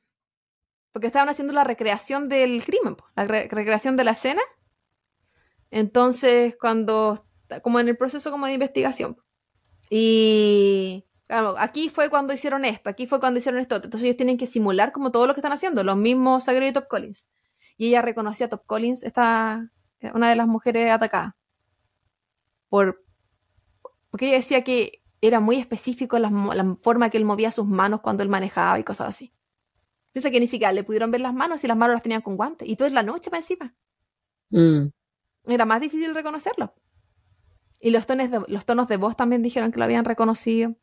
Porque 0.91 1.07
estaban 1.07 1.29
haciendo 1.29 1.53
la 1.53 1.63
recreación 1.63 2.27
del 2.27 2.63
crimen, 2.65 2.97
la 3.15 3.25
recreación 3.25 3.95
de 3.95 4.03
la 4.03 4.11
escena. 4.11 4.41
Entonces, 5.71 6.55
cuando, 6.59 7.25
como 7.61 7.79
en 7.79 7.89
el 7.89 7.97
proceso 7.97 8.31
como 8.31 8.45
de 8.45 8.53
investigación. 8.53 9.17
Y 9.89 11.05
claro, 11.27 11.55
aquí 11.57 11.89
fue 11.89 12.09
cuando 12.09 12.33
hicieron 12.33 12.65
esto, 12.65 12.89
aquí 12.89 13.07
fue 13.07 13.19
cuando 13.19 13.39
hicieron 13.39 13.59
esto. 13.61 13.75
Entonces 13.75 14.03
ellos 14.03 14.17
tienen 14.17 14.37
que 14.37 14.47
simular 14.47 14.91
como 14.91 15.11
todo 15.11 15.27
lo 15.27 15.33
que 15.33 15.39
están 15.39 15.53
haciendo, 15.53 15.83
los 15.83 15.97
mismos 15.97 16.45
Sagredo 16.45 16.69
y 16.69 16.73
Top 16.73 16.87
Collins. 16.87 17.27
Y 17.77 17.87
ella 17.87 18.01
reconoció 18.01 18.45
a 18.45 18.49
Top 18.49 18.65
Collins, 18.65 19.03
esta, 19.03 19.71
una 20.13 20.29
de 20.29 20.35
las 20.35 20.47
mujeres 20.47 20.91
atacadas. 20.91 21.33
Por, 22.67 23.03
porque 24.11 24.27
ella 24.27 24.37
decía 24.37 24.63
que 24.63 25.01
era 25.21 25.39
muy 25.39 25.57
específico 25.57 26.17
la, 26.19 26.29
forma 26.81 27.09
que 27.09 27.17
él 27.17 27.25
movía 27.25 27.51
sus 27.51 27.67
manos 27.67 28.01
cuando 28.01 28.23
él 28.23 28.29
manejaba 28.29 28.79
y 28.79 28.83
cosas 28.83 29.09
así. 29.09 29.33
Piensa 30.11 30.31
que 30.31 30.39
ni 30.39 30.47
siquiera 30.47 30.73
le 30.73 30.83
pudieron 30.83 31.11
ver 31.11 31.21
las 31.21 31.33
manos 31.33 31.63
y 31.63 31.67
las 31.67 31.77
manos 31.77 31.93
las 31.93 32.03
tenían 32.03 32.21
con 32.21 32.35
guantes. 32.35 32.67
Y 32.67 32.75
todo 32.75 32.87
es 32.87 32.93
la 32.93 33.03
noche 33.03 33.29
para 33.29 33.41
encima. 33.41 33.75
Mm. 34.49 34.87
Era 35.45 35.65
más 35.65 35.81
difícil 35.81 36.13
reconocerlo. 36.13 36.73
Y 37.79 37.91
los 37.91 38.05
tonos, 38.05 38.29
de, 38.29 38.41
los 38.47 38.65
tonos 38.65 38.87
de 38.87 38.97
voz 38.97 39.15
también 39.15 39.41
dijeron 39.41 39.71
que 39.71 39.79
lo 39.79 39.85
habían 39.85 40.05
reconocido. 40.05 40.75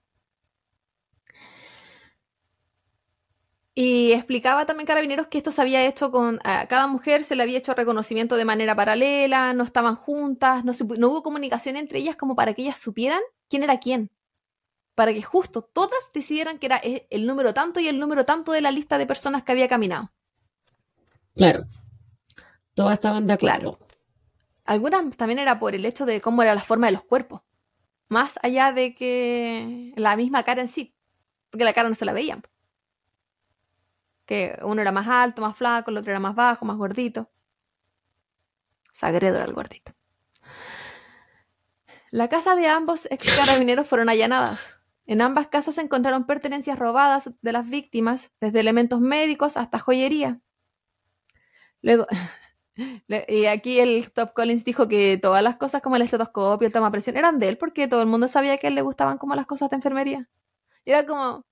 Y 3.74 4.12
explicaba 4.12 4.64
también 4.64 4.86
Carabineros 4.86 5.26
que 5.26 5.36
esto 5.36 5.50
se 5.50 5.60
había 5.60 5.86
hecho 5.86 6.10
con. 6.10 6.40
A 6.44 6.66
cada 6.66 6.86
mujer 6.86 7.24
se 7.24 7.36
le 7.36 7.42
había 7.42 7.58
hecho 7.58 7.74
reconocimiento 7.74 8.36
de 8.36 8.46
manera 8.46 8.74
paralela, 8.74 9.52
no 9.52 9.64
estaban 9.64 9.96
juntas, 9.96 10.64
no, 10.64 10.72
no 10.98 11.08
hubo 11.08 11.22
comunicación 11.22 11.76
entre 11.76 11.98
ellas 11.98 12.16
como 12.16 12.34
para 12.34 12.54
que 12.54 12.62
ellas 12.62 12.78
supieran 12.78 13.20
quién 13.48 13.62
era 13.62 13.78
quién 13.78 14.10
para 14.96 15.12
que 15.12 15.22
justo 15.22 15.62
todas 15.62 16.10
decidieran 16.14 16.58
que 16.58 16.66
era 16.66 16.80
e, 16.82 17.06
el 17.10 17.26
número 17.26 17.54
tanto 17.54 17.78
y 17.78 17.86
el 17.86 18.00
número 18.00 18.24
tanto 18.24 18.50
de 18.50 18.62
la 18.62 18.72
lista 18.72 18.98
de 18.98 19.06
personas 19.06 19.44
que 19.44 19.52
había 19.52 19.68
caminado. 19.68 20.10
Claro. 21.36 21.66
Todas 22.74 22.94
estaban 22.94 23.26
de 23.26 23.34
acuerdo. 23.34 23.78
Algunas 24.66 25.16
también 25.16 25.38
era 25.38 25.58
por 25.58 25.74
el 25.74 25.84
hecho 25.84 26.06
de 26.06 26.20
cómo 26.20 26.42
era 26.42 26.54
la 26.54 26.62
forma 26.62 26.86
de 26.86 26.92
los 26.92 27.04
cuerpos. 27.04 27.42
Más 28.08 28.38
allá 28.42 28.72
de 28.72 28.94
que 28.94 29.92
la 29.96 30.16
misma 30.16 30.42
cara 30.42 30.60
en 30.60 30.68
sí. 30.68 30.94
Porque 31.50 31.64
la 31.64 31.72
cara 31.72 31.88
no 31.88 31.94
se 31.94 32.04
la 32.04 32.12
veían. 32.12 32.42
Que 34.26 34.58
uno 34.62 34.82
era 34.82 34.92
más 34.92 35.06
alto, 35.06 35.42
más 35.42 35.56
flaco, 35.56 35.90
el 35.90 35.98
otro 35.98 36.10
era 36.10 36.20
más 36.20 36.34
bajo, 36.34 36.64
más 36.64 36.76
gordito. 36.76 37.30
Sagredo 38.92 39.36
era 39.36 39.44
el 39.44 39.52
gordito. 39.52 39.92
La 42.10 42.28
casa 42.28 42.56
de 42.56 42.66
ambos 42.66 43.06
ex 43.10 43.36
carabineros 43.36 43.86
fueron 43.86 44.08
allanadas. 44.08 44.80
En 45.06 45.20
ambas 45.20 45.48
casas 45.48 45.76
se 45.76 45.82
encontraron 45.82 46.26
pertenencias 46.26 46.78
robadas 46.78 47.30
de 47.40 47.52
las 47.52 47.68
víctimas, 47.68 48.32
desde 48.40 48.60
elementos 48.60 49.00
médicos 49.00 49.56
hasta 49.56 49.78
joyería. 49.78 50.40
Luego, 51.82 52.06
y 53.28 53.46
aquí 53.46 53.80
el 53.80 54.10
Top 54.12 54.32
Collins 54.32 54.64
dijo 54.64 54.88
que 54.88 55.18
todas 55.18 55.42
las 55.42 55.56
cosas 55.56 55.82
como 55.82 55.96
el 55.96 56.02
estetoscopio, 56.02 56.66
el 56.66 56.72
toma 56.72 56.90
presión, 56.90 57.16
eran 57.16 57.38
de 57.38 57.48
él 57.48 57.58
porque 57.58 57.88
todo 57.88 58.00
el 58.00 58.06
mundo 58.06 58.28
sabía 58.28 58.58
que 58.58 58.66
a 58.66 58.68
él 58.68 58.74
le 58.74 58.82
gustaban 58.82 59.18
como 59.18 59.34
las 59.34 59.46
cosas 59.46 59.70
de 59.70 59.76
enfermería. 59.76 60.28
era 60.84 61.06
como, 61.06 61.44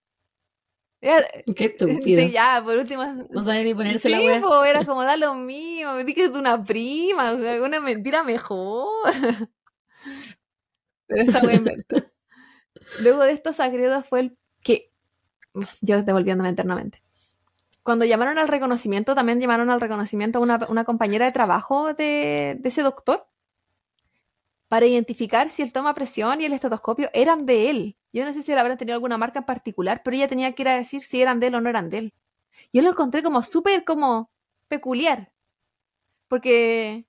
Qué 1.55 1.67
estúpido. 1.67 2.27
Ya, 2.29 2.63
por 2.65 2.79
último. 2.79 3.05
No 3.31 3.43
sabía 3.43 3.63
ni 3.65 3.75
ponerse 3.75 4.09
sí, 4.09 4.09
la 4.09 4.21
wea. 4.21 4.41
po, 4.41 4.65
era 4.65 4.85
como 4.85 5.03
da 5.03 5.17
lo 5.19 5.35
mío. 5.35 5.93
Me 5.95 6.05
dije 6.05 6.31
de 6.31 6.39
una 6.39 6.63
prima, 6.65 7.35
una 7.35 7.81
mentira 7.81 8.23
mejor. 8.23 8.89
Pero 11.07 11.23
esa 11.23 11.41
wea 11.41 11.57
inventó. 11.57 11.97
Luego 13.01 13.23
de 13.23 13.33
esto, 13.33 13.53
Sagredo 13.53 14.03
fue 14.03 14.21
el 14.21 14.39
que. 14.63 14.91
Yo 15.83 16.03
devolviéndome 16.03 16.49
eternamente. 16.49 17.03
Cuando 17.85 18.05
llamaron 18.05 18.39
al 18.39 18.49
reconocimiento, 18.49 19.15
también 19.15 19.41
llamaron 19.41 19.71
al 19.71 19.81
reconocimiento 19.81 20.39
a 20.39 20.43
una, 20.43 20.67
una 20.69 20.85
compañera 20.85 21.27
de 21.27 21.33
trabajo 21.33 21.95
de, 21.95 22.57
de 22.59 22.69
ese 22.69 22.83
doctor 22.83 23.29
para 24.69 24.87
identificar 24.87 25.51
si 25.51 25.63
el 25.63 25.73
toma 25.73 25.95
presión 25.95 26.41
y 26.41 26.47
el 26.47 26.53
estetoscopio 26.53 27.11
eran 27.13 27.47
de 27.47 27.71
él. 27.71 27.97
Yo 28.13 28.25
no 28.25 28.33
sé 28.33 28.43
si 28.43 28.53
él 28.53 28.59
habrá 28.59 28.77
tenido 28.77 28.95
alguna 28.95 29.19
marca 29.19 29.41
en 29.41 29.45
particular, 29.47 30.03
pero 30.05 30.17
ella 30.17 30.29
tenía 30.29 30.53
que 30.53 30.63
ir 30.63 30.69
a 30.69 30.77
decir 30.77 31.03
si 31.03 31.23
eran 31.23 31.41
de 31.41 31.49
él 31.49 31.55
o 31.55 31.61
no 31.61 31.71
eran 31.71 31.91
de 31.91 31.99
él. 31.99 32.15
Yo 32.73 32.83
lo 32.83 32.91
encontré 32.91 33.23
como 33.23 33.43
súper 33.43 33.85
como 33.85 34.31
peculiar. 34.69 35.33
Porque 36.29 37.07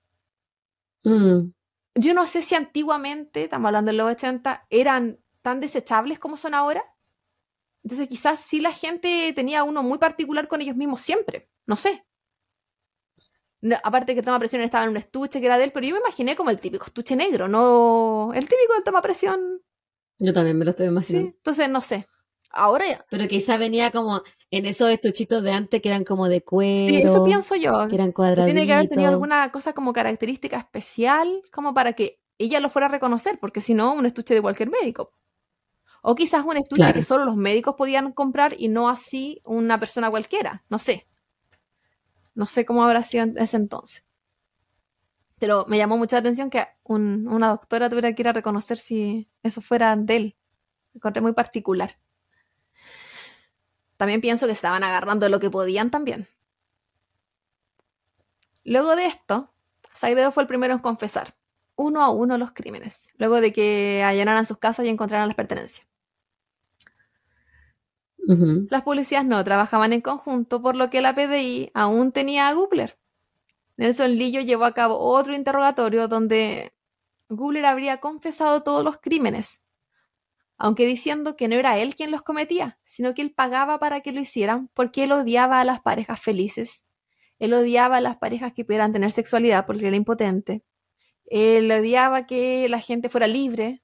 Mm. 1.04 1.52
yo 1.94 2.14
no 2.14 2.26
sé 2.26 2.42
si 2.42 2.54
antiguamente, 2.54 3.44
estamos 3.44 3.68
hablando 3.68 3.90
de 3.90 3.96
los 3.96 4.10
80, 4.12 4.66
eran 4.70 5.18
tan 5.42 5.60
desechables 5.60 6.18
como 6.18 6.36
son 6.36 6.54
ahora. 6.54 6.84
Entonces 7.86 8.08
quizás 8.08 8.40
sí 8.40 8.58
la 8.58 8.72
gente 8.72 9.32
tenía 9.32 9.62
uno 9.62 9.84
muy 9.84 9.98
particular 9.98 10.48
con 10.48 10.60
ellos 10.60 10.74
mismos 10.74 11.02
siempre. 11.02 11.48
No 11.66 11.76
sé. 11.76 12.04
No, 13.60 13.76
aparte 13.84 14.12
que 14.12 14.18
el 14.18 14.24
toma 14.26 14.40
presión 14.40 14.60
estaba 14.60 14.82
en 14.82 14.90
un 14.90 14.96
estuche 14.96 15.38
que 15.38 15.46
era 15.46 15.56
de 15.56 15.62
él, 15.64 15.70
pero 15.72 15.86
yo 15.86 15.94
me 15.94 16.00
imaginé 16.00 16.34
como 16.34 16.50
el 16.50 16.60
típico 16.60 16.84
estuche 16.86 17.14
negro, 17.14 17.46
no 17.46 18.32
el 18.34 18.48
típico 18.48 18.74
del 18.74 18.82
toma 18.82 19.00
presión. 19.02 19.62
Yo 20.18 20.32
también 20.32 20.58
me 20.58 20.64
lo 20.64 20.72
estoy 20.72 20.86
Sí, 20.86 20.90
imaginando. 20.90 21.28
entonces 21.36 21.68
no 21.68 21.80
sé. 21.80 22.08
Ahora 22.50 22.88
ya. 22.88 23.06
Pero 23.08 23.28
quizá 23.28 23.56
venía 23.56 23.92
como 23.92 24.22
en 24.50 24.66
esos 24.66 24.90
estuchitos 24.90 25.40
de 25.44 25.52
antes 25.52 25.80
que 25.80 25.88
eran 25.88 26.02
como 26.02 26.28
de 26.28 26.42
cuero. 26.42 26.88
Sí, 26.88 26.96
eso 26.96 27.24
pienso 27.24 27.54
yo. 27.54 27.86
Que 27.86 27.94
eran 27.94 28.10
cuadraditos. 28.10 28.46
Tiene 28.46 28.66
que 28.66 28.72
haber 28.72 28.88
tenido 28.88 29.10
alguna 29.10 29.52
cosa 29.52 29.74
como 29.74 29.92
característica 29.92 30.58
especial, 30.58 31.40
como 31.52 31.72
para 31.72 31.92
que 31.92 32.18
ella 32.36 32.58
lo 32.58 32.68
fuera 32.68 32.86
a 32.86 32.90
reconocer, 32.90 33.38
porque 33.40 33.60
si 33.60 33.74
no, 33.74 33.94
un 33.94 34.06
estuche 34.06 34.34
de 34.34 34.42
cualquier 34.42 34.70
médico. 34.70 35.12
O 36.08 36.14
quizás 36.14 36.44
un 36.44 36.56
estuche 36.56 36.82
Claro. 36.82 36.94
que 36.94 37.02
solo 37.02 37.24
los 37.24 37.34
médicos 37.36 37.74
podían 37.76 38.12
comprar 38.12 38.54
y 38.56 38.68
no 38.68 38.88
así 38.88 39.40
una 39.44 39.80
persona 39.80 40.08
cualquiera. 40.08 40.62
No 40.68 40.78
sé. 40.78 41.04
No 42.34 42.46
sé 42.46 42.64
cómo 42.64 42.84
habrá 42.84 43.02
sido 43.02 43.24
en 43.24 43.36
ese 43.38 43.56
entonces. 43.56 44.06
Pero 45.40 45.64
me 45.66 45.78
llamó 45.78 45.98
mucha 45.98 46.14
la 46.16 46.20
atención 46.20 46.48
que 46.48 46.64
un- 46.84 47.26
una 47.26 47.48
doctora 47.48 47.88
tuviera 47.90 48.12
que 48.14 48.22
ir 48.22 48.28
a 48.28 48.32
reconocer 48.32 48.78
si 48.78 49.28
eso 49.42 49.60
fuera 49.60 49.96
de 49.96 50.16
él. 50.16 50.36
Me 50.92 50.98
encontré 50.98 51.20
muy 51.22 51.32
particular. 51.32 51.98
También 53.96 54.20
pienso 54.20 54.46
que 54.46 54.52
estaban 54.52 54.84
agarrando 54.84 55.28
lo 55.28 55.40
que 55.40 55.50
podían 55.50 55.90
también. 55.90 56.28
Luego 58.64 58.94
de 58.94 59.06
esto, 59.06 59.52
Sagredo 59.92 60.30
fue 60.30 60.42
el 60.44 60.46
primero 60.46 60.74
en 60.74 60.80
confesar, 60.80 61.34
uno 61.74 62.02
a 62.02 62.10
uno, 62.10 62.38
los 62.38 62.52
crímenes, 62.52 63.12
luego 63.16 63.40
de 63.40 63.52
que 63.52 64.02
allanaran 64.04 64.46
sus 64.46 64.58
casas 64.58 64.86
y 64.86 64.88
encontraran 64.88 65.26
las 65.28 65.36
pertenencias. 65.36 65.86
Las 68.70 68.82
policías 68.82 69.24
no 69.24 69.42
trabajaban 69.44 69.92
en 69.92 70.00
conjunto, 70.00 70.60
por 70.60 70.74
lo 70.74 70.90
que 70.90 71.00
la 71.00 71.14
PDI 71.14 71.70
aún 71.74 72.10
tenía 72.10 72.48
a 72.48 72.52
Gubler. 72.52 72.98
Nelson 73.76 74.16
Lillo 74.16 74.40
llevó 74.40 74.64
a 74.64 74.74
cabo 74.74 74.98
otro 74.98 75.34
interrogatorio 75.34 76.08
donde 76.08 76.72
Gubler 77.28 77.66
habría 77.66 77.98
confesado 77.98 78.62
todos 78.62 78.82
los 78.82 78.98
crímenes, 78.98 79.62
aunque 80.58 80.86
diciendo 80.86 81.36
que 81.36 81.46
no 81.46 81.54
era 81.54 81.78
él 81.78 81.94
quien 81.94 82.10
los 82.10 82.22
cometía, 82.22 82.78
sino 82.84 83.14
que 83.14 83.22
él 83.22 83.32
pagaba 83.32 83.78
para 83.78 84.00
que 84.00 84.12
lo 84.12 84.20
hicieran 84.20 84.70
porque 84.74 85.04
él 85.04 85.12
odiaba 85.12 85.60
a 85.60 85.64
las 85.64 85.80
parejas 85.80 86.20
felices. 86.20 86.86
Él 87.38 87.52
odiaba 87.52 87.98
a 87.98 88.00
las 88.00 88.16
parejas 88.16 88.54
que 88.54 88.64
pudieran 88.64 88.92
tener 88.92 89.12
sexualidad 89.12 89.66
porque 89.66 89.86
era 89.86 89.96
impotente. 89.96 90.64
Él 91.26 91.70
odiaba 91.70 92.26
que 92.26 92.68
la 92.68 92.80
gente 92.80 93.08
fuera 93.08 93.26
libre. 93.26 93.82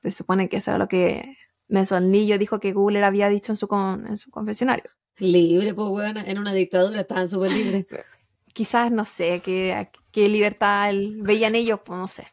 Se 0.00 0.10
supone 0.10 0.48
que 0.48 0.56
eso 0.56 0.72
era 0.72 0.78
lo 0.78 0.88
que 0.88 1.36
Nelson 1.72 2.12
Lillo 2.12 2.38
dijo 2.38 2.60
que 2.60 2.72
Gubler 2.72 3.02
había 3.04 3.28
dicho 3.28 3.50
en 3.52 3.56
su, 3.56 3.66
con- 3.66 4.06
en 4.06 4.16
su 4.16 4.30
confesionario. 4.30 4.90
Libre, 5.16 5.72
pues 5.74 5.88
bueno, 5.88 6.20
en 6.24 6.38
una 6.38 6.52
dictadura 6.52 7.00
estaban 7.00 7.26
súper 7.28 7.50
libres. 7.52 7.86
Quizás, 8.52 8.92
no 8.92 9.04
sé, 9.06 9.40
qué, 9.42 9.90
qué 10.10 10.28
libertad 10.28 10.92
veían 11.24 11.54
ellos, 11.54 11.80
pues 11.84 11.98
no 11.98 12.08
sé. 12.08 12.28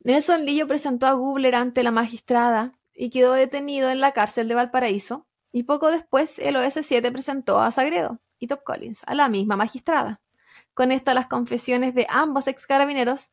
Nelson 0.00 0.44
Lillo 0.44 0.68
presentó 0.68 1.06
a 1.06 1.12
Gubler 1.12 1.54
ante 1.56 1.82
la 1.82 1.90
magistrada 1.90 2.78
y 2.94 3.10
quedó 3.10 3.32
detenido 3.32 3.90
en 3.90 4.00
la 4.00 4.12
cárcel 4.12 4.48
de 4.48 4.54
Valparaíso. 4.54 5.26
Y 5.52 5.64
poco 5.64 5.90
después 5.90 6.38
el 6.38 6.56
OS7 6.56 7.10
presentó 7.10 7.58
a 7.58 7.72
Sagredo 7.72 8.20
y 8.38 8.46
Top 8.46 8.62
Collins 8.62 9.02
a 9.06 9.14
la 9.14 9.28
misma 9.28 9.56
magistrada. 9.56 10.20
Con 10.74 10.92
esto 10.92 11.12
las 11.14 11.26
confesiones 11.26 11.94
de 11.94 12.06
ambos 12.08 12.46
ex 12.46 12.66
carabineros, 12.66 13.30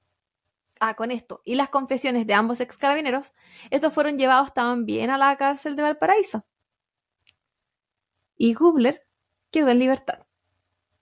ah, 0.89 0.93
con 0.95 1.11
esto, 1.11 1.41
y 1.45 1.55
las 1.55 1.69
confesiones 1.69 2.25
de 2.27 2.33
ambos 2.33 2.59
ex 2.59 2.77
carabineros, 2.77 3.33
estos 3.71 3.93
fueron 3.93 4.17
llevados 4.17 4.53
también 4.53 5.09
a 5.09 5.17
la 5.17 5.35
cárcel 5.37 5.75
de 5.75 5.83
Valparaíso. 5.83 6.45
Y 8.37 8.53
Gubler 8.53 9.01
quedó 9.51 9.69
en 9.69 9.79
libertad 9.79 10.25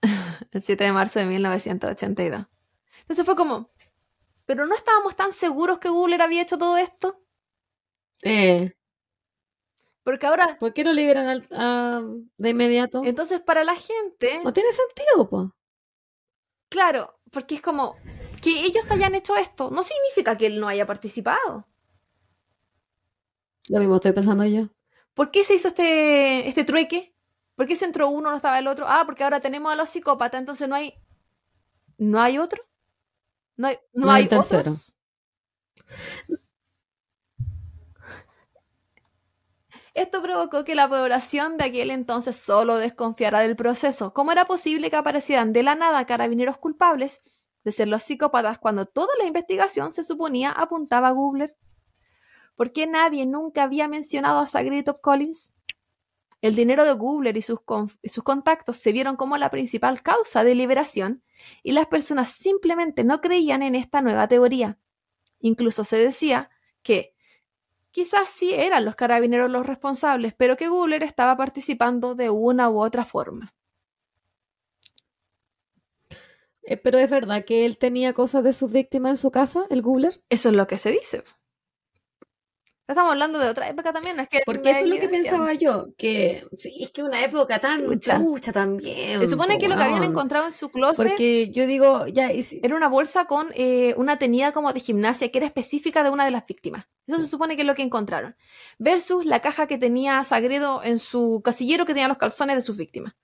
el 0.52 0.62
7 0.62 0.84
de 0.84 0.92
marzo 0.92 1.18
de 1.18 1.26
1982. 1.26 2.46
Entonces 3.00 3.24
fue 3.24 3.34
como, 3.36 3.68
pero 4.46 4.66
no 4.66 4.74
estábamos 4.74 5.16
tan 5.16 5.32
seguros 5.32 5.78
que 5.78 5.88
Gubler 5.88 6.22
había 6.22 6.42
hecho 6.42 6.58
todo 6.58 6.76
esto, 6.76 7.20
Eh, 8.22 8.72
porque 10.04 10.26
ahora, 10.26 10.58
¿Por 10.58 10.72
qué 10.74 10.84
no 10.84 10.92
liberan 10.92 11.28
al- 11.28 11.48
a- 11.50 12.02
de 12.36 12.50
inmediato? 12.50 13.02
entonces 13.04 13.40
para 13.40 13.64
la 13.64 13.74
gente, 13.74 14.40
No 14.44 14.52
tiene 14.52 14.70
sentido, 14.72 15.28
pues. 15.28 15.48
claro, 16.68 17.18
porque 17.32 17.56
es 17.56 17.62
como 17.62 17.96
que 18.44 18.60
ellos 18.60 18.90
hayan 18.90 19.14
hecho 19.14 19.36
esto, 19.36 19.70
no 19.70 19.82
significa 19.82 20.36
que 20.36 20.46
él 20.46 20.60
no 20.60 20.68
haya 20.68 20.86
participado. 20.86 21.66
Lo 23.70 23.78
mismo 23.78 23.94
estoy 23.96 24.12
pensando 24.12 24.44
yo. 24.44 24.68
¿Por 25.14 25.30
qué 25.30 25.44
se 25.44 25.54
hizo 25.54 25.68
este, 25.68 26.46
este 26.46 26.64
trueque? 26.64 27.14
¿Por 27.56 27.66
qué 27.66 27.76
se 27.76 27.86
entró 27.86 28.08
uno, 28.08 28.30
no 28.30 28.36
estaba 28.36 28.58
el 28.58 28.66
otro? 28.66 28.86
Ah, 28.86 29.04
porque 29.06 29.24
ahora 29.24 29.40
tenemos 29.40 29.72
a 29.72 29.76
los 29.76 29.88
psicópatas, 29.88 30.40
entonces 30.40 30.68
no 30.68 30.74
hay. 30.74 30.94
¿No 31.96 32.20
hay 32.20 32.36
otro? 32.38 32.62
No 33.56 33.68
hay, 33.68 33.78
no 33.94 34.06
No 34.06 34.12
hay 34.12 34.22
hay 34.22 34.28
tercero. 34.28 34.72
otros? 34.72 34.94
Esto 39.94 40.20
provocó 40.20 40.64
que 40.64 40.74
la 40.74 40.88
población 40.88 41.56
de 41.56 41.64
aquel 41.64 41.90
entonces 41.90 42.36
solo 42.36 42.76
desconfiara 42.76 43.40
del 43.40 43.56
proceso. 43.56 44.12
¿Cómo 44.12 44.32
era 44.32 44.44
posible 44.44 44.90
que 44.90 44.96
aparecieran 44.96 45.52
de 45.52 45.62
la 45.62 45.74
nada 45.76 46.04
carabineros 46.04 46.58
culpables 46.58 47.22
de 47.64 47.72
ser 47.72 47.88
los 47.88 48.02
psicópatas 48.02 48.58
cuando 48.58 48.86
toda 48.86 49.12
la 49.18 49.24
investigación 49.24 49.90
se 49.90 50.04
suponía 50.04 50.50
apuntaba 50.50 51.08
a 51.08 51.12
Gubler? 51.12 51.56
¿Por 52.56 52.72
qué 52.72 52.86
nadie 52.86 53.26
nunca 53.26 53.64
había 53.64 53.88
mencionado 53.88 54.38
a 54.38 54.46
Sagredo 54.46 54.92
Top 54.92 55.00
Collins? 55.00 55.54
El 56.40 56.54
dinero 56.54 56.84
de 56.84 56.92
Gubler 56.92 57.36
y 57.36 57.42
sus, 57.42 57.58
sus 58.04 58.22
contactos 58.22 58.76
se 58.76 58.92
vieron 58.92 59.16
como 59.16 59.38
la 59.38 59.50
principal 59.50 60.02
causa 60.02 60.44
de 60.44 60.54
liberación 60.54 61.22
y 61.62 61.72
las 61.72 61.86
personas 61.86 62.30
simplemente 62.30 63.02
no 63.02 63.20
creían 63.20 63.62
en 63.62 63.74
esta 63.74 64.02
nueva 64.02 64.28
teoría. 64.28 64.78
Incluso 65.40 65.84
se 65.84 65.96
decía 65.96 66.50
que 66.82 67.14
quizás 67.90 68.28
sí 68.28 68.52
eran 68.52 68.84
los 68.84 68.94
carabineros 68.94 69.50
los 69.50 69.66
responsables, 69.66 70.34
pero 70.34 70.56
que 70.56 70.68
Gubler 70.68 71.02
estaba 71.02 71.36
participando 71.36 72.14
de 72.14 72.28
una 72.28 72.68
u 72.68 72.82
otra 72.82 73.04
forma. 73.04 73.54
Eh, 76.66 76.76
pero 76.76 76.98
es 76.98 77.10
verdad 77.10 77.44
que 77.44 77.66
él 77.66 77.78
tenía 77.78 78.12
cosas 78.12 78.42
de 78.44 78.52
sus 78.52 78.72
víctimas 78.72 79.10
en 79.10 79.16
su 79.16 79.30
casa, 79.30 79.64
el 79.70 79.82
Gubler. 79.82 80.22
Eso 80.28 80.48
es 80.48 80.54
lo 80.54 80.66
que 80.66 80.78
se 80.78 80.92
dice. 80.92 81.24
Estamos 82.86 83.12
hablando 83.12 83.38
de 83.38 83.48
otra 83.48 83.66
época 83.70 83.94
también, 83.94 84.20
es 84.20 84.28
que 84.28 84.42
Porque 84.44 84.68
eso 84.70 84.80
es 84.80 84.86
lo 84.86 85.00
que 85.00 85.08
pensaba 85.08 85.54
yo, 85.54 85.86
que 85.96 86.46
sí, 86.58 86.82
es 86.82 86.90
que 86.90 87.02
una 87.02 87.24
época 87.24 87.58
tan 87.58 87.82
Chucha. 87.82 88.18
chucha 88.18 88.52
también. 88.52 89.20
Se 89.20 89.26
supone 89.26 89.54
po, 89.54 89.60
que 89.60 89.68
lo 89.68 89.76
que 89.76 89.82
habían 89.84 90.04
encontrado 90.04 90.44
en 90.44 90.52
su 90.52 90.68
closet 90.68 90.96
Porque 90.96 91.50
yo 91.50 91.66
digo, 91.66 92.06
ya, 92.08 92.28
era 92.30 92.76
una 92.76 92.88
bolsa 92.88 93.24
con 93.24 93.48
eh, 93.54 93.94
una 93.96 94.18
tenida 94.18 94.52
como 94.52 94.70
de 94.74 94.80
gimnasia 94.80 95.30
que 95.30 95.38
era 95.38 95.46
específica 95.46 96.04
de 96.04 96.10
una 96.10 96.26
de 96.26 96.30
las 96.30 96.44
víctimas. 96.44 96.84
Eso 97.06 97.20
se 97.20 97.26
supone 97.26 97.56
que 97.56 97.62
es 97.62 97.66
lo 97.66 97.74
que 97.74 97.82
encontraron. 97.82 98.36
Versus 98.78 99.24
la 99.24 99.40
caja 99.40 99.66
que 99.66 99.78
tenía 99.78 100.22
Sagredo 100.22 100.82
en 100.84 100.98
su 100.98 101.40
casillero 101.42 101.86
que 101.86 101.94
tenía 101.94 102.08
los 102.08 102.18
calzones 102.18 102.56
de 102.56 102.62
sus 102.62 102.76
víctimas. 102.76 103.14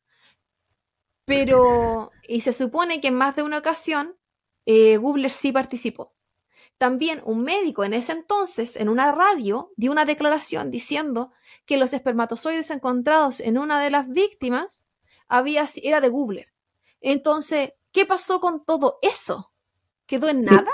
Pero, 1.31 2.11
y 2.27 2.40
se 2.40 2.52
supone 2.52 3.01
que 3.01 3.07
en 3.07 3.15
más 3.15 3.36
de 3.36 3.44
una 3.44 3.59
ocasión, 3.59 4.16
eh, 4.66 4.97
Gubler 4.97 5.31
sí 5.31 5.52
participó. 5.52 6.12
También 6.77 7.23
un 7.24 7.44
médico 7.44 7.85
en 7.85 7.94
ese 7.94 8.11
entonces, 8.11 8.74
en 8.74 8.89
una 8.89 9.12
radio, 9.12 9.70
dio 9.77 9.93
una 9.93 10.05
declaración 10.05 10.73
diciendo 10.73 11.31
que 11.66 11.77
los 11.77 11.93
espermatozoides 11.93 12.73
encontrados 12.73 13.39
en 13.39 13.59
una 13.59 13.81
de 13.81 13.90
las 13.90 14.09
víctimas 14.09 14.82
había, 15.28 15.69
era 15.85 16.01
de 16.01 16.09
Gubler. 16.09 16.52
Entonces, 17.01 17.74
¿qué 17.93 18.07
pasó 18.07 18.40
con 18.40 18.65
todo 18.65 18.98
eso? 19.01 19.52
¿Quedó 20.07 20.28
en 20.28 20.43
nada? 20.43 20.73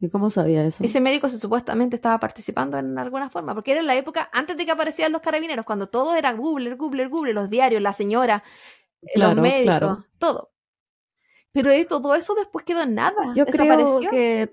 ¿Y 0.00 0.10
cómo 0.10 0.28
sabía 0.28 0.66
eso? 0.66 0.84
Ese 0.84 1.00
médico 1.00 1.30
se 1.30 1.38
supuestamente 1.38 1.96
estaba 1.96 2.20
participando 2.20 2.76
en 2.76 2.98
alguna 2.98 3.30
forma, 3.30 3.54
porque 3.54 3.70
era 3.70 3.80
en 3.80 3.86
la 3.86 3.96
época 3.96 4.28
antes 4.34 4.54
de 4.58 4.66
que 4.66 4.72
aparecieran 4.72 5.12
los 5.12 5.22
carabineros, 5.22 5.64
cuando 5.64 5.88
todo 5.88 6.14
era 6.14 6.34
Google, 6.34 6.74
Google, 6.74 7.06
Google, 7.06 7.32
los 7.32 7.48
diarios, 7.48 7.80
la 7.80 7.94
señora, 7.94 8.44
eh, 9.06 9.18
los 9.18 9.34
Claro, 9.34 9.42
médicos, 9.42 9.64
claro. 9.64 10.06
todo. 10.18 10.52
Pero 11.52 11.70
eh, 11.70 11.84
todo 11.84 12.14
eso 12.14 12.34
después 12.34 12.64
quedó 12.64 12.82
en 12.82 12.94
nada, 12.94 13.32
Yo 13.34 13.46
creo 13.46 14.00
que. 14.10 14.50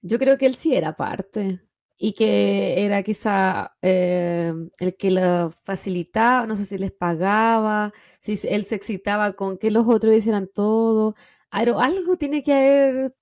Yo 0.00 0.18
creo 0.18 0.36
que 0.38 0.46
él 0.46 0.56
sí 0.56 0.74
era 0.74 0.94
parte. 0.96 1.60
Y 1.96 2.14
que 2.14 2.84
era 2.84 3.02
quizá 3.04 3.76
eh, 3.80 4.52
el 4.80 4.96
que 4.96 5.12
lo 5.12 5.50
facilitaba, 5.62 6.46
no 6.48 6.56
sé 6.56 6.64
si 6.64 6.76
les 6.76 6.90
pagaba, 6.90 7.92
si 8.18 8.40
él 8.48 8.64
se 8.64 8.74
excitaba 8.74 9.34
con 9.34 9.56
que 9.56 9.70
los 9.70 9.86
otros 9.86 10.12
hicieran 10.12 10.48
todo. 10.52 11.14
Pero 11.52 11.78
algo 11.78 12.16
tiene 12.16 12.42
que 12.42 12.52
haber 12.54 13.14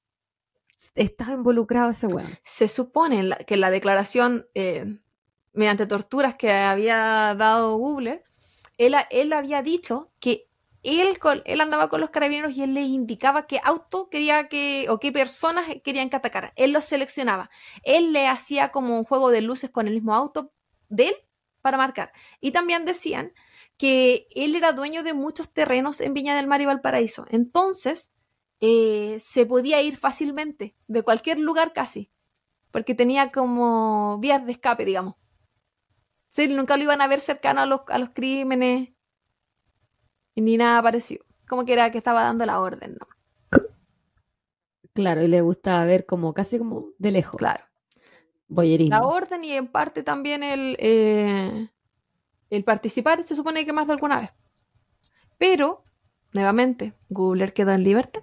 estado 0.95 1.35
involucrado 1.35 1.91
ese 1.91 2.07
weón. 2.07 2.31
Se 2.43 2.69
supone 2.69 3.29
que 3.47 3.59
la 3.59 3.71
declaración, 3.71 4.47
eh, 4.55 4.99
mediante 5.53 5.87
torturas 5.87 6.35
que 6.37 6.53
había 6.53 7.35
dado 7.35 7.77
Google, 7.77 8.23
él, 8.79 8.95
él 9.11 9.33
había 9.33 9.63
dicho 9.63 10.11
que 10.21 10.49
él, 10.83 11.19
él 11.45 11.61
andaba 11.61 11.89
con 11.89 12.01
los 12.01 12.11
carabineros 12.11 12.53
y 12.53 12.63
él 12.63 12.75
les 12.75 12.89
indicaba 12.89 13.47
qué 13.47 13.61
auto 13.63 14.09
quería 14.09 14.49
que, 14.49 14.87
o 14.89 14.99
qué 14.99 15.13
personas 15.13 15.67
querían 15.85 16.09
que 16.09 16.17
atacara. 16.17 16.53
Él 16.57 16.73
los 16.73 16.85
seleccionaba. 16.85 17.51
Él 17.83 18.13
le 18.13 18.27
hacía 18.27 18.71
como 18.71 18.97
un 18.97 19.05
juego 19.05 19.31
de 19.31 19.43
luces 19.43 19.71
con 19.71 19.87
el 19.87 19.95
mismo 19.95 20.15
auto 20.15 20.53
de 20.89 21.09
él 21.09 21.15
para 21.61 21.77
marcar. 21.77 22.13
Y 22.41 22.53
también 22.53 22.85
decían 22.87 23.33
que 23.77 24.27
él 24.35 24.55
era 24.57 24.73
dueño 24.73 25.03
de 25.03 25.15
muchos 25.15 25.53
terrenos 25.53 26.01
en 26.01 26.15
Viña 26.15 26.37
del 26.37 26.47
Mar 26.47 26.61
y 26.61 26.67
Valparaíso. 26.67 27.27
Entonces, 27.31 28.13
eh, 28.61 29.19
se 29.21 29.47
podía 29.47 29.83
ir 29.83 29.97
fácilmente, 29.97 30.75
de 30.87 31.03
cualquier 31.03 31.39
lugar 31.39 31.73
casi, 31.73 32.11
porque 32.71 32.95
tenía 32.95 33.31
como 33.31 34.19
vías 34.19 34.45
de 34.45 34.53
escape, 34.53 34.85
digamos. 34.85 35.15
Sí, 36.31 36.49
nunca 36.49 36.77
lo 36.77 36.85
iban 36.85 37.01
a 37.01 37.09
ver 37.09 37.21
cercano 37.21 37.61
a 37.61 37.67
los, 37.67 37.81
a 37.89 37.99
los 37.99 38.11
crímenes 38.11 38.91
ni 40.37 40.57
nada 40.57 40.83
parecido. 40.83 41.25
Como 41.49 41.65
que 41.65 41.73
era 41.73 41.91
que 41.91 41.99
estaba 41.99 42.23
dando 42.23 42.47
la 42.47 42.61
orden, 42.61 42.97
¿no? 42.99 43.07
Claro, 44.93 45.23
y 45.23 45.29
le 45.29 45.41
gustaba 45.41 45.85
ver 45.85 46.07
como 46.07 46.35
casi 46.35 46.59
como 46.59 46.91
de 46.99 47.11
lejos. 47.11 47.37
Claro. 47.37 47.65
Voyerismo. 48.49 48.97
La 48.97 49.07
orden 49.07 49.45
y 49.45 49.53
en 49.53 49.69
parte 49.69 50.03
también 50.03 50.43
el, 50.43 50.77
eh, 50.81 51.69
el 52.51 52.65
participar, 52.65 53.23
se 53.25 53.37
supone 53.37 53.65
que 53.65 53.73
más 53.73 53.87
de 53.87 53.93
alguna 53.93 54.21
vez. 54.21 54.31
Pero, 55.39 55.85
nuevamente, 56.33 56.95
Googler 57.09 57.53
quedó 57.53 57.73
en 57.73 57.85
libertad. 57.85 58.23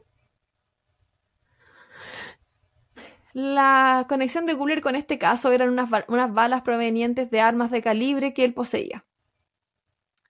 La 3.40 4.08
conexión 4.10 4.48
de 4.48 4.56
Googler 4.56 4.82
con 4.82 4.96
este 4.96 5.20
caso 5.20 5.52
eran 5.52 5.70
unas, 5.70 5.92
ba- 5.92 6.06
unas 6.08 6.34
balas 6.34 6.64
provenientes 6.64 7.30
de 7.30 7.40
armas 7.40 7.70
de 7.70 7.84
calibre 7.84 8.34
que 8.34 8.44
él 8.44 8.56
poseía. 8.56 9.06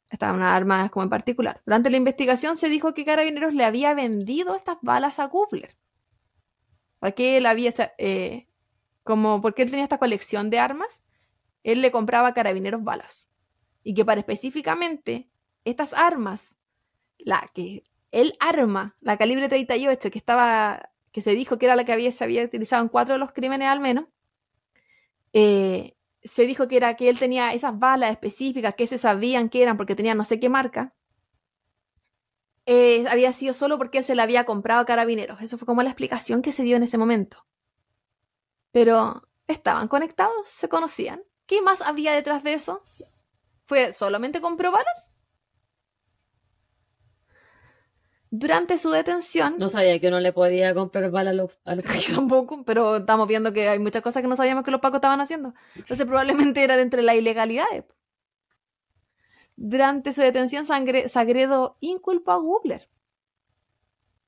Estaban 0.10 0.42
armas 0.42 0.92
como 0.92 1.06
en 1.06 1.10
particular. 1.10 1.62
Durante 1.66 1.90
la 1.90 1.96
investigación 1.96 2.58
se 2.58 2.68
dijo 2.68 2.94
que 2.94 3.06
Carabineros 3.06 3.54
le 3.54 3.64
había 3.64 3.94
vendido 3.94 4.58
estas 4.58 4.76
balas 4.82 5.20
a 5.20 5.26
Googler. 5.28 5.78
¿Para 7.00 7.14
qué 7.14 7.38
él 7.38 7.46
había, 7.46 7.72
eh, 7.98 8.50
como 9.04 9.42
porque 9.42 9.62
él 9.62 9.70
tenía 9.70 9.86
esta 9.86 10.00
colección 10.00 10.50
de 10.50 10.60
armas, 10.60 11.02
él 11.64 11.82
le 11.82 11.92
compraba 11.92 12.28
a 12.28 12.34
carabineros 12.34 12.84
balas. 12.84 13.30
Y 13.84 13.94
que 13.94 14.04
para 14.04 14.20
específicamente 14.20 15.30
estas 15.64 15.94
armas, 15.94 16.58
la 17.20 17.50
que 17.54 17.84
el 18.12 18.36
arma, 18.42 18.98
la 19.00 19.16
calibre 19.16 19.48
38, 19.48 20.12
que 20.12 20.20
estaba, 20.20 20.90
que 21.18 21.24
se 21.24 21.32
dijo 21.34 21.58
que 21.58 21.66
era 21.66 21.76
la 21.76 21.84
que 21.84 21.94
había, 21.94 22.12
se 22.12 22.24
había 22.24 22.44
utilizado 22.44 22.84
en 22.84 22.90
cuatro 22.90 23.16
de 23.16 23.18
los 23.20 23.32
crímenes 23.32 23.70
al 23.70 23.80
menos, 23.80 24.06
eh, 25.34 25.96
se 26.24 26.46
dijo 26.46 26.68
que 26.68 26.78
era 26.78 26.96
que 26.96 27.10
él 27.10 27.18
tenía 27.18 27.54
esas 27.56 27.80
balas 27.80 28.12
específicas 28.12 28.76
que 28.76 28.86
se 28.86 29.00
sabían 29.00 29.50
que 29.50 29.64
eran 29.64 29.78
porque 29.78 29.96
tenían 29.96 30.18
no 30.20 30.24
sé 30.24 30.40
qué 30.40 30.48
marca. 30.50 30.94
eh, 32.68 33.06
había 33.10 33.34
sido 33.34 33.54
solo 33.56 33.78
porque 33.80 34.00
él 34.00 34.04
se 34.04 34.14
la 34.16 34.24
había 34.24 34.46
comprado 34.46 34.82
a 34.82 34.86
carabineros. 34.86 35.42
Eso 35.42 35.58
fue 35.58 35.66
como 35.66 35.82
la 35.84 35.90
explicación 35.90 36.42
que 36.44 36.52
se 36.52 36.64
dio 36.64 36.78
en 36.78 36.84
ese 36.84 36.98
momento. 37.00 37.46
Pero 38.72 39.28
estaban 39.48 39.88
conectados, 39.88 40.48
se 40.48 40.70
conocían. 40.70 41.22
¿Qué 41.46 41.62
más 41.62 41.82
había 41.82 42.14
detrás 42.14 42.44
de 42.44 42.54
eso? 42.54 42.84
¿Fue 43.66 43.94
solamente 43.94 44.42
compró 44.42 44.72
balas? 44.72 45.17
Durante 48.40 48.78
su 48.78 48.92
detención, 48.92 49.56
No 49.58 49.68
sabía 49.68 50.00
que 50.00 50.10
uno 50.10 50.20
le 50.20 50.32
podía 50.32 50.74
comprar 50.76 51.10
balas 51.10 51.32
a 51.32 51.36
los, 51.36 51.52
a 51.66 51.76
los 51.76 51.86
yo 52.08 52.16
tampoco, 52.16 52.64
pero 52.64 52.98
estamos 52.98 53.28
viendo 53.28 53.52
que 53.54 53.68
hay 53.68 53.80
muchas 53.80 54.04
cosas 54.04 54.22
que 54.22 54.28
no 54.28 54.36
sabíamos 54.36 54.64
que 54.64 54.72
los 54.72 54.82
pacos 54.82 54.98
estaban 54.98 55.22
haciendo. 55.22 55.54
Entonces 55.76 56.06
probablemente 56.06 56.64
era 56.64 56.76
de 56.76 56.84
entre 56.84 57.02
las 57.02 57.16
ilegalidades. 57.16 57.86
Durante 59.58 60.14
su 60.14 60.22
detención, 60.22 60.66
Sangre- 60.66 61.10
Sagredo 61.10 61.76
inculpó 61.82 62.32
a 62.32 62.38
Gubler. 62.38 62.88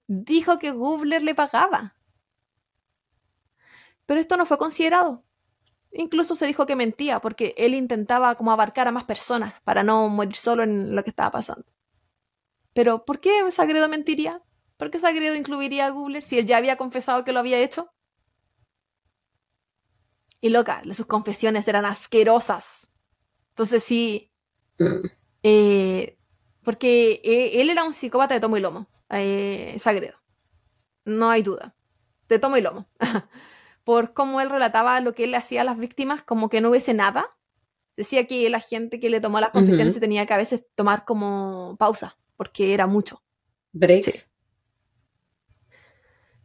Dijo 0.08 0.60
que 0.60 0.72
Gubler 0.72 1.22
le 1.24 1.36
pagaba. 1.36 1.96
Pero 4.06 4.20
esto 4.20 4.38
no 4.38 4.46
fue 4.46 4.58
considerado. 4.58 5.24
Incluso 5.92 6.36
se 6.36 6.48
dijo 6.48 6.66
que 6.66 6.76
mentía 6.76 7.20
porque 7.22 7.56
él 7.58 7.74
intentaba 7.76 8.36
como 8.36 8.52
abarcar 8.52 8.88
a 8.88 8.92
más 8.92 9.06
personas 9.06 9.56
para 9.64 9.84
no 9.84 10.10
morir 10.10 10.36
solo 10.36 10.64
en 10.64 10.96
lo 10.96 11.04
que 11.04 11.12
estaba 11.12 11.32
pasando. 11.32 11.66
Pero 12.80 13.04
¿por 13.04 13.20
qué 13.20 13.52
Sagredo 13.52 13.90
mentiría? 13.90 14.42
¿Por 14.78 14.90
qué 14.90 15.02
Sagredo 15.02 15.36
incluiría 15.36 15.88
a 15.88 15.90
Gubler 15.90 16.24
si 16.24 16.40
él 16.40 16.46
ya 16.46 16.56
había 16.56 16.78
confesado 16.78 17.26
que 17.26 17.34
lo 17.34 17.42
había 17.42 17.60
hecho? 17.60 17.92
Y 20.40 20.48
loca, 20.48 20.82
sus 20.94 21.06
confesiones 21.06 21.68
eran 21.68 21.84
asquerosas. 21.84 22.94
Entonces 23.50 23.84
sí, 23.84 24.32
eh, 25.44 26.18
porque 26.64 27.20
eh, 27.22 27.60
él 27.60 27.70
era 27.70 27.84
un 27.84 27.92
psicópata 27.92 28.36
de 28.36 28.40
tomo 28.40 28.56
y 28.56 28.62
lomo, 28.62 28.88
eh, 29.10 29.76
Sagredo. 29.78 30.18
No 31.04 31.30
hay 31.30 31.44
duda. 31.44 31.76
De 32.30 32.40
tomo 32.40 32.56
y 32.56 32.62
lomo. 32.62 32.88
Por 33.84 34.14
cómo 34.14 34.40
él 34.40 34.50
relataba 34.50 35.02
lo 35.02 35.14
que 35.14 35.26
él 35.26 35.36
hacía 35.36 35.64
a 35.64 35.66
las 35.66 35.80
víctimas, 35.80 36.24
como 36.24 36.48
que 36.48 36.62
no 36.62 36.70
hubiese 36.70 36.94
nada. 36.94 37.36
Decía 37.98 38.26
que 38.26 38.50
la 38.50 38.62
gente 38.62 39.02
que 39.02 39.10
le 39.10 39.20
tomó 39.20 39.42
las 39.42 39.50
confesiones 39.50 39.94
se 39.96 40.00
tenía 40.00 40.26
que 40.26 40.34
a 40.34 40.38
veces 40.38 40.64
tomar 40.76 41.04
como 41.04 41.76
pausa, 41.78 42.16
porque 42.40 42.74
era 42.74 42.88
mucho. 42.88 43.22
breaks. 43.74 44.06
Sí. 44.06 44.14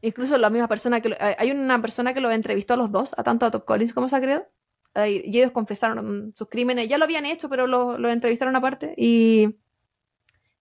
Incluso 0.02 0.36
la 0.38 0.50
misma 0.50 0.68
persona 0.68 1.00
que... 1.00 1.10
lo- 1.10 1.16
hay 1.20 1.50
una 1.50 1.80
persona 1.80 2.12
que 2.14 2.20
lo 2.20 2.30
entrevistó 2.30 2.74
a 2.74 2.76
los 2.76 2.92
dos, 2.92 3.14
a 3.16 3.22
tanto 3.22 3.46
a 3.46 3.50
Top 3.50 3.64
Collins 3.64 3.94
como 3.94 4.06
a 4.06 4.10
Sagredo, 4.10 4.46
eh, 4.94 5.22
y 5.24 5.38
ellos 5.38 5.52
confesaron 5.52 6.32
sus 6.36 6.48
crímenes. 6.48 6.88
Ya 6.88 6.98
lo 6.98 7.04
habían 7.04 7.26
hecho, 7.26 7.48
pero 7.48 7.66
lo, 7.66 7.98
lo 7.98 8.08
entrevistaron 8.10 8.54
aparte. 8.56 8.94
Y 8.96 9.56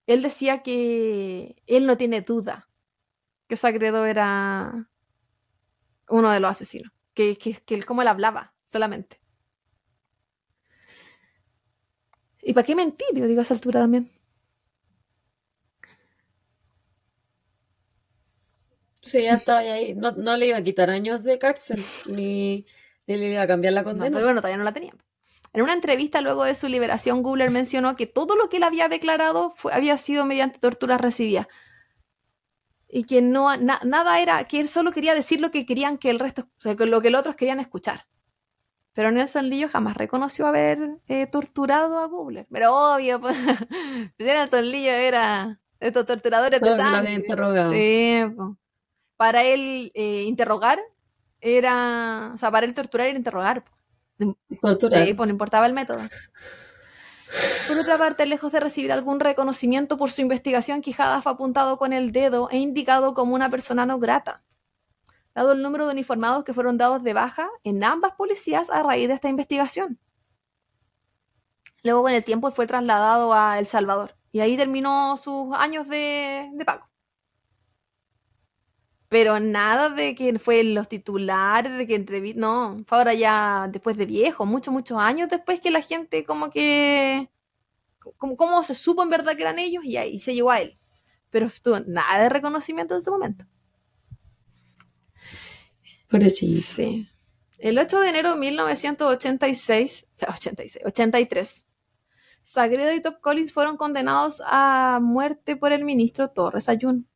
él 0.08 0.22
decía 0.22 0.64
que 0.64 1.56
él 1.68 1.86
no 1.86 1.98
tiene 1.98 2.22
duda 2.22 2.70
que 3.48 3.58
Sagredo 3.58 4.06
era 4.06 4.90
uno 6.10 6.32
de 6.32 6.40
los 6.40 6.52
asesinos. 6.52 6.92
Que, 7.14 7.38
que, 7.38 7.54
que 7.54 7.76
él, 7.76 7.86
como 7.86 8.02
él 8.02 8.08
hablaba, 8.08 8.54
solamente. 8.64 9.20
¿Y 12.44 12.54
para 12.54 12.66
qué 12.66 12.76
mentir? 12.76 13.08
Yo 13.16 13.26
digo 13.28 13.40
a 13.40 13.44
esa 13.44 13.54
altura 13.56 13.80
también. 13.82 14.08
Sí, 19.04 19.24
ya 19.24 19.36
estaba 19.36 19.60
ahí. 19.60 19.94
No, 19.96 20.12
no 20.12 20.38
le 20.38 20.48
iba 20.48 20.58
a 20.58 20.64
quitar 20.64 20.90
años 20.90 21.24
de 21.24 21.38
cárcel, 21.38 21.80
ni, 22.10 22.66
ni 23.06 23.18
le 23.18 23.32
iba 23.34 23.42
a 23.44 23.48
cambiar 23.48 23.74
la 23.74 23.82
No, 23.82 23.90
condena. 23.90 24.16
pero 24.16 24.26
bueno, 24.26 24.40
todavía 24.42 24.58
no 24.58 24.64
la 24.64 24.74
tenía. 24.74 24.94
En 25.52 25.62
una 25.62 25.74
entrevista 25.74 26.22
luego 26.22 26.46
de 26.46 26.56
su 26.56 26.68
liberación, 26.68 27.22
Gubler 27.22 27.52
mencionó 27.52 27.96
que 27.96 28.08
todo 28.08 28.36
lo 28.36 28.50
que 28.50 28.58
él 28.58 28.64
había 28.64 28.88
declarado 28.90 29.54
fue- 29.56 29.74
había 29.74 29.98
sido 29.98 30.26
mediante 30.26 30.58
torturas 30.60 31.00
recibidas. 31.00 31.48
Y 32.88 33.04
que 33.06 33.22
no, 33.22 33.56
na- 33.58 33.80
nada 33.84 34.20
era, 34.22 34.44
que 34.48 34.60
él 34.60 34.68
solo 34.68 34.92
quería 34.92 35.14
decir 35.16 35.40
lo 35.42 35.52
que 35.52 35.66
querían 35.66 35.98
que 35.98 36.10
el 36.10 36.20
resto, 36.20 36.44
o 36.58 36.62
sea, 36.62 36.74
lo 36.74 37.02
que 37.02 37.10
los 37.10 37.20
otros 37.20 37.36
querían 37.36 37.60
escuchar. 37.60 38.06
Pero 38.94 39.10
Nelson 39.12 39.50
Lillo 39.50 39.70
jamás 39.70 39.98
reconoció 39.98 40.46
haber 40.46 40.80
eh, 41.08 41.26
torturado 41.28 41.98
a 42.00 42.06
Gubler. 42.06 42.46
Pero 42.52 42.94
obvio, 42.96 43.20
pues, 43.20 43.36
Nelson 44.20 44.70
Lillo 44.70 44.92
era 44.92 45.60
de 45.80 45.88
estos 45.88 46.06
torturadores 46.06 46.62
de 46.62 46.66
sangre. 46.84 47.16
Sí, 47.74 48.36
po. 48.36 48.58
Para 49.24 49.44
él 49.44 49.94
eh, 49.96 50.24
interrogar 50.24 50.82
era, 51.40 52.32
o 52.34 52.38
sea, 52.38 52.52
para 52.52 52.66
él 52.66 52.74
torturar 52.74 53.08
era 53.08 53.18
interrogar. 53.18 53.64
Torturar. 54.62 55.16
Pues 55.16 55.28
no 55.28 55.32
importaba 55.32 55.66
el 55.66 55.72
método. 55.72 56.02
Por 57.70 57.80
otra 57.80 57.98
parte, 57.98 58.26
lejos 58.26 58.52
de 58.52 58.60
recibir 58.60 58.92
algún 58.92 59.22
reconocimiento 59.22 59.96
por 59.96 60.12
su 60.12 60.20
investigación, 60.20 60.82
Quijada 60.82 61.22
fue 61.22 61.32
apuntado 61.32 61.78
con 61.78 61.94
el 61.94 62.12
dedo 62.12 62.50
e 62.52 62.58
indicado 62.58 63.14
como 63.14 63.34
una 63.34 63.50
persona 63.50 63.86
no 63.86 63.98
grata, 63.98 64.44
dado 65.34 65.54
el 65.54 65.62
número 65.62 65.86
de 65.86 65.94
uniformados 65.94 66.44
que 66.44 66.54
fueron 66.54 66.78
dados 66.78 67.02
de 67.02 67.14
baja 67.14 67.50
en 67.64 67.82
ambas 67.86 68.16
policías 68.16 68.70
a 68.70 68.84
raíz 68.84 69.08
de 69.08 69.14
esta 69.14 69.30
investigación. 69.30 70.00
Luego, 71.82 72.02
con 72.02 72.12
el 72.12 72.26
tiempo, 72.26 72.50
él 72.50 72.54
fue 72.54 72.68
trasladado 72.68 73.34
a 73.34 73.58
El 73.58 73.68
Salvador 73.68 74.18
y 74.34 74.42
ahí 74.42 74.58
terminó 74.58 75.16
sus 75.16 75.56
años 75.56 75.88
de, 75.88 76.50
de 76.56 76.66
pago. 76.66 76.90
Pero 79.14 79.40
nada 79.40 79.92
de 79.92 80.16
que 80.16 80.40
fue 80.40 80.62
en 80.62 80.74
los 80.74 80.90
titulares, 80.90 81.78
de 81.78 81.86
que 81.86 81.94
entrevista, 81.94 82.42
no, 82.42 82.84
fue 82.88 82.98
ahora 82.98 83.14
ya 83.14 83.70
después 83.72 83.96
de 83.96 84.08
viejo, 84.08 84.44
muchos, 84.48 84.74
muchos 84.74 84.98
años 84.98 85.30
después 85.30 85.62
que 85.62 85.70
la 85.70 85.84
gente 85.84 86.26
como 86.26 86.50
que, 86.50 87.30
como, 88.18 88.36
como 88.36 88.64
se 88.64 88.74
supo 88.74 89.04
en 89.04 89.12
verdad 89.12 89.36
que 89.36 89.44
eran 89.44 89.60
ellos 89.60 89.86
y 89.86 89.98
ahí 89.98 90.20
se 90.20 90.34
llegó 90.34 90.50
a 90.50 90.62
él. 90.62 90.80
Pero 91.30 91.46
estuvo 91.46 91.80
nada 91.82 92.24
de 92.24 92.30
reconocimiento 92.30 92.96
en 92.96 93.02
ese 93.02 93.12
momento. 93.12 93.46
Pobrecito. 96.10 96.64
Sí. 96.64 97.08
El 97.60 97.78
8 97.78 98.00
de 98.00 98.10
enero 98.10 98.32
de 98.32 98.40
1986, 98.40 100.08
86, 100.28 100.86
83, 100.88 101.68
Sagredo 102.42 102.92
y 102.92 103.02
Top 103.04 103.22
Collins 103.22 103.54
fueron 103.54 103.78
condenados 103.78 104.42
a 104.44 104.98
muerte 105.04 105.56
por 105.56 105.72
el 105.72 105.86
ministro 105.86 106.30
Torres 106.30 106.68
Ayun. 106.68 107.08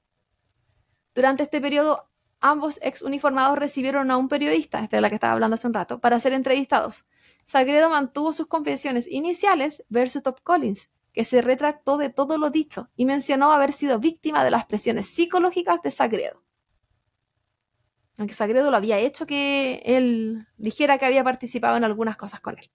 Durante 1.17 1.41
este 1.41 1.59
periodo, 1.59 2.11
ambos 2.41 2.79
ex 2.83 3.01
uniformados 3.01 3.57
recibieron 3.57 4.11
a 4.11 4.17
un 4.17 4.29
periodista, 4.29 4.81
este 4.81 4.97
de 4.97 5.01
la 5.01 5.09
que 5.09 5.15
estaba 5.15 5.33
hablando 5.33 5.55
hace 5.55 5.65
un 5.65 5.73
rato, 5.73 5.99
para 5.99 6.19
ser 6.19 6.31
entrevistados. 6.31 7.07
Sagredo 7.43 7.89
mantuvo 7.89 8.33
sus 8.33 8.45
confesiones 8.45 9.07
iniciales 9.07 9.83
versus 9.89 10.21
Top 10.21 10.41
Collins, 10.43 10.91
que 11.13 11.25
se 11.25 11.41
retractó 11.41 11.97
de 11.97 12.11
todo 12.11 12.37
lo 12.37 12.51
dicho 12.51 12.91
y 12.95 13.07
mencionó 13.07 13.51
haber 13.51 13.73
sido 13.73 13.97
víctima 13.97 14.43
de 14.43 14.51
las 14.51 14.67
presiones 14.67 15.07
psicológicas 15.07 15.81
de 15.81 15.89
Sagredo. 15.89 16.43
Aunque 18.19 18.35
Sagredo 18.35 18.69
lo 18.69 18.77
había 18.77 18.99
hecho 18.99 19.25
que 19.25 19.81
él 19.85 20.45
dijera 20.57 20.99
que 20.99 21.07
había 21.07 21.23
participado 21.23 21.77
en 21.77 21.83
algunas 21.83 22.15
cosas 22.15 22.41
con 22.41 22.59
él. 22.59 22.69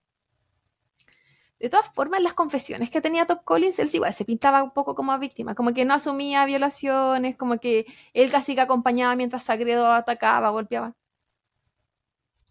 De 1.63 1.71
todas 1.71 1.89
formas, 1.95 2.21
las 2.21 2.35
confesiones 2.35 2.91
que 2.91 3.01
tenía 3.01 3.25
Top 3.25 3.45
Collins, 3.45 3.79
él 3.79 3.89
igual 3.93 4.13
se 4.13 4.25
pintaba 4.25 4.65
un 4.65 4.73
poco 4.73 4.97
como 4.97 5.17
víctima, 5.21 5.55
como 5.55 5.73
que 5.73 5.85
no 5.85 5.95
asumía 5.95 6.45
violaciones, 6.45 7.37
como 7.37 7.59
que 7.59 7.87
él 8.15 8.33
casi 8.33 8.57
que 8.57 8.63
acompañaba 8.63 9.15
mientras 9.15 9.45
Sagredo 9.45 9.87
atacaba, 9.93 10.51
golpeaba. 10.51 10.97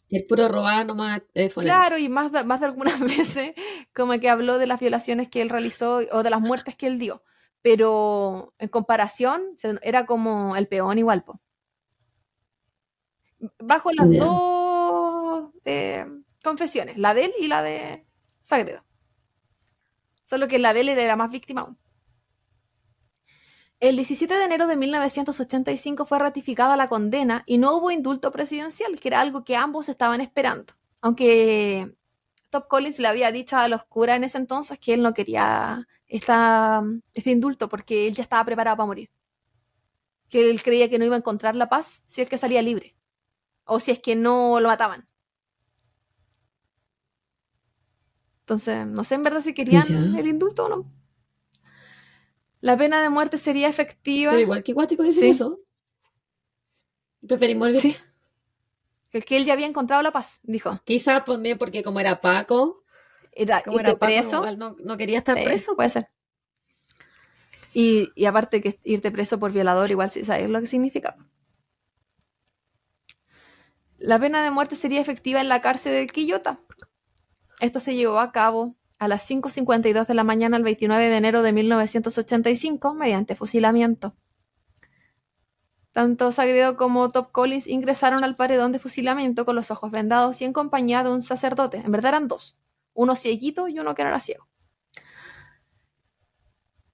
El 0.09 0.25
puro 0.25 0.47
robar 0.47 0.85
nomás. 0.85 1.23
Eh, 1.33 1.49
claro, 1.49 1.97
y 1.97 2.07
más 2.07 2.31
de, 2.31 2.45
más 2.45 2.61
de 2.61 2.67
algunas 2.67 2.99
veces 3.01 3.53
como 3.93 4.17
que 4.17 4.29
habló 4.29 4.57
de 4.57 4.67
las 4.67 4.79
violaciones 4.79 5.27
que 5.27 5.41
él 5.41 5.49
realizó 5.49 5.99
o 6.13 6.23
de 6.23 6.29
las 6.29 6.39
muertes 6.39 6.77
que 6.77 6.87
él 6.87 6.97
dio. 6.97 7.21
Pero 7.61 8.53
en 8.59 8.69
comparación, 8.69 9.57
era 9.81 10.05
como 10.05 10.55
el 10.55 10.69
peón 10.69 10.97
igual. 10.99 11.25
Po. 11.25 11.41
Bajo 13.59 13.91
las 13.91 14.09
dos 14.09 15.49
eh, 15.65 16.05
confesiones, 16.41 16.97
la 16.97 17.13
de 17.13 17.25
él 17.25 17.33
y 17.41 17.49
la 17.49 17.61
de 17.61 18.05
Sagredo. 18.41 18.85
Solo 20.31 20.47
que 20.47 20.59
la 20.59 20.73
de 20.73 20.79
él 20.79 20.87
era 20.87 21.17
más 21.17 21.29
víctima 21.29 21.59
aún. 21.59 21.77
El 23.81 23.97
17 23.97 24.33
de 24.33 24.45
enero 24.45 24.65
de 24.65 24.77
1985 24.77 26.05
fue 26.05 26.19
ratificada 26.19 26.77
la 26.77 26.87
condena 26.87 27.43
y 27.45 27.57
no 27.57 27.75
hubo 27.75 27.91
indulto 27.91 28.31
presidencial, 28.31 28.97
que 28.97 29.09
era 29.09 29.19
algo 29.19 29.43
que 29.43 29.57
ambos 29.57 29.89
estaban 29.89 30.21
esperando. 30.21 30.71
Aunque 31.01 31.93
Top 32.49 32.69
Collins 32.69 32.99
le 32.99 33.09
había 33.09 33.33
dicho 33.33 33.57
a 33.57 33.67
los 33.67 33.83
curas 33.83 34.15
en 34.15 34.23
ese 34.23 34.37
entonces 34.37 34.79
que 34.79 34.93
él 34.93 35.01
no 35.01 35.13
quería 35.13 35.85
este 36.07 36.31
indulto 37.25 37.67
porque 37.67 38.07
él 38.07 38.13
ya 38.13 38.23
estaba 38.23 38.45
preparado 38.45 38.77
para 38.77 38.87
morir. 38.87 39.09
Que 40.29 40.49
él 40.49 40.63
creía 40.63 40.89
que 40.89 40.97
no 40.97 41.03
iba 41.03 41.15
a 41.15 41.19
encontrar 41.19 41.57
la 41.57 41.67
paz 41.67 42.03
si 42.07 42.21
es 42.21 42.29
que 42.29 42.37
salía 42.37 42.61
libre 42.61 42.95
o 43.65 43.81
si 43.81 43.91
es 43.91 43.99
que 43.99 44.15
no 44.15 44.61
lo 44.61 44.69
mataban. 44.69 45.10
Entonces, 48.51 48.85
no 48.85 49.05
sé 49.05 49.15
en 49.15 49.23
verdad 49.23 49.39
si 49.39 49.53
querían 49.53 50.13
el 50.13 50.27
indulto 50.27 50.65
o 50.65 50.67
no. 50.67 50.91
La 52.59 52.75
pena 52.75 53.01
de 53.01 53.07
muerte 53.07 53.37
sería 53.37 53.69
efectiva. 53.69 54.31
Pero 54.31 54.41
igual 54.41 54.61
que 54.61 54.73
Guático 54.73 55.03
decir 55.03 55.23
eso. 55.23 55.61
Preferimos. 57.25 57.77
Sí. 57.77 57.95
El 59.13 59.23
que 59.23 59.37
él 59.37 59.45
ya 59.45 59.53
había 59.53 59.67
encontrado 59.67 60.01
la 60.01 60.11
paz, 60.11 60.41
dijo. 60.43 60.81
Quizás 60.83 61.23
también 61.23 61.57
porque 61.57 61.81
como 61.81 62.01
era 62.01 62.19
Paco, 62.19 62.83
era, 63.31 63.61
como 63.61 63.79
era 63.79 63.95
preso, 63.97 64.43
no, 64.57 64.97
quería 64.97 65.19
estar 65.19 65.41
preso. 65.41 65.77
puede 65.77 65.89
ser. 65.89 66.09
Y, 67.73 68.11
y, 68.15 68.25
aparte 68.25 68.61
que 68.61 68.81
irte 68.83 69.11
preso 69.11 69.39
por 69.39 69.53
violador, 69.53 69.89
igual 69.91 70.11
sabes 70.11 70.49
lo 70.49 70.59
que 70.59 70.67
significa. 70.67 71.15
La 73.97 74.19
pena 74.19 74.43
de 74.43 74.51
muerte 74.51 74.75
sería 74.75 74.99
efectiva 74.99 75.39
en 75.39 75.47
la 75.47 75.61
cárcel 75.61 75.93
de 75.93 76.07
Quillota, 76.07 76.59
esto 77.61 77.79
se 77.79 77.95
llevó 77.95 78.19
a 78.19 78.31
cabo 78.31 78.75
a 78.97 79.07
las 79.07 79.29
5.52 79.29 80.07
de 80.07 80.13
la 80.13 80.23
mañana 80.23 80.57
el 80.57 80.63
29 80.63 81.09
de 81.09 81.15
enero 81.15 81.41
de 81.43 81.53
1985 81.53 82.93
mediante 82.93 83.35
fusilamiento. 83.35 84.15
Tanto 85.91 86.31
Sagredo 86.31 86.75
como 86.75 87.09
Top 87.11 87.31
Collins 87.31 87.67
ingresaron 87.67 88.23
al 88.23 88.35
paredón 88.35 88.71
de 88.71 88.79
fusilamiento 88.79 89.45
con 89.45 89.55
los 89.55 89.69
ojos 89.71 89.91
vendados 89.91 90.41
y 90.41 90.45
en 90.45 90.53
compañía 90.53 91.03
de 91.03 91.11
un 91.11 91.21
sacerdote. 91.21 91.77
En 91.77 91.91
verdad 91.91 92.09
eran 92.09 92.27
dos, 92.27 92.57
uno 92.93 93.15
cieguito 93.15 93.67
y 93.67 93.79
uno 93.79 93.93
que 93.93 94.03
no 94.03 94.09
era 94.09 94.19
ciego. 94.19 94.47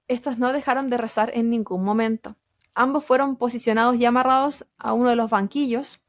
Estos 0.08 0.38
no 0.38 0.52
dejaron 0.52 0.90
de 0.90 0.98
rezar 0.98 1.32
en 1.34 1.50
ningún 1.50 1.84
momento. 1.84 2.36
Ambos 2.74 3.06
fueron 3.06 3.38
posicionados 3.38 3.96
y 3.96 4.06
amarrados 4.06 4.68
a 4.78 4.94
uno 4.94 5.10
de 5.10 5.16
los 5.16 5.30
banquillos 5.30 6.02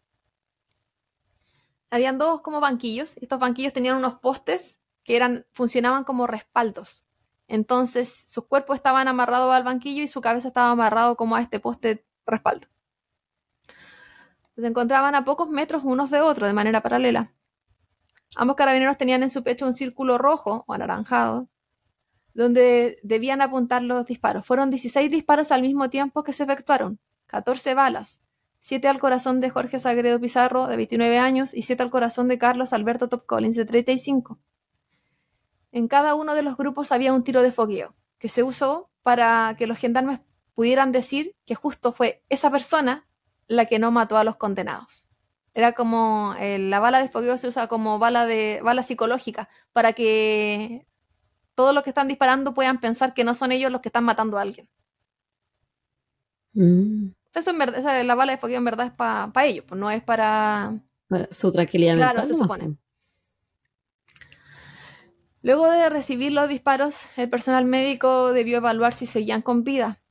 habían 1.90 2.18
dos 2.18 2.40
como 2.40 2.60
banquillos. 2.60 3.16
Estos 3.18 3.38
banquillos 3.38 3.72
tenían 3.72 3.96
unos 3.96 4.20
postes 4.20 4.80
que 5.04 5.16
eran, 5.16 5.46
funcionaban 5.52 6.04
como 6.04 6.26
respaldos. 6.26 7.04
Entonces 7.46 8.24
sus 8.26 8.46
cuerpos 8.46 8.76
estaban 8.76 9.08
amarrados 9.08 9.54
al 9.54 9.64
banquillo 9.64 10.02
y 10.02 10.08
su 10.08 10.20
cabeza 10.20 10.48
estaba 10.48 10.70
amarrado 10.70 11.16
como 11.16 11.34
a 11.34 11.40
este 11.40 11.60
poste 11.60 12.04
respaldo. 12.26 12.68
Se 14.54 14.66
encontraban 14.66 15.14
a 15.14 15.24
pocos 15.24 15.48
metros 15.48 15.84
unos 15.84 16.10
de 16.10 16.20
otros 16.20 16.48
de 16.48 16.52
manera 16.52 16.82
paralela. 16.82 17.32
Ambos 18.36 18.56
carabineros 18.56 18.98
tenían 18.98 19.22
en 19.22 19.30
su 19.30 19.42
pecho 19.42 19.66
un 19.66 19.72
círculo 19.72 20.18
rojo 20.18 20.64
o 20.66 20.74
anaranjado, 20.74 21.48
donde 22.34 22.98
debían 23.02 23.40
apuntar 23.40 23.82
los 23.82 24.06
disparos. 24.06 24.44
Fueron 24.44 24.70
16 24.70 25.10
disparos 25.10 25.50
al 25.50 25.62
mismo 25.62 25.88
tiempo 25.88 26.22
que 26.22 26.34
se 26.34 26.42
efectuaron, 26.42 27.00
14 27.26 27.74
balas, 27.74 28.20
siete 28.60 28.88
al 28.88 28.98
corazón 28.98 29.40
de 29.40 29.50
Jorge 29.50 29.80
Sagredo 29.80 30.20
Pizarro, 30.20 30.66
de 30.66 30.76
29 30.76 31.18
años, 31.18 31.54
y 31.54 31.62
siete 31.62 31.82
al 31.82 31.90
corazón 31.90 32.28
de 32.28 32.38
Carlos 32.38 32.72
Alberto 32.72 33.08
Top 33.08 33.26
Collins, 33.26 33.56
de 33.56 33.64
35. 33.64 34.38
En 35.72 35.88
cada 35.88 36.14
uno 36.14 36.34
de 36.34 36.42
los 36.42 36.56
grupos 36.56 36.92
había 36.92 37.12
un 37.12 37.24
tiro 37.24 37.42
de 37.42 37.52
fogueo, 37.52 37.94
que 38.18 38.28
se 38.28 38.42
usó 38.42 38.90
para 39.02 39.54
que 39.58 39.66
los 39.66 39.78
gendarmes 39.78 40.20
pudieran 40.54 40.92
decir 40.92 41.36
que 41.46 41.54
justo 41.54 41.92
fue 41.92 42.22
esa 42.28 42.50
persona 42.50 43.06
la 43.46 43.66
que 43.66 43.78
no 43.78 43.90
mató 43.90 44.16
a 44.16 44.24
los 44.24 44.36
condenados. 44.36 45.08
Era 45.54 45.72
como 45.72 46.36
la 46.38 46.78
bala 46.78 47.00
de 47.00 47.08
fogueo 47.08 47.38
se 47.38 47.48
usa 47.48 47.66
como 47.66 47.98
bala 47.98 48.26
de 48.26 48.60
bala 48.62 48.82
psicológica 48.82 49.48
para 49.72 49.92
que 49.92 50.86
todos 51.54 51.74
los 51.74 51.82
que 51.82 51.90
están 51.90 52.06
disparando 52.06 52.54
puedan 52.54 52.78
pensar 52.78 53.14
que 53.14 53.24
no 53.24 53.34
son 53.34 53.50
ellos 53.50 53.72
los 53.72 53.80
que 53.80 53.88
están 53.88 54.04
matando 54.04 54.38
a 54.38 54.42
alguien. 54.42 54.68
Mm. 56.54 57.17
Eso 57.34 57.50
en 57.50 57.58
verdad, 57.58 58.04
la 58.04 58.14
bala 58.14 58.32
de 58.32 58.38
fogueo 58.38 58.58
en 58.58 58.64
verdad 58.64 58.86
es 58.86 58.92
para 58.92 59.44
ellos, 59.44 59.64
pues 59.68 59.78
no 59.78 59.90
es 59.90 60.02
para... 60.02 60.80
su 61.30 61.50
tranquilidad 61.52 61.96
claro, 61.96 62.24
se 62.24 62.34
supone. 62.34 62.76
Luego 65.42 65.70
de 65.70 65.88
recibir 65.88 66.32
los 66.32 66.48
disparos, 66.48 67.00
el 67.16 67.30
personal 67.30 67.64
médico 67.64 68.32
debió 68.32 68.56
evaluar 68.56 68.92
si 68.92 69.06
seguían 69.06 69.42
con 69.42 69.62
vida. 69.62 70.02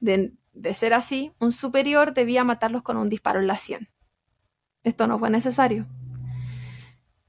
De, 0.00 0.32
de, 0.52 0.74
ser 0.74 0.94
así, 0.94 1.32
un 1.38 1.52
superior 1.52 2.12
debía 2.12 2.44
matarlos 2.44 2.82
con 2.82 2.96
un 2.96 3.08
disparo 3.08 3.40
en 3.40 3.46
la 3.46 3.56
sien. 3.56 3.88
Esto 4.82 5.06
no 5.06 5.18
fue 5.18 5.30
necesario. 5.30 5.86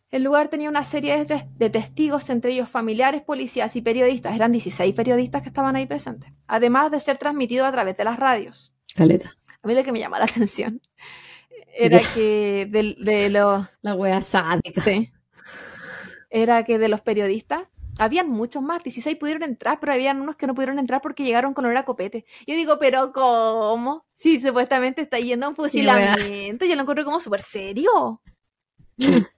El 0.10 0.24
lugar 0.24 0.48
tenía 0.48 0.70
una 0.70 0.86
serie 0.86 1.26
de, 1.26 1.70
testigos, 1.70 2.30
entre 2.30 2.52
ellos 2.52 2.70
familiares, 2.70 3.22
policías 3.22 3.76
y 3.76 3.82
periodistas. 3.82 4.36
Eran 4.36 4.54
16 4.54 4.96
periodistas 4.96 5.42
que 5.42 5.50
estaban 5.50 5.76
ahí 5.76 5.86
presentes. 5.86 6.32
Además 6.48 6.92
de 6.92 7.02
ser 7.02 7.18
transmitido 7.18 7.66
a 7.66 7.72
través 7.72 7.98
de 7.98 8.06
las 8.06 8.18
radios. 8.18 8.74
A 9.62 9.68
mí 9.68 9.76
lo 9.76 9.84
que 9.84 9.92
me 9.92 10.00
llama 10.00 10.20
la 10.20 10.26
atención 10.26 10.82
era 11.76 12.00
que 12.14 12.68
de, 12.70 12.96
de 13.00 13.30
los... 13.30 13.66
La 13.82 13.96
wea 13.96 14.22
sádica. 14.22 14.82
Sí. 14.82 15.12
Era 16.30 16.64
que 16.64 16.78
de 16.78 16.90
los 16.90 17.02
periodistas 17.02 17.64
habían 18.00 18.30
muchos 18.30 18.62
más, 18.62 18.84
16 18.84 19.18
pudieron 19.18 19.44
entrar, 19.44 19.80
pero 19.80 19.94
habían 19.94 20.22
unos 20.22 20.36
que 20.36 20.48
no 20.48 20.54
pudieron 20.54 20.80
entrar 20.80 21.02
porque 21.02 21.24
llegaron 21.24 21.54
con 21.54 21.66
olor 21.66 21.78
a 21.78 21.86
copete. 21.86 22.26
Yo 22.46 22.56
digo, 22.56 22.78
pero 22.80 23.12
¿cómo? 23.12 24.06
Sí, 24.16 24.40
supuestamente 24.40 25.02
está 25.02 25.20
yendo 25.20 25.46
a 25.46 25.50
un 25.50 25.56
fusilamiento. 25.56 26.66
Yo 26.66 26.76
lo 26.76 26.82
encuentro 26.82 27.06
como 27.06 27.20
súper 27.20 27.42
serio. 27.42 28.22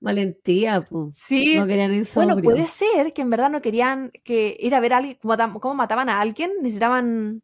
Valentía, 0.00 0.82
pues. 0.82 1.16
Sí. 1.16 1.56
No 1.56 1.66
querían 1.66 1.92
ir 1.92 2.06
Bueno, 2.14 2.40
puede 2.40 2.68
ser 2.68 3.12
que 3.12 3.22
en 3.22 3.30
verdad 3.30 3.50
no 3.50 3.60
querían 3.60 4.12
que 4.24 4.56
ir 4.60 4.74
a 4.74 4.80
ver 4.80 4.92
a 4.92 4.98
alguien, 4.98 5.18
cómo 5.20 5.74
mataban 5.74 6.08
a 6.08 6.20
alguien, 6.20 6.52
necesitaban 6.62 7.42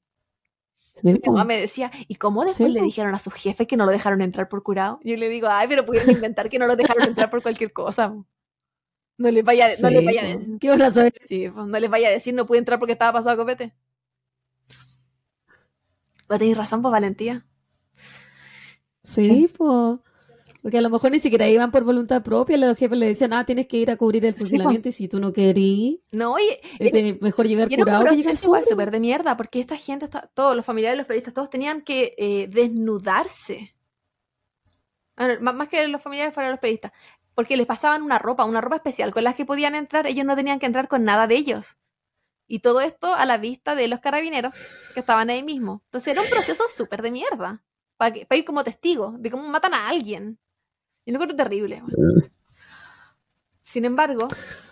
mi 1.02 1.20
mamá 1.26 1.44
me 1.44 1.60
decía, 1.60 1.90
¿y 2.08 2.14
cómo 2.14 2.44
después 2.44 2.70
le 2.70 2.82
dijeron 2.82 3.14
a 3.14 3.18
su 3.18 3.30
jefe 3.30 3.66
que 3.66 3.76
no 3.76 3.84
lo 3.84 3.92
dejaron 3.92 4.22
entrar 4.22 4.48
por 4.48 4.62
curado? 4.62 5.00
Yo 5.02 5.16
le 5.16 5.28
digo, 5.28 5.48
ay, 5.50 5.66
pero 5.68 5.84
pudieron 5.84 6.10
inventar 6.10 6.48
que 6.48 6.58
no 6.58 6.66
lo 6.66 6.76
dejaron 6.76 7.02
entrar 7.04 7.30
por 7.30 7.42
cualquier 7.42 7.72
cosa. 7.72 8.14
No 9.16 9.30
les 9.30 9.44
vaya, 9.44 9.70
no 9.80 9.90
les 9.90 10.04
vaya 10.04 10.22
a 10.22 10.24
decir. 10.24 10.58
¿Qué 10.60 10.70
a 10.70 10.90
Sí, 11.24 11.48
no 11.54 11.78
les 11.78 11.90
vaya 11.90 12.08
a 12.08 12.12
decir, 12.12 12.34
no 12.34 12.46
pude 12.46 12.58
entrar 12.58 12.78
porque 12.78 12.92
estaba 12.92 13.12
pasado 13.12 13.34
a 13.34 13.36
copete. 13.36 13.74
Pues 16.26 16.38
tenéis 16.38 16.56
razón, 16.56 16.82
pues 16.82 16.92
valentía. 16.92 17.46
Sí, 19.02 19.50
pues. 19.56 20.00
Porque 20.64 20.78
a 20.78 20.80
lo 20.80 20.88
mejor 20.88 21.10
ni 21.10 21.18
siquiera 21.18 21.46
iban 21.46 21.70
por 21.70 21.84
voluntad 21.84 22.22
propia, 22.22 22.56
los 22.56 22.78
jefes 22.78 22.96
le 22.96 23.04
decían, 23.08 23.34
ah, 23.34 23.44
tienes 23.44 23.66
que 23.66 23.76
ir 23.76 23.90
a 23.90 23.98
cubrir 23.98 24.24
el 24.24 24.32
fusilamiento 24.32 24.88
y 24.88 24.92
si 24.92 25.08
tú 25.08 25.20
no 25.20 25.30
querías, 25.30 25.98
No, 26.10 26.32
oye, 26.32 26.58
este, 26.78 27.18
mejor 27.20 27.46
llegar 27.46 27.70
y 27.70 27.76
curado 27.76 28.06
que 28.06 28.16
llegar 28.16 28.34
igual 28.42 28.64
súper 28.64 28.90
de 28.90 28.98
mierda, 28.98 29.36
porque 29.36 29.60
esta 29.60 29.76
gente, 29.76 30.06
está- 30.06 30.30
todos 30.32 30.56
los 30.56 30.64
familiares, 30.64 30.96
los 30.96 31.06
periodistas, 31.06 31.34
todos 31.34 31.50
tenían 31.50 31.82
que 31.82 32.14
eh, 32.16 32.48
desnudarse. 32.50 33.74
Bueno, 35.18 35.34
má- 35.42 35.52
más 35.52 35.68
que 35.68 35.86
los 35.86 36.00
familiares 36.00 36.32
para 36.32 36.48
los 36.50 36.58
periodistas, 36.58 36.92
porque 37.34 37.58
les 37.58 37.66
pasaban 37.66 38.02
una 38.02 38.18
ropa, 38.18 38.46
una 38.46 38.62
ropa 38.62 38.76
especial 38.76 39.10
con 39.12 39.22
la 39.22 39.34
que 39.34 39.44
podían 39.44 39.74
entrar, 39.74 40.06
ellos 40.06 40.24
no 40.24 40.34
tenían 40.34 40.58
que 40.60 40.66
entrar 40.66 40.88
con 40.88 41.04
nada 41.04 41.26
de 41.26 41.34
ellos. 41.36 41.76
Y 42.46 42.60
todo 42.60 42.80
esto 42.80 43.14
a 43.14 43.26
la 43.26 43.36
vista 43.36 43.74
de 43.74 43.86
los 43.88 44.00
carabineros 44.00 44.54
que 44.94 45.00
estaban 45.00 45.28
ahí 45.28 45.42
mismo. 45.42 45.82
Entonces 45.88 46.12
era 46.12 46.22
un 46.22 46.30
proceso 46.30 46.64
súper 46.74 47.02
de 47.02 47.10
mierda, 47.10 47.62
para, 47.98 48.16
ir 48.16 48.44
como 48.46 48.64
testigo 48.64 49.14
de 49.18 49.30
cómo 49.30 49.46
matan 49.46 49.74
a 49.74 49.88
alguien. 49.88 50.38
Y 51.04 51.12
lo 51.12 51.16
encuentro 51.16 51.36
terrible. 51.36 51.82
bueno. 51.82 52.22
Sin 53.62 53.84
embargo, 53.84 54.28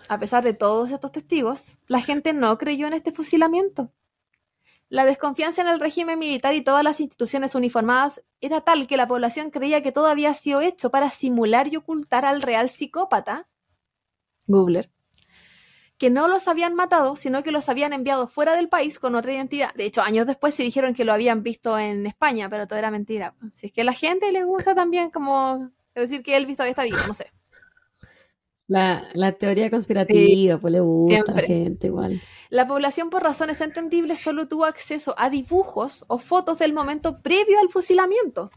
a 0.09 0.19
pesar 0.19 0.45
de 0.45 0.55
todos 0.55 0.91
estos 0.91 1.11
testigos, 1.11 1.79
la 1.89 2.01
gente 2.01 2.33
no 2.33 2.57
creyó 2.59 2.87
en 2.87 2.93
este 2.93 3.11
fusilamiento. 3.11 3.91
La 4.89 5.07
desconfianza 5.07 5.63
en 5.63 5.69
el 5.69 5.81
régimen 5.81 6.19
militar 6.19 6.55
y 6.55 6.63
todas 6.63 6.85
las 6.85 7.01
instituciones 7.01 7.55
uniformadas 7.55 8.23
era 8.41 8.61
tal 8.61 8.87
que 8.87 8.99
la 8.99 9.09
población 9.09 9.51
creía 9.51 9.83
que 9.83 9.91
todo 9.91 10.07
había 10.07 10.35
sido 10.35 10.61
hecho 10.61 10.91
para 10.91 11.11
simular 11.11 11.67
y 11.73 11.77
ocultar 11.77 12.27
al 12.27 12.43
real 12.43 12.69
psicópata, 12.69 13.49
Googler, 14.47 14.91
que 15.97 16.11
no 16.11 16.29
los 16.29 16.47
habían 16.47 16.75
matado, 16.75 17.17
sino 17.17 17.43
que 17.43 17.53
los 17.53 17.71
habían 17.71 17.93
enviado 17.93 18.29
fuera 18.29 18.55
del 18.55 18.69
país 18.69 18.99
con 18.99 19.15
otra 19.15 19.33
identidad. 19.33 19.73
De 19.75 19.87
hecho, 19.87 20.03
años 20.03 20.27
después 20.27 20.55
se 20.55 20.63
dijeron 20.63 20.95
que 20.95 21.07
lo 21.07 21.13
habían 21.13 21.43
visto 21.43 21.79
en 21.79 22.05
España, 22.07 22.51
pero 22.51 22.67
todo 22.67 22.79
era 22.79 22.91
mentira. 22.91 23.35
Si 23.51 23.69
es 23.69 23.73
que 23.73 23.81
a 23.81 23.85
la 23.85 23.95
gente 23.95 24.31
le 24.31 24.45
gusta 24.45 24.75
también 24.75 25.11
como 25.11 25.71
decir 26.01 26.23
que 26.23 26.37
Elvis 26.37 26.57
todavía 26.57 26.71
está 26.73 26.85
vivo, 26.85 26.99
no 27.07 27.15
sé. 27.15 27.31
La, 28.69 29.09
la 29.13 29.33
teoría 29.33 29.69
conspirativa, 29.71 30.57
pues 30.59 30.73
le 30.73 30.81
gusta 30.81 31.33
a 31.33 31.35
la 31.37 31.43
gente 31.43 31.89
igual. 31.89 32.23
La 32.49 32.67
población, 32.67 33.11
por 33.11 33.23
razones 33.23 33.61
entendibles, 33.61 34.21
solo 34.21 34.49
tuvo 34.49 34.65
acceso 34.65 35.15
a 35.19 35.29
dibujos 35.29 36.05
o 36.09 36.19
fotos 36.19 36.59
del 36.59 36.73
momento 36.73 37.21
previo 37.23 37.59
al 37.61 37.69
fusilamiento. 37.69 38.51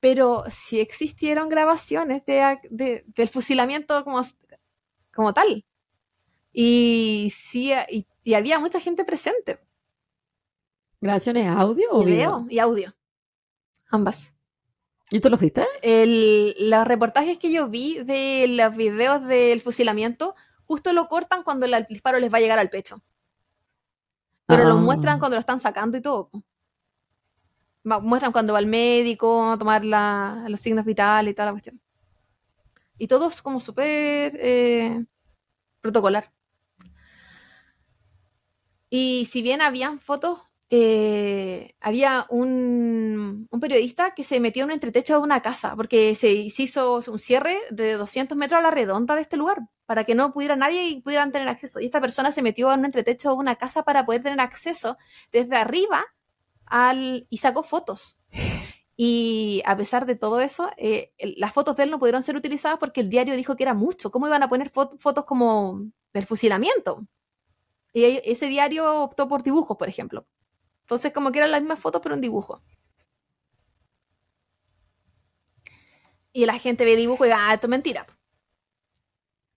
Pero 0.00 0.44
sí 0.48 0.78
existieron 0.78 1.48
grabaciones 1.48 2.24
de, 2.24 2.58
de- 2.70 3.04
del 3.08 3.28
fusilamiento 3.28 4.04
como, 4.04 4.20
como 5.12 5.34
tal. 5.34 5.64
Y 6.52 7.32
sí, 7.34 7.72
y, 7.88 8.06
y 8.22 8.34
había 8.34 8.60
mucha 8.60 8.78
gente 8.80 9.04
presente. 9.04 9.58
¿Grabaciones 11.00 11.48
audio 11.48 11.88
o 11.90 12.04
Video 12.04 12.40
video? 12.44 12.46
y 12.48 12.58
audio. 12.60 12.94
Ambas. 13.90 14.36
¿Y 15.10 15.20
tú 15.20 15.30
lo 15.30 15.36
fuiste? 15.38 15.66
El- 15.82 16.54
los 16.70 16.86
reportajes 16.86 17.38
que 17.38 17.50
yo 17.50 17.68
vi 17.68 17.98
de 18.04 18.46
los 18.48 18.76
videos 18.76 19.24
del 19.26 19.60
fusilamiento, 19.62 20.34
justo 20.66 20.92
lo 20.92 21.08
cortan 21.08 21.42
cuando 21.42 21.64
el 21.66 21.86
disparo 21.88 22.18
les 22.18 22.32
va 22.32 22.38
a 22.38 22.40
llegar 22.40 22.58
al 22.58 22.68
pecho. 22.70 23.02
Pero 24.46 24.64
lo 24.64 24.74
Ah. 24.74 24.80
muestran 24.80 25.18
cuando 25.18 25.36
lo 25.36 25.40
están 25.40 25.60
sacando 25.60 25.96
y 25.98 26.02
todo. 26.02 26.30
Muestran 27.84 28.32
cuando 28.32 28.52
va 28.52 28.58
al 28.58 28.66
médico 28.66 29.50
a 29.50 29.58
tomar 29.58 29.82
la- 29.84 30.44
los 30.48 30.60
signos 30.60 30.84
vitales 30.84 31.32
y 31.32 31.34
toda 31.34 31.46
la 31.46 31.52
cuestión. 31.52 31.80
Y 32.98 33.06
todo 33.08 33.28
es 33.28 33.40
como 33.40 33.60
súper 33.60 34.32
eh, 34.40 35.04
protocolar. 35.80 36.30
Y 38.90 39.26
si 39.30 39.40
bien 39.42 39.62
habían 39.62 40.00
fotos, 40.00 40.47
eh, 40.70 41.74
había 41.80 42.26
un, 42.28 43.48
periodista 43.60 44.14
que 44.14 44.24
se 44.24 44.40
metió 44.40 44.62
en 44.64 44.66
un 44.70 44.74
entretecho 44.74 45.14
de 45.14 45.20
una 45.20 45.40
casa, 45.42 45.74
porque 45.76 46.14
se, 46.14 46.30
hizo 46.32 47.00
un 47.06 47.18
cierre 47.18 47.58
de 47.70 47.94
200 47.94 48.36
metros 48.36 48.58
a 48.58 48.62
la 48.62 48.70
redonda 48.70 49.14
de 49.14 49.22
este 49.22 49.36
lugar, 49.36 49.58
para 49.86 50.04
que 50.04 50.14
no 50.14 50.32
pudiera 50.32 50.56
nadie 50.56 50.88
y 50.88 51.00
pudieran 51.00 51.32
tener 51.32 51.48
acceso. 51.48 51.80
Y 51.80 51.86
esta 51.86 52.00
persona 52.00 52.30
se 52.32 52.42
metió 52.42 52.72
en 52.72 52.80
un 52.80 52.86
entretecho 52.86 53.30
de 53.30 53.36
una 53.36 53.56
casa 53.56 53.82
para 53.82 54.04
poder 54.06 54.22
tener 54.22 54.40
acceso 54.40 54.98
desde 55.32 55.56
arriba 55.56 56.04
al, 56.66 57.26
y 57.30 57.38
sacó 57.38 57.62
fotos. 57.62 58.18
Y 58.96 59.62
a 59.64 59.76
pesar 59.76 60.06
de 60.06 60.16
todo 60.16 60.40
eso, 60.40 60.70
eh, 60.76 61.12
las 61.36 61.52
fotos 61.52 61.76
de 61.76 61.84
él 61.84 61.90
no 61.90 61.98
pudieron 62.00 62.22
ser 62.22 62.36
utilizadas 62.36 62.78
porque 62.78 63.00
el 63.00 63.10
diario 63.10 63.36
dijo 63.36 63.56
que 63.56 63.62
era 63.62 63.74
mucho. 63.74 64.10
¿Cómo 64.10 64.26
iban 64.26 64.42
a 64.42 64.48
poner 64.48 64.72
fo- 64.72 64.98
fotos 64.98 65.24
como 65.24 65.82
del 66.12 66.26
fusilamiento? 66.26 67.06
Y 67.92 68.04
ese 68.24 68.46
diario 68.46 69.02
optó 69.02 69.28
por 69.28 69.42
dibujos, 69.42 69.76
por 69.76 69.88
ejemplo. 69.88 70.26
Entonces, 70.88 71.12
como 71.12 71.30
que 71.30 71.38
eran 71.38 71.50
las 71.50 71.60
mismas 71.60 71.78
fotos, 71.80 72.00
pero 72.02 72.14
en 72.14 72.22
dibujo. 72.22 72.62
Y 76.32 76.46
la 76.46 76.58
gente 76.58 76.86
ve 76.86 76.96
dibujo 76.96 77.26
y 77.26 77.30
ah, 77.30 77.52
esto 77.52 77.66
es 77.66 77.70
mentira. 77.70 78.06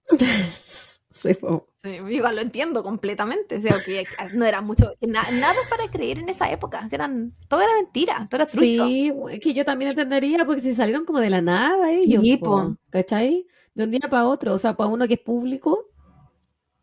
Sí. 1.14 1.34
Sí, 1.78 1.90
igual 2.10 2.36
lo 2.36 2.42
entiendo 2.42 2.84
completamente. 2.84 3.58
O 3.58 3.62
sea, 3.62 3.76
que 3.86 4.04
no 4.36 4.46
era 4.46 4.62
mucho, 4.62 4.94
na- 5.02 5.30
nada 5.32 5.56
para 5.70 5.88
creer 5.88 6.20
en 6.20 6.30
esa 6.30 6.50
época. 6.52 6.88
Eran, 6.92 7.34
todo 7.50 7.62
era 7.62 7.76
mentira, 7.76 8.28
todo 8.30 8.42
era 8.42 8.46
trucho. 8.50 8.86
Sí, 8.88 9.14
es 9.30 9.40
que 9.40 9.54
yo 9.54 9.66
también 9.66 9.90
entendería 9.92 10.46
porque 10.46 10.62
si 10.62 10.74
salieron 10.74 11.06
como 11.06 11.20
de 11.20 11.30
la 11.30 11.42
nada 11.42 11.92
ellos, 11.92 12.24
Sí, 12.24 12.38
po. 12.38 12.76
¿cachai? 12.90 13.46
De 13.74 13.84
un 13.84 13.92
día 13.92 14.00
para 14.10 14.26
otro, 14.28 14.54
o 14.54 14.58
sea, 14.58 14.76
para 14.76 14.90
uno 14.90 15.08
que 15.08 15.16
es 15.16 15.20
público, 15.20 15.86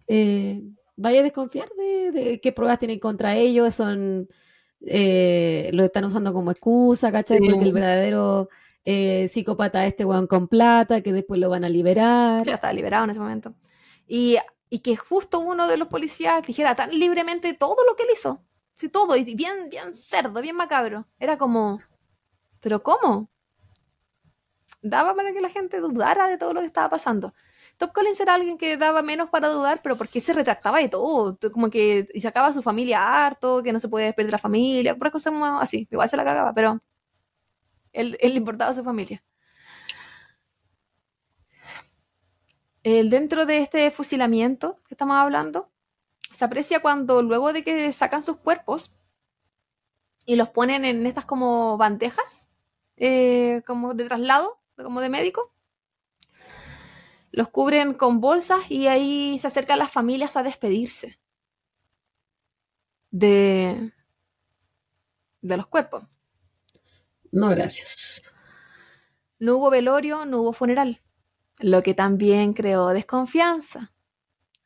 eh, 0.07 0.63
vaya 0.99 1.21
a 1.21 1.23
desconfiar 1.23 1.69
de, 1.79 2.11
de 2.11 2.41
qué 2.41 2.53
pruebas 2.53 2.81
tienen 2.81 2.99
contra 2.99 3.37
ellos, 3.37 3.75
son, 3.75 4.29
eh, 4.81 5.71
lo 5.73 5.85
están 5.85 6.05
usando 6.05 6.33
como 6.33 6.51
excusa, 6.51 7.11
¿cachai? 7.13 7.39
Sí. 7.39 7.49
Porque 7.49 7.65
el 7.65 7.73
verdadero 7.73 8.49
eh, 8.85 9.29
psicópata 9.29 9.85
es 9.85 9.93
este 9.93 10.05
weón 10.05 10.27
con 10.27 10.49
plata, 10.49 11.01
que 11.01 11.13
después 11.13 11.41
lo 11.41 11.49
van 11.49 11.65
a 11.65 11.69
liberar. 11.69 12.45
Ya 12.45 12.55
estaba 12.55 12.73
liberado 12.73 13.05
en 13.05 13.11
ese 13.11 13.21
momento. 13.21 13.55
Y, 14.09 14.39
y 14.69 14.81
que 14.81 14.97
justo 14.97 15.39
uno 15.39 15.69
de 15.69 15.77
los 15.77 15.89
policías 15.89 16.45
dijera 16.45 16.75
tan 16.75 16.91
libremente 16.91 17.55
todo 17.55 17.77
lo 17.87 17.95
que 17.95 18.03
él 18.03 18.11
hizo. 18.13 18.43
Sí, 18.75 18.89
todo, 18.89 19.17
y 19.17 19.25
bien, 19.35 19.71
bien 19.71 19.95
cerdo, 19.95 20.41
bien 20.43 20.57
macabro. 20.57 21.07
Era 21.21 21.39
como, 21.39 21.81
¿pero 22.61 22.83
cómo? 22.83 23.31
Daba 24.83 25.15
para 25.15 25.33
que 25.33 25.41
la 25.41 25.51
gente 25.51 25.79
dudara 25.79 26.29
de 26.29 26.39
todo 26.39 26.53
lo 26.55 26.61
que 26.61 26.67
estaba 26.67 26.89
pasando. 26.89 27.35
Top 27.79 27.93
Collins 27.93 28.19
era 28.21 28.35
alguien 28.35 28.59
que 28.59 28.77
daba 28.77 29.03
menos 29.03 29.31
para 29.31 29.49
dudar, 29.49 29.79
pero 29.83 29.97
porque 29.97 30.21
se 30.21 30.33
retractaba 30.33 30.81
de 30.81 30.89
todo. 30.89 31.39
Como 31.53 31.71
que 31.71 32.09
y 32.13 32.21
sacaba 32.21 32.49
a 32.49 32.53
su 32.53 32.63
familia 32.63 33.25
harto, 33.27 33.63
que 33.63 33.73
no 33.73 33.81
se 33.81 33.89
puede 33.89 34.07
despedir 34.07 34.27
de 34.29 34.33
la 34.33 34.39
familia, 34.39 34.97
por 34.97 35.11
cosas 35.13 35.33
así. 35.61 35.89
Igual 35.91 36.09
se 36.09 36.17
la 36.17 36.25
cagaba, 36.25 36.53
pero 36.55 36.81
él, 37.93 38.19
le 38.21 38.35
importaba 38.35 38.73
a 38.73 38.75
su 38.75 38.85
familia. 38.85 39.23
El, 42.83 43.11
dentro 43.11 43.47
de 43.47 43.59
este 43.59 43.91
fusilamiento 43.91 44.81
que 44.89 44.95
estamos 44.95 45.17
hablando, 45.17 45.71
se 46.33 46.45
aprecia 46.45 46.81
cuando 46.81 47.23
luego 47.23 47.53
de 47.53 47.63
que 47.65 47.93
sacan 47.93 48.23
sus 48.23 48.39
cuerpos 48.39 48.95
y 50.27 50.37
los 50.37 50.49
ponen 50.49 50.85
en 50.85 51.07
estas 51.07 51.27
como 51.27 51.77
bandejas, 51.77 52.49
eh, 52.97 53.63
como 53.67 53.95
de 53.95 54.05
traslado, 54.07 54.61
como 54.77 55.01
de 55.01 55.11
médico, 55.11 55.53
los 57.39 57.51
cubren 57.51 57.95
con 57.95 58.21
bolsas 58.21 58.69
y 58.69 58.89
ahí 58.89 59.39
se 59.39 59.47
acercan 59.47 59.79
las 59.79 59.93
familias 59.93 60.37
a 60.37 60.43
despedirse 60.43 61.21
de, 63.13 63.93
de 65.41 65.57
los 65.57 65.69
cuerpos. 65.69 66.03
No, 67.31 67.51
gracias. 67.51 68.35
No 69.39 69.57
hubo 69.57 69.71
velorio, 69.71 70.25
no 70.25 70.41
hubo 70.41 70.53
funeral, 70.53 71.01
lo 71.61 71.81
que 71.85 71.95
también 71.95 72.55
creó 72.55 72.89
desconfianza. 72.89 73.93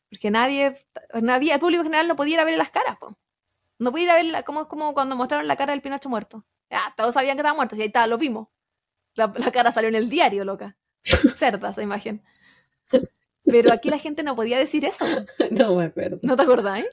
Porque 0.09 0.31
nadie, 0.31 0.75
el 1.13 1.59
público 1.59 1.83
general 1.83 2.07
no 2.07 2.15
podía 2.15 2.33
ir 2.33 2.39
a 2.39 2.45
ver 2.45 2.57
las 2.57 2.71
caras, 2.71 2.97
po. 2.97 3.15
No 3.77 3.91
podía 3.91 4.05
ir 4.05 4.09
a 4.09 4.15
ver, 4.15 4.25
la, 4.25 4.41
como, 4.41 4.67
como 4.67 4.95
cuando 4.95 5.15
mostraron 5.15 5.47
la 5.47 5.57
cara 5.57 5.73
del 5.73 5.83
Pinocho 5.83 6.09
muerto. 6.09 6.43
Ya, 6.71 6.91
todos 6.97 7.13
sabían 7.13 7.37
que 7.37 7.41
estaba 7.41 7.55
muerto, 7.55 7.75
y 7.75 7.81
ahí 7.81 7.87
está, 7.89 8.07
lo 8.07 8.17
vimos. 8.17 8.47
La, 9.13 9.31
la 9.37 9.51
cara 9.51 9.71
salió 9.71 9.89
en 9.89 9.95
el 9.95 10.09
diario, 10.09 10.43
loca. 10.43 10.75
Cerda 11.03 11.69
esa 11.69 11.83
imagen. 11.83 12.23
Pero 13.45 13.73
aquí 13.73 13.89
la 13.89 13.99
gente 13.99 14.23
no 14.23 14.35
podía 14.35 14.57
decir 14.57 14.85
eso. 14.85 15.05
No 15.51 15.75
me 15.75 15.85
acuerdo. 15.85 16.19
¿No 16.21 16.35
te 16.35 16.43
acordáis? 16.43 16.85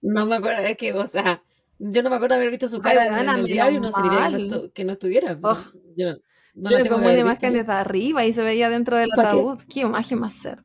No 0.00 0.24
me 0.26 0.36
acuerdo, 0.36 0.62
es 0.62 0.76
que, 0.76 0.92
o 0.94 1.06
sea, 1.06 1.42
yo 1.78 2.02
no 2.02 2.10
me 2.10 2.16
acuerdo 2.16 2.36
haber 2.36 2.50
visto 2.50 2.68
su 2.68 2.76
Ay, 2.76 2.82
cara 2.82 3.20
en- 3.20 3.28
el 3.28 3.44
diario, 3.44 3.80
no 3.80 3.92
significa 3.92 4.30
que 4.30 4.38
no, 4.38 4.70
que 4.72 4.92
estuviera. 4.92 5.38
Oh. 5.42 5.58
Yo 5.96 6.12
no, 6.12 6.18
no 6.54 6.70
la 6.70 6.88
como 6.88 7.06
una 7.06 7.18
imagen 7.18 7.52
desde 7.52 7.72
arriba 7.72 8.24
y 8.24 8.32
se 8.32 8.42
veía 8.42 8.70
dentro 8.70 8.96
del 8.96 9.10
ataúd. 9.12 9.62
Qué 9.72 9.80
imagen 9.80 10.18
más 10.18 10.34
cerda. 10.34 10.64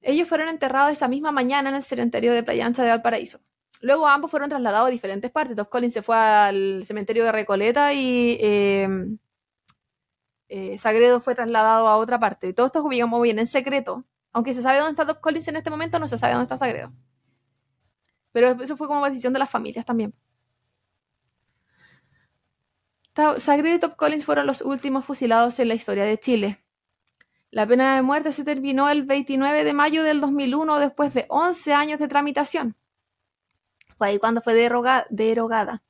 Ellos 0.00 0.28
fueron 0.28 0.48
enterrados 0.48 0.92
esa 0.92 1.08
misma 1.08 1.32
mañana 1.32 1.68
en 1.70 1.76
el 1.76 1.82
cementerio 1.82 2.32
de 2.32 2.44
Playa 2.44 2.64
Ancha 2.66 2.84
de 2.84 2.90
Valparaíso. 2.90 3.40
Luego 3.80 4.06
ambos 4.06 4.30
fueron 4.30 4.48
trasladados 4.48 4.88
a 4.88 4.90
diferentes 4.90 5.30
partes. 5.32 5.56
Top 5.56 5.68
Collins 5.68 5.92
se 5.92 6.02
fue 6.02 6.16
al 6.16 6.84
cementerio 6.86 7.24
de 7.24 7.32
Recoleta 7.32 7.92
y 7.92 8.38
eh, 8.40 8.88
eh, 10.48 10.78
Sagredo 10.78 11.20
fue 11.20 11.34
trasladado 11.34 11.88
a 11.88 11.96
otra 11.96 12.18
parte. 12.18 12.52
Todo 12.52 12.66
esto 12.66 12.82
muy 12.82 13.26
bien 13.28 13.38
en 13.38 13.46
secreto. 13.46 14.04
Aunque 14.32 14.54
se 14.54 14.62
sabe 14.62 14.78
dónde 14.78 14.92
está 14.92 15.06
Top 15.06 15.20
Collins 15.20 15.48
en 15.48 15.56
este 15.56 15.70
momento, 15.70 15.98
no 15.98 16.08
se 16.08 16.18
sabe 16.18 16.34
dónde 16.34 16.44
está 16.44 16.58
Sagredo. 16.58 16.92
Pero 18.32 18.50
eso 18.62 18.76
fue 18.76 18.86
como 18.86 19.04
decisión 19.04 19.32
de 19.32 19.38
las 19.38 19.50
familias 19.50 19.86
también. 19.86 20.14
Sagredo 23.38 23.76
y 23.76 23.78
Top 23.78 23.96
Collins 23.96 24.26
fueron 24.26 24.46
los 24.46 24.60
últimos 24.60 25.06
fusilados 25.06 25.58
en 25.58 25.68
la 25.68 25.74
historia 25.74 26.04
de 26.04 26.18
Chile. 26.18 26.62
La 27.50 27.66
pena 27.66 27.96
de 27.96 28.02
muerte 28.02 28.32
se 28.32 28.44
terminó 28.44 28.90
el 28.90 29.04
29 29.04 29.64
de 29.64 29.72
mayo 29.72 30.02
del 30.02 30.20
2001 30.20 30.78
después 30.80 31.14
de 31.14 31.24
11 31.30 31.72
años 31.72 31.98
de 31.98 32.08
tramitación. 32.08 32.76
Fue 33.96 34.08
ahí 34.08 34.18
cuando 34.18 34.42
fue 34.42 34.52
derogada. 34.52 35.82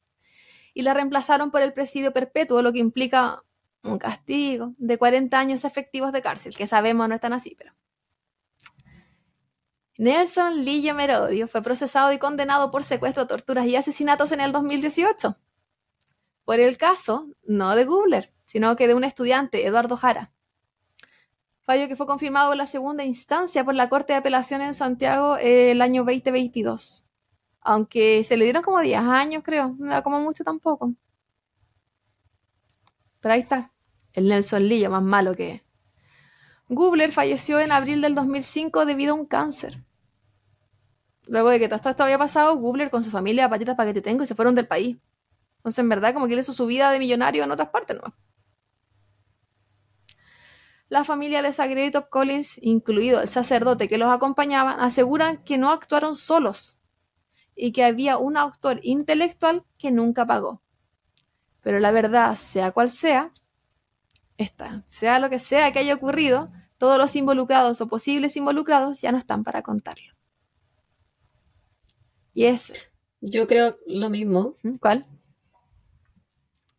Y 0.73 0.83
la 0.83 0.95
reemplazaron 0.95 1.51
por 1.51 1.63
el 1.63 1.73
presidio 1.73 2.13
perpetuo, 2.13 2.63
lo 2.63 2.73
que 2.73 2.79
implica 2.79 3.43
un 3.87 3.99
castigo 3.99 4.75
de 4.79 4.99
40 4.99 5.39
años 5.39 5.65
efectivos 5.65 6.13
de 6.13 6.23
cárcel, 6.23 6.55
que 6.57 6.67
sabemos 6.67 7.09
no 7.09 7.15
están 7.15 7.33
así, 7.33 7.55
pero. 7.57 7.73
Nelson 9.99 10.65
Lillo 10.65 10.95
Merodio 10.95 11.49
fue 11.49 11.63
procesado 11.63 12.13
y 12.13 12.19
condenado 12.19 12.71
por 12.71 12.85
secuestro, 12.85 13.27
torturas 13.27 13.67
y 13.67 13.77
asesinatos 13.77 14.31
en 14.33 14.41
el 14.41 14.53
2018. 14.53 15.39
Por 16.45 16.61
el 16.61 16.77
caso, 16.77 17.29
no 17.45 17.75
de 17.75 17.85
Gubler, 17.87 18.33
sino 18.45 18.77
que 18.77 18.89
de 18.89 18.95
un 18.95 19.05
estudiante, 19.05 19.67
Eduardo 19.67 19.97
Jara. 19.97 20.33
Fallo 21.63 21.89
que 21.89 21.97
fue 21.97 22.07
confirmado 22.07 22.53
en 22.53 22.59
la 22.59 22.67
segunda 22.69 23.05
instancia 23.05 23.65
por 23.65 23.75
la 23.75 23.89
Corte 23.89 24.13
de 24.13 24.19
Apelación 24.19 24.63
en 24.63 24.75
Santiago 24.75 25.37
el 25.39 25.83
año 25.83 26.05
2022. 26.05 27.05
Aunque 27.61 28.23
se 28.23 28.37
le 28.37 28.45
dieron 28.45 28.63
como 28.63 28.81
10 28.81 29.01
años, 29.01 29.43
creo. 29.45 29.75
No 29.79 29.87
era 29.87 30.03
como 30.03 30.21
mucho 30.21 30.45
tampoco. 30.45 30.93
Pero 33.21 33.35
ahí 33.35 33.41
está. 33.41 33.73
El 34.17 34.29
Nelson 34.29 34.67
Lillo, 34.67 34.91
más 34.91 35.03
malo 35.03 35.37
que 35.37 35.53
es. 35.53 35.63
Gubler 36.71 37.13
falleció 37.13 37.61
en 37.61 37.71
abril 37.71 38.01
del 38.01 38.15
2005 38.15 38.87
debido 38.87 39.13
a 39.13 39.15
un 39.15 39.27
cáncer. 39.27 39.85
Luego 41.29 41.51
de 41.51 41.59
que 41.59 41.69
todo 41.69 41.91
esto 41.91 42.03
había 42.03 42.19
pasado, 42.19 42.57
Gubler 42.57 42.91
con 42.91 43.05
su 43.05 43.11
familia, 43.11 43.49
patitas 43.51 43.77
para 43.77 43.91
que 43.91 44.01
te 44.01 44.03
tengo, 44.03 44.25
y 44.25 44.27
se 44.27 44.35
fueron 44.35 44.55
del 44.55 44.67
país. 44.67 44.97
Entonces, 45.59 45.81
en 45.81 45.91
verdad, 45.91 46.15
como 46.15 46.27
que 46.27 46.35
él 46.35 46.43
su 46.43 46.67
vida 46.67 46.91
de 46.91 46.99
millonario 46.99 47.45
en 47.45 47.51
otras 47.51 47.69
partes, 47.69 47.99
¿no? 48.03 48.15
La 50.89 51.05
familia 51.05 51.43
de 51.43 51.53
Sagredo 51.53 51.87
y 51.87 51.91
Top 51.91 52.09
Collins, 52.09 52.59
incluido 52.63 53.21
el 53.21 53.29
sacerdote 53.29 53.87
que 53.87 53.99
los 53.99 54.09
acompañaba, 54.09 54.73
aseguran 54.73 55.45
que 55.45 55.59
no 55.59 55.73
actuaron 55.73 56.15
solos 56.17 56.81
y 57.55 57.73
que 57.73 57.85
había 57.85 58.17
un 58.17 58.39
autor 58.39 58.81
intelectual 58.83 59.65
que 59.77 59.91
nunca 59.91 60.25
pagó. 60.25 60.63
Pero 61.61 61.81
la 61.81 61.91
verdad, 61.91 62.37
sea 62.37 62.71
cual 62.71 62.89
sea, 62.89 63.33
esta, 64.39 64.85
sea 64.89 65.19
lo 65.19 65.31
que 65.31 65.39
sea 65.39 65.73
que 65.73 65.79
haya 65.79 65.95
ocurrido, 65.95 66.51
todos 66.79 66.99
los 66.99 67.17
involucrados 67.17 67.81
o 67.81 67.89
posibles 67.89 68.37
involucrados 68.37 69.01
ya 69.01 69.13
no 69.13 69.19
están 69.19 69.45
para 69.45 69.63
contarlo. 69.63 70.15
Y 72.35 72.45
es. 72.45 72.73
Yo 73.21 73.47
creo 73.47 73.79
lo 73.87 74.11
mismo. 74.11 74.57
¿Cuál? 74.81 75.07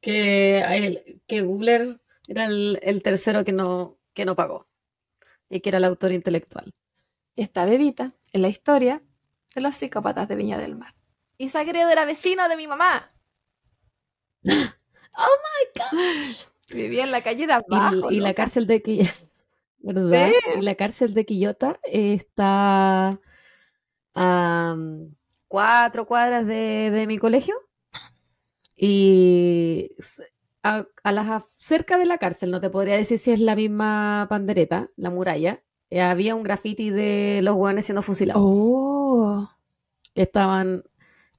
Que, 0.01 1.19
que 1.25 1.41
Gubler 1.41 1.99
era 2.27 2.45
el, 2.45 3.01
tercero 3.03 3.43
que 3.43 3.51
no, 3.51 3.97
que 4.13 4.25
no 4.25 4.35
pagó 4.35 4.67
y 5.49 5.61
que 5.61 5.69
era 5.69 5.79
el 5.79 5.85
autor 5.85 6.11
intelectual. 6.11 6.73
Esta 7.35 7.65
bebita 7.65 8.13
en 8.34 8.43
la 8.43 8.49
historia 8.49 9.01
de 9.55 9.61
los 9.61 9.75
psicópatas 9.75 10.27
de 10.27 10.35
Viña 10.35 10.59
del 10.59 10.75
Mar. 10.75 10.93
Y 11.39 11.49
Sagredo 11.49 11.89
era 11.89 12.05
vecino 12.05 12.47
de 12.49 12.57
mi 12.57 12.67
mamá. 12.67 13.07
¡Oh 14.43 15.38
my 15.43 15.81
gosh! 15.81 16.45
Vivía 16.73 17.03
en 17.03 17.11
la 17.11 17.22
calle 17.22 17.48
de 17.48 17.53
abajo. 17.53 18.11
Y, 18.11 18.19
la 18.19 18.34
cárcel 18.34 18.68
de 18.68 18.81
Quillota, 18.81 19.14
¿verdad? 19.80 20.30
Y 20.57 20.61
la 20.61 20.76
cárcel 20.76 21.14
de 21.14 21.26
Quillota 21.26 21.80
está 21.84 23.19
a 24.15 24.76
cuatro 25.48 26.06
cuadras 26.06 26.45
de, 26.45 27.06
mi 27.07 27.18
colegio. 27.18 27.56
Y 28.76 29.95
a, 30.64 30.85
las 31.03 31.44
cerca 31.57 31.98
de 31.98 32.06
la 32.06 32.18
cárcel, 32.18 32.52
no 32.52 32.60
te 32.60 32.69
podría 32.69 32.95
decir 32.95 33.18
si 33.18 33.31
es 33.31 33.39
la 33.39 33.56
misma 33.56 34.27
pandereta, 34.30 34.89
la 34.98 35.10
muralla, 35.10 35.64
eh, 35.89 36.02
había 36.02 36.35
un 36.35 36.44
graffiti 36.44 36.89
de 36.89 37.39
los 37.41 37.56
hueones 37.56 37.85
siendo 37.85 38.02
fusilados. 38.02 38.41
Oh. 38.45 39.49
Que 40.14 40.23
estaban 40.23 40.84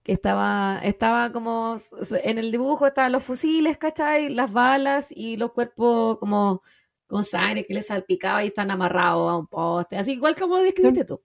que 0.09 0.15
estaba, 0.15 0.81
estaba 0.85 1.33
como, 1.33 1.77
en 2.25 2.39
el 2.39 2.51
dibujo 2.51 2.87
estaban 2.87 3.13
los 3.13 3.23
fusiles, 3.23 3.77
¿cachai? 3.77 4.31
Las 4.31 4.51
balas 4.51 5.13
y 5.15 5.37
los 5.37 5.53
cuerpos 5.53 6.19
como 6.19 6.63
con 7.07 7.25
sangre 7.25 7.67
que 7.67 7.75
les 7.75 7.89
salpicaba 7.89 8.43
y 8.43 8.47
están 8.47 8.71
amarrados 8.71 9.31
a 9.31 9.37
un 9.37 9.47
poste, 9.47 9.99
así 9.99 10.13
igual 10.13 10.35
como 10.35 10.57
lo 10.57 10.63
describiste 10.63 11.05
tú. 11.05 11.21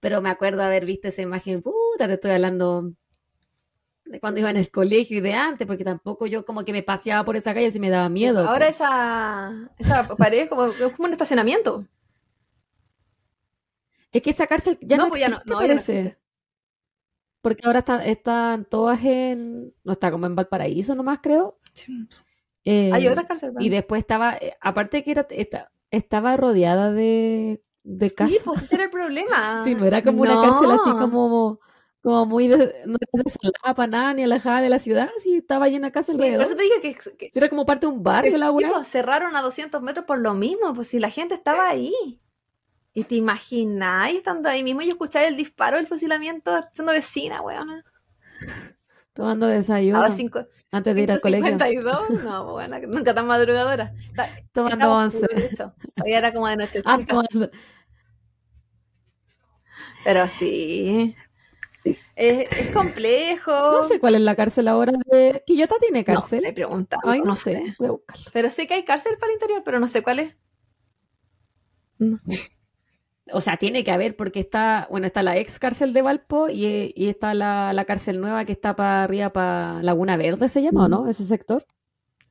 Pero 0.00 0.20
me 0.20 0.30
acuerdo 0.30 0.64
haber 0.64 0.84
visto 0.84 1.06
esa 1.06 1.22
imagen, 1.22 1.62
puta, 1.62 2.08
te 2.08 2.14
estoy 2.14 2.32
hablando 2.32 2.90
de 4.04 4.18
cuando 4.18 4.40
iba 4.40 4.50
en 4.50 4.56
el 4.56 4.68
colegio 4.68 5.18
y 5.18 5.20
de 5.20 5.34
antes, 5.34 5.64
porque 5.64 5.84
tampoco 5.84 6.26
yo 6.26 6.44
como 6.44 6.64
que 6.64 6.72
me 6.72 6.82
paseaba 6.82 7.24
por 7.24 7.36
esa 7.36 7.54
calle 7.54 7.70
y 7.72 7.78
me 7.78 7.88
daba 7.88 8.08
miedo. 8.08 8.48
Ahora 8.48 8.66
esa, 8.66 9.70
esa 9.78 10.08
pared 10.16 10.40
es 10.40 10.48
como, 10.48 10.72
como 10.96 11.06
un 11.06 11.12
estacionamiento. 11.12 11.86
Es 14.10 14.22
que 14.22 14.30
esa 14.30 14.48
cárcel 14.48 14.76
ya 14.80 14.96
no, 14.96 15.08
pues 15.08 15.22
existe, 15.22 15.52
no, 15.52 15.56
parece. 15.56 16.23
Porque 17.44 17.66
ahora 17.66 17.84
están, 18.06 18.64
todas 18.64 19.04
en. 19.04 19.74
No 19.84 19.92
está 19.92 20.10
como 20.10 20.24
en 20.24 20.34
Valparaíso 20.34 20.94
nomás, 20.94 21.18
creo. 21.22 21.58
Eh, 22.64 22.90
Hay 22.90 23.06
otra 23.06 23.26
cárcel. 23.26 23.52
Y 23.58 23.68
después 23.68 23.98
estaba. 23.98 24.34
Eh, 24.40 24.56
aparte 24.62 25.02
que 25.02 25.10
era, 25.10 25.26
estaba 25.90 26.38
rodeada 26.38 26.90
de, 26.90 27.60
de 27.82 28.10
casas. 28.10 28.38
Sí, 28.38 28.42
pues 28.42 28.62
ese 28.62 28.76
era 28.76 28.84
el 28.84 28.90
problema. 28.90 29.58
sí, 29.62 29.74
no 29.74 29.84
era 29.84 30.02
como 30.02 30.22
una 30.22 30.40
cárcel 30.40 30.70
así 30.70 30.90
como 30.98 31.60
como 32.00 32.24
muy 32.24 32.48
de, 32.48 32.56
no 32.86 32.96
desolada 33.12 33.74
para 33.74 33.86
nada 33.86 34.14
ni 34.14 34.22
alejada 34.24 34.60
de 34.60 34.68
la 34.68 34.78
ciudad, 34.78 35.08
sí 35.18 35.36
estaba 35.36 35.68
llena 35.68 35.88
de 35.88 35.92
casas 35.92 36.14
alrededor. 36.14 36.38
Por 36.38 36.46
eso 36.46 36.56
te 36.56 36.62
digo 36.62 36.74
que, 36.82 37.16
que, 37.16 37.30
era 37.34 37.48
como 37.48 37.64
parte 37.64 37.86
de 37.86 37.92
un 37.92 38.02
barrio 38.02 38.36
la 38.38 38.50
weá. 38.50 38.70
Pues, 38.72 38.88
cerraron 38.88 39.36
a 39.36 39.42
200 39.42 39.80
metros 39.82 40.06
por 40.06 40.18
lo 40.18 40.34
mismo, 40.34 40.74
pues 40.74 40.88
si 40.88 40.98
la 40.98 41.10
gente 41.10 41.34
estaba 41.34 41.68
ahí. 41.68 41.94
Y 42.96 43.02
te 43.04 43.16
imagináis 43.16 44.18
estando 44.18 44.48
ahí 44.48 44.62
mismo 44.62 44.80
y 44.80 44.88
escuchar 44.88 45.24
el 45.24 45.36
disparo 45.36 45.76
del 45.76 45.88
fusilamiento 45.88 46.52
siendo 46.72 46.92
vecina, 46.92 47.42
weón. 47.42 47.82
Tomando 49.12 49.46
desayuno. 49.46 50.02
antes 50.72 50.94
de 50.94 51.00
ir 51.00 51.12
al 51.12 51.20
colegio. 51.20 51.46
52, 51.46 52.10
no, 52.24 52.44
bueno, 52.52 52.78
nunca 52.86 53.12
tan 53.12 53.26
madrugadora. 53.26 53.92
Tomando 54.52 54.92
once. 54.92 55.26
Hoy 56.04 56.12
era 56.12 56.32
como 56.32 56.48
de 56.48 56.56
noche. 56.56 56.82
Ah, 56.84 56.98
Pero 60.04 60.28
sí. 60.28 61.16
Es, 62.16 62.70
complejo. 62.72 63.52
No 63.52 63.82
sé 63.82 64.00
cuál 64.00 64.14
es 64.14 64.20
la 64.20 64.34
cárcel 64.34 64.68
ahora 64.68 64.92
de. 65.06 65.42
¿Quillota 65.46 65.76
tiene 65.80 66.04
cárcel? 66.04 66.42
No, 66.42 66.48
he 66.48 66.52
preguntado. 66.52 67.02
Ay, 67.10 67.20
no, 67.20 67.34
sé. 67.34 67.74
Voy 67.78 67.88
a 67.88 67.92
buscarlo. 67.92 68.24
Pero 68.32 68.50
sé 68.50 68.66
que 68.66 68.74
hay 68.74 68.84
cárcel 68.84 69.16
para 69.18 69.30
el 69.30 69.34
interior, 69.34 69.62
pero 69.64 69.78
no 69.78 69.86
sé 69.88 70.02
cuál 70.02 70.20
es. 70.20 70.36
No. 71.98 72.18
O 73.32 73.40
sea, 73.40 73.56
tiene 73.56 73.84
que 73.84 73.90
haber 73.90 74.16
porque 74.16 74.40
está, 74.40 74.86
bueno, 74.90 75.06
está 75.06 75.22
la 75.22 75.36
ex 75.38 75.58
cárcel 75.58 75.92
de 75.92 76.02
Valpo 76.02 76.48
y, 76.50 76.92
está 76.96 77.32
la, 77.32 77.84
cárcel 77.86 78.20
nueva 78.20 78.44
que 78.44 78.52
está 78.52 78.76
para 78.76 79.04
arriba, 79.04 79.32
para 79.32 79.82
Laguna 79.82 80.16
Verde, 80.16 80.48
¿se 80.48 80.62
llama 80.62 80.84
o 80.84 80.88
no? 80.88 81.08
Ese 81.08 81.24
sector. 81.24 81.64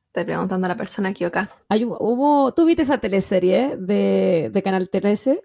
Estoy 0.06 0.24
preguntando 0.24 0.66
a 0.66 0.68
la 0.68 0.76
persona 0.76 1.08
aquí 1.08 1.24
acá. 1.24 1.50
hubo, 1.68 2.54
¿Tú 2.54 2.64
viste 2.64 2.82
esa 2.82 2.98
teleserie 2.98 3.76
de, 3.76 4.50
de 4.52 4.62
Canal 4.62 4.88
13 4.88 5.42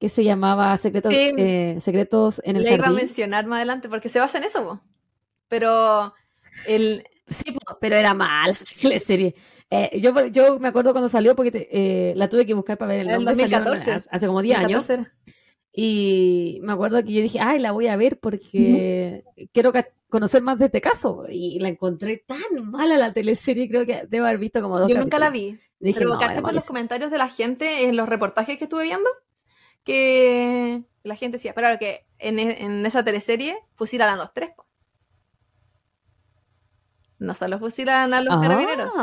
que 0.00 0.08
se 0.08 0.24
llamaba 0.24 0.76
Secretos, 0.78 1.12
eh, 1.14 1.76
Secretos 1.80 2.40
en 2.44 2.56
el 2.56 2.64
Le 2.64 2.74
iba 2.74 2.86
a 2.86 2.90
mencionar 2.90 3.46
más 3.46 3.58
adelante 3.58 3.88
porque 3.88 4.08
se 4.08 4.18
basa 4.18 4.38
en 4.38 4.44
eso, 4.44 4.82
pero 5.46 6.14
el... 6.66 7.04
Sí, 7.28 7.54
pero 7.80 7.94
era 7.94 8.12
mal 8.14 8.50
la 8.50 8.56
teleserie. 8.80 9.36
Eh, 9.70 10.00
yo, 10.00 10.26
yo 10.26 10.58
me 10.58 10.68
acuerdo 10.68 10.92
cuando 10.92 11.08
salió 11.08 11.36
porque 11.36 11.68
eh, 11.70 12.12
la 12.16 12.28
tuve 12.28 12.44
que 12.44 12.54
buscar 12.54 12.76
para 12.76 12.92
ver 12.92 13.00
el 13.02 13.06
nombre. 13.06 13.34
2014. 13.34 14.08
hace 14.10 14.26
como 14.26 14.42
10 14.42 14.58
años. 14.58 14.88
Y 15.72 16.58
me 16.62 16.72
acuerdo 16.72 17.02
que 17.04 17.12
yo 17.12 17.22
dije, 17.22 17.38
ay, 17.40 17.60
la 17.60 17.70
voy 17.70 17.86
a 17.86 17.96
ver 17.96 18.18
porque 18.18 19.24
quiero 19.52 19.72
conocer 20.08 20.42
más 20.42 20.58
de 20.58 20.66
este 20.66 20.80
caso. 20.80 21.24
Y 21.28 21.60
la 21.60 21.68
encontré 21.68 22.18
tan 22.18 22.70
mala 22.70 22.98
la 22.98 23.12
teleserie, 23.12 23.68
creo 23.68 23.86
que 23.86 24.02
debo 24.08 24.26
haber 24.26 24.38
visto 24.38 24.60
como 24.60 24.78
dos 24.78 24.90
Yo 24.90 24.98
nunca 24.98 25.20
la 25.20 25.30
vi. 25.30 25.56
Dije, 25.78 26.00
pero 26.00 26.16
no, 26.16 26.42
por 26.42 26.52
los 26.52 26.66
comentarios 26.66 27.10
de 27.12 27.18
la 27.18 27.28
gente 27.28 27.84
en 27.84 27.96
los 27.96 28.08
reportajes 28.08 28.58
que 28.58 28.64
estuve 28.64 28.82
viendo 28.82 29.08
que 29.84 30.82
la 31.04 31.16
gente 31.16 31.38
decía, 31.38 31.54
pero 31.54 31.78
que 31.78 32.04
en, 32.18 32.38
en 32.38 32.84
esa 32.84 33.04
teleserie 33.04 33.56
fusilaran 33.74 34.16
a 34.18 34.22
los 34.24 34.34
tres. 34.34 34.50
No 37.20 37.34
solo 37.34 37.58
fusilan 37.58 38.12
a 38.14 38.22
los 38.22 38.34
ah. 38.34 38.40
carabineros. 38.40 38.94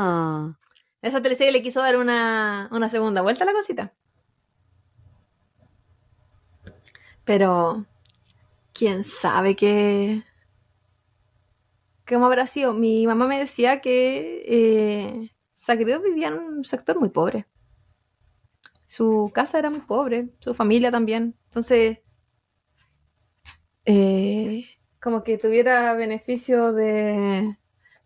Esa 1.02 1.22
teleserie 1.22 1.52
le 1.52 1.62
quiso 1.62 1.82
dar 1.82 1.96
una, 1.98 2.90
segunda 2.90 3.22
vuelta 3.22 3.44
a 3.44 3.48
la 3.48 3.54
cosita. 3.54 3.94
Pero, 7.24 7.86
quién 8.74 9.04
sabe 9.04 9.56
qué. 9.56 10.24
¿Cómo 12.08 12.26
habrá 12.26 12.48
sido? 12.48 12.74
Mi 12.74 13.06
mamá 13.06 13.28
me 13.28 13.38
decía 13.38 13.82
que 13.82 14.44
eh, 14.48 15.32
vivía 16.04 16.30
en 16.30 16.34
un 16.34 16.66
sector 16.66 17.00
muy 17.00 17.10
pobre. 17.10 17.46
Su 18.88 19.30
casa 19.34 19.60
era 19.60 19.70
muy 19.70 19.82
pobre, 19.82 20.30
su 20.40 20.56
familia 20.56 20.90
también. 20.90 21.36
Entonces, 21.46 22.00
eh, 23.86 24.66
como 25.00 25.24
que 25.24 25.38
tuviera 25.38 25.94
beneficio 25.94 26.74
de, 26.74 27.58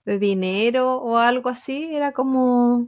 de 0.06 0.20
dinero 0.20 0.98
o 0.98 1.18
algo 1.18 1.50
así, 1.50 1.96
era 1.96 2.12
como... 2.12 2.88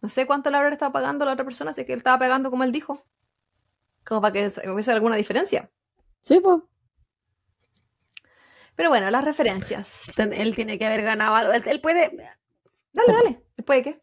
No 0.00 0.08
sé 0.08 0.26
cuánto 0.26 0.50
le 0.50 0.56
habrá 0.56 0.70
estado 0.70 0.92
pagando 0.92 1.24
la 1.24 1.32
otra 1.32 1.44
persona, 1.44 1.72
así 1.72 1.84
que 1.84 1.92
él 1.92 1.98
estaba 1.98 2.18
pagando 2.18 2.50
como 2.50 2.64
él 2.64 2.72
dijo. 2.72 3.04
Como 4.04 4.22
para 4.22 4.32
que 4.32 4.70
hubiese 4.70 4.92
alguna 4.92 5.16
diferencia. 5.16 5.70
Sí, 6.22 6.40
pues. 6.40 6.62
Pero 8.76 8.88
bueno, 8.88 9.10
las 9.10 9.24
referencias. 9.24 10.18
Él 10.18 10.54
tiene 10.54 10.78
que 10.78 10.86
haber 10.86 11.02
ganado 11.02 11.34
algo. 11.34 11.52
Él, 11.52 11.80
puede. 11.82 12.16
Dale, 12.92 13.12
dale. 13.12 13.44
¿Él 13.58 13.64
puede 13.64 13.82
qué? 13.82 14.02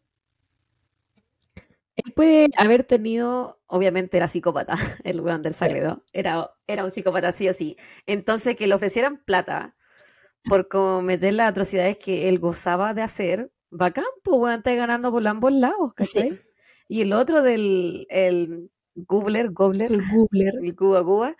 Él 1.96 2.12
puede 2.12 2.48
haber 2.56 2.84
tenido, 2.84 3.60
obviamente 3.66 4.16
era 4.18 4.28
psicópata, 4.28 4.76
el 5.02 5.20
weón 5.20 5.42
del 5.42 5.54
Sagredo. 5.54 6.04
Era, 6.12 6.52
era 6.68 6.84
un 6.84 6.92
psicópata, 6.92 7.32
sí 7.32 7.48
o 7.48 7.52
sí. 7.52 7.76
Entonces, 8.06 8.54
que 8.54 8.68
le 8.68 8.74
ofrecieran 8.74 9.18
plata 9.24 9.74
por 10.48 10.68
cometer 10.68 11.34
las 11.34 11.48
atrocidades 11.50 11.98
que 11.98 12.28
él 12.28 12.38
gozaba 12.38 12.94
de 12.94 13.02
hacer, 13.02 13.52
bacán, 13.70 14.04
pues 14.24 14.38
weón, 14.40 14.56
está 14.58 14.74
ganando 14.74 15.10
por 15.12 15.26
ambos 15.26 15.52
lados, 15.54 15.92
¿cachai? 15.94 16.30
Sí. 16.30 16.38
Y 16.88 17.02
el 17.02 17.12
otro 17.12 17.42
del 17.42 18.06
el 18.10 18.70
Gubler, 18.94 19.50
Gobler, 19.52 19.92
El 19.92 20.02
Googler. 20.02 20.54
el 20.62 20.74
Cuba 20.76 21.04
Cuba, 21.04 21.36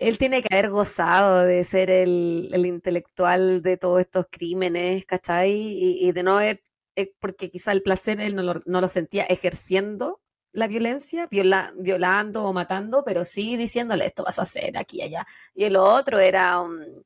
él 0.00 0.18
tiene 0.18 0.42
que 0.42 0.48
haber 0.54 0.70
gozado 0.70 1.42
de 1.42 1.62
ser 1.64 1.90
el, 1.90 2.50
el 2.52 2.66
intelectual 2.66 3.62
de 3.62 3.76
todos 3.76 4.00
estos 4.00 4.26
crímenes, 4.30 5.04
¿cachai? 5.06 5.52
Y, 5.52 6.08
y 6.08 6.12
de 6.12 6.22
no 6.22 6.38
haber, 6.38 6.62
eh, 6.96 7.12
porque 7.20 7.50
quizá 7.50 7.72
el 7.72 7.82
placer 7.82 8.20
él 8.20 8.34
no 8.36 8.42
lo, 8.42 8.62
no 8.66 8.80
lo 8.80 8.88
sentía 8.88 9.24
ejerciendo 9.24 10.20
la 10.52 10.68
violencia, 10.68 11.26
viola- 11.30 11.72
violando 11.76 12.44
o 12.44 12.52
matando, 12.52 13.02
pero 13.04 13.24
sí 13.24 13.56
diciéndole 13.56 14.06
esto 14.06 14.24
vas 14.24 14.38
a 14.38 14.42
hacer 14.42 14.76
aquí 14.78 14.98
y 14.98 15.02
allá. 15.02 15.26
Y 15.54 15.64
el 15.64 15.76
otro 15.76 16.18
era 16.20 16.60
un... 16.60 17.04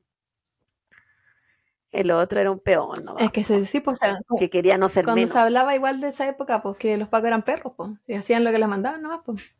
El 1.91 2.11
otro 2.11 2.39
era 2.39 2.51
un 2.51 2.59
peón, 2.59 3.03
¿no? 3.05 3.17
Es 3.17 3.31
que 3.31 3.43
se, 3.43 3.65
sí, 3.65 3.79
pues, 3.79 3.97
o 3.97 3.99
sea, 3.99 4.19
que 4.37 4.49
quería 4.49 4.77
no 4.77 4.89
ser 4.89 5.05
cuando 5.05 5.15
menos. 5.15 5.31
se 5.31 5.39
hablaba 5.39 5.75
igual 5.75 5.99
de 6.01 6.09
esa 6.09 6.27
época, 6.27 6.61
pues 6.61 6.77
que 6.77 6.97
los 6.97 7.07
pacos 7.09 7.27
eran 7.27 7.43
perros, 7.43 7.73
pues, 7.75 7.91
y 8.07 8.13
hacían 8.13 8.43
lo 8.43 8.51
que 8.51 8.59
les 8.59 8.67
mandaban 8.69 9.01
nomás, 9.01 9.21
pues. 9.25 9.55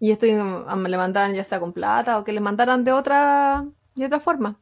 Y 0.00 0.12
esto 0.12 0.26
um, 0.26 0.84
le 0.84 0.96
mandaban 0.96 1.34
ya 1.34 1.44
sea 1.44 1.60
con 1.60 1.72
plata 1.72 2.18
o 2.18 2.24
que 2.24 2.32
les 2.32 2.42
mandaran 2.42 2.84
de 2.84 2.92
otra, 2.92 3.66
de 3.94 4.06
otra 4.06 4.20
forma. 4.20 4.60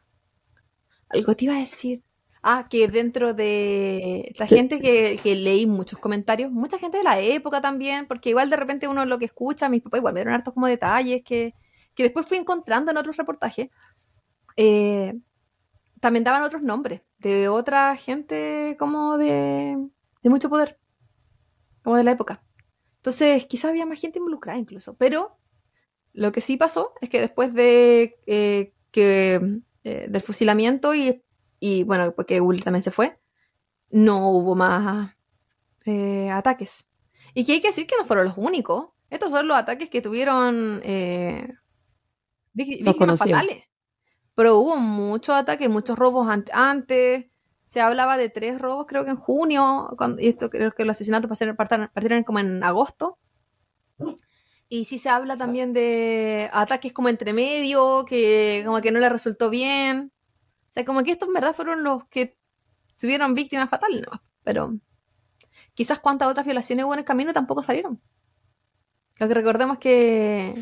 Algo 1.08 1.34
te 1.36 1.44
iba 1.46 1.54
a 1.56 1.60
decir. 1.60 2.02
Ah, 2.42 2.68
que 2.70 2.86
dentro 2.88 3.34
de 3.34 4.32
la 4.38 4.46
gente 4.46 4.80
que, 4.80 5.18
que 5.22 5.34
leí 5.34 5.66
muchos 5.66 5.98
comentarios, 5.98 6.50
mucha 6.52 6.78
gente 6.78 6.98
de 6.98 7.04
la 7.04 7.18
época 7.20 7.60
también, 7.60 8.06
porque 8.06 8.30
igual 8.30 8.50
de 8.50 8.56
repente 8.56 8.86
uno 8.88 9.04
lo 9.04 9.18
que 9.18 9.24
escucha, 9.26 9.68
mis 9.68 9.82
papás 9.82 9.98
igual 9.98 10.14
me 10.14 10.20
dieron 10.20 10.34
hartos 10.34 10.54
como 10.54 10.66
detalles 10.68 11.22
que, 11.24 11.52
que 11.94 12.04
después 12.04 12.26
fui 12.26 12.38
encontrando 12.38 12.90
en 12.92 12.98
otros 12.98 13.16
reportajes. 13.16 13.68
eh, 14.56 15.14
también 16.06 16.22
daban 16.22 16.44
otros 16.44 16.62
nombres 16.62 17.00
de 17.18 17.48
otra 17.48 17.96
gente 17.96 18.76
como 18.78 19.18
de, 19.18 19.76
de 20.22 20.30
mucho 20.30 20.48
poder, 20.48 20.78
como 21.82 21.96
de 21.96 22.04
la 22.04 22.12
época. 22.12 22.44
Entonces, 22.98 23.44
quizás 23.46 23.70
había 23.70 23.86
más 23.86 23.98
gente 23.98 24.20
involucrada 24.20 24.56
incluso, 24.56 24.94
pero 24.94 25.36
lo 26.12 26.30
que 26.30 26.40
sí 26.40 26.56
pasó 26.56 26.92
es 27.00 27.10
que 27.10 27.20
después 27.20 27.52
de 27.54 28.20
eh, 28.24 28.72
que 28.92 29.40
eh, 29.82 30.06
del 30.08 30.22
fusilamiento 30.22 30.94
y, 30.94 31.24
y 31.58 31.82
bueno, 31.82 32.14
porque 32.14 32.38
Google 32.38 32.62
también 32.62 32.82
se 32.82 32.92
fue, 32.92 33.18
no 33.90 34.30
hubo 34.30 34.54
más 34.54 35.12
eh, 35.86 36.30
ataques. 36.30 36.88
Y 37.34 37.44
que 37.44 37.54
hay 37.54 37.60
que 37.60 37.70
decir 37.70 37.88
que 37.88 37.96
no 37.98 38.04
fueron 38.04 38.26
los 38.26 38.38
únicos. 38.38 38.90
Estos 39.10 39.32
son 39.32 39.48
los 39.48 39.56
ataques 39.56 39.90
que 39.90 40.00
tuvieron 40.00 40.80
víc- 40.82 41.34
víctimas 42.54 43.18
fatales. 43.18 43.64
Pero 44.36 44.58
hubo 44.58 44.76
muchos 44.76 45.34
ataques, 45.34 45.68
muchos 45.68 45.98
robos 45.98 46.28
an- 46.28 46.44
antes. 46.52 47.26
Se 47.66 47.80
hablaba 47.80 48.16
de 48.16 48.28
tres 48.28 48.60
robos, 48.60 48.86
creo 48.86 49.04
que 49.04 49.10
en 49.10 49.16
junio. 49.16 49.88
y 50.18 50.28
esto 50.28 50.50
creo 50.50 50.70
que 50.72 50.84
los 50.84 50.94
asesinatos 50.96 51.28
partan- 51.30 51.90
partieron 51.92 52.22
como 52.22 52.38
en 52.38 52.62
agosto. 52.62 53.18
Y 54.68 54.84
sí 54.84 54.98
se 54.98 55.08
habla 55.08 55.36
también 55.36 55.72
de 55.72 56.50
ataques 56.52 56.92
como 56.92 57.08
entre 57.08 57.32
medio, 57.32 58.04
que 58.04 58.62
como 58.66 58.80
que 58.80 58.90
no 58.92 59.00
le 59.00 59.08
resultó 59.08 59.48
bien. 59.50 60.12
O 60.68 60.72
sea, 60.72 60.84
como 60.84 61.02
que 61.02 61.12
estos 61.12 61.28
en 61.28 61.34
verdad 61.34 61.54
fueron 61.54 61.82
los 61.82 62.06
que 62.08 62.36
tuvieron 63.00 63.34
víctimas 63.34 63.70
fatales, 63.70 64.04
¿no? 64.10 64.20
Pero 64.44 64.74
quizás 65.74 65.98
cuántas 66.00 66.28
otras 66.28 66.44
violaciones 66.46 66.84
hubo 66.84 66.92
en 66.94 67.00
el 67.00 67.04
camino 67.04 67.32
tampoco 67.32 67.62
salieron. 67.62 68.00
Lo 69.18 69.28
que 69.28 69.34
recordemos 69.34 69.78
que 69.78 70.54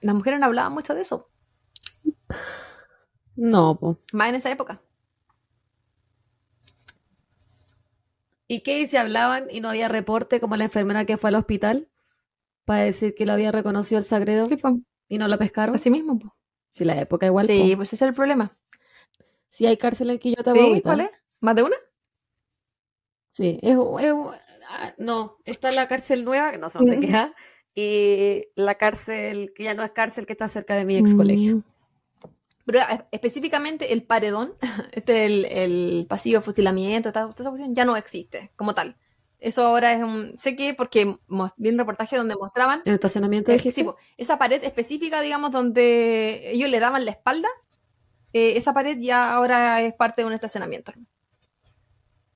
las 0.00 0.14
mujeres 0.14 0.40
no 0.40 0.46
hablaban 0.46 0.72
mucho 0.72 0.94
de 0.94 1.02
eso, 1.02 1.29
No, 3.36 3.78
pues. 3.78 3.96
más 4.12 4.28
en 4.28 4.34
esa 4.36 4.50
época. 4.50 4.80
¿Y 8.48 8.60
qué? 8.60 8.80
¿Y 8.80 8.86
si 8.86 8.96
hablaban 8.96 9.46
y 9.50 9.60
no 9.60 9.68
había 9.70 9.88
reporte 9.88 10.40
como 10.40 10.56
la 10.56 10.64
enfermera 10.64 11.04
que 11.04 11.16
fue 11.16 11.28
al 11.30 11.36
hospital 11.36 11.88
para 12.64 12.82
decir 12.82 13.14
que 13.14 13.26
lo 13.26 13.32
había 13.32 13.52
reconocido 13.52 13.98
el 13.98 14.04
Sagredo 14.04 14.48
Sí, 14.48 14.56
pues, 14.56 14.74
y 15.08 15.18
no 15.18 15.28
la 15.28 15.38
pescaron? 15.38 15.74
así 15.76 15.90
mismo. 15.90 16.18
pues. 16.18 16.32
Si 16.70 16.84
la 16.84 17.00
época 17.00 17.26
igual. 17.26 17.46
Sí, 17.46 17.70
po. 17.72 17.76
pues 17.78 17.92
ese 17.92 18.04
es 18.04 18.08
el 18.08 18.14
problema. 18.14 18.56
Si 19.48 19.66
hay 19.66 19.76
cárcel 19.76 20.10
en 20.10 20.18
Quillota, 20.18 20.52
¿Sí? 20.52 20.80
¿Cuál 20.82 21.00
es? 21.00 21.10
¿Más 21.40 21.54
de 21.56 21.62
una? 21.64 21.76
Sí, 23.32 23.58
es, 23.62 23.76
es- 23.76 24.14
ah, 24.68 24.94
no, 24.98 25.36
está 25.44 25.70
la 25.70 25.88
cárcel 25.88 26.24
nueva, 26.24 26.50
que 26.52 26.58
no 26.58 26.68
sé 26.68 26.78
dónde 26.78 26.96
Mm. 26.96 27.00
queda, 27.00 27.34
y 27.74 28.46
la 28.56 28.74
cárcel 28.76 29.52
que 29.54 29.64
ya 29.64 29.74
no 29.74 29.82
es 29.84 29.90
cárcel, 29.92 30.26
que 30.26 30.32
está 30.32 30.48
cerca 30.48 30.74
de 30.74 30.84
mi 30.84 30.96
ex 30.96 31.14
colegio. 31.14 31.62
Pero 32.70 32.84
eh, 32.88 33.04
específicamente 33.10 33.92
el 33.92 34.04
paredón, 34.04 34.54
este 34.92 35.26
el, 35.26 35.44
el 35.46 36.06
pasillo 36.08 36.38
de 36.38 36.44
fusilamiento, 36.44 37.12
toda, 37.12 37.28
toda 37.30 37.42
esa 37.42 37.50
cuestión, 37.50 37.74
ya 37.74 37.84
no 37.84 37.96
existe 37.96 38.52
como 38.54 38.74
tal. 38.74 38.96
Eso 39.40 39.66
ahora 39.66 39.92
es 39.92 40.02
un... 40.02 40.36
Sé 40.36 40.54
que 40.54 40.74
porque 40.74 41.16
vi 41.56 41.70
un 41.70 41.78
reportaje 41.78 42.16
donde 42.16 42.36
mostraban 42.36 42.80
¿En 42.84 42.90
el 42.90 42.94
estacionamiento 42.94 43.50
eh, 43.50 43.84
po, 43.84 43.96
esa 44.18 44.38
pared 44.38 44.62
específica, 44.62 45.20
digamos, 45.20 45.50
donde 45.50 46.52
ellos 46.52 46.68
le 46.68 46.78
daban 46.78 47.06
la 47.06 47.10
espalda, 47.10 47.48
eh, 48.34 48.56
esa 48.56 48.74
pared 48.74 48.98
ya 48.98 49.32
ahora 49.32 49.80
es 49.80 49.94
parte 49.94 50.22
de 50.22 50.26
un 50.26 50.34
estacionamiento. 50.34 50.92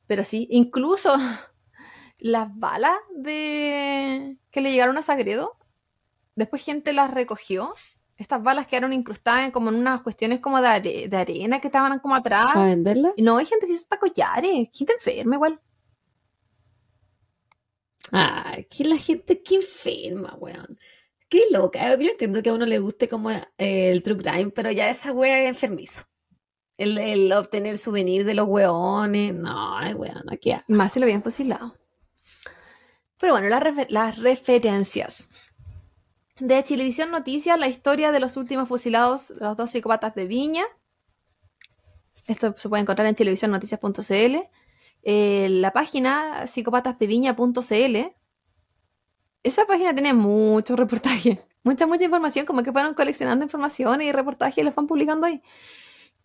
Pero 0.06 0.24
sí, 0.24 0.48
incluso 0.50 1.14
las 2.18 2.58
balas 2.58 2.96
de 3.14 4.38
que 4.50 4.60
le 4.62 4.72
llegaron 4.72 4.96
a 4.96 5.02
Sagredo, 5.02 5.58
después 6.34 6.64
gente 6.64 6.92
las 6.92 7.12
recogió. 7.12 7.74
Estas 8.16 8.42
balas 8.42 8.66
quedaron 8.68 8.92
incrustadas 8.92 9.44
en 9.46 9.50
como 9.50 9.70
en 9.70 9.74
unas 9.76 10.00
cuestiones 10.02 10.40
como 10.40 10.60
de, 10.60 10.68
are- 10.68 11.08
de 11.08 11.16
arena 11.16 11.60
que 11.60 11.68
estaban 11.68 11.98
como 11.98 12.14
atrás. 12.14 12.46
¿Para 12.54 12.66
venderla? 12.66 13.12
Y 13.16 13.22
no, 13.22 13.36
hay 13.38 13.46
gente 13.46 13.62
que 13.62 13.66
se 13.68 13.72
hizo 13.74 13.82
hasta 13.82 13.98
collares, 13.98 14.68
gente 14.72 14.92
enferma 14.92 15.34
igual. 15.34 15.60
Ay, 18.12 18.66
que 18.70 18.84
la 18.84 18.96
gente, 18.96 19.42
qué 19.42 19.56
enferma, 19.56 20.34
weón. 20.38 20.78
Qué 21.28 21.44
loca. 21.50 21.96
Yo 21.96 22.10
entiendo 22.10 22.42
que 22.42 22.50
a 22.50 22.54
uno 22.54 22.66
le 22.66 22.78
guste 22.78 23.08
como 23.08 23.30
eh, 23.30 23.42
el 23.58 24.02
true 24.02 24.18
crime, 24.18 24.50
pero 24.50 24.70
ya 24.70 24.88
esa 24.88 25.10
wea 25.12 25.40
es 25.42 25.48
enfermizo. 25.48 26.04
El, 26.76 26.98
el 26.98 27.32
obtener 27.32 27.78
souvenir 27.78 28.24
de 28.24 28.34
los 28.34 28.46
weones. 28.48 29.34
No, 29.34 29.78
weón, 29.96 30.22
aquí. 30.30 30.52
Más 30.68 30.92
si 30.92 31.00
lo 31.00 31.06
habían 31.06 31.22
fusilado. 31.22 31.74
Pero 33.18 33.32
bueno, 33.32 33.48
las, 33.48 33.62
refer- 33.62 33.88
las 33.88 34.18
referencias. 34.18 35.28
De 36.40 36.64
Chilevisión 36.64 37.12
Noticias, 37.12 37.56
la 37.56 37.68
historia 37.68 38.10
de 38.10 38.18
los 38.18 38.36
últimos 38.36 38.66
fusilados, 38.66 39.30
los 39.38 39.56
dos 39.56 39.70
psicópatas 39.70 40.16
de 40.16 40.26
Viña. 40.26 40.64
Esto 42.26 42.56
se 42.58 42.68
puede 42.68 42.82
encontrar 42.82 43.06
en 43.06 43.14
televisionnoticias.cl. 43.14 44.36
Eh, 45.04 45.48
la 45.48 45.72
página 45.72 46.48
psicópatasdeviña.cl. 46.48 47.96
Esa 49.44 49.66
página 49.66 49.94
tiene 49.94 50.12
muchos 50.12 50.76
reportajes, 50.76 51.38
mucha, 51.62 51.86
mucha 51.86 52.04
información, 52.04 52.46
como 52.46 52.64
que 52.64 52.72
fueron 52.72 52.94
coleccionando 52.94 53.44
informaciones 53.44 54.08
y 54.08 54.10
reportajes 54.10 54.58
y 54.58 54.62
los 54.64 54.74
van 54.74 54.88
publicando 54.88 55.26
ahí. 55.26 55.40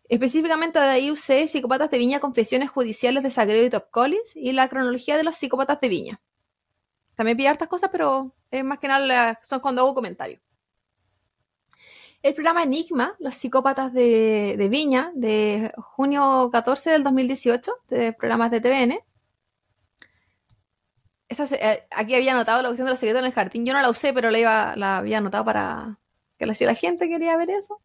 Específicamente 0.05 0.79
de 0.79 1.01
IUC, 1.01 1.47
Psicópatas 1.47 1.91
de 1.91 1.99
Viña, 1.99 2.19
Confesiones 2.19 2.71
Judiciales 2.71 3.21
de 3.21 3.29
Sagredo 3.29 3.63
y 3.63 3.69
Top 3.69 3.91
Collins 3.91 4.35
y 4.35 4.53
la 4.53 4.69
cronología 4.69 5.17
de 5.17 5.23
los 5.23 5.35
psicópatas 5.35 5.79
de 5.81 5.89
Viña. 5.89 6.21
También 7.19 7.35
pillé 7.35 7.49
hartas 7.49 7.67
cosas, 7.67 7.89
pero 7.91 8.33
es 8.49 8.63
más 8.63 8.79
que 8.79 8.87
nada 8.87 9.37
son 9.43 9.59
cuando 9.59 9.81
hago 9.81 9.93
comentarios. 9.93 10.39
El 12.21 12.33
programa 12.33 12.63
Enigma, 12.63 13.17
Los 13.19 13.35
Psicópatas 13.35 13.91
de, 13.91 14.55
de 14.57 14.69
Viña, 14.69 15.11
de 15.15 15.73
junio 15.75 16.49
14 16.49 16.91
del 16.91 17.03
2018, 17.03 17.73
de 17.89 18.13
programas 18.13 18.51
de 18.51 18.61
TVN. 18.61 18.99
Esta 21.27 21.43
eh, 21.57 21.85
aquí 21.91 22.15
había 22.15 22.31
anotado 22.31 22.61
la 22.61 22.69
cuestión 22.69 22.85
de 22.85 22.91
los 22.91 22.99
secretos 22.99 23.19
en 23.19 23.25
el 23.25 23.33
jardín. 23.33 23.65
Yo 23.65 23.73
no 23.73 23.81
la 23.81 23.89
usé, 23.89 24.13
pero 24.13 24.31
la, 24.31 24.39
iba, 24.39 24.75
la 24.77 24.97
había 24.99 25.17
anotado 25.17 25.43
para 25.43 25.99
que 26.37 26.45
la, 26.45 26.53
si 26.53 26.63
la 26.63 26.73
gente 26.73 27.09
quería 27.09 27.35
ver 27.35 27.49
eso. 27.49 27.81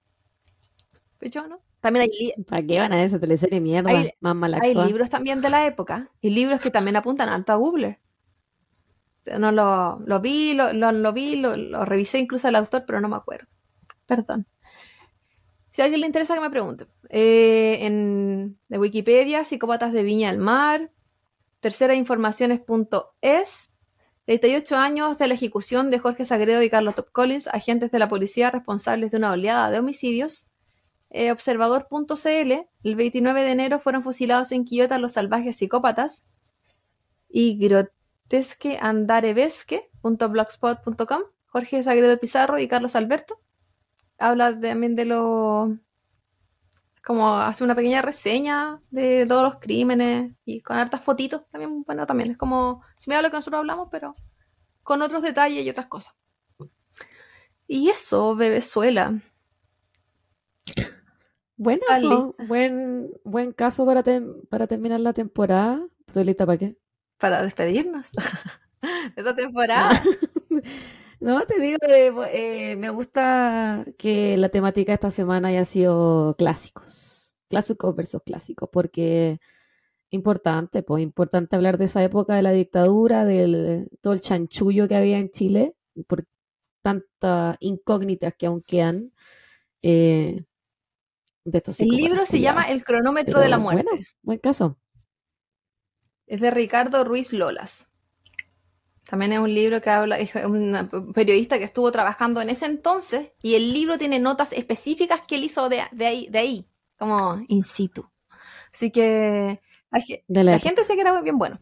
Yo 1.22 1.48
no. 1.48 1.60
También 1.80 2.08
hay, 2.08 2.32
¿Para 2.44 2.62
qué 2.64 2.78
van 2.78 2.92
a 2.92 3.02
esa 3.02 3.18
teleserie 3.18 3.58
mierda? 3.58 3.90
Hay- 3.90 4.12
más 4.20 4.36
mal 4.36 4.54
hay 4.62 4.74
libros 4.74 5.10
también 5.10 5.40
de 5.40 5.50
la 5.50 5.66
época 5.66 6.08
y 6.20 6.30
libros 6.30 6.60
que 6.60 6.70
también 6.70 6.94
apuntan 6.94 7.28
alto 7.28 7.50
a 7.50 7.56
Google. 7.56 7.98
No 9.38 9.52
lo, 9.52 10.00
lo 10.00 10.20
vi, 10.20 10.54
lo, 10.54 10.72
lo, 10.72 10.90
lo 10.92 11.12
vi, 11.12 11.36
lo, 11.36 11.84
revisé 11.84 12.18
incluso 12.18 12.48
al 12.48 12.56
autor, 12.56 12.84
pero 12.86 13.00
no 13.00 13.08
me 13.08 13.16
acuerdo. 13.16 13.46
Perdón. 14.06 14.46
Si 15.72 15.82
a 15.82 15.86
alguien 15.86 16.02
le 16.02 16.06
interesa 16.06 16.34
que 16.34 16.40
me 16.40 16.50
pregunte. 16.50 16.86
Eh, 17.08 17.78
en 17.82 18.58
de 18.68 18.78
Wikipedia, 18.78 19.44
Psicópatas 19.44 19.92
de 19.92 20.02
Viña 20.02 20.30
del 20.30 20.38
Mar, 20.38 20.90
tercerainformaciones.es, 21.60 23.74
38 24.26 24.76
años 24.76 25.18
de 25.18 25.26
la 25.26 25.34
ejecución 25.34 25.90
de 25.90 25.98
Jorge 25.98 26.24
Sagredo 26.24 26.62
y 26.62 26.70
Carlos 26.70 26.94
Top 26.94 27.10
Collins, 27.10 27.48
agentes 27.48 27.90
de 27.90 27.98
la 27.98 28.08
policía 28.08 28.50
responsables 28.50 29.10
de 29.10 29.16
una 29.16 29.32
oleada 29.32 29.70
de 29.70 29.80
homicidios. 29.80 30.46
Eh, 31.10 31.30
observador.cl, 31.30 32.52
el 32.84 32.96
29 32.96 33.42
de 33.42 33.50
enero 33.50 33.80
fueron 33.80 34.02
fusilados 34.02 34.52
en 34.52 34.64
Quillota 34.64 34.98
los 34.98 35.12
salvajes 35.12 35.56
psicópatas. 35.56 36.24
Y 37.28 37.58
grotesqueandarebesque.blogspot.com, 38.34 41.22
Jorge 41.46 41.82
Sagredo 41.82 42.18
Pizarro 42.18 42.58
y 42.58 42.68
Carlos 42.68 42.96
Alberto. 42.96 43.40
Habla 44.18 44.58
también 44.58 44.96
de 44.96 45.04
lo 45.04 45.76
como 47.04 47.36
hace 47.36 47.62
una 47.64 47.74
pequeña 47.74 48.00
reseña 48.00 48.80
de 48.90 49.26
todos 49.26 49.42
los 49.42 49.56
crímenes 49.60 50.32
y 50.46 50.62
con 50.62 50.78
hartas 50.78 51.02
fotitos 51.02 51.42
también, 51.50 51.82
bueno, 51.82 52.06
también 52.06 52.30
es 52.30 52.38
como 52.38 52.82
similar 52.96 53.22
a 53.22 53.28
lo 53.28 53.30
que 53.30 53.36
nosotros 53.36 53.58
hablamos, 53.58 53.88
pero 53.90 54.14
con 54.82 55.02
otros 55.02 55.20
detalles 55.22 55.66
y 55.66 55.70
otras 55.70 55.86
cosas. 55.86 56.14
Y 57.66 57.90
eso, 57.90 58.34
Bebezuela. 58.34 59.20
Bueno, 61.56 62.34
buen, 62.38 63.10
buen 63.22 63.52
caso 63.52 63.84
para, 63.84 64.02
tem- 64.02 64.48
para 64.48 64.66
terminar 64.66 65.00
la 65.00 65.12
temporada. 65.12 65.86
¿Estoy 66.06 66.24
lista 66.24 66.46
para 66.46 66.58
qué? 66.58 66.78
Para 67.18 67.42
despedirnos 67.42 68.10
de 68.82 69.12
esta 69.16 69.34
temporada. 69.34 70.00
No, 71.20 71.40
te 71.46 71.58
digo, 71.58 71.78
eh, 71.88 72.12
eh, 72.32 72.76
me 72.76 72.90
gusta 72.90 73.86
que 73.96 74.36
la 74.36 74.50
temática 74.50 74.92
esta 74.92 75.08
semana 75.08 75.48
haya 75.48 75.64
sido 75.64 76.34
clásicos, 76.36 77.34
clásicos 77.48 77.96
versus 77.96 78.20
clásicos, 78.22 78.68
porque 78.70 79.38
importante, 80.10 80.82
pues 80.82 81.02
importante 81.02 81.56
hablar 81.56 81.78
de 81.78 81.86
esa 81.86 82.02
época 82.04 82.34
de 82.34 82.42
la 82.42 82.52
dictadura, 82.52 83.24
del 83.24 83.88
todo 84.02 84.12
el 84.12 84.20
chanchullo 84.20 84.86
que 84.86 84.96
había 84.96 85.18
en 85.18 85.30
Chile, 85.30 85.74
por 86.06 86.26
tantas 86.82 87.56
incógnitas 87.60 88.34
que 88.36 88.46
aún 88.46 88.60
quedan 88.60 89.12
eh, 89.82 90.44
de 91.44 91.58
estos 91.58 91.80
El 91.80 91.88
libro 91.88 92.26
se 92.26 92.40
llama 92.40 92.64
El 92.64 92.84
cronómetro 92.84 93.34
Pero 93.34 93.40
de 93.40 93.48
la 93.48 93.58
bueno, 93.58 93.82
muerte. 93.84 94.06
buen 94.22 94.38
caso. 94.38 94.78
Es 96.26 96.40
de 96.40 96.50
Ricardo 96.50 97.04
Ruiz 97.04 97.32
Lolas. 97.32 97.90
También 99.08 99.32
es 99.32 99.38
un 99.38 99.52
libro 99.52 99.82
que 99.82 99.90
habla, 99.90 100.18
es 100.18 100.34
un 100.34 101.12
periodista 101.14 101.58
que 101.58 101.64
estuvo 101.64 101.92
trabajando 101.92 102.40
en 102.40 102.48
ese 102.48 102.66
entonces 102.66 103.32
y 103.42 103.54
el 103.54 103.72
libro 103.72 103.98
tiene 103.98 104.18
notas 104.18 104.52
específicas 104.52 105.20
que 105.26 105.34
él 105.34 105.44
hizo 105.44 105.68
de, 105.68 105.82
de 105.92 106.06
ahí, 106.06 106.28
de 106.30 106.38
ahí, 106.38 106.68
como 106.98 107.38
in 107.48 107.64
situ. 107.64 108.08
Así 108.72 108.90
que 108.90 109.60
la, 109.90 110.02
De 110.26 110.44
la 110.44 110.58
gente 110.58 110.84
se 110.84 110.94
que 110.94 111.02
era 111.02 111.20
bien 111.20 111.38
bueno. 111.38 111.60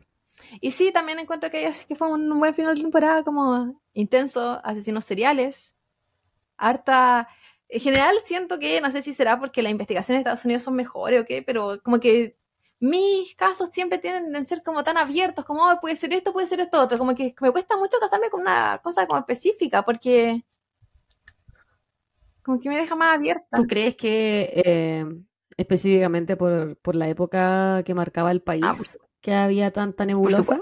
Y 0.60 0.70
sí, 0.72 0.92
también 0.92 1.18
encuentro 1.18 1.50
que, 1.50 1.70
que 1.88 1.94
fue 1.94 2.12
un 2.12 2.38
buen 2.38 2.54
final 2.54 2.76
de 2.76 2.82
temporada, 2.82 3.24
como 3.24 3.80
intenso, 3.92 4.60
asesinos 4.64 5.04
seriales, 5.04 5.76
harta... 6.56 7.28
En 7.68 7.80
general 7.80 8.14
siento 8.26 8.58
que, 8.58 8.82
no 8.82 8.90
sé 8.90 9.00
si 9.00 9.14
será 9.14 9.40
porque 9.40 9.62
las 9.62 9.72
investigaciones 9.72 10.18
de 10.18 10.20
Estados 10.20 10.44
Unidos 10.44 10.62
son 10.62 10.74
mejores 10.74 11.22
o 11.22 11.24
qué, 11.24 11.40
pero 11.42 11.82
como 11.82 12.00
que 12.00 12.36
mis 12.84 13.34
casos 13.36 13.70
siempre 13.72 13.98
tienden 13.98 14.34
a 14.34 14.42
ser 14.44 14.62
como 14.64 14.82
tan 14.82 14.96
abiertos, 14.96 15.44
como 15.44 15.62
"Oh, 15.68 15.78
puede 15.80 15.94
ser 15.94 16.12
esto, 16.12 16.32
puede 16.32 16.48
ser 16.48 16.58
esto 16.60 16.80
otro, 16.80 16.98
como 16.98 17.14
que 17.14 17.32
me 17.40 17.52
cuesta 17.52 17.76
mucho 17.76 17.98
casarme 18.00 18.28
con 18.28 18.40
una 18.40 18.80
cosa 18.82 19.06
como 19.06 19.20
específica, 19.20 19.84
porque 19.84 20.44
como 22.42 22.58
que 22.60 22.68
me 22.68 22.76
deja 22.76 22.96
más 22.96 23.14
abierta. 23.16 23.56
¿Tú 23.56 23.66
crees 23.68 23.94
que 23.94 24.50
eh, 24.64 25.06
específicamente 25.56 26.36
por, 26.36 26.76
por 26.78 26.96
la 26.96 27.08
época 27.08 27.82
que 27.84 27.94
marcaba 27.94 28.32
el 28.32 28.42
país, 28.42 28.98
Ah, 29.00 29.06
que 29.20 29.32
había 29.34 29.70
tanta 29.70 30.04
nebulosa, 30.04 30.60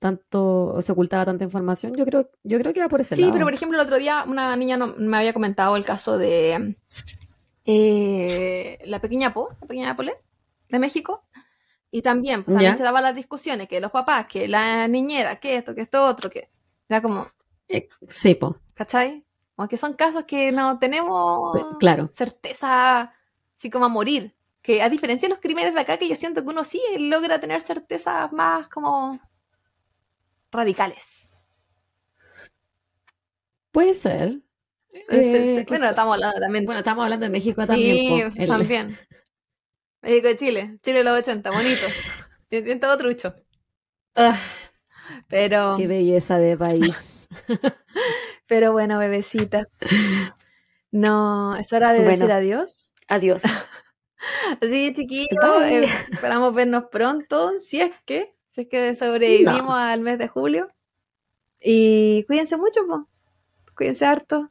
tanto, 0.00 0.80
se 0.80 0.90
ocultaba 0.90 1.24
tanta 1.24 1.44
información? 1.44 1.94
Yo 1.94 2.04
creo, 2.04 2.30
yo 2.42 2.58
creo 2.58 2.72
que 2.72 2.80
va 2.80 2.88
por 2.88 3.00
ese 3.00 3.14
Sí, 3.14 3.20
lado. 3.22 3.34
pero 3.34 3.44
por 3.46 3.54
ejemplo 3.54 3.78
el 3.78 3.84
otro 3.84 3.98
día 3.98 4.24
una 4.26 4.56
niña 4.56 4.76
no- 4.76 4.94
me 4.96 5.16
había 5.18 5.32
comentado 5.32 5.76
el 5.76 5.84
caso 5.84 6.18
de 6.18 6.76
eh, 7.64 8.78
la 8.86 8.98
pequeña 8.98 9.32
Po, 9.32 9.50
la 9.60 9.66
pequeña 9.68 9.94
Pole, 9.96 10.14
de 10.68 10.78
México, 10.78 11.24
y 11.90 12.02
también, 12.02 12.44
pues, 12.44 12.54
también 12.54 12.74
se 12.74 12.82
daban 12.82 13.02
las 13.02 13.14
discusiones, 13.16 13.68
que 13.68 13.80
los 13.80 13.90
papás, 13.90 14.26
que 14.26 14.48
la 14.48 14.88
niñera, 14.88 15.40
que 15.40 15.56
esto, 15.56 15.74
que 15.74 15.82
esto 15.82 16.04
otro, 16.04 16.30
que 16.30 16.50
era 16.88 17.02
como, 17.02 17.28
Eh, 17.68 17.88
sí, 18.08 18.34
po, 18.34 18.54
¿cachai? 18.74 19.24
Como 19.56 19.68
que 19.68 19.76
son 19.76 19.94
casos 19.94 20.24
que 20.24 20.52
no 20.52 20.78
tenemos 20.78 21.76
claro. 21.78 22.10
certeza 22.12 23.12
así 23.56 23.70
como 23.70 23.86
a 23.86 23.88
morir. 23.88 24.34
Que 24.62 24.82
a 24.82 24.88
diferencia 24.90 25.28
de 25.28 25.34
los 25.34 25.40
crímenes 25.42 25.74
de 25.74 25.80
acá, 25.80 25.96
que 25.98 26.08
yo 26.08 26.14
siento 26.16 26.42
que 26.42 26.50
uno 26.50 26.64
sí 26.64 26.80
logra 26.98 27.40
tener 27.40 27.60
certezas 27.62 28.32
más 28.32 28.68
como 28.68 29.20
radicales. 30.52 31.30
Puede 33.72 33.94
ser. 33.94 34.40
Sí, 34.90 35.00
Eh, 35.10 35.60
sí. 35.60 35.64
Bueno, 35.68 35.86
estamos 35.86 36.14
hablando 36.14 36.40
también. 36.40 36.64
bueno, 36.66 36.78
estamos 36.80 37.04
hablando 37.04 37.24
de 37.26 37.30
México 37.30 37.66
sí, 37.66 37.66
también. 37.66 37.98
po, 38.06 38.14
el- 38.42 38.48
también. 38.48 38.96
México 40.02 40.28
de 40.28 40.36
Chile, 40.36 40.78
Chile 40.82 40.98
de 40.98 41.04
los 41.04 41.18
80, 41.18 41.50
bonito. 41.50 41.86
Bien, 42.50 42.80
todo 42.80 42.96
trucho. 42.96 43.34
Ah, 44.14 44.38
Pero, 45.28 45.74
qué 45.76 45.86
belleza 45.86 46.38
de 46.38 46.56
país. 46.56 47.28
pero 48.46 48.72
bueno, 48.72 48.98
bebecita. 48.98 49.68
No, 50.90 51.56
es 51.56 51.72
hora 51.72 51.92
de 51.92 51.98
Bueno. 51.98 52.12
decir 52.12 52.32
adiós. 52.32 52.92
Adiós. 53.08 53.42
Así, 54.62 54.92
chiquillos, 54.94 55.62
eh, 55.62 55.86
esperamos 56.10 56.54
vernos 56.54 56.84
pronto, 56.90 57.58
si 57.58 57.80
es 57.80 57.92
que, 58.04 58.34
si 58.46 58.62
es 58.62 58.68
que 58.68 58.94
sobrevivimos 58.94 59.74
al 59.78 60.00
mes 60.00 60.18
de 60.18 60.28
julio. 60.28 60.68
Y 61.60 62.24
cuídense 62.26 62.56
mucho, 62.56 62.86
po. 62.86 63.08
cuídense 63.76 64.06
harto. 64.06 64.50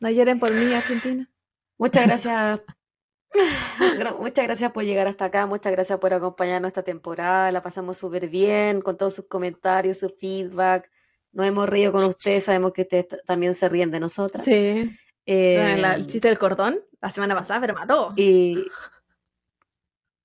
No 0.00 0.08
lloren 0.10 0.38
por 0.38 0.52
mí, 0.52 0.72
Argentina. 0.72 1.28
Muchas 1.76 2.06
gracias. 2.06 2.60
Gra- 3.32 4.16
Muchas 4.18 4.44
gracias 4.46 4.72
por 4.72 4.84
llegar 4.84 5.06
hasta 5.06 5.26
acá, 5.26 5.46
muchas 5.46 5.72
gracias 5.72 5.98
por 5.98 6.12
acompañarnos 6.14 6.68
esta 6.68 6.82
temporada, 6.82 7.52
la 7.52 7.62
pasamos 7.62 7.96
súper 7.98 8.28
bien 8.28 8.80
con 8.80 8.96
todos 8.96 9.14
sus 9.14 9.26
comentarios, 9.26 9.98
su 9.98 10.08
feedback, 10.08 10.90
nos 11.32 11.46
hemos 11.46 11.68
reído 11.68 11.92
con 11.92 12.04
ustedes, 12.04 12.44
sabemos 12.44 12.72
que 12.72 12.82
ustedes 12.82 13.08
t- 13.08 13.18
también 13.26 13.54
se 13.54 13.68
ríen 13.68 13.90
de 13.90 14.00
nosotras. 14.00 14.44
Sí. 14.44 14.90
Eh, 15.26 15.76
la- 15.78 15.94
el 15.94 16.06
chiste 16.06 16.28
del 16.28 16.38
cordón, 16.38 16.80
la 17.00 17.10
semana 17.10 17.34
pasada, 17.34 17.60
pero 17.60 17.74
mató. 17.74 18.12
y... 18.16 18.64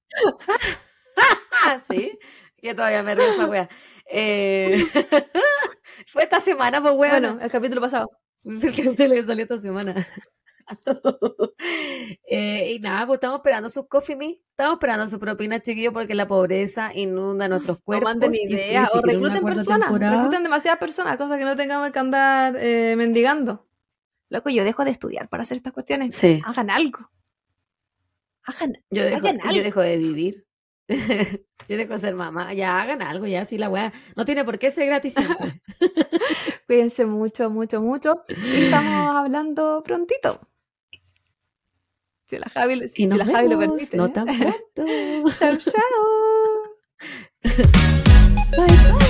¿Sí? 1.89 2.17
Que 2.57 2.73
todavía 2.73 3.03
me 3.03 3.15
río 3.15 3.25
esa 3.25 3.45
wea. 3.45 3.69
Eh, 4.09 4.83
Fue 6.07 6.23
esta 6.23 6.39
semana, 6.39 6.81
pues 6.81 6.93
wea. 6.95 7.11
Bueno, 7.11 7.37
el 7.41 7.51
capítulo 7.51 7.81
pasado. 7.81 8.09
Porque 8.43 8.83
se 8.95 9.07
le 9.07 9.23
salió 9.23 9.43
esta 9.43 9.57
semana. 9.57 9.95
Eh, 12.25 12.73
y 12.75 12.79
nada, 12.79 13.05
pues 13.07 13.17
estamos 13.17 13.37
esperando 13.39 13.69
sus 13.69 13.87
coffee 13.87 14.15
me. 14.15 14.31
Estamos 14.49 14.73
esperando 14.73 15.07
sus 15.07 15.19
propinas, 15.19 15.61
chiquillos, 15.61 15.93
porque 15.93 16.15
la 16.15 16.27
pobreza 16.27 16.91
inunda 16.93 17.47
nuestros 17.47 17.77
No 17.77 17.83
cuerpos. 17.83 18.09
manden 18.09 18.33
y 18.33 18.37
ustedes 18.43 18.51
idea. 18.69 18.85
si 18.91 18.97
O 18.97 19.01
recluten 19.01 19.43
personas. 19.43 19.87
temporada- 19.89 20.17
Recluten 20.17 20.43
demasiadas 20.43 20.79
personas, 20.79 21.17
cosas 21.17 21.37
que 21.37 21.45
no 21.45 21.55
tengamos 21.55 21.91
que 21.91 21.99
andar 21.99 22.55
eh, 22.57 22.95
mendigando. 22.97 23.67
Loco, 24.29 24.49
yo 24.49 24.63
dejo 24.63 24.83
de 24.83 24.91
estudiar 24.91 25.29
para 25.29 25.43
hacer 25.43 25.57
estas 25.57 25.73
cuestiones. 25.73 26.15
Sí, 26.15 26.41
Hagan 26.45 26.69
algo. 26.69 27.09
Hagan, 28.45 28.73
yo 28.89 29.03
dejo, 29.03 29.17
hagan 29.17 29.37
yo 29.39 29.49
algo. 29.49 29.63
dejo 29.63 29.81
de 29.81 29.97
vivir. 29.97 30.47
yo 30.89 31.77
dejo 31.77 31.93
de 31.93 31.99
ser 31.99 32.15
mamá. 32.15 32.53
Ya 32.53 32.81
hagan 32.81 33.01
algo, 33.01 33.25
ya, 33.27 33.45
sí, 33.45 33.57
la 33.57 33.69
weá. 33.69 33.93
No 34.15 34.25
tiene 34.25 34.43
por 34.43 34.59
qué 34.59 34.69
ser 34.71 34.87
gratis 34.87 35.13
siempre. 35.13 35.61
Cuídense 36.67 37.05
mucho, 37.05 37.49
mucho, 37.49 37.81
mucho. 37.81 38.23
Y 38.27 38.65
estamos 38.65 39.15
hablando 39.15 39.81
prontito. 39.83 40.39
Si 42.33 42.39
la 42.39 42.49
Javi, 42.49 42.75
lo, 42.75 42.87
si, 42.87 43.03
y 43.03 43.03
si 43.03 43.07
la 43.07 43.25
Javi 43.25 43.49
lo 43.49 43.59
permite. 43.59 43.83
¿eh? 43.83 43.97
No 43.97 44.11
tan 44.11 44.25
pronto. 44.25 45.31
chao, 45.39 45.57
chao. 45.57 45.73
bye, 48.57 48.65
bye. 48.67 49.02